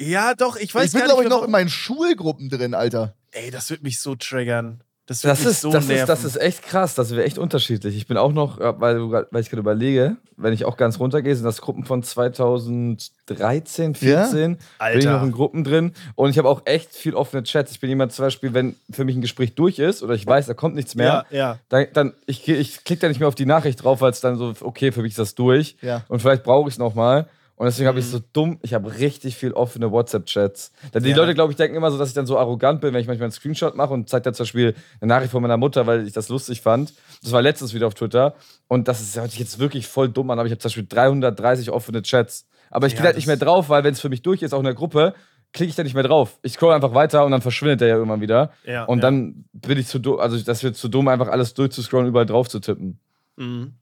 ja, 0.00 0.34
doch, 0.34 0.54
ich 0.54 0.72
weiß 0.72 0.86
ich 0.86 0.92
bin, 0.92 1.00
gar 1.00 1.08
glaube 1.08 1.22
nicht 1.22 1.26
ich, 1.26 1.30
mehr, 1.30 1.38
noch 1.38 1.44
in 1.44 1.50
meinen 1.50 1.68
Schulgruppen 1.70 2.50
drin, 2.50 2.74
Alter. 2.74 3.16
Ey, 3.32 3.50
das 3.50 3.68
wird 3.68 3.82
mich 3.82 3.98
so 4.00 4.14
triggern. 4.14 4.83
Das, 5.06 5.20
Das 5.20 5.44
ist, 5.44 5.60
so 5.60 5.70
das, 5.70 5.86
nerven. 5.86 6.02
ist, 6.02 6.08
das 6.08 6.24
ist 6.24 6.36
echt 6.40 6.62
krass, 6.62 6.94
das 6.94 7.10
wäre 7.10 7.24
echt 7.24 7.36
unterschiedlich. 7.36 7.94
Ich 7.94 8.06
bin 8.06 8.16
auch 8.16 8.32
noch, 8.32 8.58
äh, 8.58 8.80
weil, 8.80 9.10
weil 9.12 9.40
ich 9.42 9.50
gerade 9.50 9.60
überlege, 9.60 10.16
wenn 10.38 10.54
ich 10.54 10.64
auch 10.64 10.78
ganz 10.78 10.98
runtergehe, 10.98 11.36
sind 11.36 11.44
das 11.44 11.60
Gruppen 11.60 11.84
von 11.84 12.02
2013, 12.02 13.94
14. 13.94 14.54
Bin 14.54 14.58
ich 14.58 14.64
Alter. 14.78 15.12
noch 15.12 15.22
in 15.22 15.32
Gruppen 15.32 15.62
drin. 15.64 15.92
Und 16.14 16.30
ich 16.30 16.38
habe 16.38 16.48
auch 16.48 16.62
echt 16.64 16.92
viel 16.94 17.14
offene 17.14 17.42
Chats. 17.42 17.72
Ich 17.72 17.80
bin 17.80 17.90
jemand 17.90 18.12
zum 18.12 18.24
Beispiel, 18.24 18.54
wenn 18.54 18.76
für 18.90 19.04
mich 19.04 19.16
ein 19.16 19.20
Gespräch 19.20 19.54
durch 19.54 19.78
ist 19.78 20.02
oder 20.02 20.14
ich 20.14 20.26
weiß, 20.26 20.46
da 20.46 20.54
kommt 20.54 20.74
nichts 20.74 20.94
mehr, 20.94 21.26
Ja, 21.30 21.36
ja. 21.36 21.58
dann, 21.68 21.86
dann 21.92 22.12
ich, 22.26 22.48
ich 22.48 22.84
klicke 22.84 23.02
da 23.02 23.08
nicht 23.08 23.20
mehr 23.20 23.28
auf 23.28 23.34
die 23.34 23.46
Nachricht 23.46 23.82
drauf, 23.84 24.00
weil 24.00 24.10
es 24.10 24.20
dann 24.20 24.36
so, 24.36 24.54
okay, 24.60 24.92
für 24.92 25.02
mich 25.02 25.12
ist 25.12 25.18
das 25.18 25.34
durch. 25.34 25.76
Ja. 25.82 26.02
Und 26.08 26.20
vielleicht 26.20 26.44
brauche 26.44 26.68
ich 26.68 26.74
es 26.74 26.78
nochmal. 26.78 27.26
Und 27.56 27.66
deswegen 27.66 27.84
Mhm. 27.84 27.88
habe 27.90 27.98
ich 28.00 28.06
so 28.06 28.20
dumm, 28.32 28.58
ich 28.62 28.74
habe 28.74 28.98
richtig 28.98 29.36
viel 29.36 29.52
offene 29.52 29.92
WhatsApp-Chats. 29.92 30.72
Denn 30.92 31.04
Die 31.04 31.10
Ja. 31.10 31.16
Leute, 31.16 31.34
glaube 31.34 31.52
ich, 31.52 31.56
denken 31.56 31.76
immer 31.76 31.90
so, 31.92 31.98
dass 31.98 32.08
ich 32.08 32.14
dann 32.14 32.26
so 32.26 32.36
arrogant 32.36 32.80
bin, 32.80 32.92
wenn 32.92 33.00
ich 33.00 33.06
manchmal 33.06 33.26
einen 33.26 33.32
Screenshot 33.32 33.76
mache 33.76 33.92
und 33.94 34.08
zeige 34.08 34.22
da 34.24 34.32
zum 34.32 34.42
Beispiel 34.44 34.74
eine 35.00 35.08
Nachricht 35.08 35.30
von 35.30 35.40
meiner 35.40 35.56
Mutter, 35.56 35.86
weil 35.86 36.04
ich 36.06 36.12
das 36.12 36.28
lustig 36.28 36.62
fand. 36.62 36.92
Das 37.22 37.30
war 37.30 37.42
letztens 37.42 37.72
wieder 37.72 37.86
auf 37.86 37.94
Twitter. 37.94 38.34
Und 38.66 38.88
das 38.88 39.00
ist, 39.00 39.16
hört 39.16 39.30
sich 39.30 39.38
jetzt 39.38 39.58
wirklich 39.60 39.86
voll 39.86 40.08
dumm 40.08 40.30
an, 40.30 40.38
aber 40.40 40.46
ich 40.46 40.52
habe 40.52 40.58
zum 40.58 40.68
Beispiel 40.70 40.86
330 40.88 41.70
offene 41.70 42.02
Chats. 42.02 42.46
Aber 42.70 42.88
ich 42.88 42.94
Ja, 42.94 42.98
gehe 42.98 43.06
halt 43.06 43.16
nicht 43.16 43.26
mehr 43.28 43.36
drauf, 43.36 43.68
weil 43.68 43.84
wenn 43.84 43.92
es 43.92 44.00
für 44.00 44.08
mich 44.08 44.22
durch 44.22 44.42
ist, 44.42 44.52
auch 44.52 44.58
in 44.58 44.64
der 44.64 44.74
Gruppe, 44.74 45.14
klicke 45.52 45.70
ich 45.70 45.76
da 45.76 45.84
nicht 45.84 45.94
mehr 45.94 46.02
drauf. 46.02 46.40
Ich 46.42 46.54
scroll 46.54 46.74
einfach 46.74 46.94
weiter 46.94 47.24
und 47.24 47.30
dann 47.30 47.40
verschwindet 47.40 47.80
der 47.80 47.86
ja 47.86 47.94
irgendwann 47.94 48.20
wieder. 48.20 48.50
Ja, 48.66 48.82
und 48.84 48.98
ja. 48.98 49.02
dann 49.02 49.44
bin 49.52 49.78
ich 49.78 49.86
zu 49.86 50.00
dumm, 50.00 50.18
also 50.18 50.36
das 50.40 50.64
wird 50.64 50.74
zu 50.74 50.88
dumm, 50.88 51.06
einfach 51.06 51.28
alles 51.28 51.54
durchzuscrollen, 51.54 52.08
überall 52.08 52.26
drauf 52.26 52.48
zu 52.48 52.58
tippen. 52.58 52.98
Mhm. 53.36 53.74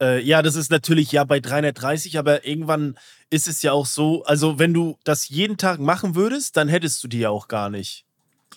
Äh, 0.00 0.20
ja, 0.22 0.40
das 0.42 0.54
ist 0.56 0.70
natürlich 0.70 1.12
ja 1.12 1.24
bei 1.24 1.40
330, 1.40 2.18
aber 2.18 2.46
irgendwann 2.46 2.96
ist 3.28 3.48
es 3.48 3.62
ja 3.62 3.72
auch 3.72 3.86
so, 3.86 4.24
also 4.24 4.58
wenn 4.58 4.72
du 4.72 4.96
das 5.04 5.28
jeden 5.28 5.56
Tag 5.58 5.78
machen 5.78 6.14
würdest, 6.14 6.56
dann 6.56 6.68
hättest 6.68 7.02
du 7.04 7.08
die 7.08 7.18
ja 7.20 7.30
auch 7.30 7.48
gar 7.48 7.68
nicht. 7.70 8.04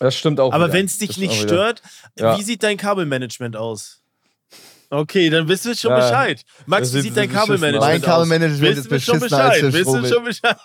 Das 0.00 0.14
stimmt 0.16 0.40
auch. 0.40 0.52
aber 0.52 0.72
wenn 0.72 0.86
es 0.86 0.98
dich 0.98 1.10
Das 1.10 1.16
nicht 1.18 1.40
stört, 1.40 1.82
Ja. 2.18 2.36
wie 2.38 2.42
sieht 2.42 2.62
dein 2.62 2.76
Kabelmanagement 2.76 3.56
aus? 3.56 4.00
Okay, 4.90 5.28
dann 5.30 5.48
wissen 5.48 5.68
wir 5.68 5.76
schon 5.76 5.90
Ja. 5.90 5.96
Bescheid. 5.98 6.44
Max, 6.66 6.92
wie 6.94 7.00
sieht 7.00 7.16
dein 7.16 7.28
beschissen. 7.28 7.46
Kabelmanagement 7.46 7.82
aus? 7.84 7.90
Mein 7.90 8.02
Kabelmanagement 8.02 8.72
ist 8.78 8.92
als 8.92 9.20
Bescheid. 9.20 9.62
der 9.62 9.72
Wissen 9.72 10.02
wir 10.02 10.08
schon 10.08 10.24
Bescheid. 10.24 10.56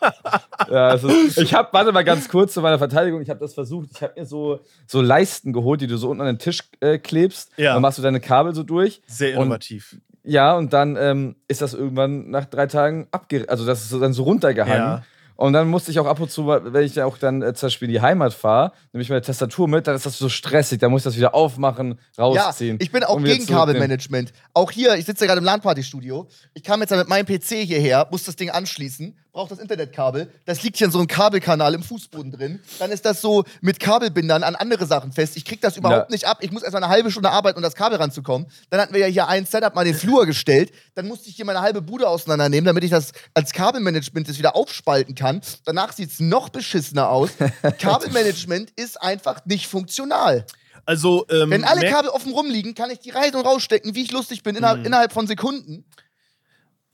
Ja, 0.70 0.94
ist, 0.94 1.38
ich 1.38 1.54
habe, 1.54 1.70
warte 1.72 1.92
mal 1.92 2.04
ganz 2.04 2.28
kurz 2.30 2.54
zu 2.54 2.62
meiner 2.62 2.78
Verteidigung. 2.78 3.22
Ich 3.22 3.30
habe 3.30 3.40
das 3.40 3.54
versucht. 3.54 3.90
Ich 3.96 4.02
habe 4.02 4.14
mir 4.20 4.26
so, 4.26 4.60
so 4.88 5.02
Leisten 5.02 5.52
geholt, 5.54 5.82
die 5.82 5.88
du 5.88 5.98
so 5.98 6.10
unten 6.10 6.22
an 6.22 6.28
den 6.28 6.40
Tisch 6.40 6.60
äh, 6.80 6.98
klebst. 7.00 7.52
Ja. 7.58 7.74
Dann 7.74 7.82
machst 7.82 7.98
du 7.98 8.02
deine 8.02 8.20
Kabel 8.20 8.54
so 8.54 8.64
durch. 8.64 9.02
Sehr 9.08 9.38
Und- 9.38 9.44
innovativ. 9.46 9.96
Ja, 10.24 10.56
und 10.56 10.74
dann 10.74 10.96
ähm, 10.98 11.36
ist 11.48 11.62
das 11.62 11.74
irgendwann 11.74 12.30
nach 12.30 12.46
drei 12.46 12.68
Tagen 12.68 13.08
abge... 13.12 13.46
Also 13.48 13.66
das 13.66 13.84
ist 13.84 14.02
dann 14.02 14.14
so 14.14 14.24
runtergehangen. 14.24 14.78
Ja. 14.78 15.04
Und 15.40 15.54
dann 15.54 15.70
musste 15.70 15.90
ich 15.90 16.00
auch 16.00 16.06
ab 16.06 16.20
und 16.20 16.30
zu, 16.30 16.48
wenn 16.48 16.84
ich 16.84 16.96
ja 16.96 17.06
auch 17.06 17.18
dann 17.18 17.42
äh, 17.42 17.54
zum 17.54 17.68
Beispiel 17.68 17.88
in 17.88 17.94
die 17.94 18.02
Heimat 18.02 18.34
fahre, 18.34 18.74
nehme 18.92 19.04
ich 19.04 19.10
meine 19.10 19.22
Tastatur 19.22 19.70
mit, 19.70 19.88
dann 19.88 19.96
ist 19.96 20.06
das 20.06 20.18
so 20.18 20.28
stressig. 20.28 20.80
Da 20.80 20.90
muss 20.90 21.00
ich 21.00 21.06
das 21.06 21.16
wieder 21.16 21.34
aufmachen, 21.34 21.98
Ja, 22.18 22.26
rausziehen. 22.26 22.78
ich 22.82 22.92
bin 22.92 23.06
auch 23.06 23.24
gegen. 23.24 23.46
Kabelmanagement. 23.46 24.34
Auch 24.54 24.70
hier, 24.70 24.96
ich 24.96 25.06
sitze 25.06 25.24
ja 25.24 25.28
gerade 25.28 25.40
im 25.40 25.46
LAN-Party-Studio. 25.46 26.28
Ich 26.54 26.64
kam 26.64 26.82
jetzt 26.82 26.90
ja 26.90 26.98
mit 26.98 27.08
meinem 27.08 27.26
PC 27.26 27.66
hierher, 27.66 28.06
muss 28.12 28.26
das 28.26 28.36
Ding 28.36 28.50
anschließen, 28.50 29.18
brauche 29.32 29.50
das 29.50 29.60
Internetkabel. 29.60 30.32
Das 30.46 30.64
liegt 30.64 30.78
hier 30.78 30.86
in 30.86 30.92
so 30.92 30.98
einem 30.98 31.08
Kabelkanal 31.08 31.74
im 31.74 31.84
Fußboden 31.84 32.32
drin. 32.32 32.60
Dann 32.80 32.92
ist 32.92 33.06
das 33.06 33.22
so 33.22 33.44
mit 33.62 33.80
Kabelbindern 33.80 34.44
an 34.44 34.56
andere 34.56 34.86
Sachen 34.86 35.12
fest. 35.12 35.38
Ich 35.38 35.46
krieg 35.46 35.62
das 35.62 35.78
überhaupt 35.78 36.10
Ja. 36.10 36.14
nicht 36.14 36.26
ab. 36.26 36.40
Ich 36.42 36.52
muss 36.52 36.64
erst 36.64 36.74
mal 36.74 36.84
eine 36.84 36.92
halbe 36.92 37.12
Stunde 37.12 37.30
arbeiten, 37.32 37.58
um 37.58 37.64
das 37.64 37.76
Kabel 37.76 37.98
ranzukommen. 37.98 38.48
Dann 38.70 38.82
hatten 38.82 38.94
wir 38.94 39.02
ja 39.02 39.08
hier 39.08 39.28
ein 39.28 39.46
Setup 39.46 39.76
mal 39.76 39.86
den 39.86 39.96
Flur 39.96 40.26
gestellt. 40.26 40.72
Dann 40.96 41.08
musste 41.08 41.30
ich 41.30 41.36
hier 41.36 41.46
meine 41.46 41.62
halbe 41.62 41.82
Bude 41.82 42.08
auseinandernehmen, 42.08 42.66
damit 42.66 42.84
ich 42.84 42.92
das 42.92 43.12
als 43.34 43.52
Kabelmanagement 43.54 44.28
das 44.28 44.38
wieder 44.40 44.56
aufspalten 44.56 45.16
kann. 45.16 45.42
Danach 45.66 45.94
sieht 45.94 46.12
es 46.12 46.20
noch 46.20 46.50
beschissener 46.50 47.10
aus. 47.10 47.30
Kabelmanagement 47.80 48.72
ist 48.76 49.02
einfach 49.02 49.46
nicht 49.46 49.68
funktional. 49.68 50.46
Also, 50.86 51.26
ähm, 51.30 51.52
Wenn 51.52 51.64
alle 51.66 51.88
Kabel 51.90 52.10
offen 52.10 52.32
rumliegen, 52.34 52.74
kann 52.74 52.90
ich 52.90 53.00
die 53.00 53.12
rein 53.12 53.36
und 53.36 53.46
rausstecken, 53.46 53.94
wie 53.94 54.02
ich 54.04 54.12
lustig 54.12 54.42
bin, 54.42 54.56
innerhalb, 54.56 54.86
innerhalb 54.86 55.14
von 55.14 55.28
Sekunden. 55.28 55.86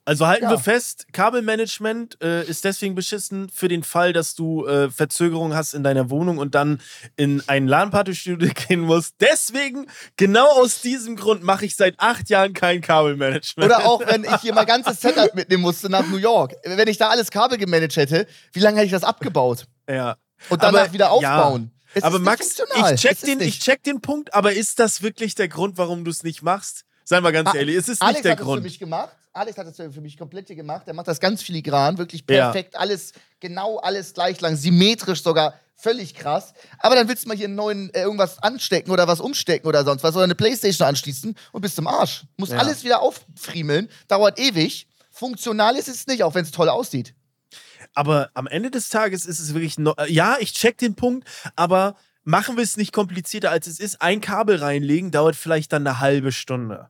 Also 0.08 0.28
halten 0.28 0.44
Ja. 0.44 0.52
wir 0.52 0.60
fest, 0.60 1.08
Kabelmanagement 1.14 2.22
äh, 2.22 2.46
ist 2.46 2.64
deswegen 2.64 2.94
beschissen 2.96 3.50
für 3.50 3.68
den 3.68 3.84
Fall, 3.84 4.14
dass 4.14 4.36
du 4.36 4.66
äh, 4.68 4.90
Verzögerungen 4.92 5.58
hast 5.58 5.74
in 5.74 5.84
deiner 5.84 6.10
Wohnung 6.12 6.38
und 6.38 6.54
dann 6.56 6.80
in 7.16 7.42
ein 7.48 7.68
LAN-Party-Studio 7.68 8.52
gehen 8.68 8.82
musst. 8.82 9.16
Deswegen, 9.20 9.88
genau 10.16 10.48
aus 10.48 10.82
diesem 10.82 11.16
Grund, 11.16 11.44
mache 11.44 11.66
ich 11.66 11.76
seit 11.76 12.00
acht 12.00 12.30
Jahren 12.30 12.54
kein 12.54 12.82
Kabelmanagement. 12.82 13.66
Oder 13.72 13.86
auch, 13.86 14.00
wenn 14.06 14.24
ich 14.26 14.36
hier 14.42 14.54
mein 14.54 14.66
ganzes 14.68 15.02
Setup 15.02 15.34
mitnehmen 15.34 15.64
musste 15.64 15.90
nach 15.90 16.06
New 16.08 16.18
York. 16.18 16.54
Wenn 16.64 16.88
ich 16.88 16.98
da 16.98 17.10
alles 17.10 17.32
Kabel 17.32 17.58
gemanagt 17.58 17.96
hätte, 17.96 18.28
wie 18.54 18.60
lange 18.60 18.78
hätte 18.78 18.86
ich 18.86 18.92
das 18.92 19.04
abgebaut? 19.04 19.66
ja. 19.90 20.18
Und 20.50 20.62
danach 20.62 20.82
Aber- 20.84 20.94
wieder 20.94 21.12
aufbauen. 21.12 21.72
Es 21.98 22.04
aber 22.04 22.20
Max, 22.20 22.60
ich 22.60 23.00
check, 23.00 23.12
Es 23.14 23.22
den, 23.22 23.40
ich 23.40 23.60
check 23.60 23.82
den 23.84 24.02
Punkt, 24.02 24.34
aber 24.34 24.52
ist 24.52 24.80
das 24.80 25.02
wirklich 25.02 25.34
der 25.34 25.48
Grund, 25.48 25.78
warum 25.78 26.04
du 26.04 26.12
es 26.12 26.24
nicht 26.24 26.42
machst? 26.44 26.84
Sei 27.08 27.22
mal 27.22 27.32
ganz 27.32 27.50
A- 27.50 27.54
ehrlich, 27.56 27.76
es 27.78 27.88
ist 27.88 28.02
Alex 28.02 28.16
nicht 28.18 28.26
der 28.26 28.32
hat 28.34 28.40
es 28.40 28.44
für 28.44 28.50
Grund. 28.52 28.64
mich 28.64 28.80
gemacht. 28.80 29.16
Alex 29.32 29.58
hat 29.58 29.68
es 29.68 29.76
für 29.78 30.02
mich 30.02 30.18
komplett 30.18 30.48
hier 30.48 30.56
gemacht. 30.56 30.88
Der 30.88 30.94
macht 30.94 31.08
das 31.08 31.20
ganz 31.20 31.42
filigran, 31.44 31.98
wirklich 31.98 32.24
Ja. 32.30 32.52
perfekt, 32.52 32.76
alles, 32.76 33.14
genau 33.40 33.78
alles 33.78 34.14
gleich 34.14 34.42
lang, 34.42 34.56
symmetrisch 34.56 35.22
sogar, 35.22 35.54
völlig 35.76 36.16
krass. 36.16 36.54
Aber 36.80 36.96
dann 36.96 37.08
willst 37.08 37.26
du 37.26 37.28
mal 37.28 37.38
hier 37.38 37.46
einen 37.46 37.56
neuen 37.56 37.94
äh, 37.94 38.02
irgendwas 38.02 38.42
anstecken 38.42 38.92
oder 38.92 39.08
was 39.08 39.20
umstecken 39.20 39.68
oder 39.68 39.84
sonst 39.86 40.04
was 40.04 40.16
oder 40.16 40.24
eine 40.24 40.36
Playstation 40.36 40.88
anschließen 40.88 41.36
und 41.52 41.62
bist 41.62 41.78
im 41.78 41.86
Arsch. 41.88 42.24
Muss 42.38 42.50
Ja. 42.50 42.58
alles 42.58 42.84
wieder 42.84 43.02
auffriemeln, 43.02 43.90
dauert 44.08 44.40
ewig. 44.40 44.88
Funktional 45.12 45.76
ist 45.76 45.88
es 45.90 46.08
nicht, 46.08 46.24
auch 46.24 46.34
wenn 46.34 46.44
es 46.44 46.52
toll 46.52 46.70
aussieht. 46.70 47.14
Aber 47.94 48.30
am 48.34 48.48
Ende 48.48 48.72
des 48.72 48.90
Tages 48.90 49.26
ist 49.26 49.40
es 49.40 49.54
wirklich. 49.54 49.78
No 49.78 49.94
äh, 49.98 50.12
ja, 50.12 50.38
ich 50.40 50.54
check 50.54 50.78
den 50.78 50.96
Punkt, 50.96 51.28
aber 51.56 51.96
machen 52.24 52.58
wir 52.58 52.64
es 52.64 52.78
nicht 52.78 52.92
komplizierter 52.94 53.52
als 53.52 53.68
es 53.68 53.80
ist. 53.80 54.02
Ein 54.02 54.22
Kabel 54.22 54.58
reinlegen 54.58 55.12
dauert 55.12 55.36
vielleicht 55.36 55.72
dann 55.72 55.86
eine 55.86 56.00
halbe 56.00 56.32
Stunde. 56.32 56.90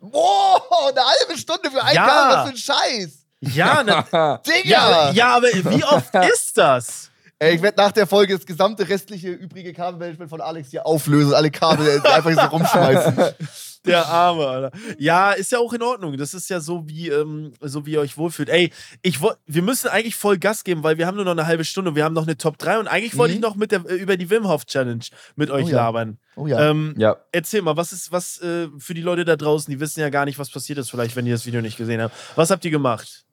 Wow, 0.00 0.88
eine 0.88 1.00
halbe 1.00 1.38
Stunde 1.38 1.70
für 1.70 1.82
ein 1.82 1.94
Ja. 1.94 2.06
Kabel, 2.06 2.36
was 2.36 2.44
für 2.44 2.50
ein 2.50 2.56
Scheiß. 2.56 3.10
Ja, 3.40 3.82
na, 4.12 4.36
Digga! 4.38 4.62
ja, 4.64 5.10
ja, 5.12 5.36
aber 5.36 5.48
wie 5.48 5.84
oft 5.84 6.14
ist 6.14 6.56
das? 6.58 7.10
Ey, 7.38 7.54
ich 7.54 7.62
werde 7.62 7.80
nach 7.80 7.92
der 7.92 8.06
Folge 8.06 8.36
das 8.36 8.44
gesamte 8.44 8.86
restliche 8.86 9.28
übrige 9.30 9.72
Kabelmanagement 9.72 10.28
von 10.28 10.42
Alex 10.42 10.70
hier 10.70 10.84
auflösen, 10.86 11.32
alle 11.32 11.50
Kabel 11.50 12.02
einfach 12.04 12.32
so 12.32 12.40
rumschmeißen. 12.56 13.16
Der 13.86 14.06
Arme, 14.06 14.46
Alter. 14.46 14.70
Ja, 14.98 15.32
ist 15.32 15.52
ja 15.52 15.58
auch 15.58 15.72
in 15.72 15.82
Ordnung. 15.82 16.16
Das 16.18 16.34
ist 16.34 16.50
ja 16.50 16.60
so, 16.60 16.86
wie, 16.86 17.08
ähm, 17.08 17.52
so 17.60 17.86
wie 17.86 17.92
ihr 17.92 18.00
euch 18.00 18.18
wohlfühlt. 18.18 18.50
Ey, 18.50 18.70
ich 19.00 19.20
wir 19.22 19.62
müssen 19.62 19.88
eigentlich 19.88 20.16
voll 20.16 20.36
Gas 20.38 20.64
geben, 20.64 20.82
weil 20.82 20.98
wir 20.98 21.06
haben 21.06 21.16
nur 21.16 21.24
noch 21.24 21.32
eine 21.32 21.46
halbe 21.46 21.64
Stunde. 21.64 21.94
Wir 21.94 22.04
haben 22.04 22.12
noch 22.14 22.24
eine 22.26 22.36
Top 22.36 22.58
3 22.58 22.78
und 22.78 22.88
eigentlich 22.88 23.16
wollte 23.16 23.34
ich 23.34 23.40
noch 23.40 23.56
mit 23.56 23.72
der, 23.72 23.84
äh, 23.88 23.94
über 23.94 24.16
die 24.18 24.28
Wim 24.28 24.46
Hof 24.46 24.66
Challenge 24.66 25.04
mit 25.36 25.50
euch 25.50 25.64
Mhm. 25.64 25.68
Oh 25.68 25.70
ja. 25.70 25.76
labern. 25.76 26.18
Oh 26.36 26.46
ja. 26.46 26.70
Ähm, 26.70 26.94
Ja. 26.98 27.16
Erzähl 27.32 27.62
mal, 27.62 27.76
was 27.76 27.92
ist, 27.92 28.12
was 28.12 28.38
äh, 28.42 28.68
für 28.78 28.92
die 28.94 29.02
Leute 29.02 29.24
da 29.24 29.36
draußen, 29.36 29.70
die 29.72 29.80
wissen 29.80 30.00
ja 30.00 30.10
gar 30.10 30.26
nicht, 30.26 30.38
was 30.38 30.50
passiert 30.50 30.78
ist, 30.78 30.90
vielleicht, 30.90 31.16
wenn 31.16 31.26
ihr 31.26 31.34
das 31.34 31.46
Video 31.46 31.62
nicht 31.62 31.76
gesehen 31.78 32.02
habt. 32.02 32.14
Was 32.36 32.50
habt 32.50 32.64
ihr 32.66 32.70
gemacht? 32.70 33.24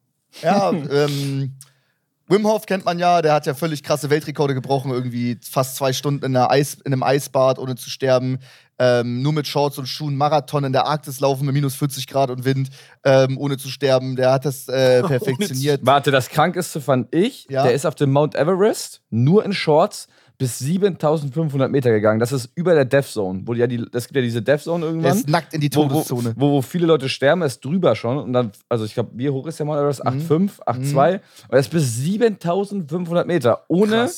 Ja, 0.41 0.71
ähm, 0.91 1.57
Wim 2.29 2.45
Hof 2.45 2.65
kennt 2.65 2.83
man 2.83 2.99
ja, 2.99 3.21
der 3.21 3.33
hat 3.33 3.45
ja 3.45 3.53
völlig 3.53 3.83
krasse 3.83 4.09
Weltrekorde 4.09 4.53
gebrochen, 4.53 4.91
irgendwie 4.91 5.39
fast 5.49 5.77
zwei 5.77 5.93
Stunden 5.93 6.25
in, 6.25 6.35
einer 6.35 6.51
Eis, 6.51 6.75
in 6.83 6.91
einem 6.91 7.03
Eisbad, 7.03 7.57
ohne 7.57 7.75
zu 7.75 7.89
sterben. 7.89 8.39
Ähm, 8.79 9.21
nur 9.23 9.33
mit 9.33 9.47
Shorts 9.47 9.77
und 9.79 9.87
Schuhen 9.87 10.15
Marathon 10.17 10.63
in 10.63 10.71
der 10.73 10.85
Arktis 10.85 11.19
laufen 11.19 11.45
mit 11.45 11.55
minus 11.55 11.75
40 11.75 12.05
Grad 12.05 12.29
und 12.29 12.45
Wind, 12.45 12.69
ähm, 13.03 13.37
ohne 13.39 13.57
zu 13.57 13.69
sterben. 13.69 14.15
Der 14.15 14.31
hat 14.33 14.45
das 14.45 14.67
äh, 14.67 15.01
perfektioniert. 15.07 15.81
Warte, 15.83 16.11
das 16.11 16.29
krankeste 16.29 16.79
fand 16.81 17.13
ich, 17.15 17.47
Ja. 17.49 17.63
der 17.63 17.73
ist 17.73 17.85
auf 17.85 17.95
dem 17.95 18.11
Mount 18.11 18.35
Everest 18.35 19.01
nur 19.09 19.43
in 19.45 19.53
Shorts 19.53 20.07
bis 20.39 20.59
7500 20.59 21.71
Meter 21.71 21.89
gegangen. 21.91 22.19
Das 22.19 22.31
ist 22.31 22.51
über 22.55 22.75
der 22.75 22.85
Death 22.85 23.05
Zone. 23.07 23.41
Wo 23.45 23.53
die, 23.53 23.59
ja 23.59 23.67
die, 23.67 23.83
das 23.91 24.05
gibt 24.07 24.17
ja 24.17 24.21
diese 24.21 24.41
Death 24.41 24.61
Zone 24.61 24.81
Der 24.81 24.89
irgendwann. 24.89 25.17
ist 25.17 25.27
nackt 25.29 25.53
in 25.53 25.61
die 25.61 25.69
wo, 25.73 25.87
Todeszone. 25.87 26.33
wo, 26.37 26.51
wo 26.51 26.61
viele 26.61 26.85
Leute 26.85 27.09
sterben, 27.09 27.41
er 27.41 27.47
ist 27.47 27.63
drüber 27.65 27.95
schon. 27.95 28.17
Und 28.19 28.33
dann, 28.33 28.51
also 28.69 28.85
ich 28.85 28.93
glaube, 28.93 29.09
wie 29.13 29.29
hoch 29.29 29.47
ist 29.47 29.57
der 29.59 29.65
Mount 29.65 29.79
Everest? 29.79 30.03
Mhm. 30.05 30.09
8,5, 30.11 30.59
8,2. 30.65 31.13
Und 31.15 31.21
er 31.49 31.59
ist 31.59 31.71
bis 31.71 31.95
7500 31.97 33.25
Meter. 33.25 33.63
Ohne, 33.67 34.09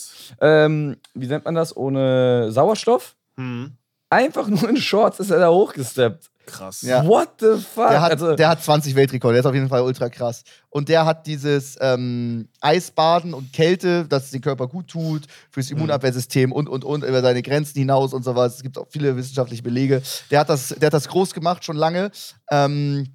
ähm, 0.41 0.97
wie 1.13 1.27
nennt 1.27 1.45
man 1.45 1.55
das? 1.55 1.75
Ohne 1.75 2.51
Sauerstoff. 2.51 3.15
Hm, 3.37 3.71
Einfach 4.11 4.47
nur 4.47 4.67
in 4.67 4.77
Shorts 4.77 5.19
ist 5.19 5.29
er 5.29 5.37
da 5.39 5.49
hochgesteppt. 5.51 6.31
Krass. 6.49 6.81
Ja. 6.81 7.05
What 7.05 7.29
the 7.39 7.57
fuck? 7.57 7.89
Der 7.89 8.01
hat, 8.01 8.11
also, 8.11 8.35
der 8.35 8.49
hat 8.49 8.63
20 8.63 8.95
Weltrekorde, 8.95 9.33
der 9.33 9.39
ist 9.41 9.45
auf 9.45 9.53
jeden 9.53 9.69
Fall 9.69 9.81
ultra 9.81 10.09
krass. 10.09 10.43
Und 10.69 10.89
der 10.89 11.05
hat 11.05 11.25
dieses 11.25 11.77
ähm, 11.79 12.47
Eisbaden 12.61 13.33
und 13.33 13.53
Kälte, 13.53 14.05
das 14.07 14.25
es 14.25 14.31
den 14.31 14.41
Körper 14.41 14.67
gut 14.67 14.87
tut, 14.87 15.25
fürs 15.51 15.71
Immunabwehrsystem 15.71 16.51
und, 16.51 16.69
und, 16.69 16.83
und, 16.83 17.03
über 17.03 17.21
seine 17.21 17.41
Grenzen 17.41 17.79
hinaus 17.79 18.13
und 18.13 18.23
sowas. 18.23 18.57
Es 18.57 18.63
gibt 18.63 18.77
auch 18.77 18.87
viele 18.89 19.15
wissenschaftliche 19.15 19.63
Belege. 19.63 20.01
Der 20.31 20.41
hat 20.41 20.49
das, 20.49 20.69
der 20.69 20.87
hat 20.87 20.93
das 20.93 21.07
groß 21.07 21.33
gemacht, 21.33 21.63
schon 21.63 21.77
lange. 21.77 22.11
Ähm, 22.51 23.07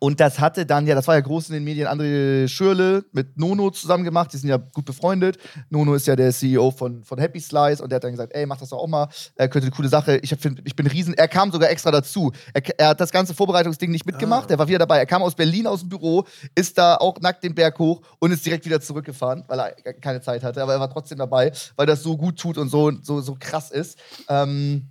und 0.00 0.20
das 0.20 0.38
hatte 0.38 0.64
dann, 0.66 0.86
ja, 0.86 0.94
das 0.94 1.08
war 1.08 1.14
ja 1.14 1.20
groß 1.20 1.48
in 1.48 1.54
den 1.54 1.64
Medien, 1.64 1.88
André 1.88 2.46
Schürle 2.48 3.04
mit 3.12 3.36
Nono 3.38 3.70
zusammen 3.70 4.04
gemacht. 4.04 4.32
Die 4.32 4.36
sind 4.36 4.48
ja 4.48 4.56
gut 4.56 4.84
befreundet. 4.84 5.38
Nono 5.70 5.94
ist 5.94 6.06
ja 6.06 6.14
der 6.14 6.32
CEO 6.32 6.70
von, 6.70 7.02
von 7.04 7.18
Happy 7.18 7.40
Slice 7.40 7.82
und 7.82 7.90
der 7.90 7.96
hat 7.96 8.04
dann 8.04 8.12
gesagt, 8.12 8.32
ey, 8.34 8.46
mach 8.46 8.58
das 8.58 8.68
doch 8.68 8.78
auch 8.78 8.86
mal. 8.86 9.08
Er 9.36 9.48
könnte 9.48 9.66
eine 9.66 9.74
coole 9.74 9.88
Sache. 9.88 10.18
Ich, 10.18 10.30
hab, 10.32 10.38
ich 10.44 10.76
bin 10.76 10.86
riesen. 10.86 11.14
Er 11.14 11.28
kam 11.28 11.50
sogar 11.50 11.70
extra 11.70 11.90
dazu. 11.90 12.32
Er, 12.54 12.62
er 12.78 12.88
hat 12.88 13.00
das 13.00 13.10
ganze 13.10 13.34
Vorbereitungsding 13.34 13.90
nicht 13.90 14.06
mitgemacht. 14.06 14.50
Er 14.50 14.58
war 14.58 14.68
wieder 14.68 14.78
dabei. 14.78 14.98
Er 14.98 15.06
kam 15.06 15.22
aus 15.22 15.34
Berlin 15.34 15.66
aus 15.66 15.80
dem 15.80 15.88
Büro, 15.88 16.24
ist 16.54 16.78
da 16.78 16.96
auch 16.96 17.18
nackt 17.20 17.42
den 17.42 17.54
Berg 17.54 17.78
hoch 17.78 18.02
und 18.20 18.30
ist 18.30 18.46
direkt 18.46 18.64
wieder 18.66 18.80
zurückgefahren, 18.80 19.44
weil 19.48 19.58
er 19.58 19.94
keine 19.94 20.20
Zeit 20.20 20.42
hatte. 20.44 20.62
Aber 20.62 20.74
er 20.74 20.80
war 20.80 20.90
trotzdem 20.90 21.18
dabei, 21.18 21.52
weil 21.76 21.86
das 21.86 22.02
so 22.02 22.16
gut 22.16 22.38
tut 22.38 22.58
und 22.58 22.68
so, 22.68 22.92
so, 23.02 23.20
so 23.20 23.36
krass 23.38 23.70
ist. 23.70 23.98
Ähm, 24.28 24.88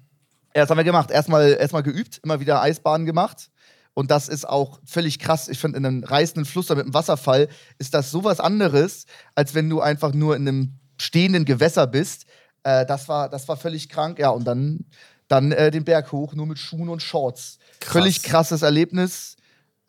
Ja, 0.56 0.64
das 0.64 0.70
haben 0.70 0.78
wir 0.78 0.84
gemacht. 0.84 1.12
Erstmal, 1.12 1.52
erstmal 1.60 1.84
geübt, 1.84 2.20
immer 2.24 2.40
wieder 2.40 2.62
Eisbahnen 2.62 3.06
gemacht. 3.06 3.50
Und 3.98 4.12
das 4.12 4.28
ist 4.28 4.48
auch 4.48 4.80
völlig 4.86 5.18
krass. 5.18 5.48
Ich 5.48 5.58
finde, 5.58 5.80
in 5.80 5.86
einem 5.88 6.04
reißenden 6.04 6.46
Fluss 6.46 6.70
oder 6.70 6.76
mit 6.76 6.86
einem 6.86 6.94
Wasserfall 6.94 7.48
ist 7.80 7.96
das 7.96 8.12
sowas 8.12 8.40
anderes, 8.40 9.08
als 9.34 9.56
wenn 9.56 9.68
du 9.72 9.82
einfach 9.82 10.14
nur 10.14 10.36
in 10.36 10.48
einem 10.48 10.74
stehenden 11.00 11.46
Gewässer 11.46 11.88
bist. 11.88 12.28
Äh, 12.62 12.86
das, 12.86 13.08
war, 13.10 13.28
das 13.28 13.48
war 13.48 13.58
völlig 13.58 13.90
krank. 13.90 14.20
Ja, 14.20 14.30
und 14.30 14.46
dann, 14.46 14.86
dann 15.28 15.52
äh, 15.52 15.72
den 15.72 15.84
Berg 15.84 16.12
hoch, 16.12 16.36
nur 16.36 16.46
mit 16.46 16.60
Schuhen 16.60 16.90
und 16.90 17.02
Shorts. 17.02 17.58
Völlig 17.82 18.22
krasses 18.22 18.62
Erlebnis. 18.62 19.36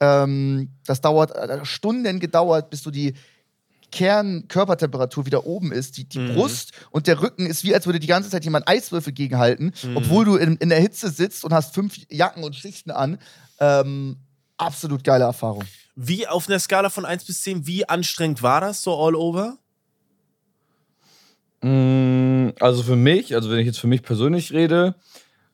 Ähm, 0.01 0.71
das 0.87 1.03
dauert 1.03 1.37
äh, 1.37 1.63
Stunden 1.67 2.19
gedauert, 2.19 2.71
bis 2.71 2.83
du 2.83 2.91
die 2.91 3.13
Kernkörpertemperatur 3.93 5.27
wieder 5.27 5.45
oben 5.45 5.71
ist, 5.71 5.99
die, 5.99 6.09
die 6.09 6.33
Brust 6.33 6.73
und 6.91 7.07
der 7.07 7.21
Rücken 7.21 7.45
ist 7.45 7.63
wie, 7.65 7.75
als 7.75 7.85
würde 7.85 8.01
die 8.01 8.07
ganze 8.07 8.31
Zeit 8.31 8.45
jemand 8.45 8.69
Eiswürfel 8.69 9.13
gegenhalten, 9.13 9.73
obwohl 9.95 10.27
du 10.27 10.37
in, 10.37 10.57
in 10.57 10.69
der 10.69 10.81
Hitze 10.81 11.11
sitzt 11.11 11.43
und 11.43 11.55
hast 11.55 11.75
fünf 11.75 11.97
Jacken 12.11 12.45
und 12.45 12.55
Schichten 12.55 12.91
an. 12.91 13.19
Ähm, 13.61 14.17
absolut 14.57 15.03
geile 15.05 15.25
Erfahrung. 15.25 15.65
Wie 15.97 16.27
auf 16.29 16.49
einer 16.49 16.59
Skala 16.59 16.91
von 16.91 17.05
1 17.05 17.25
bis 17.25 17.43
10, 17.43 17.67
wie 17.67 17.89
anstrengend 17.89 18.43
war 18.43 18.61
das 18.61 18.83
so 18.83 18.95
all 18.97 19.15
over? 19.17 19.57
Mm, 21.63 22.51
Also 22.61 22.83
für 22.83 22.97
mich, 22.97 23.35
also 23.35 23.51
wenn 23.51 23.59
ich 23.59 23.67
jetzt 23.67 23.79
für 23.81 23.87
mich 23.89 24.03
persönlich 24.03 24.53
rede, 24.53 24.95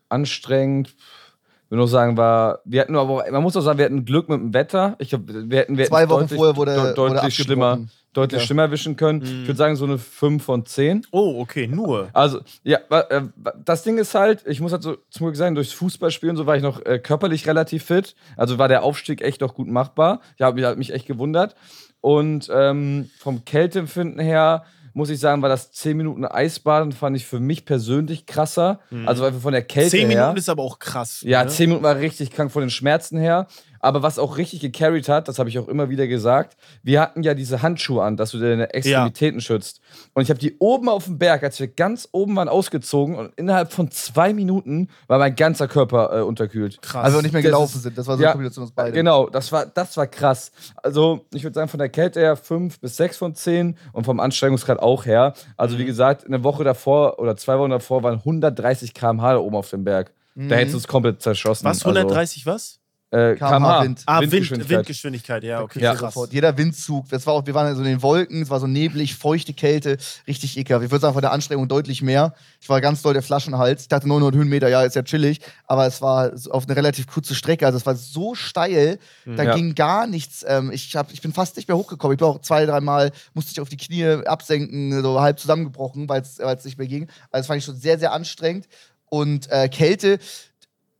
anstrengend. 0.08 0.88
Ich 0.88 1.70
will 1.70 1.78
nur 1.78 1.88
sagen, 1.88 2.16
war, 2.16 2.60
wir 2.64 2.82
hatten 2.82 2.94
aber, 2.94 3.24
man 3.30 3.42
muss 3.42 3.56
auch 3.56 3.62
sagen, 3.62 3.78
wir 3.78 3.86
hatten 3.86 4.04
Glück 4.04 4.28
mit 4.28 4.38
dem 4.38 4.54
Wetter. 4.54 4.96
Ich 4.98 5.08
glaube, 5.08 5.48
wir 5.50 5.58
hätten, 5.58 5.76
wir 5.78 5.86
Zwei 5.86 6.08
Wochen 6.08 6.20
deutlich, 6.20 6.36
vorher 6.38 6.56
wurde- 6.56 6.72
de- 6.74 6.82
wurde 6.82 6.94
deutlich 6.94 7.18
abgebrochen. 7.22 7.44
schlimmer, 7.44 7.78
deutlich 8.14 8.40
Ja. 8.40 8.46
schlimmer 8.46 8.70
wischen 8.70 8.96
können. 8.96 9.22
Ich 9.22 9.46
würde 9.46 9.56
sagen, 9.58 9.76
so 9.76 9.84
eine 9.84 9.98
5 9.98 10.42
von 10.42 10.64
10. 10.64 11.06
Oh, 11.10 11.40
okay, 11.40 11.66
nur. 11.66 12.08
Also, 12.14 12.40
ja, 12.62 12.78
äh, 12.88 13.22
das 13.64 13.82
Ding 13.82 13.98
ist 13.98 14.14
halt, 14.14 14.44
ich 14.46 14.60
muss 14.60 14.72
halt 14.72 14.82
so 14.82 14.96
zum 15.10 15.26
Glück 15.26 15.36
sagen, 15.36 15.54
durchs 15.54 15.72
Fußballspielen 15.72 16.36
so 16.36 16.46
war 16.46 16.56
ich 16.56 16.62
noch 16.62 16.84
äh, 16.86 16.98
körperlich 16.98 17.46
relativ 17.46 17.84
fit. 17.84 18.14
Also 18.36 18.58
war 18.58 18.68
der 18.68 18.82
Aufstieg 18.82 19.20
echt 19.22 19.42
auch 19.42 19.54
gut 19.54 19.68
machbar. 19.68 20.20
Ich 20.36 20.42
habe 20.42 20.54
mich, 20.56 20.64
hab 20.64 20.78
mich 20.78 20.92
echt 20.92 21.06
gewundert. 21.06 21.54
Und 22.00 22.50
ähm, 22.52 23.10
vom 23.18 23.44
Kälteempfinden 23.44 24.20
her 24.20 24.64
muss 24.96 25.10
ich 25.10 25.18
sagen, 25.18 25.42
war 25.42 25.48
das 25.48 25.72
10 25.72 25.96
Minuten 25.96 26.24
Eisbaden, 26.24 26.92
fand 26.92 27.16
ich 27.16 27.26
für 27.26 27.40
mich 27.40 27.64
persönlich 27.64 28.26
krasser. 28.26 28.78
Also 29.06 29.24
einfach 29.24 29.40
von 29.40 29.52
der 29.52 29.62
Kälte 29.62 29.90
10 29.90 30.08
her. 30.08 30.20
Minuten 30.20 30.38
ist 30.38 30.48
aber 30.48 30.62
auch 30.62 30.78
krass. 30.78 31.22
Ja, 31.26 31.42
ne? 31.42 31.50
10 31.50 31.68
Minuten 31.68 31.82
war 31.84 31.96
richtig 31.98 32.30
krank 32.30 32.52
von 32.52 32.60
den 32.60 32.70
Schmerzen 32.70 33.18
her. 33.18 33.48
Aber 33.84 34.02
was 34.02 34.18
auch 34.18 34.38
richtig 34.38 34.60
gecarried 34.60 35.08
hat, 35.08 35.28
das 35.28 35.38
habe 35.38 35.48
ich 35.50 35.58
auch 35.58 35.68
immer 35.68 35.90
wieder 35.90 36.06
gesagt, 36.06 36.56
wir 36.82 37.00
hatten 37.00 37.22
ja 37.22 37.34
diese 37.34 37.60
Handschuhe 37.60 38.02
an, 38.02 38.16
dass 38.16 38.30
du 38.30 38.38
deine 38.38 38.72
Extremitäten 38.72 39.40
schützt. 39.42 39.80
Und 40.14 40.22
ich 40.22 40.30
habe 40.30 40.40
die 40.40 40.56
oben 40.58 40.88
auf 40.88 41.04
dem 41.04 41.18
Berg, 41.18 41.42
als 41.42 41.60
wir 41.60 41.68
ganz 41.68 42.08
oben 42.12 42.34
waren, 42.36 42.48
ausgezogen 42.48 43.14
und 43.16 43.32
innerhalb 43.36 43.72
von 43.72 43.90
zwei 43.90 44.32
Minuten 44.32 44.88
war 45.06 45.18
mein 45.18 45.36
ganzer 45.36 45.68
Körper 45.68 46.18
äh, 46.18 46.22
unterkühlt. 46.22 46.80
Krass. 46.80 47.04
Als 47.04 47.12
wir 47.14 47.18
auch 47.18 47.22
nicht 47.22 47.32
mehr 47.32 47.42
Das 47.42 47.50
gelaufen 47.50 47.76
ist- 47.76 47.82
sind. 47.82 47.98
Das 47.98 48.06
war 48.06 48.16
so 48.16 48.22
eine 48.22 48.32
Kombination 48.32 48.64
aus 48.64 48.72
beiden. 48.72 48.94
Genau, 48.94 49.28
das 49.28 49.52
war, 49.52 49.66
das 49.66 49.96
war 49.98 50.06
krass. 50.06 50.50
Also, 50.82 51.26
ich 51.34 51.42
würde 51.42 51.54
sagen, 51.54 51.68
von 51.68 51.78
der 51.78 51.90
Kälte 51.90 52.20
her 52.20 52.36
5 52.36 52.80
bis 52.80 52.96
6 52.96 53.18
von 53.18 53.34
10 53.34 53.76
und 53.92 54.04
vom 54.04 54.18
Anstrengungsgrad 54.18 54.78
auch 54.80 55.04
her. 55.04 55.34
Also, 55.58 55.74
Mhm. 55.76 55.80
wie 55.80 55.84
gesagt, 55.84 56.24
eine 56.26 56.42
Woche 56.42 56.64
davor 56.64 57.18
oder 57.18 57.36
zwei 57.36 57.58
Wochen 57.58 57.70
davor 57.70 58.02
waren 58.02 58.24
130 58.24 58.94
km/h 58.94 59.32
da 59.34 59.38
oben 59.38 59.56
auf 59.56 59.68
dem 59.68 59.84
Berg. 59.84 60.12
Mhm. 60.34 60.48
Da 60.48 60.56
hättest 60.56 60.74
du 60.74 60.78
es 60.78 60.88
komplett 60.88 61.20
zerschossen. 61.22 61.66
Was, 61.66 61.84
130 61.84 62.46
was? 62.46 62.80
Äh, 63.14 63.36
km/h. 63.36 63.82
Wind. 63.84 64.02
Ah, 64.06 64.20
Wind, 64.20 64.32
Windgeschwindigkeit. 64.32 64.78
Windgeschwindigkeit, 64.78 65.44
ja, 65.44 65.62
okay. 65.62 65.80
Ja. 65.80 65.94
Sofort. 65.96 66.32
Jeder 66.32 66.56
Windzug, 66.58 67.08
das 67.10 67.26
war 67.26 67.34
auch, 67.34 67.46
wir 67.46 67.54
waren 67.54 67.72
so 67.74 67.80
in 67.82 67.86
den 67.86 68.02
Wolken, 68.02 68.42
es 68.42 68.50
war 68.50 68.58
so 68.58 68.66
neblig, 68.66 69.14
feuchte 69.14 69.54
Kälte, 69.54 69.98
richtig 70.26 70.56
ekelhaft. 70.58 70.84
Ich 70.84 70.90
würde 70.90 71.02
sagen, 71.02 71.14
von 71.14 71.22
der 71.22 71.32
Anstrengung 71.32 71.68
deutlich 71.68 72.02
mehr. 72.02 72.34
Ich 72.60 72.68
war 72.68 72.80
ganz 72.80 73.02
doll 73.02 73.12
der 73.12 73.22
Flaschenhals. 73.22 73.82
Ich 73.82 73.88
dachte 73.88 74.08
900 74.08 74.34
Höhenmeter, 74.34 74.68
ja, 74.68 74.82
ist 74.82 74.96
ja 74.96 75.02
chillig, 75.02 75.40
aber 75.66 75.86
es 75.86 76.02
war 76.02 76.32
auf 76.50 76.64
eine 76.66 76.76
relativ 76.76 77.06
kurze 77.06 77.34
Strecke, 77.34 77.66
also 77.66 77.78
es 77.78 77.86
war 77.86 77.94
so 77.94 78.34
steil, 78.34 78.98
da 79.24 79.42
Ja. 79.44 79.54
ging 79.54 79.74
gar 79.74 80.06
nichts. 80.06 80.44
Ähm, 80.48 80.72
ich, 80.72 80.96
hab, 80.96 81.12
ich 81.12 81.22
bin 81.22 81.32
fast 81.32 81.56
nicht 81.56 81.68
mehr 81.68 81.76
hochgekommen. 81.76 82.14
Ich 82.14 82.18
bin 82.18 82.26
auch 82.26 82.40
zwei, 82.40 82.66
dreimal, 82.66 83.12
musste 83.34 83.52
ich 83.52 83.60
auf 83.60 83.68
die 83.68 83.76
Knie 83.76 84.04
absenken, 84.26 85.02
so 85.02 85.20
halb 85.20 85.38
zusammengebrochen, 85.38 86.08
weil 86.08 86.22
es 86.22 86.64
nicht 86.64 86.78
mehr 86.78 86.88
ging. 86.88 87.04
Also 87.30 87.40
das 87.40 87.46
fand 87.46 87.58
ich 87.58 87.64
schon 87.64 87.76
sehr, 87.76 87.98
sehr 87.98 88.12
anstrengend. 88.12 88.66
Und 89.08 89.50
äh, 89.52 89.68
Kälte, 89.68 90.18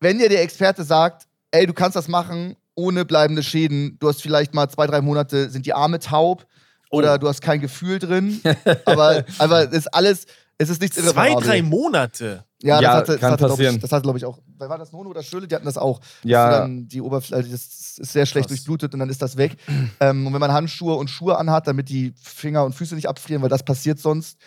wenn 0.01 0.19
dir 0.19 0.29
der 0.29 0.43
Experte 0.43 0.85
sagt, 0.85 1.27
ey, 1.55 1.67
du 1.67 1.73
kannst 1.73 1.97
das 1.97 2.09
machen 2.09 2.57
ohne 2.77 3.05
bleibende 3.05 3.43
Schäden, 3.43 3.97
du 4.01 4.09
hast 4.09 4.21
vielleicht 4.21 4.53
mal 4.53 4.69
zwei, 4.69 4.87
drei 4.89 5.01
Monate, 5.01 5.49
sind 5.49 5.65
die 5.65 5.73
Arme 5.75 6.01
taub 6.01 6.45
oder 6.91 7.19
du 7.19 7.29
hast 7.29 7.41
kein 7.41 7.61
Gefühl 7.61 8.01
drin, 8.01 8.41
aber, 8.85 9.25
aber 9.39 9.63
es 9.69 9.73
ist 9.73 9.95
alles, 9.95 10.27
es 10.59 10.71
ist 10.71 10.81
nichts 10.81 10.97
Zwei, 10.97 11.35
drei 11.35 11.63
Monate. 11.63 12.45
Ja, 12.63 12.81
Ja, 12.81 12.93
das 12.93 12.95
hatte, 12.95 13.13
das 13.13 13.21
kann 13.21 13.33
hatte, 13.33 13.45
glaub 13.45 13.51
passieren. 13.51 13.75
ich, 13.77 13.81
das 13.83 13.93
hatte, 13.93 14.03
glaube 14.03 14.19
ich, 14.19 14.25
auch. 14.25 14.39
War 14.59 14.79
das 14.79 14.91
Nono 14.93 15.11
oder 15.11 15.23
Schöle? 15.23 15.47
Die 15.47 15.55
hatten 15.55 15.67
das 15.67 15.77
auch. 15.77 16.01
Ja. 16.23 16.67
Die 16.69 17.01
Oberfläche, 17.01 17.37
also 17.37 17.51
das 17.51 17.63
ist 17.99 18.13
sehr 18.13 18.25
schlecht 18.25 18.49
Krass. 18.49 18.57
durchblutet 18.57 18.95
und 18.95 19.01
dann 19.01 19.11
ist 19.11 19.21
das 19.23 19.37
weg. 19.37 19.57
ähm, 20.01 20.27
und 20.27 20.33
wenn 20.33 20.41
man 20.41 20.53
Handschuhe 20.53 20.95
und 20.95 21.11
Schuhe 21.11 21.37
anhat, 21.39 21.67
damit 21.67 21.89
die 21.89 22.15
Finger 22.21 22.65
und 22.65 22.75
Füße 22.75 22.95
nicht 22.95 23.09
abfrieren, 23.09 23.43
weil 23.43 23.49
das 23.51 23.63
passiert 23.65 23.99
sonst, 23.99 24.39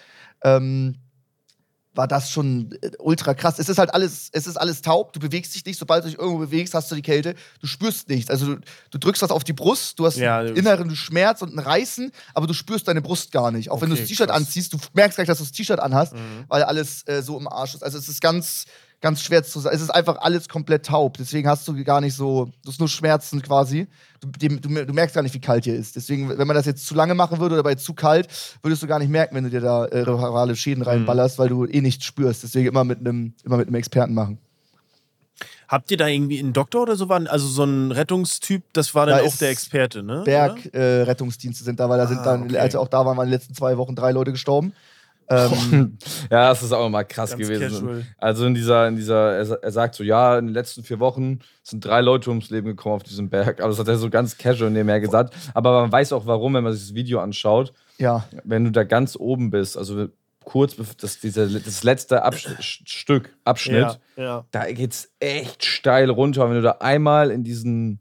ähm, 0.44 0.96
war 1.98 2.08
das 2.08 2.30
schon 2.32 2.72
äh, 2.82 2.92
ultra 3.00 3.34
krass. 3.34 3.60
Es 3.60 3.68
ist 3.70 3.78
halt 3.80 3.94
alles, 3.94 4.30
es 4.32 4.48
ist 4.48 4.56
alles 4.56 4.82
taub, 4.82 5.12
du 5.14 5.20
bewegst 5.20 5.54
dich 5.56 5.66
nicht, 5.66 5.78
sobald 5.80 6.04
du 6.06 6.10
dich 6.10 6.18
irgendwo 6.18 6.40
bewegst, 6.40 6.74
hast 6.74 6.90
du 6.92 6.96
die 6.96 7.02
Kälte, 7.02 7.36
du 7.60 7.68
spürst 7.68 8.08
nichts. 8.08 8.30
Also 8.30 8.56
du, 8.56 8.62
du 8.92 8.98
drückst 9.00 9.22
was 9.24 9.32
auf 9.32 9.44
die 9.44 9.54
Brust, 9.54 10.00
du 10.00 10.06
hast 10.06 10.18
Ja, 10.18 10.38
einen 10.40 10.56
inneren 10.56 10.96
Schmerz 10.96 11.42
und 11.42 11.54
ein 11.56 11.60
Reißen, 11.60 12.12
aber 12.34 12.48
du 12.48 12.54
spürst 12.54 12.88
deine 12.88 13.02
Brust 13.02 13.32
gar 13.32 13.52
nicht. 13.52 13.70
Auch 13.72 13.82
wenn 13.82 13.90
du 13.90 13.96
Okay, 13.96 14.04
das 14.04 14.10
T-Shirt 14.10 14.30
anziehst, 14.32 14.72
du 14.74 14.78
merkst 14.94 15.18
gleich, 15.18 15.28
dass 15.28 15.40
du 15.40 15.44
das 15.44 15.52
T-Shirt 15.52 15.80
anhast, 15.80 16.14
Mhm. 16.14 16.46
weil 16.48 16.64
alles 16.64 17.06
äh, 17.08 17.22
so 17.22 17.38
im 17.38 17.48
Arsch 17.48 17.74
ist. 17.76 17.84
Also 17.84 17.98
es 17.98 18.08
ist 18.08 18.22
ganz, 18.22 18.66
ganz 19.02 19.22
schwer 19.22 19.44
zu 19.44 19.60
sagen. 19.60 19.76
Es 19.76 19.82
ist 19.82 19.90
einfach 19.92 20.18
alles 20.20 20.50
komplett 20.50 20.86
taub. 20.88 21.18
Deswegen 21.18 21.48
hast 21.48 21.68
du 21.68 21.84
gar 21.84 22.02
nicht 22.02 22.16
so, 22.16 22.46
du 22.64 22.70
hast 22.70 22.80
nur 22.80 22.90
Schmerzen 22.90 23.42
quasi. 23.42 23.88
Du, 24.20 24.28
dem, 24.30 24.60
du, 24.60 24.70
du 24.86 24.94
merkst 24.94 25.14
gar 25.16 25.22
nicht, 25.22 25.36
wie 25.36 25.40
kalt 25.40 25.66
hier 25.66 25.76
ist. 25.76 25.96
Deswegen, 25.96 26.30
wenn 26.36 26.48
man 26.48 26.56
das 26.56 26.66
jetzt 26.66 26.86
zu 26.88 26.96
lange 26.96 27.14
machen 27.14 27.40
würde 27.40 27.54
oder 27.56 27.64
bei 27.64 27.76
zu 27.76 27.94
kalt, 27.94 28.28
würdest 28.64 28.82
du 28.82 28.88
gar 28.88 28.98
nicht 29.00 29.10
merken, 29.10 29.36
wenn 29.36 29.44
du 29.44 29.50
dir 29.52 29.62
da 29.62 29.86
äh, 29.86 30.00
irreparable 30.00 30.56
Schäden 30.56 30.82
Mhm. 30.82 30.90
reinballerst, 30.90 31.38
weil 31.38 31.50
du 31.50 31.66
eh 31.66 31.82
nichts 31.82 32.06
spürst. 32.06 32.42
Deswegen 32.44 32.68
immer 32.68 32.84
mit 32.84 33.00
einem 33.00 33.34
immer 33.44 33.58
mit 33.58 33.68
einem 33.68 33.76
Experten 33.76 34.14
machen. 34.16 34.40
Habt 35.68 35.92
ihr 35.92 35.98
da 35.98 36.08
irgendwie 36.08 36.40
einen 36.40 36.54
Doktor 36.54 36.84
oder 36.84 36.96
so? 36.96 37.10
Waren, 37.10 37.28
also 37.28 37.46
so 37.46 37.66
ein 37.66 37.92
Rettungstyp, 37.92 38.64
das 38.74 38.96
war 38.96 39.06
dann 39.06 39.18
Da 39.18 39.24
auch 39.24 39.28
ist 39.28 39.42
der 39.42 39.50
Experte, 39.50 40.02
ne? 40.02 40.24
Bergrettungsdienste 40.24 41.64
äh, 41.64 41.66
sind 41.66 41.80
da, 41.80 41.90
weil 41.90 41.98
da 41.98 42.08
sind 42.08 42.20
Ah, 42.20 42.24
dann, 42.24 42.44
okay. 42.44 42.58
als 42.58 42.74
wir 42.74 42.80
auch 42.80 42.88
da 42.88 43.06
waren, 43.06 43.18
waren 43.18 43.26
in 43.28 43.32
den 43.32 43.38
letzten 43.40 43.54
zwei 43.54 43.78
Wochen 43.78 43.94
drei 43.94 44.12
Leute 44.12 44.32
gestorben. 44.32 44.74
Ähm, 45.30 45.98
Ja, 46.32 46.50
das 46.50 46.64
ist 46.64 46.72
auch 46.72 46.88
mal 46.90 47.04
krass 47.04 47.36
gewesen. 47.36 47.60
casual. 47.62 48.06
Also 48.18 48.46
in 48.46 48.54
dieser, 48.54 48.88
in 48.88 48.96
dieser, 48.96 49.34
er, 49.38 49.46
sa- 49.46 49.72
sagt 49.72 49.96
so, 49.96 50.04
ja, 50.04 50.38
in 50.38 50.48
den 50.48 50.54
letzten 50.54 50.84
vier 50.84 51.00
Wochen 51.00 51.40
sind 51.64 51.84
drei 51.84 52.02
Leute 52.02 52.30
ums 52.30 52.50
Leben 52.50 52.68
gekommen 52.68 52.96
auf 52.96 53.04
diesem 53.04 53.30
Berg. 53.30 53.60
Aber 53.60 53.70
das 53.70 53.80
hat 53.80 53.88
er 53.88 53.98
so 53.98 54.10
ganz 54.10 54.38
casual 54.38 54.72
nebenher 54.72 55.00
gesagt. 55.02 55.34
Aber 55.54 55.82
man 55.82 55.92
weiß 55.92 56.14
auch 56.14 56.26
warum, 56.26 56.54
wenn 56.54 56.64
man 56.64 56.74
sich 56.74 56.84
das 56.88 56.94
Video 56.96 57.20
anschaut. 57.20 57.74
ja, 57.98 58.26
Wenn 58.44 58.64
du 58.64 58.72
da 58.72 58.84
ganz 58.84 59.16
oben 59.18 59.50
bist, 59.50 59.78
also 59.78 60.08
kurz 60.44 60.76
das, 61.02 61.20
dieser, 61.20 61.48
das 61.48 61.84
letzte 61.84 62.24
Absch 62.24 62.48
Stück, 62.62 63.36
Abschnitt, 63.44 64.00
Ja, 64.16 64.24
ja. 64.24 64.46
da 64.52 64.72
geht's 64.72 65.10
echt 65.20 65.66
steil 65.66 66.10
runter. 66.10 66.44
Und 66.46 66.52
wenn 66.52 66.58
du 66.58 66.64
da 66.64 66.78
einmal 66.80 67.32
in 67.32 67.44
diesen, 67.44 68.00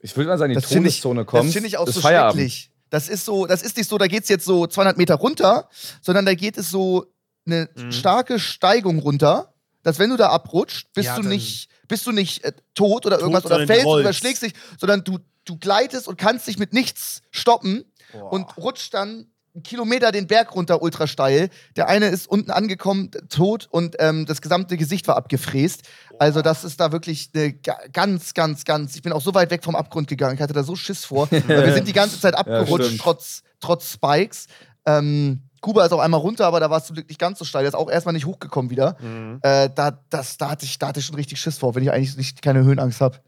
ich 0.00 0.14
würde 0.14 0.28
mal 0.28 0.36
sagen, 0.36 0.52
in 0.52 0.58
die 0.58 0.62
das 0.62 0.70
ich, 0.70 0.76
Todeszone 0.76 1.24
kommst, 1.24 1.46
das 1.48 1.52
finde 1.54 1.68
ich 1.68 1.78
auch 1.78 1.88
so 1.88 2.00
Feierabend. 2.02 2.34
schrecklich. 2.34 2.70
Das 2.90 3.08
ist 3.08 3.24
so, 3.24 3.46
das 3.46 3.62
ist 3.62 3.76
nicht 3.76 3.88
so, 3.88 3.98
da 3.98 4.06
geht 4.08 4.24
es 4.24 4.28
jetzt 4.28 4.44
so 4.44 4.66
200 4.66 4.96
Meter 4.98 5.14
runter, 5.14 5.68
sondern 6.02 6.26
da 6.26 6.34
geht 6.34 6.58
es 6.58 6.70
so 6.70 7.06
eine 7.46 7.68
Mhm. 7.74 7.92
starke 7.92 8.38
Steigung 8.38 8.98
runter, 8.98 9.54
dass 9.82 9.98
wenn 9.98 10.10
du 10.10 10.16
da 10.16 10.28
abrutscht, 10.30 10.92
bist 10.92 11.06
Ja, 11.06 11.16
du 11.16 11.22
nicht, 11.22 11.68
bist 11.88 12.06
du 12.06 12.12
nicht 12.12 12.44
äh, 12.44 12.52
tot 12.74 13.06
oder 13.06 13.18
irgendwas 13.18 13.44
oder 13.46 13.66
fällst 13.66 13.86
oder 13.86 14.12
schlägst 14.12 14.42
dich, 14.42 14.52
sondern 14.78 15.04
du, 15.04 15.18
du 15.44 15.56
gleitest 15.56 16.06
und 16.06 16.18
kannst 16.18 16.46
dich 16.46 16.58
mit 16.58 16.72
nichts 16.72 17.22
stoppen 17.30 17.84
und 18.30 18.56
rutscht 18.58 18.92
dann 18.92 19.30
einen 19.54 19.62
Kilometer 19.62 20.12
den 20.12 20.26
Berg 20.26 20.54
runter, 20.54 20.80
ultra 20.82 21.06
steil. 21.06 21.50
Der 21.76 21.88
eine 21.88 22.06
ist 22.06 22.26
unten 22.28 22.50
angekommen, 22.50 23.10
tot 23.28 23.66
und 23.70 23.96
ähm, 23.98 24.26
das 24.26 24.40
gesamte 24.42 24.76
Gesicht 24.76 25.08
war 25.08 25.16
abgefräst. 25.16 25.82
Also 26.18 26.40
das 26.42 26.64
ist 26.64 26.78
da 26.80 26.92
wirklich 26.92 27.30
eine 27.34 27.52
ga- 27.54 27.78
ganz, 27.92 28.34
ganz, 28.34 28.64
ganz. 28.64 28.94
Ich 28.94 29.02
bin 29.02 29.12
auch 29.12 29.22
so 29.22 29.34
weit 29.34 29.50
weg 29.50 29.64
vom 29.64 29.74
Abgrund 29.74 30.08
gegangen. 30.08 30.34
Ich 30.36 30.40
hatte 30.40 30.52
da 30.52 30.62
so 30.62 30.76
Schiss 30.76 31.04
vor. 31.04 31.30
Wir 31.46 31.72
sind 31.74 31.88
die 31.88 31.92
ganze 31.92 32.20
Zeit 32.20 32.34
abgerutscht, 32.36 32.84
stimmt. 32.86 33.00
trotz, 33.00 33.42
trotz 33.60 33.92
Spikes. 33.92 34.46
Ähm, 34.86 35.42
Kuba 35.60 35.84
ist 35.84 35.92
auch 35.92 36.00
einmal 36.00 36.20
runter, 36.20 36.46
aber 36.46 36.58
da 36.58 36.70
war 36.70 36.78
es 36.78 36.86
zum 36.86 36.94
Glück 36.94 37.08
nicht 37.08 37.20
ganz 37.20 37.38
so 37.38 37.44
steil. 37.44 37.62
Der 37.62 37.68
ist 37.68 37.74
auch 37.74 37.90
erstmal 37.90 38.14
nicht 38.14 38.24
hochgekommen 38.26 38.70
wieder. 38.70 38.96
Mhm. 39.00 39.40
Äh, 39.42 39.68
da, 39.74 39.98
das, 40.08 40.38
da, 40.38 40.50
hatte 40.50 40.64
ich, 40.64 40.78
da 40.78 40.88
hatte 40.88 41.00
ich 41.00 41.06
schon 41.06 41.16
richtig 41.16 41.38
Schiss 41.40 41.58
vor, 41.58 41.74
wenn 41.74 41.82
ich 41.82 41.90
eigentlich 41.92 42.16
nicht, 42.16 42.40
keine 42.40 42.64
Höhenangst 42.64 43.00
habe. 43.00 43.18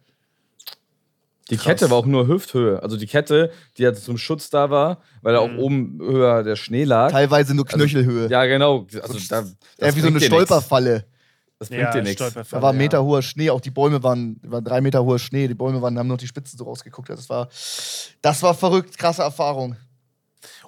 Die 1.52 1.58
Kette 1.58 1.90
war 1.90 1.98
auch 1.98 2.06
nur 2.06 2.26
Hüfthöhe. 2.26 2.82
Also 2.82 2.96
die 2.96 3.06
Kette, 3.06 3.50
die 3.78 3.84
halt 3.84 3.98
zum 3.98 4.18
Schutz 4.18 4.50
da 4.50 4.70
war, 4.70 4.98
weil 5.22 5.34
da 5.34 5.40
auch 5.40 5.48
Mhm. 5.50 5.58
oben 5.58 5.98
höher 6.00 6.42
der 6.42 6.56
Schnee 6.56 6.84
lag. 6.84 7.10
Teilweise 7.10 7.54
nur 7.54 7.66
Knöchelhöhe. 7.66 8.28
Ja, 8.28 8.44
genau. 8.46 8.86
Also 9.02 9.18
da, 9.28 9.44
ja, 9.78 9.94
wie 9.94 10.00
so 10.00 10.06
eine 10.06 10.18
dir 10.18 10.20
nix. 10.20 10.26
Stolperfalle. 10.26 11.04
Das 11.58 11.68
bringt 11.68 11.82
Ja, 11.82 11.92
dir 11.92 12.02
nichts. 12.02 12.18
Da 12.18 12.34
war 12.62 12.70
ein 12.72 12.76
ja. 12.76 12.82
Meter 12.82 13.04
hoher 13.04 13.22
Schnee, 13.22 13.50
auch 13.50 13.60
die 13.60 13.70
Bäume 13.70 14.02
waren, 14.02 14.40
waren 14.42 14.64
drei 14.64 14.80
Meter 14.80 15.04
hoher 15.04 15.18
Schnee. 15.20 15.46
Die 15.46 15.54
Bäume 15.54 15.80
waren, 15.80 15.96
haben 15.98 16.08
noch 16.08 16.16
die 16.16 16.26
Spitzen 16.26 16.58
so 16.58 16.64
rausgeguckt. 16.64 17.08
Das 17.10 17.28
war, 17.28 17.48
das 18.20 18.42
war 18.42 18.54
verrückt, 18.54 18.98
krasse 18.98 19.22
Erfahrung. 19.22 19.76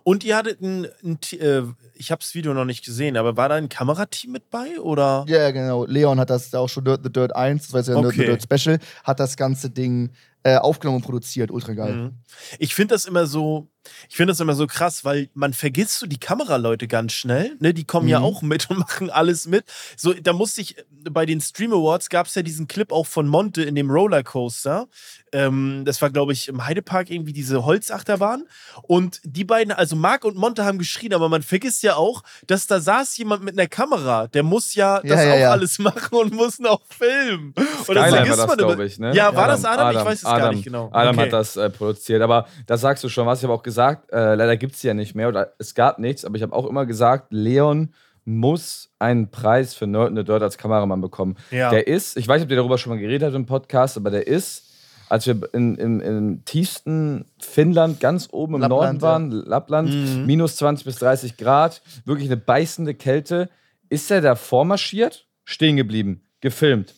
Und 0.04 0.22
ihr 0.22 0.36
hattet 0.36 0.60
ein, 0.60 0.86
ein 1.02 1.18
äh, 1.40 1.62
ich 1.94 2.10
habe 2.10 2.20
das 2.20 2.34
Video 2.34 2.52
noch 2.54 2.64
nicht 2.66 2.84
gesehen, 2.84 3.16
aber 3.16 3.36
war 3.36 3.48
da 3.48 3.54
ein 3.56 3.68
Kamerateam 3.68 4.32
mit 4.32 4.50
bei 4.50 4.78
oder? 4.78 5.24
Ja, 5.28 5.50
genau. 5.50 5.84
Leon 5.86 6.20
hat 6.20 6.28
das 6.30 6.54
auch 6.54 6.68
schon 6.68 6.84
Dirt 6.84 7.00
the 7.02 7.10
Dirt 7.10 7.34
1, 7.34 7.62
das 7.62 7.72
war 7.72 7.80
jetzt 7.80 7.88
ja 7.88 7.96
Okay. 7.96 8.02
Dirt 8.26 8.40
the 8.40 8.46
Dirt 8.46 8.60
Special, 8.60 8.78
hat 9.02 9.18
das 9.18 9.36
ganze 9.36 9.70
Ding 9.70 10.10
äh, 10.44 10.56
aufgenommen 10.56 10.96
und 10.98 11.04
produziert. 11.04 11.50
Ultra 11.50 11.72
geil. 11.74 11.94
Mhm. 11.94 12.18
Ich 12.58 12.74
finde 12.74 12.94
das 12.94 13.06
immer 13.06 13.26
so, 13.26 13.70
ich 14.08 14.16
finde 14.16 14.32
das 14.32 14.40
immer 14.40 14.54
so 14.54 14.66
krass, 14.66 15.04
weil 15.04 15.28
man 15.34 15.52
vergisst 15.52 15.98
so 15.98 16.06
die 16.06 16.18
Kameraleute 16.18 16.88
ganz 16.88 17.12
schnell. 17.12 17.56
Ne? 17.60 17.74
Die 17.74 17.84
kommen 17.84 18.08
ja 18.08 18.18
Mhm. 18.20 18.24
auch 18.24 18.42
mit 18.42 18.68
und 18.70 18.78
machen 18.78 19.10
alles 19.10 19.46
mit. 19.46 19.64
So, 19.96 20.12
da 20.12 20.32
musste 20.32 20.60
ich, 20.60 20.76
bei 21.10 21.26
den 21.26 21.40
Stream 21.40 21.72
Awards 21.72 22.08
gab 22.08 22.26
es 22.26 22.34
ja 22.34 22.42
diesen 22.42 22.66
Clip 22.68 22.90
auch 22.92 23.06
von 23.06 23.26
Monte 23.28 23.62
in 23.62 23.74
dem 23.74 23.90
Rollercoaster. 23.90 24.86
Ähm, 25.32 25.82
das 25.84 26.00
war, 26.00 26.10
glaube 26.10 26.32
ich, 26.32 26.48
im 26.48 26.64
Heidepark 26.64 27.10
irgendwie 27.10 27.32
diese 27.32 27.64
Holzachterbahn. 27.64 28.44
Und 28.82 29.20
die 29.24 29.44
beiden, 29.44 29.72
also 29.72 29.96
Marc 29.96 30.24
und 30.24 30.36
Monte 30.36 30.64
haben 30.64 30.78
geschrien, 30.78 31.12
aber 31.12 31.28
man 31.28 31.42
vergisst 31.42 31.82
ja 31.82 31.96
auch, 31.96 32.22
dass 32.46 32.66
da 32.66 32.80
saß 32.80 33.16
jemand 33.18 33.42
mit 33.42 33.58
einer 33.58 33.66
Kamera. 33.68 34.28
Der 34.28 34.42
muss 34.44 34.74
ja 34.74 35.00
das 35.00 35.10
Ja, 35.10 35.22
ja, 35.24 35.32
auch 35.34 35.38
ja. 35.38 35.50
alles 35.50 35.78
machen 35.80 36.16
und 36.16 36.32
muss 36.32 36.58
noch 36.60 36.80
filmen. 36.88 37.52
Und 37.56 37.56
das 37.56 37.84
Skyline 37.84 38.10
war 38.12 38.16
vergisst 38.26 38.38
das, 38.48 38.56
glaube 38.56 38.84
ich, 38.86 38.98
ne? 38.98 39.14
Ja, 39.14 39.34
war 39.34 39.48
das 39.48 39.64
Adam? 39.64 39.90
Ich 39.96 40.04
weiß 40.04 40.18
es 40.18 40.22
gar 40.24 40.34
Adam, 40.34 40.54
nicht 40.54 40.64
genau. 40.64 40.88
Adam 40.92 41.14
Okay. 41.16 41.26
hat 41.26 41.32
das 41.32 41.56
äh, 41.56 41.68
produziert. 41.70 42.22
Aber 42.22 42.46
das 42.66 42.80
sagst 42.80 43.02
du 43.04 43.08
schon 43.08 43.26
was. 43.26 43.40
Ich 43.40 43.44
habe 43.44 43.52
auch 43.52 43.62
gesagt, 43.62 43.73
äh, 44.12 44.34
leider 44.34 44.56
gibt 44.56 44.74
es 44.74 44.82
ja 44.82 44.94
nicht 44.94 45.14
mehr 45.14 45.28
oder 45.28 45.54
es 45.58 45.74
gab 45.74 45.98
nichts. 45.98 46.24
Aber 46.24 46.36
ich 46.36 46.42
habe 46.42 46.52
auch 46.54 46.66
immer 46.66 46.86
gesagt, 46.86 47.28
Leon 47.32 47.92
muss 48.24 48.90
einen 48.98 49.30
Preis 49.30 49.74
für 49.74 49.86
Nerd 49.86 50.10
in 50.10 50.16
the 50.16 50.24
Dirt 50.24 50.42
als 50.42 50.56
Kameramann 50.58 51.00
bekommen. 51.00 51.36
Ja. 51.50 51.70
Der 51.70 51.86
ist, 51.86 52.16
ich 52.16 52.26
weiß 52.26 52.40
nicht, 52.40 52.46
ob 52.46 52.50
ihr 52.50 52.56
darüber 52.56 52.78
schon 52.78 52.92
mal 52.94 52.98
geredet 52.98 53.22
habt 53.26 53.34
im 53.34 53.46
Podcast, 53.46 53.96
aber 53.98 54.10
der 54.10 54.26
ist, 54.26 54.70
als 55.10 55.26
wir 55.26 55.36
in, 55.52 55.74
in, 55.76 56.00
im 56.00 56.44
tiefsten 56.46 57.26
Finnland, 57.38 58.00
ganz 58.00 58.28
oben 58.32 58.54
im 58.54 58.60
Lappland, 58.62 58.80
Norden 58.82 59.02
waren, 59.02 59.30
Lappland, 59.30 59.90
Mhm. 59.90 60.24
minus 60.26 60.56
20 60.56 60.86
bis 60.86 60.96
30 60.96 61.36
Grad, 61.36 61.82
wirklich 62.06 62.28
eine 62.28 62.38
beißende 62.38 62.94
Kälte, 62.94 63.50
ist 63.90 64.10
er 64.10 64.22
da 64.22 64.34
vormarschiert, 64.34 65.26
stehen 65.44 65.76
geblieben, 65.76 66.22
gefilmt, 66.40 66.94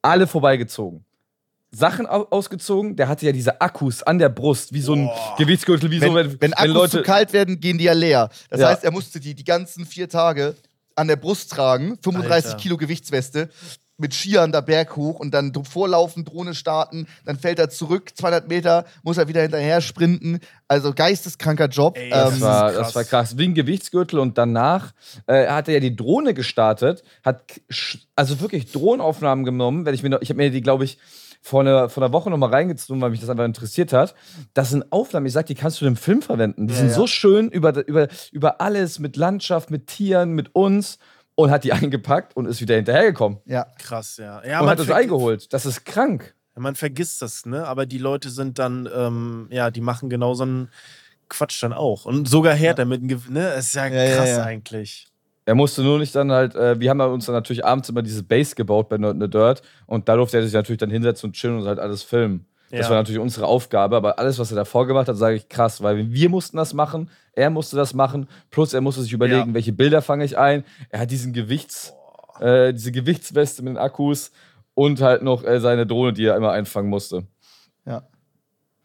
alle 0.00 0.26
vorbeigezogen. 0.26 1.04
Sachen 1.72 2.06
au 2.06 2.26
ausgezogen, 2.30 2.96
der 2.96 3.08
hatte 3.08 3.26
ja 3.26 3.32
diese 3.32 3.60
Akkus 3.60 4.02
an 4.02 4.18
der 4.18 4.28
Brust, 4.28 4.72
wie 4.72 4.80
so 4.80 4.94
ein 4.94 5.08
Gewichtsgürtel, 5.38 5.90
wie 5.90 6.00
Wenn, 6.00 6.08
so, 6.10 6.14
wenn, 6.16 6.40
wenn 6.40 6.52
Akkus 6.54 6.74
Leute. 6.74 6.96
zu 6.98 7.02
kalt 7.02 7.32
werden, 7.32 7.60
gehen 7.60 7.78
die 7.78 7.84
ja 7.84 7.92
leer. 7.92 8.28
Das 8.48 8.60
Ja. 8.60 8.68
heißt, 8.68 8.82
er 8.84 8.90
musste 8.90 9.20
die 9.20 9.34
die 9.34 9.44
ganzen 9.44 9.86
vier 9.86 10.08
Tage 10.08 10.56
an 10.96 11.06
der 11.08 11.16
Brust 11.16 11.50
tragen, 11.52 11.96
35 12.02 12.50
Alter. 12.52 12.56
Kilo 12.62 12.76
Gewichtsweste, 12.76 13.48
mit 13.96 14.14
Skiern 14.14 14.50
da 14.50 14.62
Berg 14.62 14.96
hoch 14.96 15.20
und 15.20 15.32
dann 15.32 15.52
vorlaufen, 15.64 16.24
Drohne 16.24 16.54
starten, 16.54 17.06
dann 17.26 17.38
fällt 17.38 17.58
er 17.58 17.68
zurück, 17.70 18.12
200 18.16 18.48
Meter, 18.48 18.86
muss 19.02 19.18
er 19.18 19.28
wieder 19.28 19.42
hinterher 19.42 19.80
sprinten. 19.82 20.40
Also 20.68 20.92
geisteskranker 20.94 21.68
Job. 21.68 21.96
Ey, 21.98 22.08
Das, 22.10 22.34
Ähm, 22.34 22.40
war, 22.40 22.72
krass. 22.72 22.86
das 22.86 22.94
war 22.96 23.04
krass. 23.04 23.38
Wie 23.38 23.44
ein 23.44 23.54
Gewichtsgürtel 23.54 24.18
und 24.18 24.38
danach 24.38 24.92
äh, 25.26 25.46
hat 25.48 25.68
er 25.68 25.74
ja 25.74 25.80
die 25.80 25.94
Drohne 25.94 26.32
gestartet, 26.34 27.02
hat 27.22 27.42
also 28.16 28.40
wirklich 28.40 28.72
Drohnenaufnahmen 28.72 29.44
genommen. 29.44 29.84
Wenn 29.86 29.94
ich 29.94 30.02
mir 30.02 30.18
ich 30.22 30.30
habe 30.30 30.38
mir 30.38 30.50
die, 30.50 30.62
glaube 30.62 30.84
ich, 30.84 30.98
vor 31.42 31.60
einer, 31.62 31.88
vor 31.88 32.02
einer 32.02 32.12
Woche 32.12 32.28
noch 32.30 32.36
mal 32.36 32.50
reingezogen, 32.50 33.00
weil 33.00 33.10
mich 33.10 33.20
das 33.20 33.30
einfach 33.30 33.44
interessiert 33.44 33.92
hat. 33.92 34.14
Das 34.54 34.70
sind 34.70 34.92
Aufnahmen, 34.92 35.26
ich 35.26 35.32
sag, 35.32 35.46
die 35.46 35.54
kannst 35.54 35.80
du 35.80 35.86
im 35.86 35.96
Film 35.96 36.20
verwenden. 36.22 36.66
Die 36.66 36.74
Ja, 36.74 36.80
sind 36.80 36.88
ja. 36.88 36.94
so 36.94 37.06
schön 37.06 37.50
über, 37.50 37.86
über, 37.86 38.08
über 38.32 38.60
alles, 38.60 38.98
mit 38.98 39.16
Landschaft, 39.16 39.70
mit 39.70 39.86
Tieren, 39.86 40.32
mit 40.32 40.54
uns 40.54 40.98
und 41.34 41.50
hat 41.50 41.64
die 41.64 41.72
eingepackt 41.72 42.36
und 42.36 42.46
ist 42.46 42.60
wieder 42.60 42.76
hinterhergekommen. 42.76 43.38
ja. 43.46 43.66
Krass, 43.78 44.18
ja. 44.18 44.44
ja 44.44 44.60
und 44.60 44.66
man 44.66 44.72
hat 44.72 44.78
das 44.80 44.90
eingeholt. 44.90 45.52
Das 45.52 45.64
ist 45.66 45.84
krank. 45.84 46.34
Man 46.56 46.74
vergisst 46.74 47.22
das, 47.22 47.46
ne? 47.46 47.66
Aber 47.66 47.86
die 47.86 47.96
Leute 47.96 48.28
sind 48.28 48.58
dann, 48.58 48.86
ähm, 48.94 49.46
ja, 49.50 49.70
die 49.70 49.80
machen 49.80 50.10
genau 50.10 50.34
so 50.34 50.42
einen 50.42 50.68
Quatsch 51.30 51.62
dann 51.62 51.72
auch. 51.72 52.04
Und 52.04 52.28
sogar 52.28 52.54
härter 52.54 52.84
mit 52.84 52.98
einem 52.98 53.08
Gewinn, 53.08 53.32
ne? 53.34 53.52
Das 53.54 53.68
ist 53.68 53.74
ja, 53.74 53.86
Ja, 53.86 54.02
ja, 54.04 54.16
krass 54.16 54.28
ja. 54.30 54.42
eigentlich. 54.42 55.06
Er 55.50 55.56
musste 55.56 55.82
nur 55.82 55.98
nicht 55.98 56.14
dann 56.14 56.30
halt, 56.30 56.54
äh, 56.54 56.78
wir 56.78 56.90
haben 56.90 57.00
uns 57.00 57.26
dann 57.26 57.34
natürlich 57.34 57.64
abends 57.64 57.88
immer 57.88 58.02
diese 58.02 58.22
Base 58.22 58.54
gebaut 58.54 58.88
bei 58.88 58.98
Nerd 58.98 59.14
in 59.14 59.20
the 59.20 59.28
Dirt 59.28 59.62
und 59.86 60.08
da 60.08 60.14
durfte 60.14 60.36
er 60.36 60.44
sich 60.44 60.52
natürlich 60.52 60.78
dann 60.78 60.90
hinsetzen 60.90 61.28
und 61.30 61.32
chillen 61.32 61.58
und 61.58 61.66
halt 61.66 61.80
alles 61.80 62.04
filmen. 62.04 62.46
Das 62.70 62.82
Ja. 62.86 62.90
war 62.90 62.98
natürlich 62.98 63.20
unsere 63.20 63.46
Aufgabe, 63.46 63.96
aber 63.96 64.20
alles, 64.20 64.38
was 64.38 64.52
er 64.52 64.54
davor 64.54 64.86
gemacht 64.86 65.08
hat, 65.08 65.16
sage 65.16 65.34
ich 65.34 65.48
krass, 65.48 65.82
weil 65.82 66.12
wir 66.12 66.28
mussten 66.28 66.56
das 66.56 66.72
machen, 66.72 67.10
er 67.32 67.50
musste 67.50 67.74
das 67.74 67.94
machen, 67.94 68.28
plus 68.52 68.74
er 68.74 68.80
musste 68.80 69.02
sich 69.02 69.12
überlegen, 69.12 69.48
Ja. 69.48 69.54
welche 69.54 69.72
Bilder 69.72 70.02
fange 70.02 70.24
ich 70.24 70.38
ein. 70.38 70.62
Er 70.88 71.00
hat 71.00 71.10
diesen 71.10 71.32
Gewichts, 71.32 71.94
äh, 72.38 72.72
diese 72.72 72.92
Gewichtsweste 72.92 73.64
mit 73.64 73.72
den 73.72 73.78
Akkus 73.78 74.30
und 74.74 75.00
halt 75.00 75.22
noch 75.22 75.42
äh, 75.42 75.58
seine 75.58 75.84
Drohne, 75.84 76.12
die 76.12 76.26
er 76.26 76.36
immer 76.36 76.52
einfangen 76.52 76.88
musste. 76.90 77.24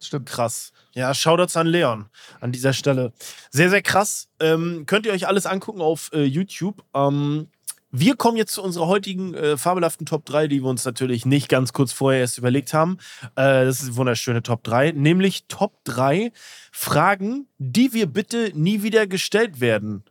Stimmt. 0.02 0.28
Krass. 0.30 0.72
Ja, 0.94 1.14
Shoutouts 1.14 1.58
an 1.58 1.68
Leon 1.68 2.06
an 2.40 2.52
dieser 2.52 2.74
Stelle. 2.74 3.12
Sehr, 3.50 3.70
sehr 3.70 3.82
krass. 3.82 4.30
Ähm, 4.40 4.86
könnt 4.86 5.06
ihr 5.06 5.14
euch 5.14 5.28
alles 5.28 5.46
angucken 5.46 5.82
auf 5.82 6.12
äh, 6.14 6.24
YouTube. 6.24 6.84
Ähm, 6.94 7.48
wir 7.92 8.16
kommen 8.18 8.36
jetzt 8.38 8.54
zu 8.54 8.62
unserer 8.62 8.88
heutigen 8.88 9.34
äh, 9.34 9.58
fabelhaften 9.58 10.06
Top 10.06 10.26
3, 10.26 10.48
die 10.48 10.62
wir 10.62 10.70
uns 10.70 10.84
natürlich 10.84 11.26
nicht 11.26 11.48
ganz 11.48 11.72
kurz 11.72 11.94
vorher 11.94 12.20
erst 12.20 12.38
überlegt 12.38 12.74
haben. 12.74 12.98
Äh, 13.36 13.64
das 13.66 13.80
ist 13.82 13.88
eine 13.88 13.96
wunderschöne 13.96 14.44
Top 14.44 14.64
3, 14.64 14.92
nämlich 14.92 15.46
Top 15.48 15.74
3 15.86 16.32
Fragen, 16.74 17.48
die 17.58 17.94
wir 17.94 18.08
bitte 18.08 18.52
nie 18.54 18.84
wieder 18.84 19.08
gestellt 19.08 19.62
werden 19.62 20.04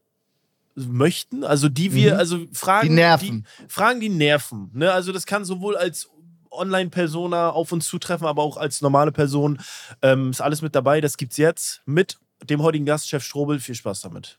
möchten. 0.74 1.44
Also 1.44 1.68
die 1.68 1.92
wir, 1.94 2.14
Mhm. 2.14 2.18
also 2.18 2.44
Fragen, 2.52 2.88
Die 2.88 2.94
nerven. 2.94 3.46
Die, 3.60 3.64
Fragen, 3.68 4.00
die 4.00 4.08
nerven. 4.08 4.70
Ne? 4.72 4.90
Also 4.92 5.12
das 5.12 5.26
kann 5.26 5.44
sowohl 5.44 5.76
als 5.76 6.08
Online-Persona 6.54 7.50
auf 7.50 7.72
uns 7.72 7.86
zutreffen, 7.86 8.26
aber 8.26 8.42
auch 8.42 8.56
als 8.56 8.80
normale 8.80 9.12
Person. 9.12 9.60
Ähm, 10.02 10.30
ist 10.30 10.40
alles 10.40 10.62
mit 10.62 10.74
dabei. 10.74 11.00
Das 11.00 11.16
gibt's 11.16 11.36
jetzt 11.36 11.82
mit 11.86 12.18
dem 12.42 12.62
heutigen 12.62 12.84
Gast, 12.84 13.08
Chef 13.08 13.24
Strobel. 13.24 13.60
Viel 13.60 13.74
Spaß 13.74 14.02
damit. 14.02 14.38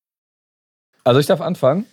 Also 1.03 1.19
ich 1.19 1.25
darf 1.25 1.41
anfangen. 1.41 1.85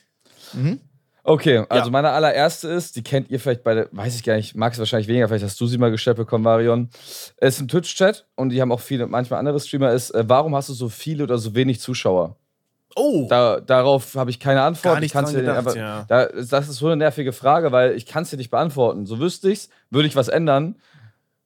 Mhm. 0.52 0.80
Okay, 1.24 1.64
also 1.68 1.86
Ja. 1.86 1.90
meine 1.90 2.10
allererste 2.10 2.68
ist, 2.68 2.96
die 2.96 3.02
kennt 3.02 3.30
ihr 3.30 3.38
vielleicht 3.38 3.62
beide, 3.62 3.88
weiß 3.92 4.16
ich 4.16 4.22
gar 4.24 4.36
nicht, 4.36 4.54
magst 4.56 4.78
du 4.78 4.80
wahrscheinlich 4.80 5.08
weniger, 5.08 5.28
vielleicht 5.28 5.44
hast 5.44 5.60
du 5.60 5.66
sie 5.66 5.76
mal 5.76 5.90
gestellt 5.90 6.16
bekommen, 6.16 6.42
Marion. 6.44 6.88
Es 7.36 7.56
ist 7.56 7.60
ein 7.60 7.68
Twitch-Chat 7.68 8.26
und 8.34 8.48
die 8.48 8.62
haben 8.62 8.72
auch 8.72 8.80
viele, 8.80 9.06
manchmal 9.06 9.38
andere 9.40 9.60
Streamer, 9.60 9.92
ist, 9.92 10.10
äh, 10.12 10.24
warum 10.26 10.54
hast 10.56 10.70
du 10.70 10.72
so 10.72 10.88
viele 10.88 11.24
oder 11.24 11.36
so 11.36 11.54
wenig 11.54 11.80
Zuschauer? 11.80 12.36
Oh, 12.96 13.26
Da, 13.28 13.60
darauf 13.60 14.14
habe 14.14 14.30
ich 14.30 14.40
keine 14.40 14.62
Antwort. 14.62 14.94
Gar 14.94 15.00
nicht 15.00 15.14
ich 15.14 15.34
gedacht, 15.34 15.58
einfach, 15.58 15.76
ja. 15.76 16.06
da, 16.08 16.26
das 16.28 16.68
ist 16.68 16.76
so 16.76 16.86
eine 16.86 16.96
nervige 16.96 17.32
Frage, 17.32 17.72
weil 17.72 17.92
ich 17.92 18.06
kann 18.06 18.22
es 18.22 18.30
dir 18.30 18.38
nicht 18.38 18.50
beantworten. 18.50 19.04
So 19.04 19.18
wüsste 19.20 19.50
ich's, 19.50 19.68
würde 19.90 20.08
ich 20.08 20.16
was 20.16 20.28
ändern. 20.28 20.76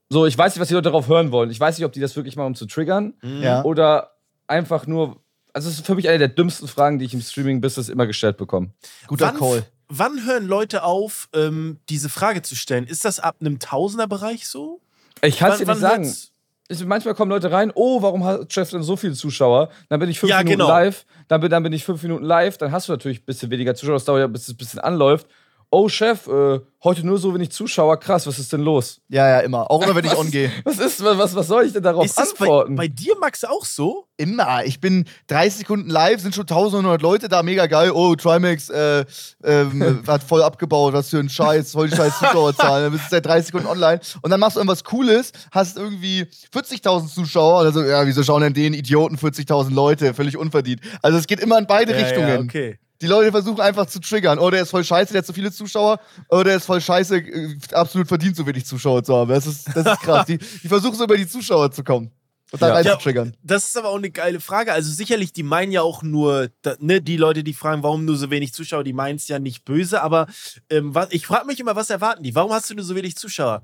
So, 0.08 0.26
ich 0.26 0.38
weiß 0.38 0.54
nicht, 0.54 0.60
was 0.60 0.68
die 0.68 0.74
Leute 0.74 0.90
darauf 0.90 1.08
hören 1.08 1.32
wollen. 1.32 1.50
Ich 1.50 1.58
weiß 1.58 1.76
nicht, 1.76 1.84
ob 1.84 1.92
die 1.92 2.00
das 2.00 2.14
wirklich 2.14 2.36
machen, 2.36 2.48
um 2.48 2.54
zu 2.54 2.66
triggern 2.66 3.14
Ja. 3.22 3.64
oder 3.64 4.12
einfach 4.46 4.86
nur. 4.86 5.16
Also, 5.52 5.68
es 5.68 5.76
ist 5.76 5.86
für 5.86 5.94
mich 5.94 6.08
eine 6.08 6.18
der 6.18 6.28
dümmsten 6.28 6.66
Fragen, 6.68 6.98
die 6.98 7.04
ich 7.04 7.14
im 7.14 7.20
Streaming-Business 7.20 7.88
immer 7.88 8.06
gestellt 8.06 8.36
bekomme. 8.38 8.70
Guter 9.06 9.26
wann, 9.26 9.36
Call. 9.38 9.66
wann 9.88 10.24
hören 10.24 10.46
Leute 10.46 10.82
auf, 10.82 11.28
ähm, 11.34 11.78
diese 11.88 12.08
Frage 12.08 12.42
zu 12.42 12.56
stellen? 12.56 12.86
Ist 12.86 13.04
das 13.04 13.20
ab 13.20 13.36
einem 13.40 13.58
Tausenderbereich 13.58 14.48
so? 14.48 14.80
Ich 15.20 15.36
kann 15.38 15.52
es 15.52 15.58
dir 15.58 15.66
nicht 15.66 15.78
sagen. 15.80 16.04
hört's- 16.04 16.28
Ich, 16.68 16.82
manchmal 16.86 17.14
kommen 17.14 17.30
Leute 17.30 17.52
rein, 17.52 17.70
oh, 17.74 18.00
warum 18.00 18.24
hat 18.24 18.50
Chef 18.50 18.70
denn 18.70 18.82
so 18.82 18.96
viele 18.96 19.12
Zuschauer? 19.12 19.68
Dann 19.90 20.00
bin 20.00 20.08
ich 20.08 20.18
fünf 20.18 20.30
Ja, 20.30 20.38
Minuten 20.38 20.52
genau. 20.60 20.68
live, 20.68 21.04
dann 21.28 21.40
bin, 21.42 21.50
dann 21.50 21.62
bin 21.62 21.72
ich 21.74 21.84
fünf 21.84 22.02
Minuten 22.02 22.24
live, 22.24 22.56
dann 22.56 22.72
hast 22.72 22.88
du 22.88 22.92
natürlich 22.92 23.20
ein 23.20 23.24
bisschen 23.26 23.50
weniger 23.50 23.74
Zuschauer, 23.74 23.96
das 23.96 24.06
dauert 24.06 24.20
ja, 24.20 24.26
bis 24.28 24.42
es 24.44 24.48
ein 24.50 24.56
bisschen 24.56 24.78
anläuft. 24.80 25.26
Oh, 25.74 25.88
Chef, 25.88 26.26
äh, 26.26 26.60
heute 26.84 27.06
nur 27.06 27.16
so 27.16 27.34
wenig 27.34 27.50
Zuschauer, 27.50 27.98
krass, 27.98 28.26
was 28.26 28.38
ist 28.38 28.52
denn 28.52 28.60
los? 28.60 29.00
Ja, 29.08 29.26
ja, 29.26 29.38
immer. 29.40 29.70
Auch 29.70 29.82
immer, 29.82 29.94
wenn 29.94 30.04
ich 30.04 30.10
Was- 30.12 30.18
on 30.18 30.30
gehe. 30.30 30.52
Was 30.64 30.78
ist, 30.78 31.02
was, 31.02 31.34
was 31.34 31.46
soll 31.46 31.64
ich 31.64 31.72
denn 31.72 31.82
darauf 31.82 32.04
Ist 32.04 32.18
das 32.18 32.34
bei, 32.34 32.44
antworten? 32.44 32.76
bei 32.76 32.88
dir, 32.88 33.14
Max, 33.18 33.42
auch 33.42 33.64
so? 33.64 34.04
Immer. 34.18 34.66
Ich 34.66 34.80
bin 34.80 35.06
30 35.28 35.60
Sekunden 35.60 35.88
live, 35.88 36.20
sind 36.20 36.34
schon 36.34 36.42
1100 36.42 37.00
Leute 37.00 37.30
da, 37.30 37.42
mega 37.42 37.64
geil. 37.68 37.90
Oh, 37.94 38.14
Trimax 38.14 38.68
äh, 38.68 39.06
ähm, 39.44 40.02
hat 40.06 40.22
voll 40.22 40.42
abgebaut, 40.42 40.92
was 40.92 41.08
für 41.08 41.18
ein 41.20 41.30
Scheiß, 41.30 41.72
voll 41.72 41.88
die 41.88 41.96
scheiß 41.96 42.18
Zuschauerzahlen. 42.18 42.84
Dann 42.84 42.92
bist 42.92 43.06
du 43.06 43.10
seit 43.10 43.24
30 43.24 43.46
Sekunden 43.46 43.66
online 43.68 44.00
und 44.20 44.30
dann 44.30 44.40
machst 44.40 44.56
du 44.56 44.60
irgendwas 44.60 44.84
Cooles, 44.84 45.32
hast 45.52 45.78
irgendwie 45.78 46.26
40.000 46.54 47.08
Zuschauer. 47.14 47.60
Also, 47.60 47.82
ja, 47.82 48.06
wieso 48.06 48.22
schauen 48.22 48.42
denn 48.42 48.52
den 48.52 48.74
Idioten 48.74 49.16
40.000 49.16 49.72
Leute? 49.72 50.12
Völlig 50.12 50.36
unverdient. 50.36 50.82
Also, 51.00 51.16
es 51.16 51.26
geht 51.26 51.40
immer 51.40 51.56
in 51.56 51.66
beide 51.66 51.94
Richtungen. 51.94 52.28
Ja, 52.28 52.38
okay. 52.40 52.78
Die 53.02 53.08
Leute 53.08 53.32
versuchen 53.32 53.60
einfach 53.60 53.86
zu 53.86 53.98
triggern. 54.00 54.38
Oh, 54.38 54.48
der 54.48 54.62
ist 54.62 54.70
voll 54.70 54.84
scheiße, 54.84 55.12
der 55.12 55.18
hat 55.22 55.26
zu 55.26 55.32
viele 55.32 55.50
Zuschauer. 55.52 55.98
Oh, 56.28 56.42
der 56.42 56.56
ist 56.56 56.64
voll 56.66 56.80
scheiße, 56.80 57.16
äh, 57.18 57.56
absolut 57.72 58.06
verdient, 58.08 58.36
so 58.36 58.46
wenig 58.46 58.64
Zuschauer 58.64 59.02
zu 59.02 59.14
haben. 59.16 59.28
Das 59.28 59.46
ist, 59.46 59.66
das 59.74 59.84
ist 59.86 60.00
krass. 60.00 60.26
die, 60.26 60.38
die 60.38 60.68
versuchen 60.68 60.94
so 60.94 61.04
über 61.04 61.16
die 61.16 61.26
Zuschauer 61.26 61.70
zu 61.72 61.82
kommen. 61.82 62.12
Und 62.52 62.60
da 62.62 62.68
Ja. 62.68 62.74
rein 62.74 62.84
Ja, 62.84 62.92
zu 62.98 63.04
triggern. 63.04 63.34
Das 63.42 63.64
ist 63.64 63.76
aber 63.76 63.88
auch 63.88 63.96
eine 63.96 64.10
geile 64.10 64.38
Frage. 64.38 64.72
Also 64.72 64.92
sicherlich, 64.92 65.32
die 65.32 65.42
meinen 65.42 65.72
ja 65.72 65.82
auch 65.82 66.02
nur, 66.02 66.50
da, 66.62 66.76
ne, 66.80 67.00
die 67.02 67.16
Leute, 67.16 67.42
die 67.42 67.54
fragen, 67.54 67.82
warum 67.82 68.04
nur 68.04 68.16
so 68.16 68.30
wenig 68.30 68.52
Zuschauer, 68.52 68.84
die 68.84 68.92
meinen 68.92 69.16
es 69.16 69.26
ja 69.26 69.38
nicht 69.38 69.64
böse, 69.64 70.02
aber 70.02 70.26
ähm, 70.70 70.94
was, 70.94 71.08
ich 71.10 71.26
frage 71.26 71.46
mich 71.46 71.58
immer, 71.60 71.74
was 71.76 71.90
erwarten 71.90 72.22
die? 72.22 72.34
Warum 72.34 72.52
hast 72.52 72.70
du 72.70 72.74
nur 72.74 72.84
so 72.84 72.94
wenig 72.94 73.16
Zuschauer? 73.16 73.62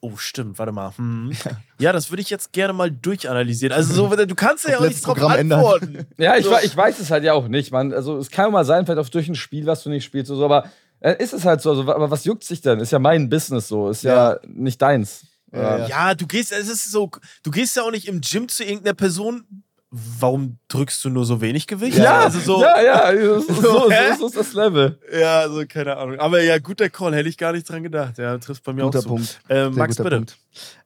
Oh, 0.00 0.16
stimmt, 0.16 0.58
warte 0.58 0.72
mal. 0.72 0.92
Hm. 0.96 1.32
Ja, 1.78 1.92
das 1.92 2.10
würde 2.10 2.22
ich 2.22 2.30
jetzt 2.30 2.52
gerne 2.52 2.72
mal 2.72 2.90
durchanalysieren. 2.90 3.76
Also 3.76 3.92
so, 3.92 4.16
du 4.16 4.34
kannst 4.34 4.66
ja 4.66 4.78
auch 4.78 4.86
nicht 4.86 5.04
drauf 5.06 5.14
Programm 5.14 5.38
ändern. 5.38 5.58
antworten. 5.60 6.06
Ja, 6.16 6.36
ich, 6.36 6.44
So. 6.46 6.56
ich 6.62 6.74
weiß 6.74 6.98
es 7.00 7.10
halt 7.10 7.22
ja 7.22 7.34
auch 7.34 7.48
nicht, 7.48 7.70
man. 7.70 7.92
Also 7.92 8.16
es 8.16 8.30
kann 8.30 8.50
mal 8.50 8.64
sein, 8.64 8.86
vielleicht 8.86 8.98
auch 8.98 9.08
durch 9.10 9.28
ein 9.28 9.34
Spiel, 9.34 9.66
was 9.66 9.82
du 9.82 9.90
nicht 9.90 10.04
spielst 10.04 10.30
oder 10.30 10.38
so, 10.38 10.44
aber 10.46 10.70
äh, 11.00 11.22
ist 11.22 11.34
es 11.34 11.44
halt 11.44 11.60
so. 11.60 11.70
Also, 11.70 11.82
aber 11.82 12.10
was 12.10 12.24
juckt 12.24 12.44
sich 12.44 12.62
denn? 12.62 12.80
Ist 12.80 12.92
ja 12.92 12.98
mein 12.98 13.28
Business 13.28 13.68
so, 13.68 13.90
ist 13.90 14.04
ja, 14.04 14.38
nicht 14.46 14.80
deins. 14.80 15.26
Ja, 15.52 15.78
ja. 15.78 15.86
Ja, 15.86 16.14
du 16.14 16.26
gehst, 16.26 16.50
es 16.52 16.68
ist 16.68 16.90
so, 16.90 17.10
du 17.42 17.50
gehst 17.50 17.76
ja 17.76 17.82
auch 17.82 17.90
nicht 17.90 18.08
im 18.08 18.20
Gym 18.22 18.48
zu 18.48 18.64
irgendeiner 18.64 18.94
Person. 18.94 19.64
Warum 19.90 20.58
drückst 20.68 21.04
du 21.04 21.10
nur 21.10 21.24
so 21.24 21.40
wenig 21.40 21.66
Gewicht? 21.66 21.96
Ja, 21.96 22.24
also 22.24 22.40
so. 22.40 22.60
ja, 22.60 22.82
ja, 22.82 23.40
so, 23.40 23.40
so, 23.54 23.62
so, 23.62 23.90
hä? 23.90 24.16
so 24.18 24.26
ist 24.26 24.36
das 24.36 24.52
Level. 24.52 24.98
Ja, 25.12 25.40
also 25.40 25.64
keine 25.66 25.96
Ahnung. 25.96 26.18
Aber 26.18 26.42
ja, 26.42 26.58
guter 26.58 26.90
Call, 26.90 27.14
hätte 27.14 27.28
ich 27.28 27.38
gar 27.38 27.52
nicht 27.52 27.68
dran 27.68 27.82
gedacht. 27.84 28.18
Ja, 28.18 28.36
trifft 28.38 28.64
bei 28.64 28.72
mir 28.72 28.82
Guter 28.82 28.98
auch 28.98 29.02
zu. 29.02 29.08
Punkt. 29.08 29.40
Äh, 29.48 29.70
Max, 29.70 29.96
bitte. 29.96 30.16
Punkt. 30.16 30.36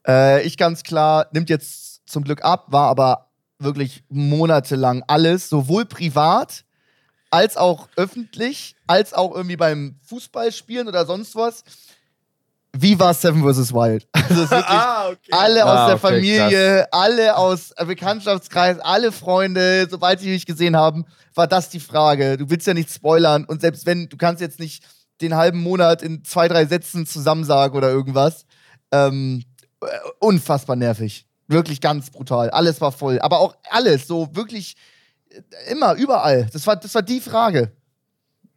Äh, 0.06 0.42
ich 0.42 0.58
ganz 0.58 0.82
klar, 0.82 1.28
nimmt 1.32 1.48
jetzt 1.48 2.08
zum 2.08 2.24
Glück 2.24 2.44
ab, 2.44 2.66
war 2.68 2.88
aber 2.88 3.30
wirklich 3.58 4.04
monatelang 4.08 5.02
alles, 5.06 5.48
sowohl 5.48 5.86
privat 5.86 6.64
als 7.30 7.56
auch 7.56 7.88
öffentlich, 7.96 8.76
als 8.86 9.14
auch 9.14 9.34
irgendwie 9.34 9.56
beim 9.56 9.96
Fußballspielen 10.02 10.88
oder 10.88 11.06
sonst 11.06 11.36
was. 11.36 11.64
Wie 12.72 12.98
war 12.98 13.12
Seven 13.14 13.42
vs. 13.42 13.72
Wild? 13.72 14.06
Also 14.14 14.48
wirklich 14.50 14.64
Ah, 14.68 15.08
okay. 15.08 15.30
alle 15.32 15.64
Ah, 15.64 15.72
aus 15.72 15.86
der 15.88 15.96
okay, 15.96 16.14
Familie, 16.14 16.92
alle 16.92 17.36
aus 17.36 17.72
äh, 17.72 17.84
Bekanntschaftskreis, 17.84 18.78
alle 18.78 19.10
Freunde, 19.12 19.88
sobald 19.90 20.20
die 20.20 20.28
mich 20.28 20.46
gesehen 20.46 20.76
haben, 20.76 21.04
war 21.34 21.46
das 21.48 21.68
die 21.68 21.80
Frage. 21.80 22.36
Du 22.36 22.48
willst 22.48 22.66
ja 22.66 22.74
nicht 22.74 22.92
spoilern 22.92 23.44
und 23.44 23.60
selbst 23.60 23.86
wenn, 23.86 24.08
du 24.08 24.16
kannst 24.16 24.40
jetzt 24.40 24.60
nicht 24.60 24.84
den 25.20 25.34
halben 25.34 25.60
Monat 25.62 26.02
in 26.02 26.24
zwei, 26.24 26.46
drei 26.48 26.64
Sätzen 26.64 27.06
zusammensagen 27.06 27.76
oder 27.76 27.90
irgendwas. 27.90 28.46
Ähm, 28.92 29.42
äh, 29.82 29.86
unfassbar 30.20 30.76
nervig. 30.76 31.26
Wirklich 31.48 31.80
ganz 31.80 32.10
brutal. 32.10 32.50
Alles 32.50 32.80
war 32.80 32.92
voll. 32.92 33.18
Aber 33.20 33.40
auch 33.40 33.56
alles, 33.70 34.06
so 34.06 34.28
wirklich 34.34 34.76
äh, 35.30 35.72
immer, 35.72 35.94
überall. 35.94 36.46
Das 36.52 36.66
war, 36.66 36.76
das 36.76 36.94
war 36.94 37.02
die 37.02 37.20
Frage. 37.20 37.72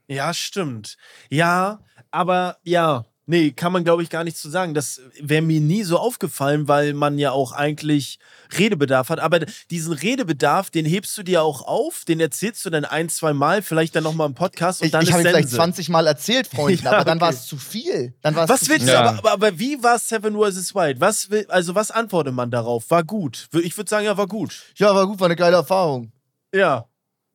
Ja, 0.07 0.33
stimmt. 0.33 0.97
Ja, 1.29 1.79
aber 2.11 2.57
ja, 2.63 3.05
nee, 3.25 3.51
kann 3.51 3.71
man 3.71 3.83
glaube 3.83 4.03
ich 4.03 4.09
gar 4.09 4.23
nicht 4.23 4.37
zu 4.37 4.49
sagen. 4.49 4.73
Das 4.73 5.01
wäre 5.21 5.41
mir 5.41 5.59
nie 5.61 5.83
so 5.83 5.97
aufgefallen, 5.97 6.67
weil 6.67 6.93
man 6.93 7.17
ja 7.17 7.31
auch 7.31 7.51
eigentlich 7.51 8.19
Redebedarf 8.57 9.09
hat. 9.09 9.19
Aber 9.19 9.39
diesen 9.71 9.93
Redebedarf, 9.93 10.69
den 10.69 10.85
hebst 10.85 11.17
du 11.17 11.23
dir 11.23 11.41
auch 11.43 11.61
auf, 11.61 12.03
den 12.05 12.19
erzählst 12.19 12.65
du 12.65 12.69
dann 12.69 12.85
ein, 12.85 13.09
zwei 13.09 13.33
Mal, 13.33 13.61
vielleicht 13.61 13.95
dann 13.95 14.03
nochmal 14.03 14.27
im 14.27 14.35
Podcast 14.35 14.81
und 14.81 14.87
Ich, 14.87 14.91
dann 14.91 15.03
ich 15.03 15.09
ist 15.09 15.13
habe 15.13 15.23
ihn 15.23 15.27
vielleicht 15.29 15.49
Sense. 15.49 15.55
20 15.57 15.89
Mal 15.89 16.07
erzählt, 16.07 16.47
Freunden, 16.47 16.83
Ja, 16.85 16.91
aber 16.93 17.05
dann 17.05 17.19
war 17.21 17.29
es 17.29 17.45
zu 17.45 17.57
viel. 17.57 18.13
Dann 18.21 18.35
war's 18.35 18.49
Was 18.49 18.61
zu 18.61 18.69
willst 18.69 18.83
viel. 18.85 18.93
du, 18.93 18.93
Ja. 18.93 19.01
aber, 19.09 19.17
aber, 19.19 19.31
aber 19.31 19.59
wie 19.59 19.81
war 19.83 19.97
Seven 19.99 20.35
vs. 20.35 20.75
Wild? 20.75 20.99
Was 21.01 21.29
will, 21.29 21.45
also 21.49 21.75
was 21.75 21.91
antwortet 21.91 22.33
man 22.33 22.51
darauf? 22.51 22.89
War 22.91 23.03
gut. 23.03 23.47
Ich 23.63 23.75
würde 23.77 23.89
sagen, 23.89 24.05
ja, 24.05 24.15
war 24.17 24.27
gut. 24.27 24.63
Ja, 24.75 24.93
war 24.93 25.07
gut, 25.07 25.19
war 25.19 25.25
eine 25.25 25.35
geile 25.35 25.55
Erfahrung. 25.57 26.11
Ja. 26.53 26.85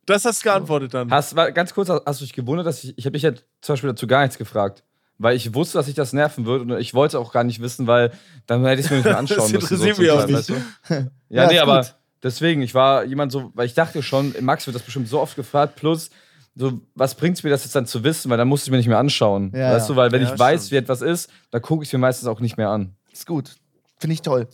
Das 0.06 0.24
hast 0.24 0.40
du 0.42 0.44
geantwortet 0.48 0.94
dann. 0.94 1.10
Hast, 1.10 1.36
war, 1.36 1.52
ganz 1.52 1.74
kurz, 1.74 1.90
hast 1.90 2.20
du 2.20 2.24
dich 2.24 2.32
gewundert, 2.32 2.66
dass 2.66 2.82
ich, 2.82 2.96
ich 2.96 3.04
habe 3.04 3.12
dich 3.12 3.22
ja 3.24 3.32
zum 3.60 3.74
Beispiel 3.74 3.90
dazu 3.90 4.06
gar 4.06 4.22
nichts 4.22 4.38
gefragt. 4.38 4.82
Weil 5.18 5.36
ich 5.36 5.52
wusste, 5.54 5.78
dass 5.78 5.88
ich 5.88 5.94
das 5.96 6.12
nerven 6.12 6.46
würde 6.46 6.74
und 6.74 6.80
ich 6.80 6.94
wollte 6.94 7.18
auch 7.18 7.32
gar 7.32 7.42
nicht 7.44 7.60
wissen, 7.60 7.86
weil 7.88 8.12
dann 8.46 8.64
hätte 8.64 8.80
ich 8.80 8.86
es 8.86 8.90
mir 8.90 8.98
nicht 8.98 9.06
mehr 9.06 9.18
anschauen 9.18 9.52
Das 9.52 9.52
müssen. 9.52 9.74
interessiert 9.74 9.96
so 9.96 10.02
mich 10.02 10.10
auch 10.12 10.26
nicht. 10.26 10.34
weißt 10.36 10.48
du? 10.50 10.54
Ja, 11.28 11.42
Ja, 11.42 11.48
nee, 11.48 11.58
aber 11.58 11.80
gut. 11.82 11.94
deswegen, 12.22 12.62
ich 12.62 12.74
war 12.74 13.04
jemand 13.04 13.32
so, 13.32 13.50
weil 13.54 13.66
ich 13.66 13.74
dachte 13.74 14.02
schon, 14.02 14.34
Max 14.40 14.66
wird 14.66 14.76
das 14.76 14.82
bestimmt 14.82 15.08
so 15.08 15.20
oft 15.20 15.34
gefragt, 15.36 15.74
plus, 15.76 16.10
so, 16.54 16.80
was 16.94 17.14
bringt 17.14 17.36
es 17.36 17.42
mir 17.42 17.50
das 17.50 17.64
jetzt 17.64 17.74
dann 17.74 17.86
zu 17.86 18.02
wissen, 18.04 18.30
weil 18.30 18.38
dann 18.38 18.48
musste 18.48 18.68
ich 18.68 18.70
mir 18.70 18.78
nicht 18.78 18.88
mehr 18.88 18.98
anschauen. 18.98 19.52
Ja, 19.54 19.72
weißt 19.74 19.88
ja. 19.88 19.94
du, 19.94 19.96
weil 20.00 20.12
wenn 20.12 20.22
Ja, 20.22 20.32
ich 20.32 20.38
weiß, 20.38 20.60
stimmt. 20.66 20.70
wie 20.72 20.76
etwas 20.76 21.02
ist, 21.02 21.30
dann 21.50 21.62
gucke 21.62 21.82
ich 21.82 21.88
es 21.88 21.92
mir 21.92 21.98
meistens 21.98 22.26
auch 22.28 22.40
nicht 22.40 22.56
mehr 22.56 22.68
an. 22.70 22.94
Ist 23.12 23.26
gut. 23.26 23.56
Finde 23.98 24.14
ich 24.14 24.22
toll. 24.22 24.46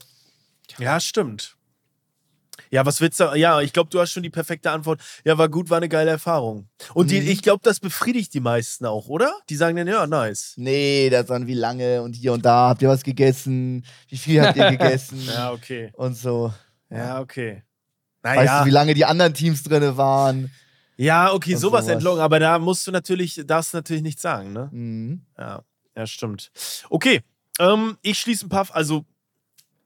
Ja, 0.79 0.99
stimmt. 1.01 1.54
Ja, 2.75 2.85
was 2.85 3.01
willst 3.01 3.21
du? 3.21 3.33
Ja, 3.37 3.61
ich 3.61 3.73
glaube, 3.73 3.89
du 3.89 4.01
hast 4.01 4.11
schon 4.11 4.25
die 4.25 4.31
perfekte 4.31 4.69
Antwort. 4.73 5.01
Ja, 5.25 5.39
war 5.39 5.49
gut, 5.49 5.71
war 5.71 5.77
eine 5.77 5.89
geile 5.89 6.11
Erfahrung. 6.11 6.69
Und 6.93 7.13
die, 7.13 7.19
ich 7.21 7.41
glaube, 7.41 7.61
das 7.63 7.79
befriedigt 7.79 8.35
die 8.35 8.41
meisten 8.41 8.85
auch, 8.85 9.07
oder? 9.07 9.33
Die 9.49 9.55
sagen 9.55 9.77
dann, 9.77 9.87
ja, 9.87 10.09
nice. 10.09 10.55
Nee, 10.57 11.09
das 11.09 11.27
dann 11.27 11.47
wie 11.47 11.55
lange 11.55 12.03
und 12.03 12.17
hier 12.17 12.33
und 12.33 12.45
da. 12.45 12.71
Habt 12.71 12.83
ihr 12.83 12.89
was 12.89 13.05
gegessen? 13.05 13.85
Wie 14.09 14.17
viel 14.17 14.43
habt 14.43 14.57
ihr 14.57 14.71
gegessen? 14.77 15.23
Ja, 15.25 15.53
okay. 15.53 15.93
Und 15.93 16.17
so. 16.17 16.53
Ja, 16.91 17.21
okay. 17.21 17.63
Weißt 18.23 18.39
Naja. 18.39 18.61
du, 18.63 18.67
wie 18.67 18.71
lange 18.73 18.95
die 18.95 19.05
anderen 19.05 19.35
Teams 19.35 19.63
drin 19.63 19.97
waren? 19.97 20.51
ja, 20.97 21.33
okay, 21.33 21.55
sowas 21.55 21.85
sowas. 21.85 21.95
entlocken. 21.95 22.23
Aber 22.23 22.41
da 22.41 22.59
musst 22.59 22.85
du 22.89 22.91
natürlich, 22.91 23.41
darfst 23.47 23.73
du 23.73 23.77
natürlich 23.77 24.03
nicht 24.03 24.19
sagen, 24.21 24.53
ne? 24.53 24.69
Mhm. 24.73 25.25
Ja, 25.39 25.63
ja, 25.97 26.07
stimmt. 26.09 26.51
Okay, 26.91 27.21
ähm, 27.61 27.99
ich 28.03 28.19
schließe 28.19 28.47
ein 28.47 28.49
paar, 28.49 28.67
also 28.73 29.05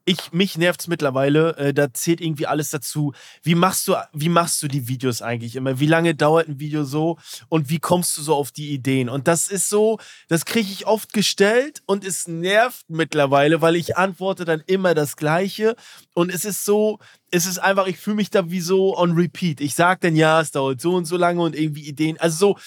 ich, 0.09 0.33
mich 0.33 0.57
nervt 0.57 0.81
es 0.81 0.89
mittlerweile, 0.89 1.55
äh, 1.59 1.75
da 1.75 1.93
zählt 1.93 2.23
irgendwie 2.23 2.47
alles 2.47 2.71
dazu. 2.71 3.13
Wie 3.43 3.55
machst 3.55 3.87
du, 3.87 3.95
wie 4.15 4.31
machst 4.31 4.63
du 4.63 4.69
die 4.69 4.89
Videos 4.89 5.21
eigentlich 5.21 5.55
immer? 5.55 5.81
Wie 5.81 5.87
lange 5.87 6.15
dauert 6.15 6.49
ein 6.49 6.59
Video 6.59 6.85
so 6.85 7.19
und 7.51 7.69
wie 7.69 7.79
kommst 7.79 8.17
du 8.17 8.23
so 8.23 8.35
auf 8.35 8.51
die 8.51 8.71
Ideen? 8.71 9.11
Und 9.11 9.29
das 9.29 9.49
ist 9.49 9.69
so, 9.69 9.99
das 10.29 10.47
kriege 10.47 10.73
ich 10.73 10.87
oft 10.87 11.13
gestellt 11.13 11.83
und 11.85 12.07
es 12.07 12.27
nervt 12.27 12.89
mittlerweile, 12.89 13.61
weil 13.61 13.77
ich 13.77 13.99
antworte 13.99 14.47
dann 14.47 14.63
immer 14.67 14.95
das 14.95 15.17
Gleiche 15.17 15.77
und 16.15 16.33
es 16.33 16.47
ist 16.47 16.65
so, 16.65 16.99
es 17.31 17.45
ist 17.45 17.59
einfach, 17.59 17.87
ich 17.87 17.99
fühle 17.99 18.17
mich 18.17 18.31
da 18.31 18.51
wie 18.51 18.63
so 18.63 18.97
on 18.97 19.13
repeat. 19.13 19.61
Ich 19.61 19.75
sage 19.75 20.01
dann, 20.03 20.17
ja, 20.17 20.41
es 20.41 20.53
dauert 20.53 20.81
so 20.81 20.95
und 20.95 21.05
so 21.05 21.19
lange 21.19 21.43
und 21.43 21.55
irgendwie 21.55 21.87
Ideen, 21.87 22.19
also 22.19 22.55
so, 22.55 22.59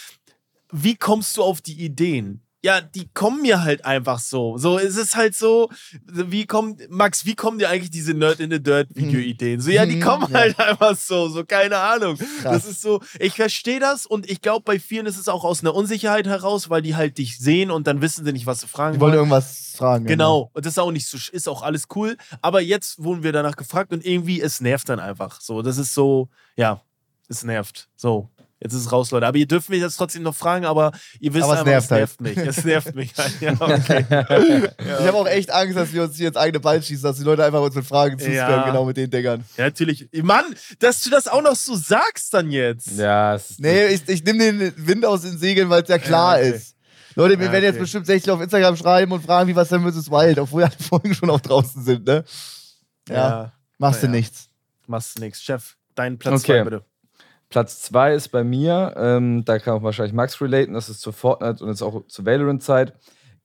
wie 0.72 0.96
kommst 0.96 1.36
du 1.38 1.44
auf 1.44 1.62
die 1.62 1.84
Ideen? 1.84 2.44
Ja, 2.64 2.80
die 2.80 3.08
kommen 3.12 3.42
mir 3.42 3.64
halt 3.64 3.86
einfach 3.86 4.20
so. 4.20 4.56
So, 4.58 4.78
es 4.78 4.96
ist 4.96 5.16
halt 5.16 5.36
so, 5.36 5.70
wie 6.06 6.46
kommt, 6.46 6.90
Max, 6.92 7.26
wie 7.26 7.34
kommen 7.34 7.58
dir 7.58 7.70
eigentlich 7.70 7.90
diese 7.90 8.14
Nerd 8.14 8.40
in 8.40 8.52
the 8.52 8.62
Dirt 8.62 8.88
Video-Ideen? 8.94 9.60
So, 9.62 9.72
ja, 9.72 9.88
die 9.88 9.96
Mhm, 9.96 10.02
kommen 10.02 10.28
ja. 10.32 10.38
halt 10.40 10.60
einfach 10.60 10.96
so, 10.96 11.28
so, 11.30 11.44
keine 11.44 11.78
Ahnung. 11.78 12.18
Krass. 12.18 12.62
Das 12.64 12.66
ist 12.66 12.82
so, 12.84 13.02
ich 13.20 13.34
verstehe 13.34 13.80
das 13.80 14.06
und 14.06 14.30
ich 14.30 14.42
glaube, 14.42 14.64
bei 14.64 14.80
vielen 14.80 15.08
ist 15.08 15.18
es 15.18 15.28
auch 15.28 15.44
aus 15.44 15.62
einer 15.62 15.74
Unsicherheit 15.74 16.28
heraus, 16.28 16.70
weil 16.70 16.84
die 16.84 16.96
halt 16.96 17.18
dich 17.18 17.40
sehen 17.40 17.72
und 17.72 17.88
dann 17.88 18.00
wissen 18.02 18.26
sie 18.26 18.32
nicht, 18.32 18.46
was 18.46 18.62
sie 18.62 18.68
fragen 18.68 18.94
Die 18.96 19.02
wollen 19.02 19.14
wollen. 19.14 19.20
irgendwas 19.22 19.74
fragen. 19.76 20.06
Genau, 20.06 20.52
und 20.54 20.64
das 20.64 20.74
ist 20.74 20.78
auch 20.78 20.92
nicht 20.92 21.08
so, 21.08 21.18
ist 21.32 21.50
auch 21.50 21.64
alles 21.64 21.88
cool. 21.96 22.16
Aber 22.44 22.62
jetzt 22.62 23.04
wurden 23.04 23.24
wir 23.24 23.32
danach 23.32 23.56
gefragt 23.56 23.92
und 23.92 24.06
irgendwie, 24.06 24.40
es 24.40 24.62
nervt 24.62 24.88
dann 24.88 25.00
einfach. 25.00 25.42
So, 25.42 25.64
das 25.64 25.80
ist 25.80 25.96
so, 25.96 26.30
ja, 26.56 26.80
es 27.28 27.44
nervt. 27.44 27.90
So, 27.96 28.30
jetzt 28.62 28.74
ist 28.74 28.82
es 28.82 28.92
raus, 28.92 29.12
Leute. 29.12 29.28
Aber 29.28 29.38
ihr 29.38 29.48
dürft 29.48 29.70
mich 29.70 29.82
jetzt 29.82 29.96
trotzdem 29.98 30.24
noch 30.24 30.36
fragen, 30.36 30.66
aber 30.66 30.92
ihr 31.20 31.34
wisst 31.34 31.44
Aber 31.44 31.54
es 31.54 31.60
einfach, 31.60 31.72
nervt 31.72 31.92
es 31.92 31.92
nervt 31.92 32.22
mich. 32.22 32.38
Es 32.38 32.64
nervt 32.64 32.96
mich 32.96 33.12
halt. 33.18 33.42
Ja, 33.42 33.54
okay. 33.60 34.06
Ich 34.80 35.08
habe 35.08 35.18
auch 35.18 35.28
echt 35.28 35.52
Angst, 35.52 35.76
dass 35.78 35.92
wir 35.94 36.04
uns 36.04 36.16
hier 36.16 36.28
ins 36.30 36.38
eigene 36.38 36.60
Bein 36.60 36.82
schießen, 36.82 37.04
dass 37.04 37.18
die 37.18 37.24
Leute 37.24 37.44
einfach 37.44 37.62
uns 37.62 37.76
mit 37.76 37.86
Fragen 37.86 38.18
zuspammen, 38.18 38.36
Ja. 38.38 38.66
genau 38.66 38.86
mit 38.86 38.98
den 38.98 39.10
Dingern. 39.10 39.44
ja, 39.58 39.66
natürlich. 39.66 40.08
Mann, 40.22 40.46
dass 40.80 41.02
du 41.04 41.10
das 41.10 41.28
auch 41.28 41.42
noch 41.42 41.56
so 41.56 41.76
sagst 41.76 42.34
dann 42.34 42.52
jetzt. 42.52 42.98
Ja, 42.98 43.36
es, 43.36 43.58
Nee, 43.60 43.88
ich, 43.88 44.08
ich 44.08 44.24
nehme 44.24 44.40
den 44.40 44.74
Wind 44.88 45.06
aus 45.06 45.22
den 45.24 45.38
Segeln, 45.38 45.70
weil 45.70 45.82
es 45.84 45.90
ja 45.90 45.98
klar 45.98 46.40
Ja, 46.40 46.48
okay. 46.48 46.56
ist. 46.58 46.76
Leute, 47.16 47.36
mir 47.38 47.46
Ja, 47.48 47.52
werden 47.52 47.64
jetzt 47.66 47.74
okay. 47.76 47.82
bestimmt 47.82 48.06
60 48.06 48.32
auf 48.32 48.40
Instagram 48.42 48.78
schreiben 48.78 49.12
und 49.12 49.24
fragen, 49.26 49.50
wie 49.50 49.56
was 49.56 49.68
denn 49.70 49.82
vs. 49.82 50.10
Wild, 50.10 50.40
obwohl 50.40 50.64
alle 50.64 50.72
Folgen 50.80 51.14
schon 51.14 51.30
auch 51.30 51.42
draußen 51.42 51.84
sind, 51.84 52.06
ne? 52.06 52.24
Ja, 53.10 53.52
machst 53.80 54.02
na 54.04 54.08
du 54.08 54.14
ja. 54.14 54.20
nichts. 54.20 54.50
Machst 54.88 55.20
nix. 55.20 55.42
Chef, 55.42 55.76
dein 55.96 56.18
Platz 56.18 56.36
Okay. 56.44 56.60
zwei, 56.60 56.64
bitte. 56.64 56.86
Platz 57.52 57.82
2 57.84 58.14
ist 58.16 58.30
bei 58.30 58.44
mir, 58.44 58.94
ähm, 58.98 59.46
da 59.46 59.60
kann 59.60 59.76
auch 59.76 59.84
wahrscheinlich 59.84 60.14
Max 60.14 60.42
relaten, 60.42 60.74
das 60.74 60.90
ist 60.90 61.02
zu 61.02 61.12
Fortnite 61.12 61.64
und 61.64 61.70
jetzt 61.70 61.82
auch 61.84 62.08
zur 62.08 62.26
Valorant-Zeit. 62.26 62.94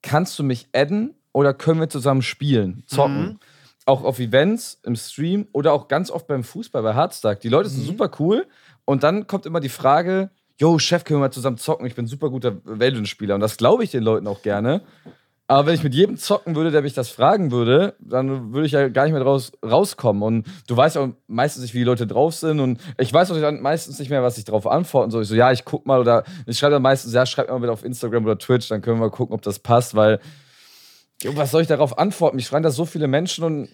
Kannst 0.03 0.39
du 0.39 0.43
mich 0.45 0.69
adden 0.73 1.15
oder 1.33 1.53
können 1.53 1.81
wir 1.81 1.89
zusammen 1.91 2.23
spielen, 2.23 2.85
zocken? 2.87 3.23
Mhm. 3.23 3.39
Auch 3.85 4.03
auf 4.05 4.19
Events, 4.19 4.81
im 4.85 4.97
Stream 4.97 5.49
oder 5.53 5.73
auch 5.73 5.89
ganz 5.89 6.11
oft 6.11 6.27
beim 6.27 6.43
Fußball, 6.45 6.83
bei 6.83 6.95
Hardstack. 6.95 7.41
Die 7.41 7.49
Leute 7.49 7.69
sind 7.69 7.83
Mhm. 7.83 7.89
super 7.89 8.11
cool 8.21 8.47
und 8.85 9.03
dann 9.03 9.27
kommt 9.27 9.45
immer 9.45 9.61
die 9.61 9.69
Frage, 9.69 10.31
yo, 10.59 10.79
Chef, 10.79 11.05
können 11.05 11.19
wir 11.21 11.27
mal 11.27 11.33
zusammen 11.33 11.59
zocken? 11.59 11.87
Ich 11.87 11.95
bin 11.95 12.05
ein 12.05 12.09
super 12.09 12.31
guter 12.31 12.57
Valorant-Spieler 12.65 13.35
und 13.35 13.41
das 13.41 13.57
glaube 13.57 13.85
ich 13.85 13.91
den 13.91 14.03
Leuten 14.03 14.27
auch 14.27 14.41
gerne. 14.43 14.81
Aber 15.49 15.67
wenn 15.67 15.75
ich 15.77 15.85
mit 15.85 15.95
jedem 15.95 16.17
zocken 16.17 16.57
würde, 16.57 16.73
der 16.73 16.83
mich 16.83 16.95
das 16.95 17.09
fragen 17.09 17.53
würde, 17.53 17.95
dann 18.01 18.53
würde 18.53 18.67
ich 18.67 18.73
ja 18.73 18.89
gar 18.89 19.05
nicht 19.05 19.13
mehr 19.13 19.23
draus, 19.23 19.53
rauskommen. 19.65 20.23
Und 20.23 20.47
du 20.67 20.77
weißt 20.77 20.97
auch 20.97 21.11
meistens 21.29 21.63
nicht, 21.63 21.73
wie 21.73 21.79
die 21.79 21.85
Leute 21.85 22.07
drauf 22.09 22.35
sind. 22.35 22.59
Und 22.59 22.81
ich 22.99 23.13
weiß 23.13 23.31
auch 23.31 23.41
dann 23.41 23.61
meistens 23.61 24.01
nicht 24.01 24.11
mehr, 24.11 24.25
was 24.25 24.39
ich 24.39 24.45
darauf 24.45 24.67
antworten 24.67 25.13
soll. 25.13 25.23
Ich 25.23 25.29
so, 25.29 25.37
ja, 25.37 25.53
ich 25.53 25.65
guck 25.65 25.87
mal. 25.87 26.01
Oder 26.01 26.25
ich 26.47 26.59
schreibe 26.59 26.73
dann 26.73 26.83
meistens, 26.83 27.13
ja, 27.13 27.25
schreib 27.27 27.49
mal 27.49 27.63
wieder 27.63 27.73
auf 27.73 27.85
Instagram 27.85 28.25
oder 28.25 28.39
Twitch, 28.39 28.69
dann 28.69 28.83
können 28.83 28.97
wir 28.97 29.07
mal 29.07 29.11
gucken, 29.11 29.35
ob 29.35 29.43
das 29.43 29.61
passt. 29.61 29.95
Weil, 29.95 30.19
was 31.25 31.53
soll 31.53 31.63
ich 31.63 31.69
darauf 31.69 31.97
antworten? 31.97 32.37
Mich 32.37 32.47
schreiben 32.47 32.65
da 32.65 32.71
so 32.71 32.85
viele 32.85 33.07
Menschen 33.07 33.45
und 33.45 33.69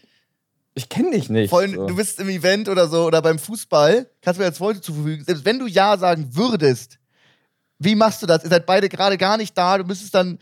ich 0.75 0.91
kenne 0.91 1.13
dich 1.13 1.31
nicht. 1.31 1.51
Vor 1.51 1.61
allem, 1.61 1.75
so. 1.75 1.87
du 1.87 1.97
bist 1.97 2.21
im 2.21 2.29
Event 2.29 2.69
oder 2.69 2.87
so 2.87 3.07
oder 3.07 3.23
beim 3.23 3.39
Fußball, 3.39 4.11
kannst 4.21 4.39
du 4.39 4.43
mir 4.43 4.49
als 4.49 4.59
Freunde 4.59 4.81
zufügen, 4.83 5.25
selbst 5.25 5.45
wenn 5.47 5.59
du 5.59 5.67
Ja 5.67 5.97
sagen 5.97 6.29
würdest, 6.33 6.99
Wie 7.85 7.97
machst 7.97 8.23
du 8.23 8.27
das? 8.27 8.45
Ihr 8.45 8.51
seid 8.51 8.65
beide 8.65 8.89
gerade 8.89 9.19
gar 9.19 9.37
nicht 9.37 9.59
da. 9.59 9.77
Du 9.77 9.85
müsstest 9.85 10.15
dann 10.15 10.39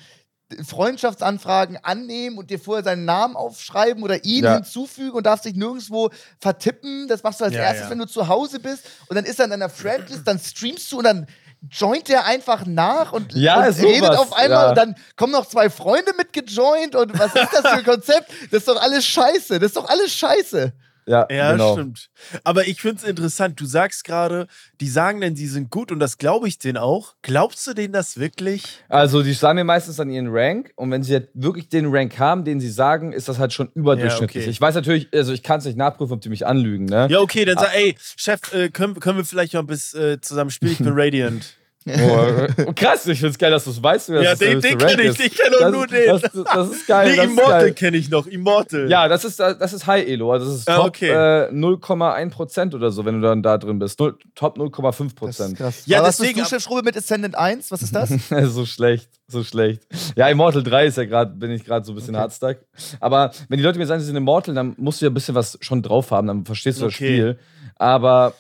Freundschaftsanfragen 0.67 1.79
annehmen 1.83 2.39
und 2.39 2.51
dir 2.51 2.59
vorher 2.59 2.83
seinen 2.85 3.05
Namen 3.05 3.37
aufschreiben 3.37 4.03
oder 4.03 4.25
ihn 4.25 4.45
Ja. 4.45 4.55
hinzufügen 4.55 5.13
und 5.13 5.25
darfst 5.27 5.45
dich 5.45 5.55
nirgendwo 5.55 6.11
vertippen. 6.41 7.07
Das 7.09 7.23
machst 7.23 7.41
du 7.41 7.45
als 7.45 7.55
Ja, 7.55 7.61
erstes, 7.63 7.85
ja. 7.85 7.91
wenn 7.91 7.99
du 7.99 8.07
zu 8.07 8.29
Hause 8.29 8.59
bist. 8.61 8.85
Und 9.09 9.17
dann 9.17 9.25
ist 9.25 9.39
er 9.39 9.45
in 9.45 9.51
deiner 9.53 9.69
Friendlist, 9.69 10.27
dann 10.27 10.39
streamst 10.39 10.91
du 10.93 10.99
und 10.99 11.05
dann 11.05 11.27
joint 11.71 12.09
der 12.09 12.25
einfach 12.25 12.65
nach 12.67 13.13
und, 13.13 13.35
Ja, 13.35 13.57
und 13.67 13.75
redet 13.83 14.11
auf 14.17 14.33
einmal 14.33 14.63
ja. 14.65 14.69
und 14.71 14.77
dann 14.79 14.95
kommen 15.17 15.33
noch 15.33 15.47
zwei 15.47 15.69
Freunde 15.69 16.13
mit 16.17 16.33
gejoint 16.33 16.97
und 16.97 17.19
was 17.19 17.35
ist 17.35 17.53
das 17.53 17.61
für 17.63 17.79
ein 17.79 17.85
Konzept? 17.85 18.31
Das 18.51 18.61
ist 18.61 18.69
doch 18.69 18.81
alles 18.81 19.05
scheiße. 19.07 19.59
Das 19.59 19.69
ist 19.69 19.77
doch 19.77 19.89
alles 19.89 20.13
scheiße. 20.13 20.73
Ja, 21.11 21.27
Ja, 21.29 21.53
genau. 21.53 21.73
stimmt. 21.73 22.09
Aber 22.45 22.69
ich 22.69 22.81
finde 22.81 23.03
es 23.03 23.05
interessant. 23.05 23.61
Du 23.61 23.67
sagst 23.67 24.05
gerade, 24.05 24.47
die 24.81 24.89
sagen 24.89 25.21
denn, 25.21 25.35
die 25.35 25.49
sind 25.49 25.69
gut 25.69 25.91
und 25.91 25.99
das 25.99 26.19
glaube 26.19 26.47
ich 26.47 26.59
denen 26.59 26.77
auch. 26.79 27.17
Glaubst 27.23 27.67
du 27.67 27.75
denen 27.75 27.93
das 27.93 28.17
wirklich? 28.19 28.79
Also, 28.89 29.23
die 29.25 29.33
sagen 29.33 29.57
mir 29.57 29.65
meistens 29.65 29.97
dann 29.97 30.09
ihren 30.09 30.29
Rank 30.31 30.71
und 30.77 30.91
wenn 30.93 31.03
sie 31.03 31.15
halt 31.15 31.29
wirklich 31.35 31.69
den 31.69 31.87
Rank 31.87 32.17
haben, 32.21 32.45
den 32.45 32.61
sie 32.61 32.71
sagen, 32.71 33.13
ist 33.13 33.29
das 33.29 33.41
halt 33.41 33.53
schon 33.53 33.71
überdurchschnittlich. 33.75 34.45
okay. 34.45 34.51
Ich 34.51 34.61
weiß 34.61 34.77
natürlich, 34.77 35.09
also 35.13 35.33
ich 35.33 35.43
kann 35.43 35.59
es 35.59 35.65
nicht 35.65 35.77
nachprüfen, 35.77 36.13
ob 36.13 36.21
die 36.21 36.29
mich 36.29 36.47
anlügen, 36.47 36.85
ne? 36.85 37.09
Ja, 37.11 37.19
okay, 37.19 37.45
dann 37.45 37.59
sag, 37.59 37.75
ey, 37.75 37.97
Chef, 38.17 38.41
äh, 38.53 38.69
können, 38.71 39.01
können 39.01 39.19
wir 39.19 39.25
vielleicht 39.25 39.55
noch 39.55 39.65
bis 39.65 39.93
äh, 39.95 40.21
zusammen 40.21 40.51
spielen? 40.51 40.73
Ich 40.73 40.79
bin 40.79 40.93
Radiant. 40.95 41.57
Oh, 41.87 42.73
krass, 42.77 43.07
ich 43.07 43.21
find's 43.21 43.39
geil, 43.39 43.51
dass 43.51 43.65
du 43.65 43.71
es 43.71 43.83
weißt. 43.83 44.11
Ja, 44.11 44.23
das 44.23 44.39
den- 44.39 44.61
den 44.61 44.73
höchste 44.73 44.77
kenn 44.77 44.87
Rank 44.89 45.01
ich, 45.01 45.07
ist. 45.09 45.21
ich 45.21 45.35
kenn 45.35 45.51
doch 45.53 45.61
Das- 45.61 45.73
nur 45.73 45.87
den. 45.87 46.07
Das, 46.09 46.21
das 46.23 46.69
ist 46.71 46.87
geil. 46.87 47.11
nee, 47.11 47.17
das 47.17 47.25
ist 47.27 47.31
Immortal 47.33 47.73
kenne 47.73 47.97
ich 47.97 48.11
noch. 48.11 48.27
Immortal. 48.27 48.91
Ja, 48.91 49.09
das 49.09 49.25
ist, 49.25 49.41
das 49.41 49.73
ist 49.73 49.87
High 49.87 50.07
Elo, 50.07 50.31
also 50.31 50.45
das 50.47 50.57
ist 50.57 50.69
Ah, 50.69 50.77
Top 50.77 50.87
okay. 50.89 51.09
äh, 51.09 51.51
0,1% 51.53 52.75
oder 52.75 52.91
so, 52.91 53.05
wenn 53.07 53.15
du 53.21 53.27
dann 53.27 53.43
da 53.43 53.57
drin 53.57 53.79
bist. 53.79 53.99
Null, 53.99 54.19
Top 54.35 54.57
Das 54.57 54.65
0,5%. 54.67 55.29
ist 55.53 55.57
krass. 55.57 55.83
Ja, 55.87 55.99
Aber 56.01 56.09
was 56.09 56.19
deswegen- 56.19 56.41
bist 56.41 56.53
du, 56.53 56.57
Chefschrube, 56.57 56.83
mit 56.83 56.97
Ascendant 56.97 57.37
1? 57.37 57.71
Was 57.71 57.81
ist 57.83 57.95
das? 57.95 58.11
so 58.53 58.67
schlecht, 58.67 59.09
so 59.27 59.43
schlecht. 59.43 59.83
Ja, 60.17 60.29
Immortal 60.29 60.63
3 60.63 60.87
ist 60.87 60.97
ja 60.99 61.05
gerade, 61.07 61.33
bin 61.35 61.51
ich 61.51 61.65
gerade 61.65 61.85
so 61.87 61.93
ein 61.93 61.95
bisschen 61.95 62.17
hardstuck. 62.17 62.59
Aber 63.01 63.31
wenn 63.49 63.57
die 63.57 63.65
Leute 63.65 63.79
mir 63.79 63.87
sagen, 63.87 64.01
sie 64.01 64.07
sind 64.07 64.17
Immortal, 64.17 64.55
dann 64.55 64.75
musst 64.77 65.01
du 65.01 65.07
ja 65.07 65.11
ein 65.11 65.15
bisschen 65.15 65.35
was 65.35 65.57
schon 65.63 65.83
drauf 65.83 66.11
haben, 66.11 66.27
dann 66.27 66.45
verstehst 66.45 66.81
du 66.81 66.85
das 66.85 66.95
Okay. 66.95 67.07
Spiel. 67.07 67.39
Aber 67.77 68.35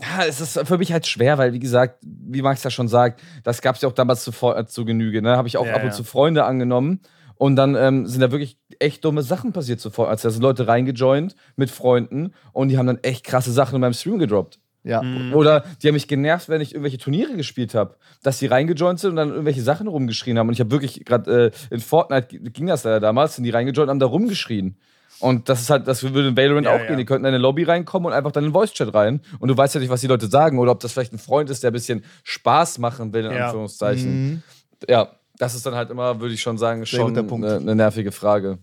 ja, 0.00 0.24
es 0.26 0.40
ist 0.40 0.58
für 0.66 0.78
mich 0.78 0.92
halt 0.92 1.06
schwer, 1.06 1.38
weil, 1.38 1.52
wie 1.52 1.58
gesagt, 1.58 1.98
wie 2.02 2.42
Max 2.42 2.62
ja 2.62 2.70
schon 2.70 2.88
sagt, 2.88 3.20
das 3.42 3.62
gab 3.62 3.76
es 3.76 3.82
ja 3.82 3.88
auch 3.88 3.92
damals 3.92 4.24
zu, 4.24 4.32
äh, 4.52 4.66
zu 4.66 4.84
Genüge. 4.84 5.22
Ne? 5.22 5.36
Habe 5.36 5.48
ich 5.48 5.56
auch 5.56 5.66
Ja, 5.66 5.74
ab 5.74 5.82
und 5.82 5.88
ja. 5.88 5.94
zu 5.94 6.04
Freunde 6.04 6.44
angenommen. 6.44 7.00
Und 7.34 7.56
dann 7.56 7.76
ähm, 7.76 8.06
sind 8.06 8.20
da 8.20 8.32
wirklich 8.32 8.58
echt 8.80 9.04
dumme 9.04 9.22
Sachen 9.22 9.52
passiert 9.52 9.80
zuvor. 9.80 10.08
Als 10.08 10.22
da 10.22 10.30
sind 10.30 10.42
Leute 10.42 10.66
reingejoint 10.66 11.36
mit 11.56 11.70
Freunden 11.70 12.34
und 12.52 12.68
die 12.68 12.78
haben 12.78 12.86
dann 12.86 12.98
echt 13.02 13.24
krasse 13.24 13.52
Sachen 13.52 13.76
in 13.76 13.80
meinem 13.80 13.92
Stream 13.92 14.18
gedroppt. 14.18 14.58
Ja. 14.82 15.02
Mhm. 15.02 15.34
Oder 15.34 15.64
die 15.82 15.88
haben 15.88 15.94
mich 15.94 16.08
genervt, 16.08 16.48
wenn 16.48 16.60
ich 16.60 16.72
irgendwelche 16.72 16.98
Turniere 16.98 17.36
gespielt 17.36 17.74
habe, 17.74 17.96
dass 18.22 18.38
die 18.38 18.46
reingejoint 18.46 18.98
sind 18.98 19.10
und 19.10 19.16
dann 19.16 19.30
irgendwelche 19.30 19.62
Sachen 19.62 19.86
rumgeschrien 19.86 20.38
haben. 20.38 20.48
Und 20.48 20.54
ich 20.54 20.60
habe 20.60 20.70
wirklich 20.70 21.04
gerade 21.04 21.52
äh, 21.70 21.74
in 21.74 21.80
Fortnite 21.80 22.38
ging 22.38 22.66
das 22.66 22.84
leider 22.84 23.00
damals, 23.00 23.36
sind 23.36 23.44
die 23.44 23.50
reingejoint 23.50 23.86
und 23.86 23.90
haben 23.90 24.00
da 24.00 24.06
rumgeschrien. 24.06 24.76
Und 25.20 25.48
das 25.48 25.60
ist 25.60 25.70
halt, 25.70 25.88
das 25.88 26.02
würde 26.02 26.28
in 26.28 26.36
Valorant 26.36 26.66
Ja, 26.66 26.74
auch 26.74 26.78
ja. 26.80 26.86
gehen. 26.86 26.98
Die 26.98 27.04
könnten 27.04 27.24
in 27.24 27.28
eine 27.34 27.38
Lobby 27.38 27.64
reinkommen 27.64 28.06
und 28.06 28.12
einfach 28.12 28.30
dann 28.32 28.44
in 28.44 28.50
den 28.50 28.54
Voice-Chat 28.54 28.94
rein. 28.94 29.20
Und 29.40 29.48
du 29.48 29.56
weißt 29.56 29.74
ja 29.74 29.80
nicht, 29.80 29.90
was 29.90 30.00
die 30.00 30.06
Leute 30.06 30.28
sagen 30.28 30.58
oder 30.58 30.70
ob 30.72 30.80
das 30.80 30.92
vielleicht 30.92 31.12
ein 31.12 31.18
Freund 31.18 31.50
ist, 31.50 31.62
der 31.62 31.70
ein 31.70 31.72
bisschen 31.72 32.04
Spaß 32.22 32.78
machen 32.78 33.12
will, 33.12 33.24
in 33.26 33.32
Ja. 33.32 33.46
Anführungszeichen. 33.46 34.30
Mhm. 34.30 34.42
Ja, 34.88 35.08
das 35.36 35.54
ist 35.54 35.66
dann 35.66 35.74
halt 35.74 35.90
immer, 35.90 36.20
würde 36.20 36.34
ich 36.34 36.40
schon 36.42 36.56
sagen, 36.58 36.84
Sehr 36.84 37.00
schon 37.00 37.14
guter 37.14 37.22
Punkt. 37.26 37.46
eine, 37.46 37.56
eine 37.58 37.74
nervige 37.74 38.12
Frage. 38.12 38.58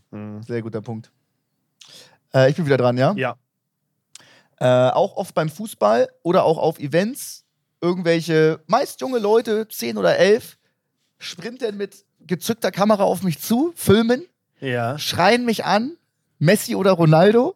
Sehr 0.48 0.62
guter 0.62 0.82
Punkt. 0.82 1.12
Äh, 2.34 2.50
ich 2.50 2.56
bin 2.56 2.66
wieder 2.66 2.78
dran, 2.78 2.98
ja? 2.98 3.14
Ja. 3.18 3.36
Äh, 4.60 4.92
auch 4.92 5.18
oft 5.18 5.36
beim 5.36 5.50
Fußball 5.50 6.10
oder 6.24 6.44
auch 6.46 6.58
auf 6.58 6.80
Events 6.80 7.44
irgendwelche, 7.82 8.62
meist 8.68 9.02
junge 9.02 9.20
Leute, 9.20 9.68
10 9.68 9.98
oder 9.98 10.18
11, 10.18 10.58
sprinten 11.20 11.76
mit 11.78 12.06
gezückter 12.22 12.72
Kamera 12.72 13.04
auf 13.04 13.22
mich 13.22 13.40
zu, 13.40 13.74
filmen, 13.76 14.26
Ja. 14.62 14.98
schreien 14.98 15.46
mich 15.46 15.66
an, 15.66 15.98
Messi 16.40 16.76
oder 16.76 16.92
Ronaldo. 16.92 17.56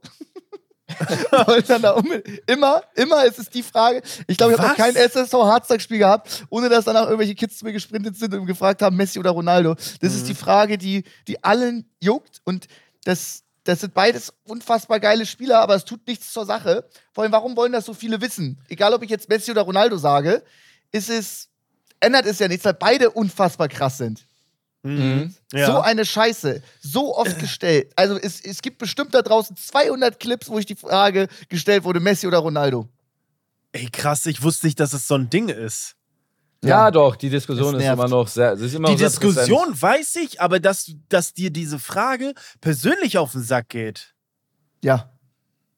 Immer, 2.47 2.82
immer 2.95 3.23
ist 3.25 3.38
es 3.39 3.49
die 3.49 3.61
Frage. 3.63 4.01
Ich 4.27 4.38
glaube, 4.38 4.53
ich 4.53 4.59
habe 4.59 4.69
noch 4.69 4.75
kein 4.77 4.95
SSV 4.95 5.34
Hardstack-Spiel 5.34 5.99
gehabt, 5.99 6.45
ohne 6.49 6.67
dass 6.69 6.86
danach 6.86 7.03
irgendwelche 7.05 7.36
Kids 7.36 7.59
zu 7.59 7.65
mir 7.65 7.73
gesprintet 7.73 8.17
sind 8.17 8.34
und 8.34 8.45
gefragt 8.47 8.82
haben, 8.82 8.95
Messi 8.95 9.19
oder 9.19 9.30
Ronaldo. 9.32 9.75
Das 9.75 10.13
Mhm. 10.13 10.17
ist 10.17 10.27
die 10.27 10.34
Frage, 10.36 10.77
die, 10.77 11.03
die 11.27 11.43
allen 11.43 11.88
juckt. 12.01 12.41
Und 12.43 12.67
das, 13.03 13.43
das 13.65 13.82
sind 13.82 13.93
beides 13.93 14.34
unfassbar 14.45 14.99
geile 14.99 15.25
Spieler, 15.27 15.59
aber 15.59 15.75
es 15.75 15.86
tut 15.86 16.05
nichts 16.07 16.34
zur 16.34 16.45
Sache. 16.45 16.89
Vor 17.13 17.23
allem, 17.23 17.32
warum 17.34 17.55
wollen 17.55 17.71
das 17.71 17.86
so 17.86 17.93
viele 17.93 18.19
wissen? 18.21 18.59
Egal, 18.67 18.93
ob 18.93 19.03
ich 19.03 19.09
jetzt 19.11 19.30
Messi 19.30 19.51
oder 19.51 19.61
Ronaldo 19.61 19.97
sage, 19.97 20.43
ist 20.91 21.09
es, 21.09 21.49
ändert 21.99 22.25
es 22.25 22.39
ja 22.39 22.47
nichts, 22.47 22.65
weil 22.65 22.73
beide 22.73 23.11
unfassbar 23.11 23.67
krass 23.67 23.97
sind. 23.99 24.25
Mhm. 24.84 25.36
ja. 25.51 25.65
So 25.65 25.80
eine 25.82 26.05
Scheiße, 26.05 26.61
so 26.82 27.15
oft 27.17 27.38
gestellt. 27.39 27.91
Also 27.95 28.17
es, 28.17 28.39
es 28.39 28.61
gibt 28.61 28.77
bestimmt 28.77 29.13
da 29.13 29.21
draußen 29.21 29.55
200 29.57 30.19
Clips, 30.19 30.47
wo 30.49 30.57
ich 30.57 30.65
die 30.65 30.75
Frage 30.75 31.27
gestellt 31.49 31.84
wurde, 31.84 31.99
Messi 31.99 32.27
oder 32.27 32.38
Ronaldo. 32.39 32.88
Ey, 33.73 33.88
krass, 33.91 34.25
ich 34.25 34.41
wusste 34.41 34.67
nicht, 34.67 34.80
dass 34.80 34.93
es 34.93 35.07
so 35.07 35.15
ein 35.15 35.30
Ding 35.30 35.49
ist. 35.49 35.95
Ja, 36.63 36.69
Ja. 36.86 36.91
doch, 36.91 37.15
die 37.15 37.30
Diskussion 37.30 37.75
ist 37.75 37.86
immer 37.86 38.07
noch 38.07 38.27
sehr, 38.27 38.53
immer 38.53 38.59
Die 38.89 38.97
sehr 38.97 39.09
präsent. 39.09 39.23
Diskussion 39.23 39.82
weiß 39.82 40.15
ich, 40.17 40.41
aber 40.41 40.59
dass, 40.59 40.91
dass 41.09 41.34
dir 41.34 41.51
diese 41.51 41.77
Frage 41.80 42.34
persönlich 42.61 43.17
auf 43.17 43.32
den 43.34 43.43
Sack 43.43 43.69
geht. 43.69 44.13
Ja. 44.84 45.09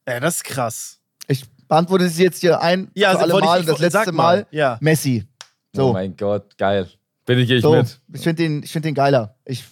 Ja, 0.08 0.20
das 0.20 0.36
ist 0.36 0.44
krass. 0.44 0.98
Ich 1.28 1.44
beantworte 1.68 2.08
sie 2.08 2.22
jetzt 2.24 2.40
hier 2.40 2.60
ein 2.60 2.90
Ja, 2.94 3.12
für 3.12 3.20
also 3.20 3.34
alle 3.36 3.44
Mal. 3.46 3.60
ich 3.60 3.66
das 3.66 3.78
letzte 3.78 4.12
Mal, 4.12 4.38
mal, 4.38 4.46
ja. 4.50 4.78
Messi. 4.80 5.26
So, 5.72 5.90
Oh 5.90 5.92
mein 5.92 6.16
Gott, 6.16 6.56
geil. 6.58 6.88
Bin 7.26 7.38
ich, 7.38 7.50
ich 7.50 7.62
so. 7.62 7.72
mit. 7.74 8.00
ich 8.12 8.20
finde 8.22 8.42
den, 8.42 8.62
ich 8.62 8.72
find 8.72 8.84
den 8.84 8.94
geiler. 8.94 9.36
Ich, 9.44 9.64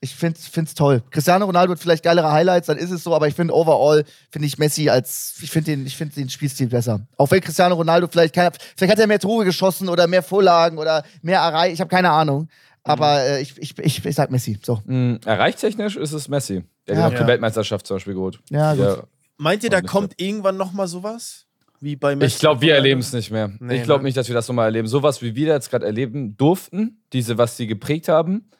ich 0.00 0.14
finde 0.14 0.38
es 0.38 0.74
toll. 0.74 1.02
Cristiano 1.10 1.44
Ronaldo 1.44 1.72
hat 1.72 1.80
vielleicht 1.80 2.04
geilere 2.04 2.30
Highlights, 2.32 2.68
dann 2.68 2.78
ist 2.78 2.90
es 2.90 3.02
so, 3.04 3.14
aber 3.14 3.28
ich 3.28 3.34
finde 3.34 3.54
overall, 3.54 4.04
finde 4.30 4.46
ich 4.46 4.56
Messi 4.58 4.88
als, 4.88 5.34
ich 5.42 5.50
finde 5.50 5.72
den, 5.72 5.86
ich 5.86 5.96
find 5.96 6.16
den 6.16 6.30
Spielstil 6.30 6.68
besser. 6.68 7.06
Auch 7.16 7.30
wenn 7.30 7.40
Cristiano 7.40 7.74
Ronaldo 7.74 8.06
vielleicht, 8.10 8.34
kann, 8.34 8.50
vielleicht 8.76 8.92
hat 8.92 8.98
er 8.98 9.06
mehr 9.06 9.18
Tore 9.18 9.44
geschossen 9.44 9.88
oder 9.88 10.06
mehr 10.06 10.22
Vorlagen 10.22 10.78
oder 10.78 11.04
mehr 11.22 11.40
erreicht, 11.40 11.74
ich 11.74 11.80
habe 11.80 11.90
keine 11.90 12.10
Ahnung. 12.10 12.48
Aber 12.82 13.20
äh, 13.22 13.42
ich, 13.42 13.58
ich, 13.58 13.78
ich, 13.78 14.02
ich 14.04 14.14
sag 14.14 14.30
Messi. 14.30 14.58
So. 14.64 14.80
Mhm. 14.86 15.20
Erreichtechnisch 15.26 15.96
ist 15.96 16.12
es 16.12 16.28
Messi. 16.28 16.64
Der 16.88 16.94
Ja. 16.96 17.02
hat 17.02 17.08
auch 17.12 17.16
die 17.16 17.20
Ja. 17.22 17.26
Weltmeisterschaft 17.26 17.86
zum 17.86 17.96
Beispiel 17.96 18.14
geholt. 18.14 18.40
Ja, 18.48 18.72
gut. 18.72 18.82
Der- 18.84 19.04
Meint 19.36 19.64
ihr, 19.64 19.70
da 19.70 19.80
kommt 19.82 20.14
irgendwann 20.20 20.56
noch 20.56 20.72
mal 20.72 20.86
sowas? 20.88 21.46
Wie 21.80 21.96
bei 21.96 22.14
Messi? 22.14 22.34
Ich 22.34 22.40
glaube, 22.40 22.60
wir 22.60 22.74
erleben 22.74 23.00
es 23.00 23.12
nicht 23.12 23.30
mehr. 23.30 23.50
Nee, 23.58 23.76
ich 23.78 23.82
glaube 23.84 24.02
ne? 24.02 24.08
nicht, 24.08 24.16
dass 24.16 24.28
wir 24.28 24.34
das 24.34 24.46
nochmal 24.48 24.66
erleben. 24.66 24.86
Sowas, 24.86 25.22
wie 25.22 25.34
wir 25.34 25.48
jetzt 25.48 25.70
gerade 25.70 25.86
erleben 25.86 26.36
durften, 26.36 27.02
diese, 27.12 27.38
was 27.38 27.56
sie 27.56 27.66
geprägt 27.66 28.08
haben, 28.08 28.50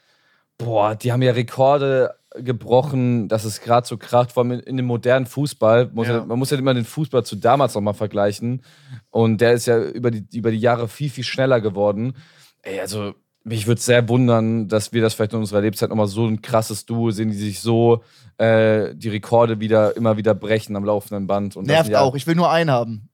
boah, 0.56 0.94
die 0.94 1.12
haben 1.12 1.22
ja 1.22 1.32
Rekorde 1.32 2.14
gebrochen, 2.36 3.28
dass 3.28 3.44
es 3.44 3.60
gerade 3.60 3.86
so 3.86 3.98
kracht, 3.98 4.32
vor 4.32 4.44
allem 4.44 4.52
in, 4.52 4.60
in 4.60 4.76
dem 4.76 4.86
modernen 4.86 5.26
Fußball. 5.26 5.90
Muss 5.92 6.08
Ja. 6.08 6.18
ja. 6.18 6.24
man 6.24 6.38
muss 6.38 6.50
ja 6.50 6.58
immer 6.58 6.74
den 6.74 6.84
Fußball 6.84 7.24
zu 7.24 7.36
damals 7.36 7.74
nochmal 7.74 7.94
vergleichen. 7.94 8.62
Und 9.10 9.40
der 9.40 9.52
ist 9.52 9.66
ja 9.66 9.82
über 9.82 10.10
die, 10.10 10.24
über 10.36 10.50
die 10.50 10.58
Jahre 10.58 10.88
viel, 10.88 11.10
viel 11.10 11.24
schneller 11.24 11.60
geworden. 11.60 12.14
Ey, 12.62 12.80
also, 12.80 13.14
mich 13.42 13.66
würde 13.66 13.80
sehr 13.80 14.08
wundern, 14.08 14.68
dass 14.68 14.92
wir 14.92 15.02
das 15.02 15.14
vielleicht 15.14 15.32
in 15.32 15.40
unserer 15.40 15.62
Lebzeit 15.62 15.88
nochmal 15.88 16.06
so 16.06 16.26
ein 16.26 16.42
krasses 16.42 16.86
Duo 16.86 17.10
sehen, 17.10 17.30
die 17.30 17.36
sich 17.36 17.60
so 17.60 18.04
äh, 18.38 18.94
die 18.94 19.08
Rekorde 19.08 19.60
wieder 19.60 19.96
immer 19.96 20.16
wieder 20.16 20.34
brechen 20.34 20.76
am 20.76 20.84
laufenden 20.84 21.26
Band. 21.26 21.56
Und 21.56 21.66
das 21.66 21.74
Nervt 21.74 21.90
ja- 21.90 22.00
auch. 22.00 22.14
Ich 22.14 22.26
will 22.26 22.34
nur 22.34 22.50
einen 22.50 22.70
haben. 22.70 23.09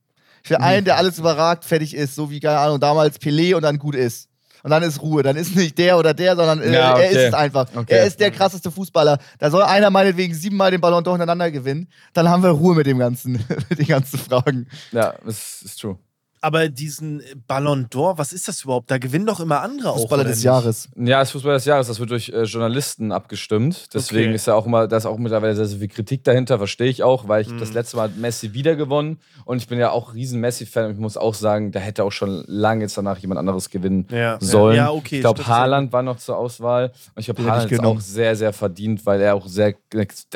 Will 0.51 0.57
einen, 0.59 0.85
der 0.85 0.97
alles 0.97 1.19
überragt, 1.19 1.65
fertig 1.65 1.95
ist, 1.95 2.15
so 2.15 2.31
wie, 2.31 2.41
keine 2.41 2.59
Ahnung, 2.59 2.81
damals 2.81 3.21
Pelé 3.21 3.55
und 3.55 3.63
dann 3.63 3.79
gut 3.79 3.95
ist. 3.95 4.29
Und 4.63 4.71
dann 4.71 4.83
ist 4.83 5.01
Ruhe. 5.01 5.23
Dann 5.23 5.37
ist 5.37 5.55
nicht 5.55 5.79
der 5.79 5.97
oder 5.97 6.13
der, 6.13 6.35
sondern 6.35 6.61
äh, 6.61 6.73
Ja, 6.75 6.99
er 6.99 7.09
ist 7.11 7.17
okay. 7.17 7.27
es 7.27 7.35
einfach. 7.35 7.69
Okay. 7.73 7.95
Er 7.95 8.05
ist 8.05 8.19
der 8.19 8.33
krasseste 8.33 8.73
Fußballer. 8.73 9.19
Da 9.39 9.49
soll 9.51 9.63
einer 9.63 9.91
meinetwegen 9.91 10.35
siebenmal 10.35 10.73
den 10.73 10.81
Ballon 10.81 11.05
d'Or 11.05 11.13
hintereinander 11.13 11.53
gewinnen. 11.53 11.89
Dann 12.15 12.29
haben 12.29 12.43
wir 12.43 12.51
Ruhe 12.51 12.75
mit 12.75 12.87
dem 12.87 12.99
ganzen, 12.99 13.33
mit 13.71 13.79
den 13.79 13.87
ganzen 13.87 14.19
Fragen. 14.19 14.67
Ja, 14.91 15.11
ist, 15.25 15.63
ist 15.63 15.81
true. 15.81 15.99
Aber 16.47 16.69
diesen 16.69 17.23
Ballon 17.49 17.87
d'Or, 17.89 18.19
was 18.19 18.33
ist 18.33 18.47
das 18.47 18.63
überhaupt? 18.63 18.89
Da 18.89 18.99
gewinnen 18.99 19.27
doch 19.27 19.41
immer 19.41 19.63
andere 19.63 19.91
auch. 19.91 19.97
Fußballer 19.97 20.23
des 20.23 20.37
nicht? 20.37 20.45
Jahres. 20.45 20.89
Ja, 20.95 21.19
das 21.19 21.33
Fußball 21.33 21.55
des 21.55 21.65
Jahres, 21.65 21.89
das 21.89 21.99
wird 21.99 22.11
durch 22.11 22.29
äh, 22.29 22.45
Journalisten 22.45 23.11
abgestimmt. 23.11 23.87
Deswegen 23.93 24.27
Okay. 24.29 24.37
ist 24.37 24.47
ja 24.47 24.55
auch 24.55 24.65
immer, 24.65 24.87
da 24.87 24.97
ist 24.97 25.07
auch 25.07 25.19
mittlerweile 25.19 25.57
sehr, 25.57 25.67
sehr 25.67 25.81
viel 25.81 25.89
Kritik 25.89 26.23
dahinter, 26.23 26.59
verstehe 26.59 26.87
ich 26.89 27.03
auch, 27.03 27.27
weil 27.27 27.43
ich 27.43 27.49
Mhm. 27.51 27.59
das 27.59 27.73
letzte 27.73 27.97
Mal 27.97 28.05
hat 28.05 28.17
Messi 28.17 28.53
wieder 28.55 28.77
gewonnen 28.77 29.19
und 29.45 29.57
ich 29.57 29.67
bin 29.67 29.81
ja 29.81 29.91
auch 29.91 30.15
riesen 30.15 30.41
Messi-Fan 30.41 30.85
und 30.87 30.93
ich 30.93 30.99
muss 31.01 31.17
auch 31.17 31.35
sagen, 31.35 31.73
da 31.73 31.81
hätte 31.81 32.05
auch 32.05 32.13
schon 32.13 32.45
lange 32.47 32.83
jetzt 32.83 32.97
danach 32.97 33.19
jemand 33.19 33.41
anderes 33.41 33.69
gewinnen 33.69 34.07
Ja. 34.13 34.39
sollen. 34.41 34.77
Ja, 34.77 34.91
okay. 34.93 35.17
ich 35.17 35.21
glaube. 35.23 35.45
Haaland 35.45 35.93
war 35.93 36.05
noch 36.05 36.19
zur 36.19 36.37
Auswahl 36.37 36.93
und 37.17 37.21
ich 37.23 37.29
ich 37.29 37.39
Haaland 37.45 37.73
ist 37.73 37.77
genommen. 37.77 37.99
auch 37.99 38.01
sehr, 38.01 38.37
sehr 38.37 38.53
verdient, 38.53 39.05
weil 39.05 39.21
er 39.21 39.35
auch 39.35 39.49
sehr, 39.49 39.75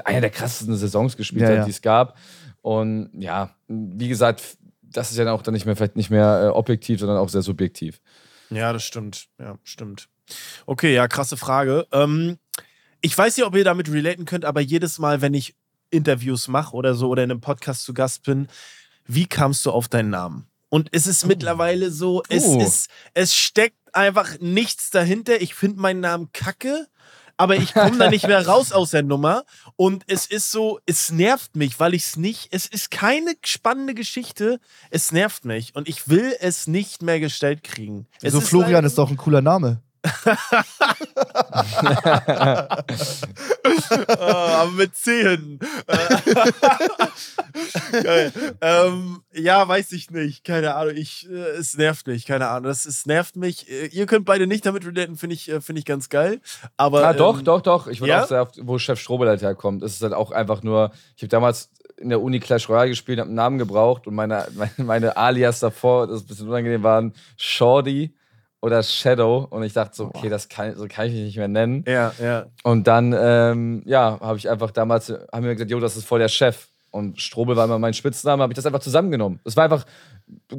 einer 0.05 0.23
der 0.23 0.31
krassesten 0.31 0.75
Saisons 0.77 1.17
gespielt 1.17 1.43
Ja, 1.43 1.49
hat, 1.51 1.57
ja. 1.59 1.65
die 1.67 1.71
es 1.71 1.81
gab. 1.83 2.17
Und 2.63 3.09
ja, 3.19 3.51
wie 3.69 4.09
gesagt, 4.09 4.43
das 4.93 5.11
ist 5.11 5.17
ja 5.17 5.25
dann 5.25 5.35
auch 5.35 5.43
dann 5.43 5.55
nicht 5.55 5.67
mehr, 5.67 5.77
vielleicht 5.77 5.97
nicht 5.97 6.11
mehr 6.11 6.43
äh, 6.45 6.49
objektiv, 6.49 7.01
sondern 7.01 7.19
auch 7.19 7.29
sehr 7.29 7.43
subjektiv. 7.43 8.01
Ja, 8.51 8.73
das 8.73 8.83
stimmt. 8.83 9.29
Ja, 9.39 9.59
stimmt. 9.63 10.09
Okay, 10.67 10.95
ja, 10.95 11.09
krasse 11.09 11.37
Frage. 11.37 11.87
Ähm, 11.93 12.39
ich 13.01 13.17
weiß 13.17 13.37
nicht, 13.37 13.47
ob 13.47 13.55
ihr 13.57 13.65
damit 13.65 13.91
relaten 13.91 14.25
könnt, 14.25 14.45
aber 14.45 14.61
jedes 14.61 14.99
Mal, 14.99 15.21
wenn 15.23 15.35
ich 15.35 15.55
Interviews 15.91 16.49
mache 16.49 16.75
oder 16.77 16.95
so 16.95 17.09
oder 17.09 17.25
in 17.25 17.31
einem 17.31 17.41
Podcast 17.41 17.85
zu 17.85 17.95
Gast 17.95 18.23
bin, 18.25 18.49
wie 19.07 19.27
kamst 19.27 19.65
du 19.67 19.71
auf 19.71 19.89
deinen 19.89 20.11
Namen? 20.11 20.47
Und 20.69 20.89
es 20.93 21.09
ist 21.09 21.27
mittlerweile 21.27 21.91
so, 21.91 22.23
es 22.29 22.45
Oh. 22.45 22.61
ist, 22.61 22.89
es 23.15 23.35
steckt 23.35 23.77
einfach 23.93 24.39
nichts 24.39 24.91
dahinter. 24.91 25.41
Ich 25.41 25.55
finde 25.55 25.81
meinen 25.81 25.99
Namen 26.01 26.31
kacke, 26.33 26.87
aber 27.41 27.57
ich 27.57 27.73
komme 27.73 27.97
da 27.97 28.11
nicht 28.11 28.27
mehr 28.27 28.47
raus 28.47 28.71
aus 28.73 28.91
der 28.91 29.03
Nummer. 29.03 29.45
Und 29.77 30.05
es 30.07 30.27
ist 30.27 30.53
so, 30.53 30.79
es 30.85 31.11
nervt 31.11 31.57
mich, 31.57 31.81
weil 31.81 31.95
ich 31.95 32.05
es 32.05 32.17
nicht, 32.17 32.49
es 32.53 32.67
ist 32.67 32.91
keine 32.91 33.33
spannende 33.43 33.95
Geschichte. 33.95 34.61
Es 34.91 35.11
nervt 35.11 35.47
mich 35.47 35.75
und 35.75 35.89
ich 35.89 36.09
will 36.09 36.35
es 36.41 36.67
nicht 36.67 37.03
mehr 37.03 37.19
gestellt 37.19 37.63
kriegen. 37.63 38.07
Es 38.21 38.35
so 38.35 38.41
ist 38.41 38.49
Florian 38.49 38.85
ist 38.85 38.99
doch 38.99 39.11
ein 39.11 39.17
cooler 39.17 39.41
Name. 39.41 39.81
Ah, 44.09 44.63
aber 44.63 44.71
mit 44.73 44.95
Zehen. 44.97 45.59
Geil. 48.03 48.33
Ähm, 48.61 49.23
ja, 49.33 49.67
weiß 49.67 49.93
ich 49.93 50.11
nicht. 50.11 50.45
Keine 50.45 50.75
Ahnung. 50.75 50.95
Ich, 50.97 51.29
äh, 51.31 51.35
es 51.59 51.77
nervt 51.77 52.07
mich. 52.07 52.27
Keine 52.27 52.49
Ahnung. 52.49 52.65
Das 52.65 52.87
es 52.87 53.07
nervt 53.07 53.37
mich. 53.37 53.71
Äh, 53.71 53.87
ihr 53.87 54.07
könnt 54.07 54.25
beide 54.25 54.47
nicht 54.47 54.67
damit 54.67 54.87
relaten, 54.87 55.17
finde 55.17 55.35
ich, 55.35 55.51
äh, 55.51 55.61
finde 55.61 55.81
ich 55.81 55.85
ganz 55.85 56.09
geil. 56.09 56.41
Aber 56.77 57.07
Ah, 57.07 57.13
doch, 57.13 57.39
ähm, 57.39 57.45
doch, 57.45 57.61
doch. 57.61 57.87
Ich 57.89 58.01
würde 58.01 58.11
ja? 58.13 58.23
auch 58.23 58.29
sehr 58.29 58.43
oft, 58.43 58.59
wo 58.63 58.79
Chef 58.79 59.01
Strobel 59.01 59.29
halt 59.29 59.43
herkommt. 59.43 59.83
Es 59.83 59.95
ist 59.95 60.03
halt 60.03 60.15
auch 60.15 60.31
einfach 60.31 60.63
nur, 60.63 60.93
ich 61.17 61.23
habe 61.23 61.29
damals 61.29 61.71
in 61.99 62.09
der 62.09 62.23
Uni 62.23 62.41
Clash 62.41 62.69
Royale 62.69 62.89
gespielt, 62.91 63.19
habe 63.19 63.29
einen 63.29 63.37
Namen 63.37 63.59
gebraucht 63.59 64.07
und 64.07 64.15
meine, 64.15 64.47
meine, 64.55 64.73
meine 64.79 65.17
Alias 65.17 65.61
davor, 65.61 66.07
das 66.07 66.19
ist 66.19 66.23
ein 66.25 66.29
bisschen 66.29 66.49
unangenehm, 66.49 66.83
waren 66.83 67.13
Shorty 67.37 68.15
oder 68.61 68.83
Shadow. 68.83 69.47
Und 69.51 69.63
ich 69.63 69.73
dachte 69.73 69.97
so, 69.97 70.07
okay, 70.07 70.29
das 70.29 70.49
kann, 70.49 70.77
so 70.77 70.87
kann 70.89 71.07
ich 71.07 71.13
mich 71.13 71.23
nicht 71.23 71.37
mehr 71.37 71.49
nennen. 71.49 71.85
Ja, 71.87 72.13
ja. 72.21 72.47
Und 72.63 72.87
dann, 72.87 73.15
ähm, 73.19 73.83
ja, 73.87 74.19
habe 74.21 74.39
ich 74.39 74.49
einfach 74.49 74.71
damals, 74.71 75.11
haben 75.11 75.45
wir 75.45 75.55
gesagt, 75.55 75.71
jo, 75.71 75.81
das 75.81 75.97
ist 75.97 76.05
voll 76.07 76.19
der 76.19 76.29
Chef. 76.29 76.69
Und 76.93 77.21
Strobel 77.21 77.55
war 77.55 77.67
immer 77.67 77.79
mein 77.79 77.95
Spitzname, 77.95 78.43
habe 78.43 78.53
ich 78.53 78.57
das 78.57 78.67
einfach 78.67 78.81
zusammengenommen. 78.81 79.39
Das 79.45 79.57
war 79.57 79.65
einfach 79.65 79.85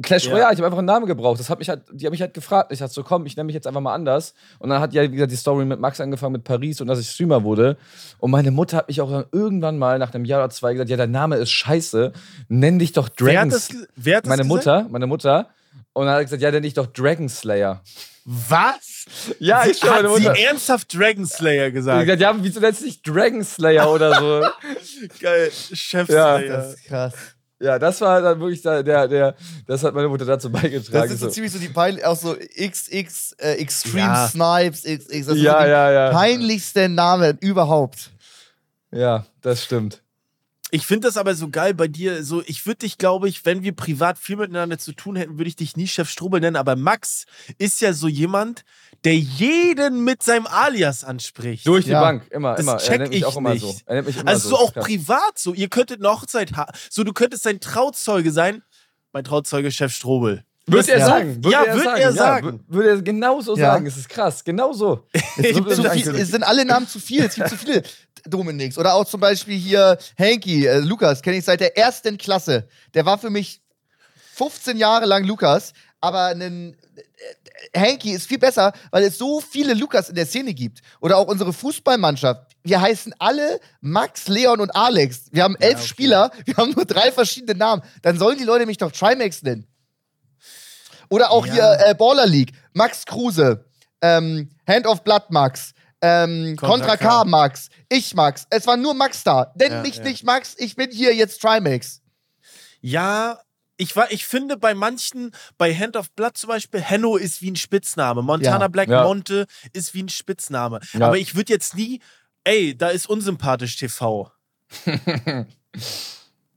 Clash 0.02 0.26
Ja. 0.26 0.32
Royale, 0.32 0.52
ich 0.52 0.58
habe 0.58 0.66
einfach 0.66 0.78
einen 0.78 0.86
Namen 0.86 1.06
gebraucht. 1.06 1.38
Das 1.38 1.50
hat 1.50 1.58
mich 1.58 1.68
halt, 1.68 1.82
die 1.92 2.06
haben 2.06 2.12
mich 2.12 2.20
halt 2.20 2.34
gefragt. 2.34 2.72
Ich 2.72 2.78
dachte 2.78 2.92
so, 2.92 3.02
komm, 3.02 3.26
ich 3.26 3.36
nenne 3.36 3.46
mich 3.46 3.54
jetzt 3.54 3.66
einfach 3.66 3.80
mal 3.80 3.94
anders. 3.94 4.34
Und 4.58 4.70
dann 4.70 4.80
hat 4.80 4.94
ja, 4.94 5.02
wie 5.02 5.10
gesagt, 5.10 5.32
die 5.32 5.36
Story 5.36 5.64
mit 5.64 5.78
Max 5.78 6.00
angefangen, 6.00 6.32
mit 6.32 6.44
Paris 6.44 6.80
und 6.80 6.86
dass 6.86 6.98
ich 6.98 7.08
Streamer 7.08 7.44
wurde. 7.44 7.76
Und 8.18 8.30
meine 8.30 8.50
Mutter 8.50 8.78
hat 8.78 8.88
mich 8.88 9.00
auch 9.00 9.10
dann 9.10 9.24
irgendwann 9.32 9.78
mal 9.78 9.98
nach 9.98 10.14
einem 10.14 10.24
Jahr 10.24 10.40
oder 10.40 10.50
zwei 10.50 10.72
gesagt, 10.72 10.90
ja, 10.90 10.96
dein 10.96 11.10
Name 11.10 11.36
ist 11.36 11.50
scheiße, 11.50 12.12
nenn 12.48 12.78
dich 12.78 12.92
doch 12.92 13.10
Wer 13.18 13.40
hat 13.42 13.52
das, 13.52 13.68
wer 13.96 14.18
hat 14.18 14.24
das 14.24 14.30
Meine 14.30 14.42
gesagt? 14.42 14.48
Mutter, 14.48 14.86
meine 14.90 15.06
Mutter. 15.06 15.48
Und 15.94 16.06
dann 16.06 16.14
hat 16.14 16.20
er 16.20 16.24
gesagt, 16.24 16.42
ja, 16.42 16.50
nenn 16.50 16.62
dich 16.62 16.74
doch 16.74 16.86
Dragon 16.86 17.28
Slayer. 17.28 17.82
Was? 18.24 19.06
Ja, 19.40 19.66
ich 19.66 19.78
schwöre, 19.78 19.94
Hat 19.96 20.02
meine 20.04 20.16
sie 20.16 20.22
Mutter. 20.28 20.38
ernsthaft 20.38 20.94
Dragon 20.94 21.26
Slayer 21.26 21.66
Ich 21.68 21.74
gesagt? 21.74 22.04
gesagt, 22.06 22.20
ja, 22.22 22.34
wieso 22.40 22.60
nennst 22.60 22.80
du 22.80 22.84
dich 22.86 23.02
Dragon 23.02 23.44
Slayer 23.44 23.90
oder 23.90 24.14
so? 24.18 24.46
Geil. 25.20 25.50
Chef 25.50 26.08
Ja, 26.08 26.38
Slayer. 26.38 26.56
Das 26.56 26.74
ist 26.74 26.84
krass. 26.84 27.14
Ja, 27.60 27.78
das 27.78 28.00
war 28.00 28.20
dann 28.20 28.40
wirklich 28.40 28.60
der, 28.62 28.82
der, 28.82 29.06
der 29.06 29.36
das 29.68 29.84
hat 29.84 29.94
meine 29.94 30.08
Mutter 30.08 30.24
dazu 30.24 30.50
beigetragen. 30.50 31.02
Das 31.02 31.10
ist 31.12 31.20
so 31.20 31.26
so. 31.26 31.32
ziemlich 31.32 31.52
so 31.52 31.58
die 31.60 31.68
Peil 31.68 32.02
auch 32.04 32.16
so 32.16 32.34
XX 32.36 33.36
äh, 33.38 33.52
Extreme 33.54 34.00
Ja. 34.00 34.28
Snipes, 34.28 34.82
XX. 34.82 35.06
Das 35.08 35.14
Ja, 35.16 35.26
so 35.26 35.34
die 35.34 35.44
ja, 35.44 35.90
ja. 35.92 36.10
peinlichsten 36.10 36.94
Namen 36.96 37.38
überhaupt. 37.40 38.10
Ja, 38.90 39.26
das 39.42 39.62
stimmt. 39.64 40.01
Ich 40.74 40.86
finde 40.86 41.06
das 41.06 41.18
aber 41.18 41.34
so 41.34 41.50
geil 41.50 41.74
bei 41.74 41.86
dir. 41.86 42.24
So, 42.24 42.42
ich 42.46 42.64
würde 42.64 42.78
dich, 42.78 42.96
glaube 42.96 43.28
ich, 43.28 43.44
wenn 43.44 43.62
wir 43.62 43.76
privat 43.76 44.16
viel 44.16 44.36
miteinander 44.36 44.78
zu 44.78 44.92
tun 44.94 45.16
hätten, 45.16 45.36
würde 45.36 45.48
ich 45.48 45.54
dich 45.56 45.76
nie 45.76 45.86
Chef 45.86 46.08
Strobel 46.08 46.40
nennen. 46.40 46.56
Aber 46.56 46.76
Max 46.76 47.26
ist 47.58 47.82
ja 47.82 47.92
so 47.92 48.08
jemand, 48.08 48.64
der 49.04 49.14
jeden 49.18 50.02
mit 50.02 50.22
seinem 50.22 50.46
Alias 50.46 51.04
anspricht. 51.04 51.66
Durch 51.66 51.84
die 51.84 51.90
Ja. 51.90 52.00
Bank, 52.00 52.26
immer, 52.30 52.52
Das 52.52 52.60
immer. 52.62 52.78
check 52.78 52.90
er 52.92 52.98
nennt 53.00 53.10
mich 53.10 53.18
ich 53.18 53.24
auch 53.26 53.36
immer 53.36 53.52
nicht. 53.52 53.60
so. 53.62 53.76
Er 53.84 53.96
nennt 53.96 54.06
mich 54.06 54.16
immer 54.16 54.28
also 54.30 54.48
so 54.48 54.56
so. 54.56 54.62
auch 54.62 54.72
Krass. 54.72 54.84
privat 54.86 55.38
so. 55.38 55.52
Ihr 55.52 55.68
könntet 55.68 56.00
eine 56.00 56.08
Hochzeit 56.08 56.54
haben. 56.54 56.72
So, 56.88 57.04
du 57.04 57.12
könntest 57.12 57.42
sein 57.42 57.60
Trauzeuge 57.60 58.32
sein. 58.32 58.62
Mein 59.12 59.24
Trauzeuge 59.24 59.70
Chef 59.70 59.94
Strobel. 59.94 60.42
Würde 60.66 60.92
er 60.92 60.98
Ja. 60.98 61.06
sagen. 61.06 61.36
Würde 61.36 61.50
Ja, 61.50 61.62
er 61.64 61.74
würd 61.74 61.84
sagen. 61.84 62.00
er 62.00 62.12
sagen. 62.12 62.46
Ja, 62.46 62.52
wür- 62.52 62.60
würde 62.74 62.88
er 62.90 63.02
genau 63.02 63.40
so 63.40 63.56
Ja. 63.56 63.72
sagen. 63.72 63.86
Es 63.86 63.96
ist 63.96 64.08
krass. 64.08 64.44
Genau 64.44 64.72
so. 64.82 65.06
Es, 65.12 65.54
zu 65.54 65.90
viel, 65.90 66.14
es 66.16 66.28
sind 66.28 66.42
alle 66.44 66.64
Namen 66.64 66.86
zu 66.86 67.00
viel. 67.00 67.24
Es 67.24 67.34
gibt 67.34 67.48
zu 67.48 67.56
viele 67.56 67.82
Dominiks. 68.26 68.78
Oder 68.78 68.94
auch 68.94 69.04
zum 69.04 69.20
Beispiel 69.20 69.58
hier 69.58 69.98
Hanky, 70.18 70.66
äh, 70.66 70.78
Lukas, 70.78 71.20
kenne 71.22 71.38
ich 71.38 71.44
seit 71.44 71.60
der 71.60 71.76
ersten 71.76 72.16
Klasse. 72.16 72.68
Der 72.94 73.04
war 73.04 73.18
für 73.18 73.30
mich 73.30 73.60
15 74.34 74.76
Jahre 74.76 75.06
lang 75.06 75.24
Lukas, 75.24 75.72
aber 76.00 76.26
ein 76.26 76.76
Hanky 77.76 78.12
ist 78.12 78.26
viel 78.26 78.38
besser, 78.38 78.72
weil 78.90 79.04
es 79.04 79.18
so 79.18 79.40
viele 79.40 79.74
Lukas 79.74 80.08
in 80.08 80.14
der 80.14 80.26
Szene 80.26 80.54
gibt. 80.54 80.80
Oder 81.00 81.16
auch 81.18 81.26
unsere 81.28 81.52
Fußballmannschaft. 81.52 82.52
Wir 82.64 82.80
heißen 82.80 83.14
alle 83.18 83.60
Max, 83.80 84.28
Leon 84.28 84.60
und 84.60 84.70
Alex. 84.74 85.24
Wir 85.32 85.42
haben 85.44 85.56
elf 85.60 85.78
okay. 85.78 85.86
Spieler, 85.88 86.30
wir 86.44 86.56
haben 86.56 86.70
nur 86.72 86.84
drei 86.84 87.10
verschiedene 87.12 87.58
Namen. 87.58 87.82
Dann 88.02 88.18
sollen 88.18 88.38
die 88.38 88.44
Leute 88.44 88.66
mich 88.66 88.78
doch 88.78 88.92
Trimax 88.92 89.42
nennen. 89.42 89.66
Oder 91.12 91.30
auch 91.30 91.46
Ja. 91.46 91.52
hier 91.52 91.76
äh, 91.86 91.94
Baller 91.94 92.26
League. 92.26 92.52
Max 92.72 93.04
Kruse, 93.04 93.64
ähm, 94.00 94.48
Hand 94.66 94.86
of 94.86 95.04
Blood 95.04 95.24
Max, 95.28 95.72
ähm, 96.00 96.56
Contra 96.56 96.68
Contra 96.78 96.96
K. 96.96 97.08
K 97.22 97.24
Max, 97.26 97.68
ich 97.90 98.14
Max. 98.14 98.46
Es 98.50 98.66
war 98.66 98.76
nur 98.78 98.94
Max 98.94 99.22
da. 99.22 99.52
Nenn 99.56 99.72
Ja, 99.72 99.82
mich 99.82 99.96
ja. 99.96 100.04
nicht 100.04 100.24
Max, 100.24 100.54
ich 100.58 100.74
bin 100.74 100.90
hier 100.90 101.14
jetzt 101.14 101.40
Trimax. 101.42 102.00
Ja, 102.80 103.38
ich, 103.76 103.94
war, 103.94 104.10
ich 104.10 104.24
finde 104.26 104.56
bei 104.56 104.74
manchen, 104.74 105.32
bei 105.58 105.74
Hand 105.74 105.96
of 105.96 106.10
Blood 106.12 106.36
zum 106.38 106.48
Beispiel, 106.48 106.80
Henno 106.80 107.16
ist 107.16 107.42
wie 107.42 107.50
ein 107.50 107.56
Spitzname. 107.56 108.22
Montana 108.22 108.60
Ja. 108.64 108.68
Black 108.68 108.88
Ja. 108.88 109.04
Monte 109.04 109.46
ist 109.72 109.92
wie 109.94 110.02
ein 110.02 110.08
Spitzname. 110.08 110.80
Ja. 110.94 111.06
Aber 111.06 111.18
ich 111.18 111.34
würde 111.34 111.52
jetzt 111.52 111.74
nie, 111.76 112.00
ey, 112.44 112.76
da 112.76 112.88
ist 112.88 113.06
unsympathisch 113.08 113.76
TV. 113.76 114.30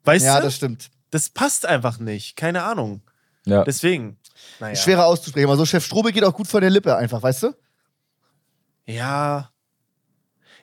weißt 0.03 0.25
Ja, 0.25 0.37
du? 0.39 0.43
das 0.45 0.55
stimmt. 0.55 0.89
Das 1.11 1.29
passt 1.29 1.65
einfach 1.65 1.99
nicht. 1.99 2.35
Keine 2.35 2.63
Ahnung. 2.63 3.01
Ja. 3.45 3.63
Deswegen. 3.63 4.17
Naja. 4.59 4.75
Schwerer 4.75 5.05
auszusprechen, 5.05 5.47
aber 5.47 5.57
so 5.57 5.65
Chef 5.65 5.83
Strobel 5.85 6.11
geht 6.11 6.23
auch 6.23 6.33
gut 6.33 6.47
von 6.47 6.61
der 6.61 6.69
Lippe 6.69 6.95
einfach, 6.95 7.21
weißt 7.21 7.43
du? 7.43 7.53
Ja. 8.85 9.49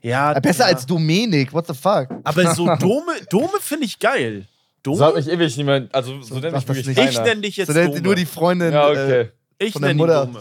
Ja. 0.02 0.32
Äh, 0.36 0.40
Besser 0.40 0.68
ja. 0.68 0.74
als 0.74 0.86
Domenik, 0.86 1.52
what 1.52 1.66
the 1.66 1.74
fuck? 1.74 2.08
Aber 2.24 2.54
so 2.54 2.66
Dome, 2.80 3.12
Dome 3.30 3.58
finde 3.60 3.86
ich 3.86 3.98
geil. 3.98 4.46
Dome? 4.82 4.96
So 4.98 5.04
hat 5.06 5.14
mich 5.14 5.28
ewig 5.28 5.56
niemand. 5.56 5.94
Also, 5.94 6.20
so, 6.22 6.34
nennt 6.38 6.52
mach 6.52 6.60
mich 6.60 6.64
das 6.66 6.76
wirklich 6.76 6.96
nicht. 6.96 7.10
ich 7.12 7.20
nenne 7.20 7.40
dich 7.40 7.56
jetzt 7.56 7.68
So 7.72 7.74
Dome. 7.74 8.00
nur 8.00 8.14
die 8.16 8.26
Freundin. 8.26 8.72
Ja, 8.72 8.88
Äh, 8.88 8.92
okay. 8.92 9.30
ich 9.58 9.72
von 9.72 9.82
der 9.82 9.94
nenne 9.94 9.98
Mutter. 10.02 10.26
Dome. 10.26 10.40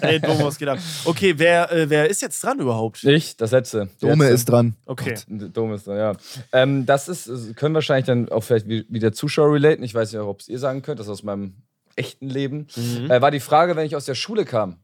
Ey, 0.00 0.20
Dome, 0.20 0.44
was 0.44 0.58
geht 0.58 0.66
ab? 0.68 0.78
Okay, 1.04 1.34
wer, 1.36 1.70
äh, 1.70 1.88
wer 1.88 2.08
ist 2.10 2.20
jetzt 2.22 2.42
dran 2.42 2.58
überhaupt? 2.58 3.04
Ich, 3.04 3.36
das 3.36 3.52
letzte. 3.52 3.88
Dome 4.00 4.24
letzte. 4.24 4.34
ist 4.34 4.44
dran. 4.48 4.74
Okay. 4.86 5.14
Dome 5.28 5.76
ist 5.76 5.86
da, 5.86 5.96
ja. 5.96 6.12
Ähm, 6.50 6.86
das 6.86 7.08
ist, 7.08 7.28
äh, 7.28 7.52
können 7.54 7.74
wahrscheinlich 7.76 8.06
dann 8.06 8.28
auch 8.30 8.42
vielleicht 8.42 8.68
wie, 8.68 8.84
wie 8.88 8.98
der 8.98 9.12
Zuschauer 9.12 9.52
relaten. 9.54 9.84
Ich 9.84 9.94
weiß 9.94 10.12
nicht, 10.12 10.20
ob 10.20 10.40
es 10.40 10.48
ihr 10.48 10.58
sagen 10.58 10.82
könnt, 10.82 10.98
das 10.98 11.06
ist 11.06 11.12
aus 11.12 11.22
meinem 11.22 11.54
echten 11.98 12.28
Leben. 12.28 12.66
Mhm. 12.76 13.10
Äh, 13.10 13.20
war 13.20 13.30
die 13.30 13.40
Frage, 13.40 13.76
wenn 13.76 13.86
ich 13.86 13.96
aus 13.96 14.04
der 14.06 14.14
Schule 14.14 14.44
kam. 14.44 14.76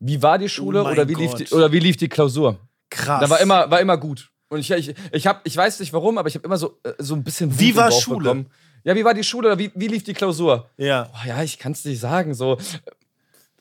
Wie 0.00 0.22
war 0.22 0.38
die 0.38 0.48
Schule 0.48 0.84
Oh 0.84 0.88
oder, 0.88 1.08
wie 1.08 1.14
lief 1.14 1.34
die, 1.34 1.48
oder 1.48 1.72
wie 1.72 1.78
lief 1.80 1.96
die 1.96 2.08
Klausur? 2.08 2.58
Krass. 2.90 3.20
Da 3.20 3.30
war 3.30 3.40
immer, 3.40 3.70
war 3.70 3.80
immer 3.80 3.96
gut. 3.96 4.30
Und 4.48 4.60
ich, 4.60 4.70
ich, 4.70 4.94
ich, 5.12 5.26
hab, 5.26 5.46
ich 5.46 5.56
weiß 5.56 5.80
nicht 5.80 5.92
warum, 5.92 6.16
aber 6.18 6.28
ich 6.28 6.34
habe 6.34 6.44
immer 6.46 6.56
so, 6.56 6.78
äh, 6.82 6.92
so 6.98 7.14
ein 7.14 7.22
bisschen 7.24 7.50
Wut 7.52 7.60
Wie 7.60 7.76
war 7.76 7.90
Schule? 7.90 8.18
bekommen. 8.18 8.46
Ja, 8.84 8.94
wie 8.94 9.04
war 9.04 9.12
die 9.12 9.24
Schule 9.24 9.48
oder 9.48 9.58
wie, 9.58 9.70
wie 9.74 9.88
lief 9.88 10.04
die 10.04 10.14
Klausur? 10.14 10.70
Ja. 10.76 11.04
Boah, 11.12 11.26
ja, 11.26 11.42
ich 11.42 11.58
kann 11.58 11.72
es 11.72 11.84
nicht 11.84 12.00
sagen. 12.00 12.32
So. 12.32 12.56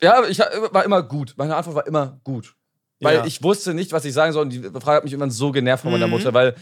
Ja, 0.02 0.24
ich 0.26 0.40
war 0.40 0.86
immer 0.86 1.02
gut. 1.04 1.34
Meine 1.38 1.56
Antwort 1.56 1.76
war 1.76 1.88
immer 1.88 2.20
gut. 2.24 2.54
Weil 3.00 3.18
Ja. 3.18 3.26
ich 3.26 3.42
wusste 3.44 3.74
nicht, 3.74 3.92
was 3.92 4.06
ich 4.06 4.14
sagen 4.14 4.32
soll. 4.32 4.44
Und 4.44 4.52
die 4.52 4.62
Frage 4.62 4.98
hat 4.98 5.04
mich 5.04 5.14
immer 5.14 5.30
so 5.30 5.52
genervt 5.52 5.84
von 5.84 5.92
meiner 5.92 6.08
Mhm. 6.08 6.14
Mutter, 6.14 6.34
weil 6.34 6.56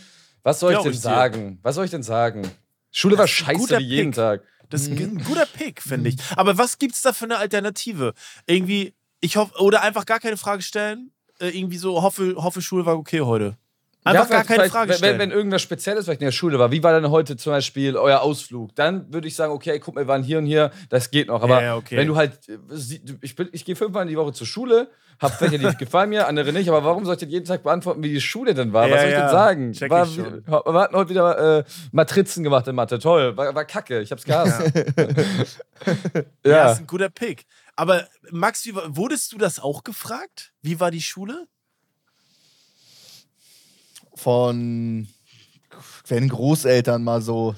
was 0.43 0.59
soll 0.59 0.73
ich 0.73 0.79
denn 0.79 0.91
ich 0.91 0.97
dir. 0.97 1.01
sagen? 1.01 1.59
Was 1.63 1.75
soll 1.75 1.85
ich 1.85 1.91
denn 1.91 2.03
sagen? 2.03 2.49
Schule 2.91 3.17
war 3.17 3.23
Das 3.25 3.31
scheiße 3.31 3.77
wie 3.79 3.83
jeden 3.83 4.11
Pick. 4.11 4.15
Tag. 4.15 4.41
Das 4.69 4.83
ist 4.83 4.89
ein 4.89 5.23
guter 5.23 5.45
Pick, 5.45 5.81
finde 5.81 6.09
ich. 6.09 6.15
Aber 6.35 6.57
was 6.57 6.77
gibt's 6.77 7.01
da 7.01 7.13
für 7.13 7.25
eine 7.25 7.37
Alternative? 7.37 8.13
Irgendwie, 8.45 8.93
ich 9.21 9.37
hoffe, 9.37 9.59
oder 9.61 9.81
einfach 9.81 10.05
gar 10.05 10.19
keine 10.19 10.37
Frage 10.37 10.61
stellen. 10.61 11.11
Äh, 11.39 11.49
irgendwie 11.49 11.77
so, 11.77 12.01
hoffe, 12.01 12.35
hoffe, 12.37 12.61
Schule 12.61 12.85
war 12.85 12.97
okay 12.97 13.21
heute. 13.21 13.57
Einfach 14.05 14.29
gar 14.29 14.43
vielleicht- 14.45 14.47
keine 14.59 14.69
Frage 14.69 14.89
wenn- 14.91 14.97
stellen. 14.97 15.19
Wenn, 15.19 15.29
wenn 15.31 15.37
irgendwas 15.37 15.61
Spezielles 15.61 16.05
vielleicht 16.05 16.21
in 16.21 16.27
der 16.27 16.31
Schule 16.31 16.59
war, 16.59 16.71
wie 16.71 16.81
war 16.83 16.93
denn 16.99 17.09
heute 17.11 17.35
zum 17.37 17.51
Beispiel 17.53 17.97
euer 17.97 18.21
Ausflug? 18.21 18.75
Dann 18.75 19.11
würde 19.11 19.27
ich 19.27 19.35
sagen, 19.35 19.51
okay, 19.51 19.79
guck 19.79 19.95
mal, 19.95 20.01
wir 20.01 20.07
waren 20.07 20.23
hier 20.23 20.37
und 20.37 20.45
hier, 20.45 20.71
das 20.89 21.09
geht 21.11 21.27
noch. 21.27 21.41
Aber 21.41 21.55
Ja, 21.55 21.61
ja, 21.63 21.75
okay. 21.75 21.97
wenn 21.97 22.07
du 22.07 22.15
halt, 22.15 22.47
äh, 22.47 22.57
ich, 23.21 23.35
bin- 23.35 23.49
ich 23.51 23.65
gehe 23.65 23.75
fünfmal 23.75 24.03
in 24.03 24.09
die 24.09 24.17
Woche 24.17 24.31
zur 24.33 24.45
Schule, 24.47 24.89
hab 25.19 25.39
welche, 25.41 25.57
die 25.57 25.65
gefallen 25.77 26.09
mir, 26.09 26.27
andere 26.27 26.51
nicht, 26.53 26.67
aber 26.69 26.83
warum 26.83 27.05
soll 27.05 27.13
ich 27.15 27.19
denn 27.21 27.29
jeden 27.29 27.45
Tag 27.45 27.63
beantworten, 27.63 28.03
wie 28.03 28.09
die 28.09 28.19
Schule 28.21 28.53
denn 28.53 28.73
war? 28.73 28.87
Ja, 28.87 28.93
Was 28.95 29.01
soll 29.01 29.09
ich 29.09 29.15
ja, 29.15 29.21
denn 29.21 29.31
sagen? 29.31 29.71
check 29.73 29.89
War, 29.89 30.05
ich 30.05 30.15
schon. 30.15 30.43
wir, 30.45 30.73
hatten 30.81 30.95
heute 30.95 31.09
wieder 31.09 31.57
äh, 31.59 31.63
Matrizen 31.91 32.43
gemacht 32.43 32.67
in 32.67 32.75
Mathe, 32.75 32.99
toll, 32.99 33.35
war, 33.37 33.55
war 33.55 33.65
kacke, 33.65 34.01
ich 34.01 34.11
hab's 34.11 34.23
gehasst. 34.25 34.61
ja, 34.65 36.23
Ja. 36.45 36.71
ist 36.71 36.79
ein 36.81 36.87
guter 36.87 37.09
Pick. 37.09 37.45
Aber 37.75 38.07
Max, 38.31 38.67
wurdest 38.87 39.31
du 39.33 39.37
das 39.37 39.59
auch 39.59 39.83
gefragt? 39.83 40.53
Wie 40.61 40.79
war 40.79 40.91
die 40.91 41.01
Schule? 41.01 41.47
Von 44.15 45.07
wenn 46.07 46.29
Großeltern 46.29 47.03
mal 47.03 47.21
so. 47.21 47.55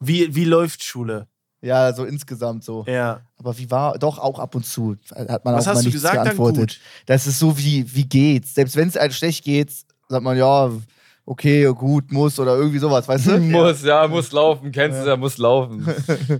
Wie, 0.00 0.34
wie 0.34 0.44
läuft 0.44 0.82
Schule? 0.82 1.26
Ja, 1.62 1.92
so 1.92 2.04
insgesamt 2.04 2.64
so. 2.64 2.84
Ja. 2.86 3.22
Aber 3.38 3.56
wie 3.58 3.70
war, 3.70 3.98
doch 3.98 4.18
auch 4.18 4.38
ab 4.38 4.54
und 4.54 4.64
zu 4.64 4.96
hat 5.10 5.44
man 5.44 5.54
Was 5.54 5.64
auch 5.64 5.70
hast 5.70 5.76
mal 5.76 5.82
du 5.82 5.88
nichts 5.88 5.94
gesagt? 5.94 6.16
Dann 6.16 6.24
geantwortet. 6.24 6.58
gut. 6.58 6.80
Das 7.06 7.26
ist 7.26 7.38
so 7.38 7.56
wie, 7.58 7.94
wie 7.94 8.04
geht's? 8.04 8.54
Selbst 8.54 8.76
wenn 8.76 8.88
es 8.88 8.96
einem 8.96 9.12
schlecht 9.12 9.44
geht, 9.44 9.72
sagt 10.08 10.22
man, 10.22 10.36
ja, 10.36 10.70
okay, 11.24 11.72
gut, 11.72 12.12
muss 12.12 12.38
oder 12.38 12.56
irgendwie 12.56 12.78
sowas, 12.78 13.08
weißt 13.08 13.26
du? 13.26 13.38
Muss, 13.40 13.82
ja, 13.82 14.06
muss 14.06 14.30
laufen. 14.32 14.70
Kennst 14.70 15.02
du 15.02 15.08
ja, 15.08 15.16
muss 15.16 15.38
laufen. 15.38 15.86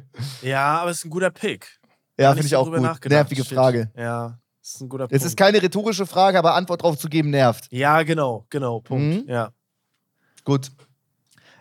Ja, 0.43 0.81
aber 0.81 0.91
es 0.91 0.99
ist 0.99 1.07
ein 1.07 1.11
guter 1.11 1.31
Pick. 1.31 1.81
Ja, 2.19 2.33
finde 2.33 2.47
ich 2.47 2.57
auch 2.57 2.71
gut. 2.71 3.07
Nervige 3.07 3.43
Shit. 3.45 3.55
Frage. 3.55 3.91
Ja, 3.97 4.39
das 4.67 4.75
ist 4.75 4.81
ein 4.81 4.89
guter 4.89 5.05
Es 5.05 5.11
Punkt. 5.11 5.25
ist 5.25 5.37
keine 5.37 5.63
rhetorische 5.63 6.07
Frage, 6.07 6.39
aber 6.39 6.55
Antwort 6.55 6.83
drauf 6.83 6.99
zu 6.99 7.09
geben 7.09 7.31
nervt. 7.31 7.69
ja, 7.71 8.03
genau, 8.03 8.47
genau, 8.51 8.81
Punkt. 8.81 9.25
Mhm. 9.27 9.31
Ja. 9.33 9.53
Gut. 10.45 10.73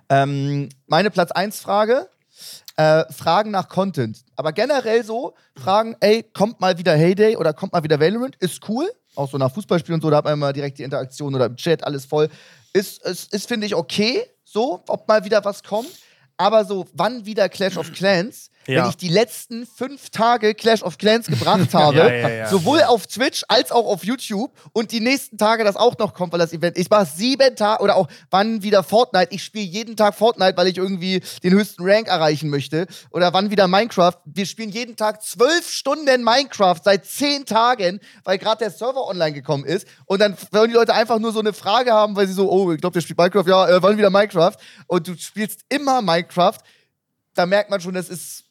Ähm, 0.10 0.70
meine 0.88 1.12
Platz 1.12 1.32
1 1.32 1.60
Frage. 1.60 2.10
Äh, 2.78 3.06
Fragen 3.14 3.52
nach 3.52 3.70
Content. 3.70 4.26
Aber 4.36 4.52
generell 4.52 5.04
so, 5.06 5.36
Fragen, 5.56 5.96
ey, 6.02 6.24
kommt 6.24 6.60
mal 6.60 6.78
wieder 6.78 6.94
Heyday 6.96 7.38
oder 7.38 7.54
kommt 7.54 7.72
mal 7.74 7.84
wieder 7.84 8.00
Valorant, 8.00 8.36
ist 8.38 8.68
cool. 8.68 8.92
Auch 9.16 9.30
so 9.30 9.38
nach 9.38 9.54
Fußballspielen 9.54 9.96
und 10.00 10.02
so, 10.02 10.10
da 10.10 10.18
hat 10.18 10.26
man 10.26 10.34
immer 10.34 10.52
direkt 10.52 10.80
die 10.80 10.84
Interaktion 10.84 11.34
oder 11.36 11.46
im 11.46 11.56
Chat, 11.56 11.84
alles 11.86 12.06
voll. 12.06 12.28
Ist, 12.74 13.02
ist, 13.06 13.32
ist 13.34 13.48
finde 13.48 13.68
ich, 13.68 13.76
okay, 13.76 14.24
so, 14.44 14.84
ob 14.88 15.08
mal 15.08 15.24
wieder 15.24 15.46
was 15.46 15.64
kommt. 15.64 15.88
Aber 16.38 16.66
so, 16.66 16.86
wann 16.94 17.26
wieder 17.26 17.48
Clash 17.48 17.78
of 17.78 17.94
Clans? 17.94 18.50
Ja. 18.68 18.84
Wenn 18.84 18.90
ich 18.90 18.98
die 18.98 19.10
letzten 19.10 19.66
fünf 19.68 20.10
Tage 20.10 20.56
Clash 20.56 20.82
of 20.82 20.98
Clans 20.98 21.28
gebracht 21.28 21.74
habe, 21.74 21.98
Ja, 21.98 22.30
ja, 22.30 22.50
sowohl 22.50 22.82
auf 22.84 23.08
Twitch 23.08 23.44
als 23.48 23.72
auch 23.72 23.86
auf 23.86 24.04
YouTube 24.04 24.52
und 24.74 24.92
die 24.92 25.00
nächsten 25.00 25.38
Tage 25.38 25.64
das 25.64 25.76
auch 25.76 25.98
noch 25.98 26.14
kommt, 26.14 26.34
weil 26.34 26.40
das 26.40 26.54
Event, 26.54 26.78
ich 26.78 26.90
mache 26.90 27.06
sieben 27.06 27.56
Tage 27.56 27.84
oder 27.84 27.96
auch 27.96 28.08
wann 28.32 28.64
wieder 28.64 28.84
Fortnite, 28.84 29.28
ich 29.32 29.44
spiele 29.44 29.66
jeden 29.66 29.96
Tag 29.96 30.16
Fortnite, 30.16 30.58
weil 30.58 30.68
ich 30.68 30.78
irgendwie 30.78 31.22
den 31.44 31.54
höchsten 31.54 31.84
Rank 31.84 32.08
erreichen 32.08 32.50
möchte 32.50 32.88
oder 33.12 33.34
wann 33.34 33.52
wieder 33.52 33.68
Minecraft, 33.68 34.18
wir 34.26 34.46
spielen 34.46 34.70
jeden 34.70 34.96
Tag 34.96 35.22
zwölf 35.24 35.70
Stunden 35.70 36.24
Minecraft 36.24 36.80
seit 36.84 37.06
zehn 37.06 37.46
Tagen, 37.46 38.00
weil 38.24 38.38
gerade 38.38 38.60
der 38.60 38.72
Server 38.72 39.08
online 39.08 39.34
gekommen 39.34 39.66
ist. 39.66 39.88
Und 40.06 40.20
dann 40.20 40.36
wollen 40.52 40.70
die 40.70 40.76
Leute 40.76 40.94
einfach 40.94 41.20
nur 41.20 41.32
so 41.32 41.40
eine 41.40 41.54
Frage 41.54 41.92
haben, 41.92 42.16
weil 42.16 42.28
sie 42.28 42.34
so, 42.34 42.52
oh, 42.52 42.72
ich 42.72 42.82
glaube, 42.82 42.94
der 42.94 43.02
spielt 43.02 43.18
Minecraft, 43.18 43.48
ja, 43.48 43.70
äh, 43.70 43.84
wann 43.84 43.98
wieder 43.98 44.10
Minecraft? 44.10 44.54
Und 44.88 45.08
du 45.08 45.18
spielst 45.18 45.62
immer 45.70 46.02
Minecraft, 46.02 46.58
da 47.34 47.46
merkt 47.46 47.70
man 47.70 47.82
schon, 47.82 47.94
das 47.94 48.10
ist 48.10 48.45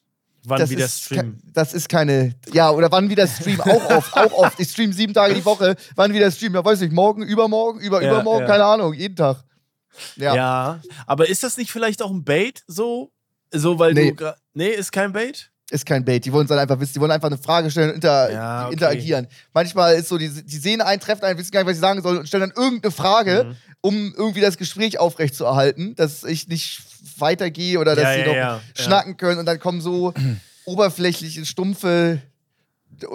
Wann 0.47 0.59
das 0.61 0.71
wieder 0.71 0.85
ist 0.85 1.05
streamen. 1.05 1.41
Das 1.53 1.73
ist 1.73 1.89
keine. 1.89 2.35
Ja, 2.53 2.71
oder 2.71 2.91
wann 2.93 3.09
wieder 3.09 3.27
Stream? 3.27 3.61
Auch 3.61 3.91
oft, 3.91 4.13
auch 4.17 4.33
oft. 4.33 4.61
Ich 4.61 4.71
stream 4.71 4.93
sieben 4.93 5.15
Tage 5.15 5.35
die 5.35 5.45
Woche. 5.45 5.75
Wann 5.95 6.13
wieder 6.13 6.31
Stream? 6.31 6.55
Ja, 6.55 6.65
weiß 6.65 6.81
nicht, 6.81 6.93
morgen, 6.93 7.23
übermorgen, 7.23 7.81
über, 7.81 8.03
Ja, 8.03 8.11
übermorgen, 8.13 8.43
ja. 8.43 8.47
keine 8.47 8.65
Ahnung, 8.65 8.93
jeden 8.95 9.17
Tag. 9.17 9.43
Ja. 10.17 10.35
Ja. 10.35 10.81
aber 11.07 11.29
ist 11.29 11.43
das 11.45 11.57
nicht 11.57 11.71
vielleicht 11.71 12.03
auch 12.03 12.11
ein 12.11 12.25
Bait 12.25 12.63
so? 12.67 13.13
So, 13.53 13.79
weil 13.79 13.95
Nee. 13.95 14.13
du. 14.13 14.35
Nee, 14.53 14.69
ist 14.71 14.91
kein 14.93 15.13
Bait? 15.13 15.51
Ist 15.75 15.85
kein 15.87 16.05
Bait. 16.05 16.25
Die 16.25 16.33
wollen 16.33 16.45
es 16.45 16.49
dann 16.49 16.59
einfach 16.59 16.79
wissen. 16.79 16.93
Die 16.95 17.01
wollen 17.01 17.11
einfach 17.11 17.27
eine 17.29 17.39
Frage 17.39 17.69
stellen 17.71 17.89
und 17.91 17.95
inter 17.97 18.31
Ja, 18.33 18.65
okay. 18.67 18.73
interagieren. 18.75 19.27
Manchmal 19.53 19.95
ist 19.97 20.09
so, 20.09 20.19
die, 20.19 20.29
die 20.31 20.57
sehen 20.57 20.81
einen, 20.81 21.01
treffen 21.01 21.25
einen, 21.25 21.37
wissen 21.39 21.51
gar 21.51 21.61
nicht, 21.61 21.69
was 21.69 21.75
sie 21.77 21.81
sagen 21.81 22.01
sollen 22.03 22.19
und 22.19 22.29
stellen 22.29 22.49
dann 22.55 22.63
irgendeine 22.65 22.93
Frage, 22.93 23.45
Mhm. 23.49 23.57
um 23.81 24.15
irgendwie 24.17 24.41
das 24.41 24.57
Gespräch 24.57 25.01
aufrechtzuerhalten, 25.01 25.95
dass 25.97 26.23
ich 26.23 26.47
nicht 26.49 26.83
weitergehe 27.19 27.79
oder 27.81 27.95
dass 27.97 28.05
Ja, 28.05 28.13
sie 28.15 28.21
ja, 28.21 28.27
noch 28.27 28.35
ja, 28.35 28.41
ja. 28.57 28.61
schnacken 28.75 29.17
können 29.17 29.41
und 29.41 29.47
dann 29.47 29.59
kommen 29.59 29.81
so 29.81 30.15
oberflächliche, 30.65 31.45
stumpfe, 31.45 32.21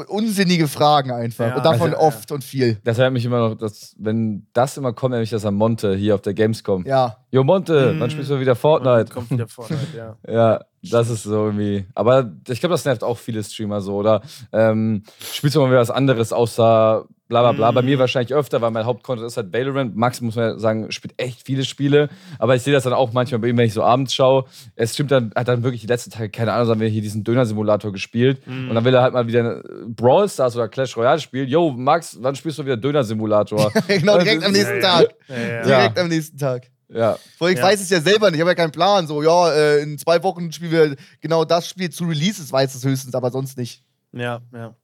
unsinnige 0.07 0.67
Fragen 0.67 1.11
einfach. 1.11 1.47
Ja, 1.47 1.55
und 1.55 1.65
davon 1.65 1.91
also, 1.93 2.01
ja. 2.01 2.07
oft 2.07 2.31
und 2.33 2.43
viel. 2.43 2.77
Das 2.83 2.97
erinnert 2.97 3.13
mich 3.13 3.25
immer 3.25 3.39
noch, 3.39 3.55
dass, 3.55 3.95
wenn 3.97 4.45
das 4.53 4.75
immer 4.77 4.91
kommt, 4.93 5.13
nämlich 5.13 5.29
das 5.29 5.45
am 5.45 5.55
Monte 5.55 5.95
hier 5.95 6.15
auf 6.15 6.21
der 6.21 6.33
Gamescom. 6.33 6.85
Ja. 6.85 7.17
Jo, 7.31 7.43
Monte, 7.45 7.93
Mhm. 7.93 7.99
wann 8.01 8.09
spielst 8.11 8.29
du 8.29 8.39
wieder 8.39 8.55
Fortnite? 8.55 9.13
Kommt 9.13 9.31
wieder 9.31 9.47
Fortnite, 9.47 9.87
ja. 9.95 10.17
Ja, 10.29 10.59
das 10.81 11.09
ist 11.09 11.23
so 11.23 11.45
irgendwie. 11.45 11.85
Aber 11.95 12.31
ich 12.47 12.59
glaube, 12.59 12.73
das 12.73 12.85
nervt 12.85 13.03
auch 13.03 13.17
viele 13.17 13.43
Streamer 13.43 13.81
so. 13.81 13.95
Oder 13.95 14.21
ähm, 14.53 15.03
spielst 15.19 15.55
du 15.55 15.61
mal 15.61 15.69
wieder 15.69 15.79
was 15.79 15.91
anderes 15.91 16.31
außer 16.33 17.05
bla 17.29 17.41
bla 17.41 17.51
bla. 17.51 17.71
Bei 17.71 17.81
mir 17.81 17.99
wahrscheinlich 17.99 18.33
öfter, 18.33 18.59
weil 18.61 18.71
mein 18.71 18.85
Hauptcontent 18.85 19.27
ist 19.27 19.37
halt 19.37 19.53
Valorant. 19.53 19.95
Max, 19.95 20.19
muss 20.19 20.35
man 20.35 20.45
ja 20.45 20.59
sagen, 20.59 20.91
spielt 20.91 21.13
echt 21.17 21.45
viele 21.45 21.63
Spiele. 21.63 22.09
Aber 22.39 22.55
ich 22.55 22.63
sehe 22.63 22.73
das 22.73 22.83
dann 22.83 22.93
auch 22.93 23.13
manchmal 23.13 23.39
bei 23.39 23.47
ihm, 23.47 23.57
wenn 23.57 23.67
ich 23.67 23.73
so 23.73 23.83
abends 23.83 24.13
schaue. 24.13 24.45
Er 24.75 24.87
streamt 24.87 25.11
dann, 25.11 25.31
hat 25.35 25.47
dann 25.47 25.63
wirklich 25.63 25.81
die 25.81 25.87
letzten 25.87 26.11
Tage, 26.11 26.29
keine 26.29 26.53
Ahnung, 26.53 26.69
haben 26.69 26.81
wir 26.81 26.87
hier 26.87 27.03
diesen 27.03 27.23
Döner-Simulator 27.23 27.93
gespielt. 27.93 28.41
Und 28.47 28.73
dann 28.73 28.83
will 28.83 28.93
er 28.93 29.03
halt 29.03 29.13
mal 29.13 29.27
wieder 29.27 29.61
Brawl 29.87 30.27
Stars 30.27 30.55
oder 30.55 30.67
Clash 30.67 30.97
Royale 30.97 31.19
spielen. 31.19 31.47
Yo, 31.47 31.71
Max, 31.71 32.17
wann 32.19 32.35
spielst 32.35 32.57
du 32.57 32.65
wieder 32.65 32.77
Döner-Simulator? 32.77 33.71
genau, 33.87 34.17
direkt 34.17 34.43
am 34.43 34.51
nächsten. 34.51 34.81
Tag. 34.81 35.09
Ja, 35.27 35.37
ja. 35.37 35.63
Direkt 35.63 35.99
am 35.99 36.07
nächsten 36.07 36.37
Tag. 36.37 36.71
Ja. 36.89 37.17
Vor 37.37 37.49
ich 37.49 37.57
Ja. 37.57 37.63
weiß 37.65 37.79
es 37.81 37.89
ja 37.89 38.01
selber 38.01 38.29
nicht, 38.29 38.37
ich 38.37 38.41
habe 38.41 38.51
ja 38.51 38.55
keinen 38.55 38.71
Plan. 38.71 39.07
So, 39.07 39.23
ja, 39.23 39.51
äh, 39.51 39.81
in 39.81 39.97
zwei 39.97 40.21
Wochen 40.23 40.51
spielen 40.51 40.71
wir 40.71 40.95
genau 41.21 41.45
das 41.45 41.67
Spiel 41.69 41.89
zu 41.89 42.05
Releases, 42.05 42.51
weiß 42.51 42.75
es 42.75 42.83
höchstens, 42.83 43.15
aber 43.15 43.31
sonst 43.31 43.57
nicht. 43.57 43.83
Ja, 44.11 44.41
ja. 44.53 44.75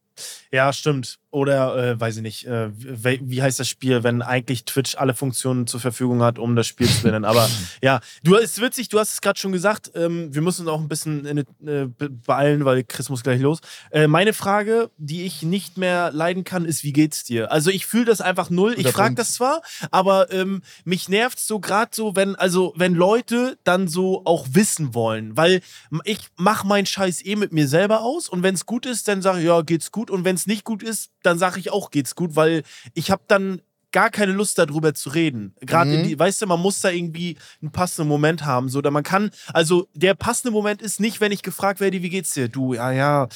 Ja, 0.51 0.71
stimmt. 0.71 1.17
Oder, 1.35 1.75
äh, 1.91 1.99
weiß 1.99 2.15
ich 2.15 2.21
nicht, 2.21 2.45
äh, 2.47 2.69
wie, 2.77 3.19
wie 3.21 3.41
heißt 3.43 3.59
das 3.59 3.67
Spiel, 3.67 4.03
wenn 4.03 4.21
eigentlich 4.21 4.63
Twitch 4.63 4.95
alle 4.95 5.13
Funktionen 5.13 5.67
zur 5.67 5.81
Verfügung 5.81 6.23
hat, 6.23 6.39
um 6.39 6.55
das 6.55 6.65
Spiel 6.65 6.87
zu 6.87 7.05
nennen. 7.05 7.25
Aber 7.25 7.49
ja, 7.83 7.99
du 8.23 8.35
ist 8.35 8.61
witzig, 8.61 8.87
du 8.87 8.99
hast 8.99 9.15
es 9.15 9.19
gerade 9.21 9.37
schon 9.37 9.51
gesagt, 9.51 9.91
ähm, 9.95 10.33
wir 10.33 10.41
müssen 10.41 10.61
uns 10.61 10.69
auch 10.69 10.79
ein 10.79 10.87
bisschen 10.87 11.25
in, 11.25 11.39
äh, 11.39 11.43
be- 11.87 12.09
beeilen, 12.09 12.63
weil 12.63 12.85
Chris 12.85 13.09
muss 13.09 13.21
gleich 13.21 13.41
los. 13.41 13.59
Äh, 13.91 14.07
meine 14.07 14.31
Frage, 14.31 14.89
die 14.97 15.23
ich 15.23 15.41
nicht 15.43 15.77
mehr 15.77 16.09
leiden 16.13 16.45
kann, 16.45 16.63
ist, 16.63 16.85
wie 16.85 16.93
geht's 16.93 17.25
dir? 17.25 17.51
Also 17.51 17.69
ich 17.69 17.85
fühle 17.85 18.05
das 18.05 18.21
einfach 18.21 18.49
null. 18.49 18.73
ich 18.77 18.87
frage 18.93 19.15
das 19.15 19.33
zwar, 19.33 19.61
aber 19.91 20.31
ähm, 20.31 20.61
mich 20.85 21.09
nervt 21.09 21.39
so 21.41 21.59
gerade 21.59 21.91
so, 21.93 22.15
wenn, 22.15 22.35
also 22.35 22.73
wenn 22.77 22.93
Leute 22.93 23.57
dann 23.65 23.89
so 23.89 24.21
auch 24.23 24.47
wissen 24.51 24.93
wollen, 24.93 25.35
weil 25.35 25.59
ich 26.05 26.19
mache 26.37 26.65
meinen 26.65 26.85
Scheiß 26.85 27.25
eh 27.25 27.35
mit 27.35 27.51
mir 27.51 27.67
selber 27.67 28.03
aus 28.03 28.29
und 28.29 28.41
wenn 28.41 28.55
es 28.55 28.65
gut 28.65 28.85
ist, 28.85 29.09
dann 29.09 29.21
sage 29.21 29.39
ich, 29.39 29.45
ja, 29.47 29.59
geht's 29.63 29.91
gut 29.91 30.09
und 30.09 30.23
wenn 30.23 30.35
es 30.35 30.47
nicht 30.47 30.63
gut 30.63 30.81
ist, 30.81 31.11
dann 31.25 31.39
sage 31.39 31.59
ich 31.59 31.71
auch, 31.71 31.91
geht's 31.91 32.15
gut, 32.15 32.35
weil 32.35 32.63
ich 32.93 33.11
habe 33.11 33.23
dann 33.27 33.61
gar 33.91 34.09
keine 34.09 34.33
Lust 34.33 34.57
darüber 34.57 34.93
zu 34.93 35.09
reden. 35.09 35.55
Gerade, 35.61 35.89
Mhm. 35.91 36.19
weißt 36.19 36.41
du, 36.41 36.47
man 36.47 36.59
muss 36.59 36.81
da 36.81 36.89
irgendwie 36.89 37.37
einen 37.61 37.71
passenden 37.71 38.09
Moment 38.09 38.43
haben. 38.45 38.67
So, 38.67 38.79
oder 38.79 38.91
man 38.91 39.03
kann, 39.03 39.31
also 39.53 39.87
der 39.93 40.15
passende 40.15 40.51
Moment 40.51 40.81
ist 40.81 40.99
nicht, 40.99 41.21
wenn 41.21 41.31
ich 41.31 41.43
gefragt 41.43 41.79
werde, 41.79 42.01
wie 42.01 42.09
geht's 42.09 42.33
dir? 42.33 42.49
Du, 42.49 42.73
ja, 42.73 42.91
ja, 42.91 43.27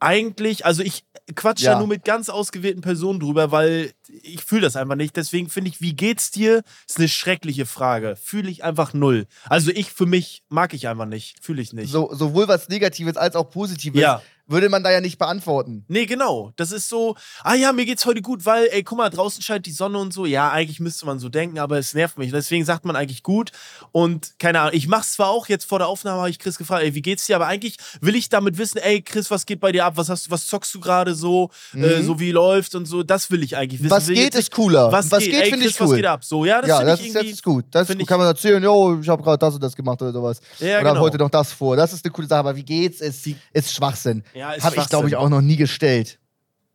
eigentlich, 0.00 0.64
also 0.64 0.82
ich 0.82 1.04
quatsch 1.34 1.62
ja. 1.62 1.72
Ja. 1.72 1.78
nur 1.78 1.88
mit 1.88 2.04
ganz 2.04 2.28
ausgewählten 2.28 2.80
Personen 2.80 3.20
drüber, 3.20 3.50
weil 3.50 3.92
ich 4.08 4.42
fühle 4.44 4.62
das 4.62 4.76
einfach 4.76 4.94
nicht. 4.94 5.16
Deswegen 5.16 5.48
finde 5.50 5.70
ich, 5.70 5.80
wie 5.80 5.94
geht's 5.94 6.30
dir? 6.30 6.62
Ist 6.88 6.98
eine 6.98 7.08
schreckliche 7.08 7.66
Frage. 7.66 8.16
Fühle 8.20 8.48
ich 8.50 8.64
einfach 8.64 8.94
null. 8.94 9.26
Also 9.48 9.70
ich 9.72 9.92
für 9.92 10.06
mich 10.06 10.42
mag 10.48 10.72
ich 10.74 10.88
einfach 10.88 11.06
nicht. 11.06 11.36
Fühle 11.44 11.60
ich 11.62 11.72
nicht. 11.72 11.90
So, 11.92 12.12
sowohl 12.14 12.48
was 12.48 12.68
Negatives 12.68 13.16
als 13.16 13.34
auch 13.36 13.50
Positives 13.50 14.00
Ja. 14.00 14.22
Würde 14.48 14.68
man 14.68 14.82
da 14.82 14.90
ja 14.90 15.00
nicht 15.00 15.18
beantworten. 15.18 15.84
Nee, 15.88 16.06
genau. 16.06 16.52
Das 16.56 16.72
ist 16.72 16.88
so, 16.88 17.14
ah 17.44 17.54
ja, 17.54 17.72
mir 17.72 17.84
geht's 17.84 18.06
heute 18.06 18.22
gut, 18.22 18.46
weil, 18.46 18.66
ey, 18.72 18.82
guck 18.82 18.98
mal, 18.98 19.10
draußen 19.10 19.42
scheint 19.42 19.66
die 19.66 19.72
Sonne 19.72 19.98
und 19.98 20.12
so. 20.12 20.26
Ja, 20.26 20.50
eigentlich 20.50 20.80
müsste 20.80 21.06
man 21.06 21.18
so 21.18 21.28
denken, 21.28 21.58
aber 21.58 21.78
es 21.78 21.94
nervt 21.94 22.18
mich. 22.18 22.30
Deswegen 22.32 22.64
sagt 22.64 22.84
man 22.84 22.96
eigentlich 22.96 23.22
gut. 23.22 23.52
Und 23.92 24.32
keine 24.38 24.60
Ahnung, 24.60 24.72
ich 24.74 24.88
mach's 24.88 25.12
zwar 25.12 25.28
auch 25.28 25.48
jetzt 25.48 25.66
vor 25.66 25.78
der 25.78 25.88
Aufnahme, 25.88 26.18
habe 26.20 26.30
ich 26.30 26.38
Chris 26.38 26.58
gefragt, 26.58 26.82
ey, 26.82 26.94
wie 26.94 27.02
geht's 27.02 27.26
dir? 27.26 27.36
Aber 27.36 27.46
eigentlich 27.46 27.76
will 28.00 28.16
ich 28.16 28.28
damit 28.28 28.58
wissen, 28.58 28.78
ey, 28.78 29.02
Chris, 29.02 29.30
was 29.30 29.46
geht 29.46 29.60
bei 29.60 29.70
dir 29.72 29.84
ab? 29.84 29.94
Was 29.96 30.08
hast 30.08 30.26
du, 30.26 30.30
was 30.30 30.46
zockst 30.46 30.74
du 30.74 30.80
gerade 30.80 31.14
so? 31.14 31.50
Äh, 31.74 32.02
so 32.02 32.18
wie 32.18 32.32
läuft 32.32 32.74
und 32.74 32.86
so. 32.86 33.02
Das 33.02 33.30
will 33.30 33.42
ich 33.42 33.56
eigentlich 33.56 33.80
wissen. 33.82 33.92
Mhm. 33.92 33.96
Was 33.96 34.06
geht, 34.08 34.34
ist 34.34 34.50
cooler. 34.50 34.90
Was, 34.90 35.10
Was 35.10 35.22
geht, 35.24 35.32
geht, 35.32 35.42
finde 35.44 35.58
Chris, 35.66 35.74
ich 35.74 35.80
was 35.80 35.88
cool. 35.90 35.96
geht 35.96 36.06
ab? 36.06 36.24
So, 36.24 36.44
ja, 36.44 36.60
das 36.60 36.68
ja, 36.68 36.84
das 36.84 37.00
ich 37.00 37.12
das 37.12 37.24
ist 37.26 37.42
gut. 37.42 37.66
Das 37.70 37.90
ist, 37.90 38.00
ich- 38.00 38.06
kann 38.06 38.18
man 38.18 38.26
erzählen, 38.28 38.62
jo, 38.62 38.98
ich 39.00 39.08
habe 39.08 39.22
gerade 39.22 39.38
das 39.38 39.54
und 39.54 39.62
das 39.62 39.76
gemacht 39.76 40.00
oder 40.00 40.12
sowas. 40.12 40.40
Ja, 40.58 40.80
oder 40.80 40.90
genau. 40.92 41.00
heute 41.00 41.18
noch 41.18 41.30
das 41.30 41.52
vor. 41.52 41.76
Das 41.76 41.92
ist 41.92 42.04
eine 42.04 42.12
coole 42.12 42.26
Sache, 42.26 42.40
aber 42.40 42.56
wie 42.56 42.62
geht's? 42.64 43.00
Ist, 43.00 43.26
ist 43.52 43.72
Schwachsinn. 43.74 44.22
Ja, 44.38 44.56
Habe 44.62 44.76
ich, 44.76 44.88
glaube 44.88 45.08
ich, 45.08 45.16
auch 45.16 45.28
noch 45.28 45.40
nie 45.40 45.56
gestellt. 45.56 46.20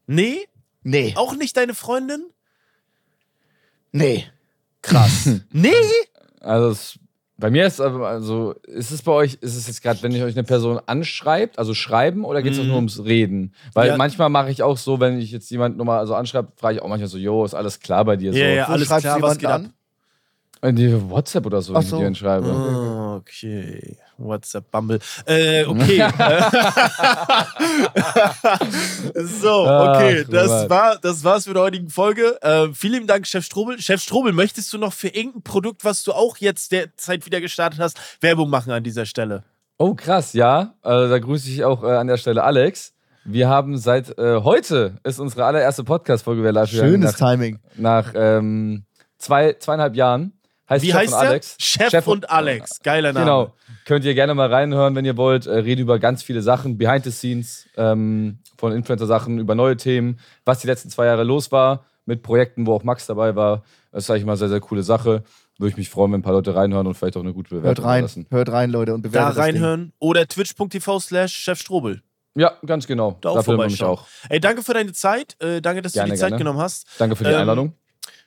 Nee? 0.06 0.49
Nee. 0.84 1.14
Auch 1.15 1.34
nicht 1.38 1.56
deine 1.56 1.73
Freundin? 1.73 2.26
Nee. 3.94 4.26
Krass. 4.81 5.30
nee? 5.53 5.72
Also 6.41 6.72
es, 6.72 6.99
bei 7.38 7.49
mir 7.49 7.65
ist 7.65 7.80
aber, 7.80 8.10
also, 8.10 8.52
ist 8.68 8.91
es 8.91 9.02
bei 9.02 9.14
euch, 9.14 9.35
ist 9.35 9.56
es 9.56 9.68
jetzt 9.68 9.81
gerade, 9.81 10.03
wenn 10.03 10.14
ich 10.14 10.22
euch 10.23 10.35
eine 10.35 10.44
Person 10.44 10.81
anschreibt, 10.88 11.57
also 11.57 11.73
schreiben, 11.73 12.26
oder 12.26 12.41
geht 12.41 12.52
es 12.52 12.60
Mhm. 12.60 12.68
nur 12.68 12.76
ums 12.76 13.02
Reden? 13.06 13.53
Weil 13.73 13.88
Ja. 13.91 13.98
manchmal 13.98 14.27
mache 14.27 14.52
ich 14.52 14.61
auch 14.61 14.77
so, 14.77 14.99
wenn 14.99 15.18
ich 15.19 15.31
jetzt 15.31 15.49
jemanden 15.49 15.77
nochmal 15.77 16.06
so 16.06 16.15
anschreibe, 16.15 16.52
frage 16.57 16.76
ich 16.76 16.81
auch 16.81 16.90
manchmal 16.90 17.07
so, 17.07 17.18
jo, 17.18 17.45
ist 17.45 17.53
alles 17.53 17.80
klar 17.80 18.03
bei 18.03 18.18
dir? 18.18 18.34
Ja, 18.34 18.40
so. 18.49 18.56
ja, 18.56 18.68
alles 18.68 18.90
schreibst 18.90 19.06
klar, 19.06 19.19
du 19.19 19.23
was 19.23 19.38
geht 19.38 19.49
ab? 19.49 19.61
In 20.64 20.76
die 20.76 21.10
WhatsApp 21.10 21.45
oder 21.45 21.61
so, 21.61 21.72
Ach 21.73 21.77
wenn 21.77 21.84
ich 21.84 21.90
so. 21.90 21.98
dir 21.99 22.07
anschreibe. 22.07 22.49
Ah, 22.52 23.15
okay. 23.15 23.98
WhatsApp, 24.18 24.69
Bumble. 24.72 24.99
Äh, 25.26 25.65
okay. 25.65 25.98
so, 29.41 29.68
okay. 29.68 30.26
Das, 30.30 30.69
war, 30.69 30.98
das 30.98 31.23
war's 31.23 31.45
für 31.45 31.53
die 31.53 31.60
heutige 31.60 31.90
Folge. 31.90 32.41
Äh, 32.41 32.73
vielen 32.73 32.94
lieben 32.94 33.07
Dank, 33.07 33.27
Chef 33.27 33.45
Strobel. 33.45 33.80
Chef 33.80 34.02
Strobel, 34.02 34.34
möchtest 34.34 34.72
du 34.73 34.77
noch 34.77 34.94
für 34.94 35.10
irgendein 35.10 35.44
Produkt, 35.44 35.85
was 35.85 36.03
du 36.03 36.14
auch 36.14 36.38
jetzt 36.38 36.72
derzeit 36.72 37.26
wieder 37.26 37.41
gestartet 37.41 37.80
hast, 37.80 37.99
Werbung 38.22 38.49
machen 38.49 38.72
an 38.72 38.84
dieser 38.84 39.06
Stelle? 39.06 39.44
Oh, 39.77 39.95
krass, 39.95 40.34
ja. 40.34 40.76
Also, 40.81 41.10
da 41.10 41.19
grüße 41.19 41.49
ich 41.49 41.64
auch 41.64 41.84
äh, 41.84 41.91
an 41.91 42.07
der 42.07 42.18
Stelle 42.18 42.44
Alex. 42.44 42.94
Wir 43.26 43.48
haben 43.48 43.77
seit 43.77 44.18
äh, 44.18 44.41
heute 44.41 44.98
ist 45.03 45.19
unsere 45.19 45.45
allererste 45.45 45.84
Podcast-Folge 45.84 46.41
wieder 46.41 46.52
live 46.52 46.69
gegangen, 46.69 46.91
Schönes 46.91 47.19
nach, 47.19 47.31
Timing. 47.31 47.60
nach 47.76 48.11
ähm, 48.15 48.84
zwei, 49.18 49.53
zweieinhalb 49.53 49.95
Jahren. 49.95 50.34
Heißt 50.69 50.84
Wie 50.84 50.91
Chef 50.91 50.98
heißt 50.99 51.14
und 51.14 51.22
der? 51.22 51.30
Alex. 51.30 51.56
Chef, 51.60 52.07
und 52.07 52.30
Alex. 52.30 52.80
Geiler 52.84 53.11
Name. 53.14 53.26
Genau. 53.26 53.53
Könnt 53.85 54.06
ihr 54.06 54.14
gerne 54.14 54.34
mal 54.34 54.52
reinhören, 54.52 54.95
wenn 54.95 55.03
ihr 55.06 55.18
wollt. 55.18 55.45
Äh, 55.45 55.57
rede 55.60 55.81
über 55.81 55.99
ganz 55.99 56.23
viele 56.23 56.41
Sachen, 56.41 56.77
behind 56.77 57.03
the 57.03 57.11
scenes, 57.11 57.68
ähm, 57.76 58.40
von 58.57 58.72
Influencer-Sachen, 58.72 59.40
über 59.40 59.56
neue 59.56 59.76
Themen, 59.76 60.19
was 60.45 60.60
die 60.60 60.68
letzten 60.68 60.90
zwei 60.90 61.06
Jahre 61.06 61.23
los 61.26 61.52
war, 61.52 61.85
mit 62.06 62.23
Projekten, 62.23 62.65
wo 62.65 62.73
auch 62.73 62.84
Max 62.84 63.06
dabei 63.07 63.35
war, 63.35 63.64
Das 63.91 64.03
ist, 64.03 64.07
sag 64.07 64.15
ich 64.18 64.26
mal, 64.26 64.38
sehr, 64.38 64.49
sehr 64.49 64.60
coole 64.61 64.84
Sache. 64.84 65.23
Würde 65.60 65.69
ich 65.72 65.77
mich 65.77 65.90
freuen, 65.90 66.11
wenn 66.14 66.19
ein 66.22 66.23
paar 66.23 66.34
Leute 66.34 66.56
reinhören 66.56 66.88
und 66.88 66.95
vielleicht 66.95 67.15
auch 67.18 67.22
eine 67.22 67.34
gute 67.34 67.49
Bewertung 67.56 67.84
Hört 67.85 67.94
rein, 67.95 68.02
lassen. 68.03 68.26
hört 68.31 68.49
rein, 68.52 68.72
Leute, 68.72 68.94
und 68.94 69.06
Da 69.06 69.10
bewertet 69.10 69.35
Ding. 69.35 69.44
reinhören. 69.44 69.94
Oder 69.99 70.27
twitch.tv 70.27 70.99
slash 70.99 71.34
Chef 71.35 71.60
Strobel. 71.60 72.02
Ja, 72.35 72.53
ganz 72.65 72.88
genau. 72.88 73.18
Da 73.22 73.30
auch 73.30 73.44
Da 73.44 73.52
man 73.56 73.68
mich 73.68 73.84
auch. 73.84 74.07
Ey, 74.30 74.40
danke 74.40 74.64
für 74.64 74.73
deine 74.73 74.91
Zeit. 74.94 75.35
Äh, 75.40 75.61
danke, 75.61 75.84
dass 75.84 75.94
Gerne, 75.94 76.10
du 76.10 76.14
die 76.15 76.19
Zeit 76.19 76.30
gerne. 76.30 76.40
genommen 76.40 76.60
hast. 76.60 76.88
Danke 76.98 77.15
für 77.15 77.23
die 77.26 77.30
Ähm, 77.30 77.41
Einladung. 77.41 77.73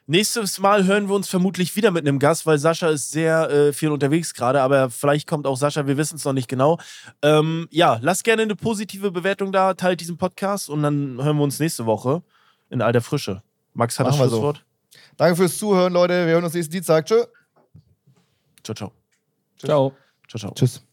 Nächstes 0.09 0.61
Mal 0.61 0.85
hören 0.85 1.09
wir 1.09 1.17
uns 1.17 1.29
vermutlich 1.29 1.75
wieder 1.75 1.91
mit 1.91 2.07
einem 2.07 2.21
Gast, 2.21 2.47
weil 2.47 2.59
Sascha 2.59 2.89
ist 2.91 3.11
sehr 3.11 3.51
äh, 3.51 3.73
viel 3.73 3.91
unterwegs 3.91 4.35
gerade, 4.35 4.63
aber 4.63 4.89
vielleicht 4.89 5.27
kommt 5.27 5.49
auch 5.49 5.57
Sascha, 5.57 5.89
wir 5.89 5.97
wissen 5.97 6.15
es 6.15 6.25
noch 6.25 6.33
nicht 6.33 6.47
genau. 6.47 6.79
Ähm, 7.23 7.67
ja, 7.73 7.99
lasst 8.01 8.23
gerne 8.23 8.43
eine 8.43 8.55
positive 8.55 9.11
Bewertung 9.11 9.51
da, 9.51 9.75
teilt 9.75 10.01
diesen 10.01 10.17
Podcast 10.17 10.71
und 10.71 10.85
dann 10.85 11.21
hören 11.21 11.37
wir 11.37 11.43
uns 11.43 11.59
nächste 11.59 11.87
Woche 11.87 12.23
in 12.71 12.83
alter 12.83 13.01
Frische. 13.01 13.43
Max 13.75 13.99
hat 13.99 14.07
das 14.07 14.17
Machen 14.17 14.31
so. 14.31 14.37
Schlusswort. 14.37 14.65
Danke 15.17 15.35
fürs 15.35 15.59
Zuhören, 15.59 15.93
Leute. 15.93 16.25
Wir 16.25 16.35
hören 16.35 16.45
uns 16.45 16.55
nächsten 16.55 16.73
Dienstag. 16.73 17.05
Tschö. 17.07 17.25
Ciao, 18.63 18.75
ciao. 18.77 18.93
Ciao. 19.59 19.93
Ciao, 20.29 20.39
ciao. 20.39 20.55
Tschüss. 20.55 20.85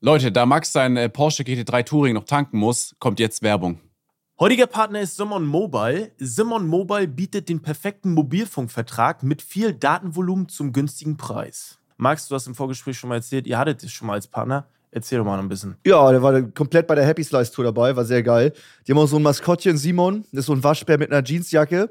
Leute, 0.00 0.30
da 0.30 0.46
Max 0.46 0.70
seinen 0.70 0.96
äh, 0.96 1.08
Porsche 1.08 1.42
GT3 1.42 1.84
Touring 1.84 2.14
noch 2.14 2.24
tanken 2.24 2.58
muss, 2.58 2.94
kommt 3.00 3.18
jetzt 3.18 3.42
Werbung. 3.42 3.80
Heutiger 4.40 4.66
Partner 4.66 5.00
ist 5.00 5.16
Simon 5.16 5.46
Mobile. 5.46 6.10
Simon 6.18 6.66
Mobile 6.66 7.06
bietet 7.06 7.48
den 7.48 7.62
perfekten 7.62 8.12
Mobilfunkvertrag 8.14 9.22
mit 9.22 9.40
viel 9.40 9.72
Datenvolumen 9.72 10.48
zum 10.48 10.72
günstigen 10.72 11.16
Preis. 11.16 11.78
Max, 11.98 12.26
du 12.26 12.34
hast 12.34 12.48
im 12.48 12.56
Vorgespräch 12.56 12.98
schon 12.98 13.10
mal 13.10 13.14
erzählt, 13.14 13.46
ihr 13.46 13.56
hattet 13.56 13.84
es 13.84 13.92
schon 13.92 14.08
mal 14.08 14.14
als 14.14 14.26
Partner. 14.26 14.66
Erzähl 14.90 15.18
doch 15.18 15.24
mal 15.24 15.38
ein 15.38 15.48
bisschen. 15.48 15.76
Ja, 15.86 16.10
der 16.10 16.20
war 16.20 16.42
komplett 16.42 16.88
bei 16.88 16.96
der 16.96 17.06
Happy 17.06 17.22
Slice 17.22 17.52
Tour 17.52 17.66
dabei, 17.66 17.94
war 17.94 18.04
sehr 18.04 18.24
geil. 18.24 18.52
Die 18.84 18.90
haben 18.90 18.98
auch 18.98 19.06
so 19.06 19.16
ein 19.16 19.22
Maskottchen, 19.22 19.76
Simon, 19.76 20.24
das 20.32 20.40
ist 20.40 20.46
so 20.46 20.52
ein 20.52 20.64
Waschbär 20.64 20.98
mit 20.98 21.12
einer 21.12 21.24
Jeansjacke. 21.24 21.90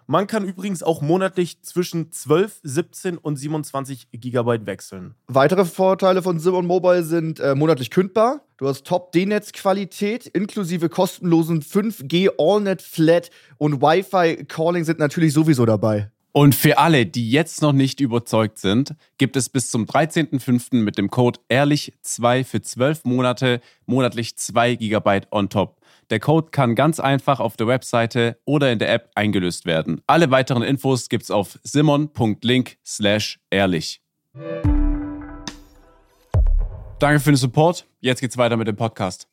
Man 0.11 0.27
kann 0.27 0.43
übrigens 0.43 0.83
auch 0.83 0.99
monatlich 0.99 1.61
zwischen 1.61 2.11
12, 2.11 2.59
17 2.63 3.17
und 3.17 3.37
27 3.37 4.09
GB 4.11 4.65
wechseln. 4.65 5.15
Weitere 5.27 5.63
Vorteile 5.63 6.21
von 6.21 6.37
Simon 6.37 6.65
Mobile 6.65 7.05
sind 7.05 7.39
äh, 7.39 7.55
monatlich 7.55 7.91
kündbar. 7.91 8.41
Du 8.57 8.67
hast 8.67 8.85
Top-D-Netz-Qualität 8.85 10.27
inklusive 10.27 10.89
kostenlosen 10.89 11.61
5G 11.61 12.29
AllNet 12.37 12.81
Flat 12.81 13.29
und 13.57 13.81
Wi-Fi 13.81 14.43
Calling 14.49 14.83
sind 14.83 14.99
natürlich 14.99 15.31
sowieso 15.31 15.65
dabei. 15.65 16.11
Und 16.33 16.55
für 16.55 16.77
alle, 16.77 17.05
die 17.05 17.29
jetzt 17.29 17.61
noch 17.61 17.71
nicht 17.71 18.01
überzeugt 18.01 18.57
sind, 18.57 18.95
gibt 19.17 19.37
es 19.37 19.47
bis 19.47 19.71
zum 19.71 19.85
13.05. 19.85 20.75
mit 20.75 20.97
dem 20.97 21.09
Code 21.09 21.39
ehrlich2 21.49 22.43
für 22.43 22.61
12 22.61 23.05
Monate 23.05 23.61
monatlich 23.85 24.35
2 24.35 24.75
GB 24.75 25.21
on 25.31 25.47
top. 25.47 25.80
Der 26.11 26.19
Code 26.19 26.49
kann 26.51 26.75
ganz 26.75 26.99
einfach 26.99 27.39
auf 27.39 27.55
der 27.55 27.67
Webseite 27.67 28.37
oder 28.45 28.69
in 28.71 28.79
der 28.79 28.93
App 28.93 29.09
eingelöst 29.15 29.65
werden. 29.65 30.01
Alle 30.07 30.29
weiteren 30.29 30.61
Infos 30.61 31.07
gibt's 31.07 31.31
auf 31.31 31.57
simon.link 31.63 32.77
slash 32.85 33.39
ehrlich. 33.49 34.01
Danke 36.99 37.19
für 37.21 37.31
den 37.31 37.37
Support. 37.37 37.87
Jetzt 38.01 38.19
geht's 38.19 38.37
weiter 38.37 38.57
mit 38.57 38.67
dem 38.67 38.75
Podcast. 38.75 39.30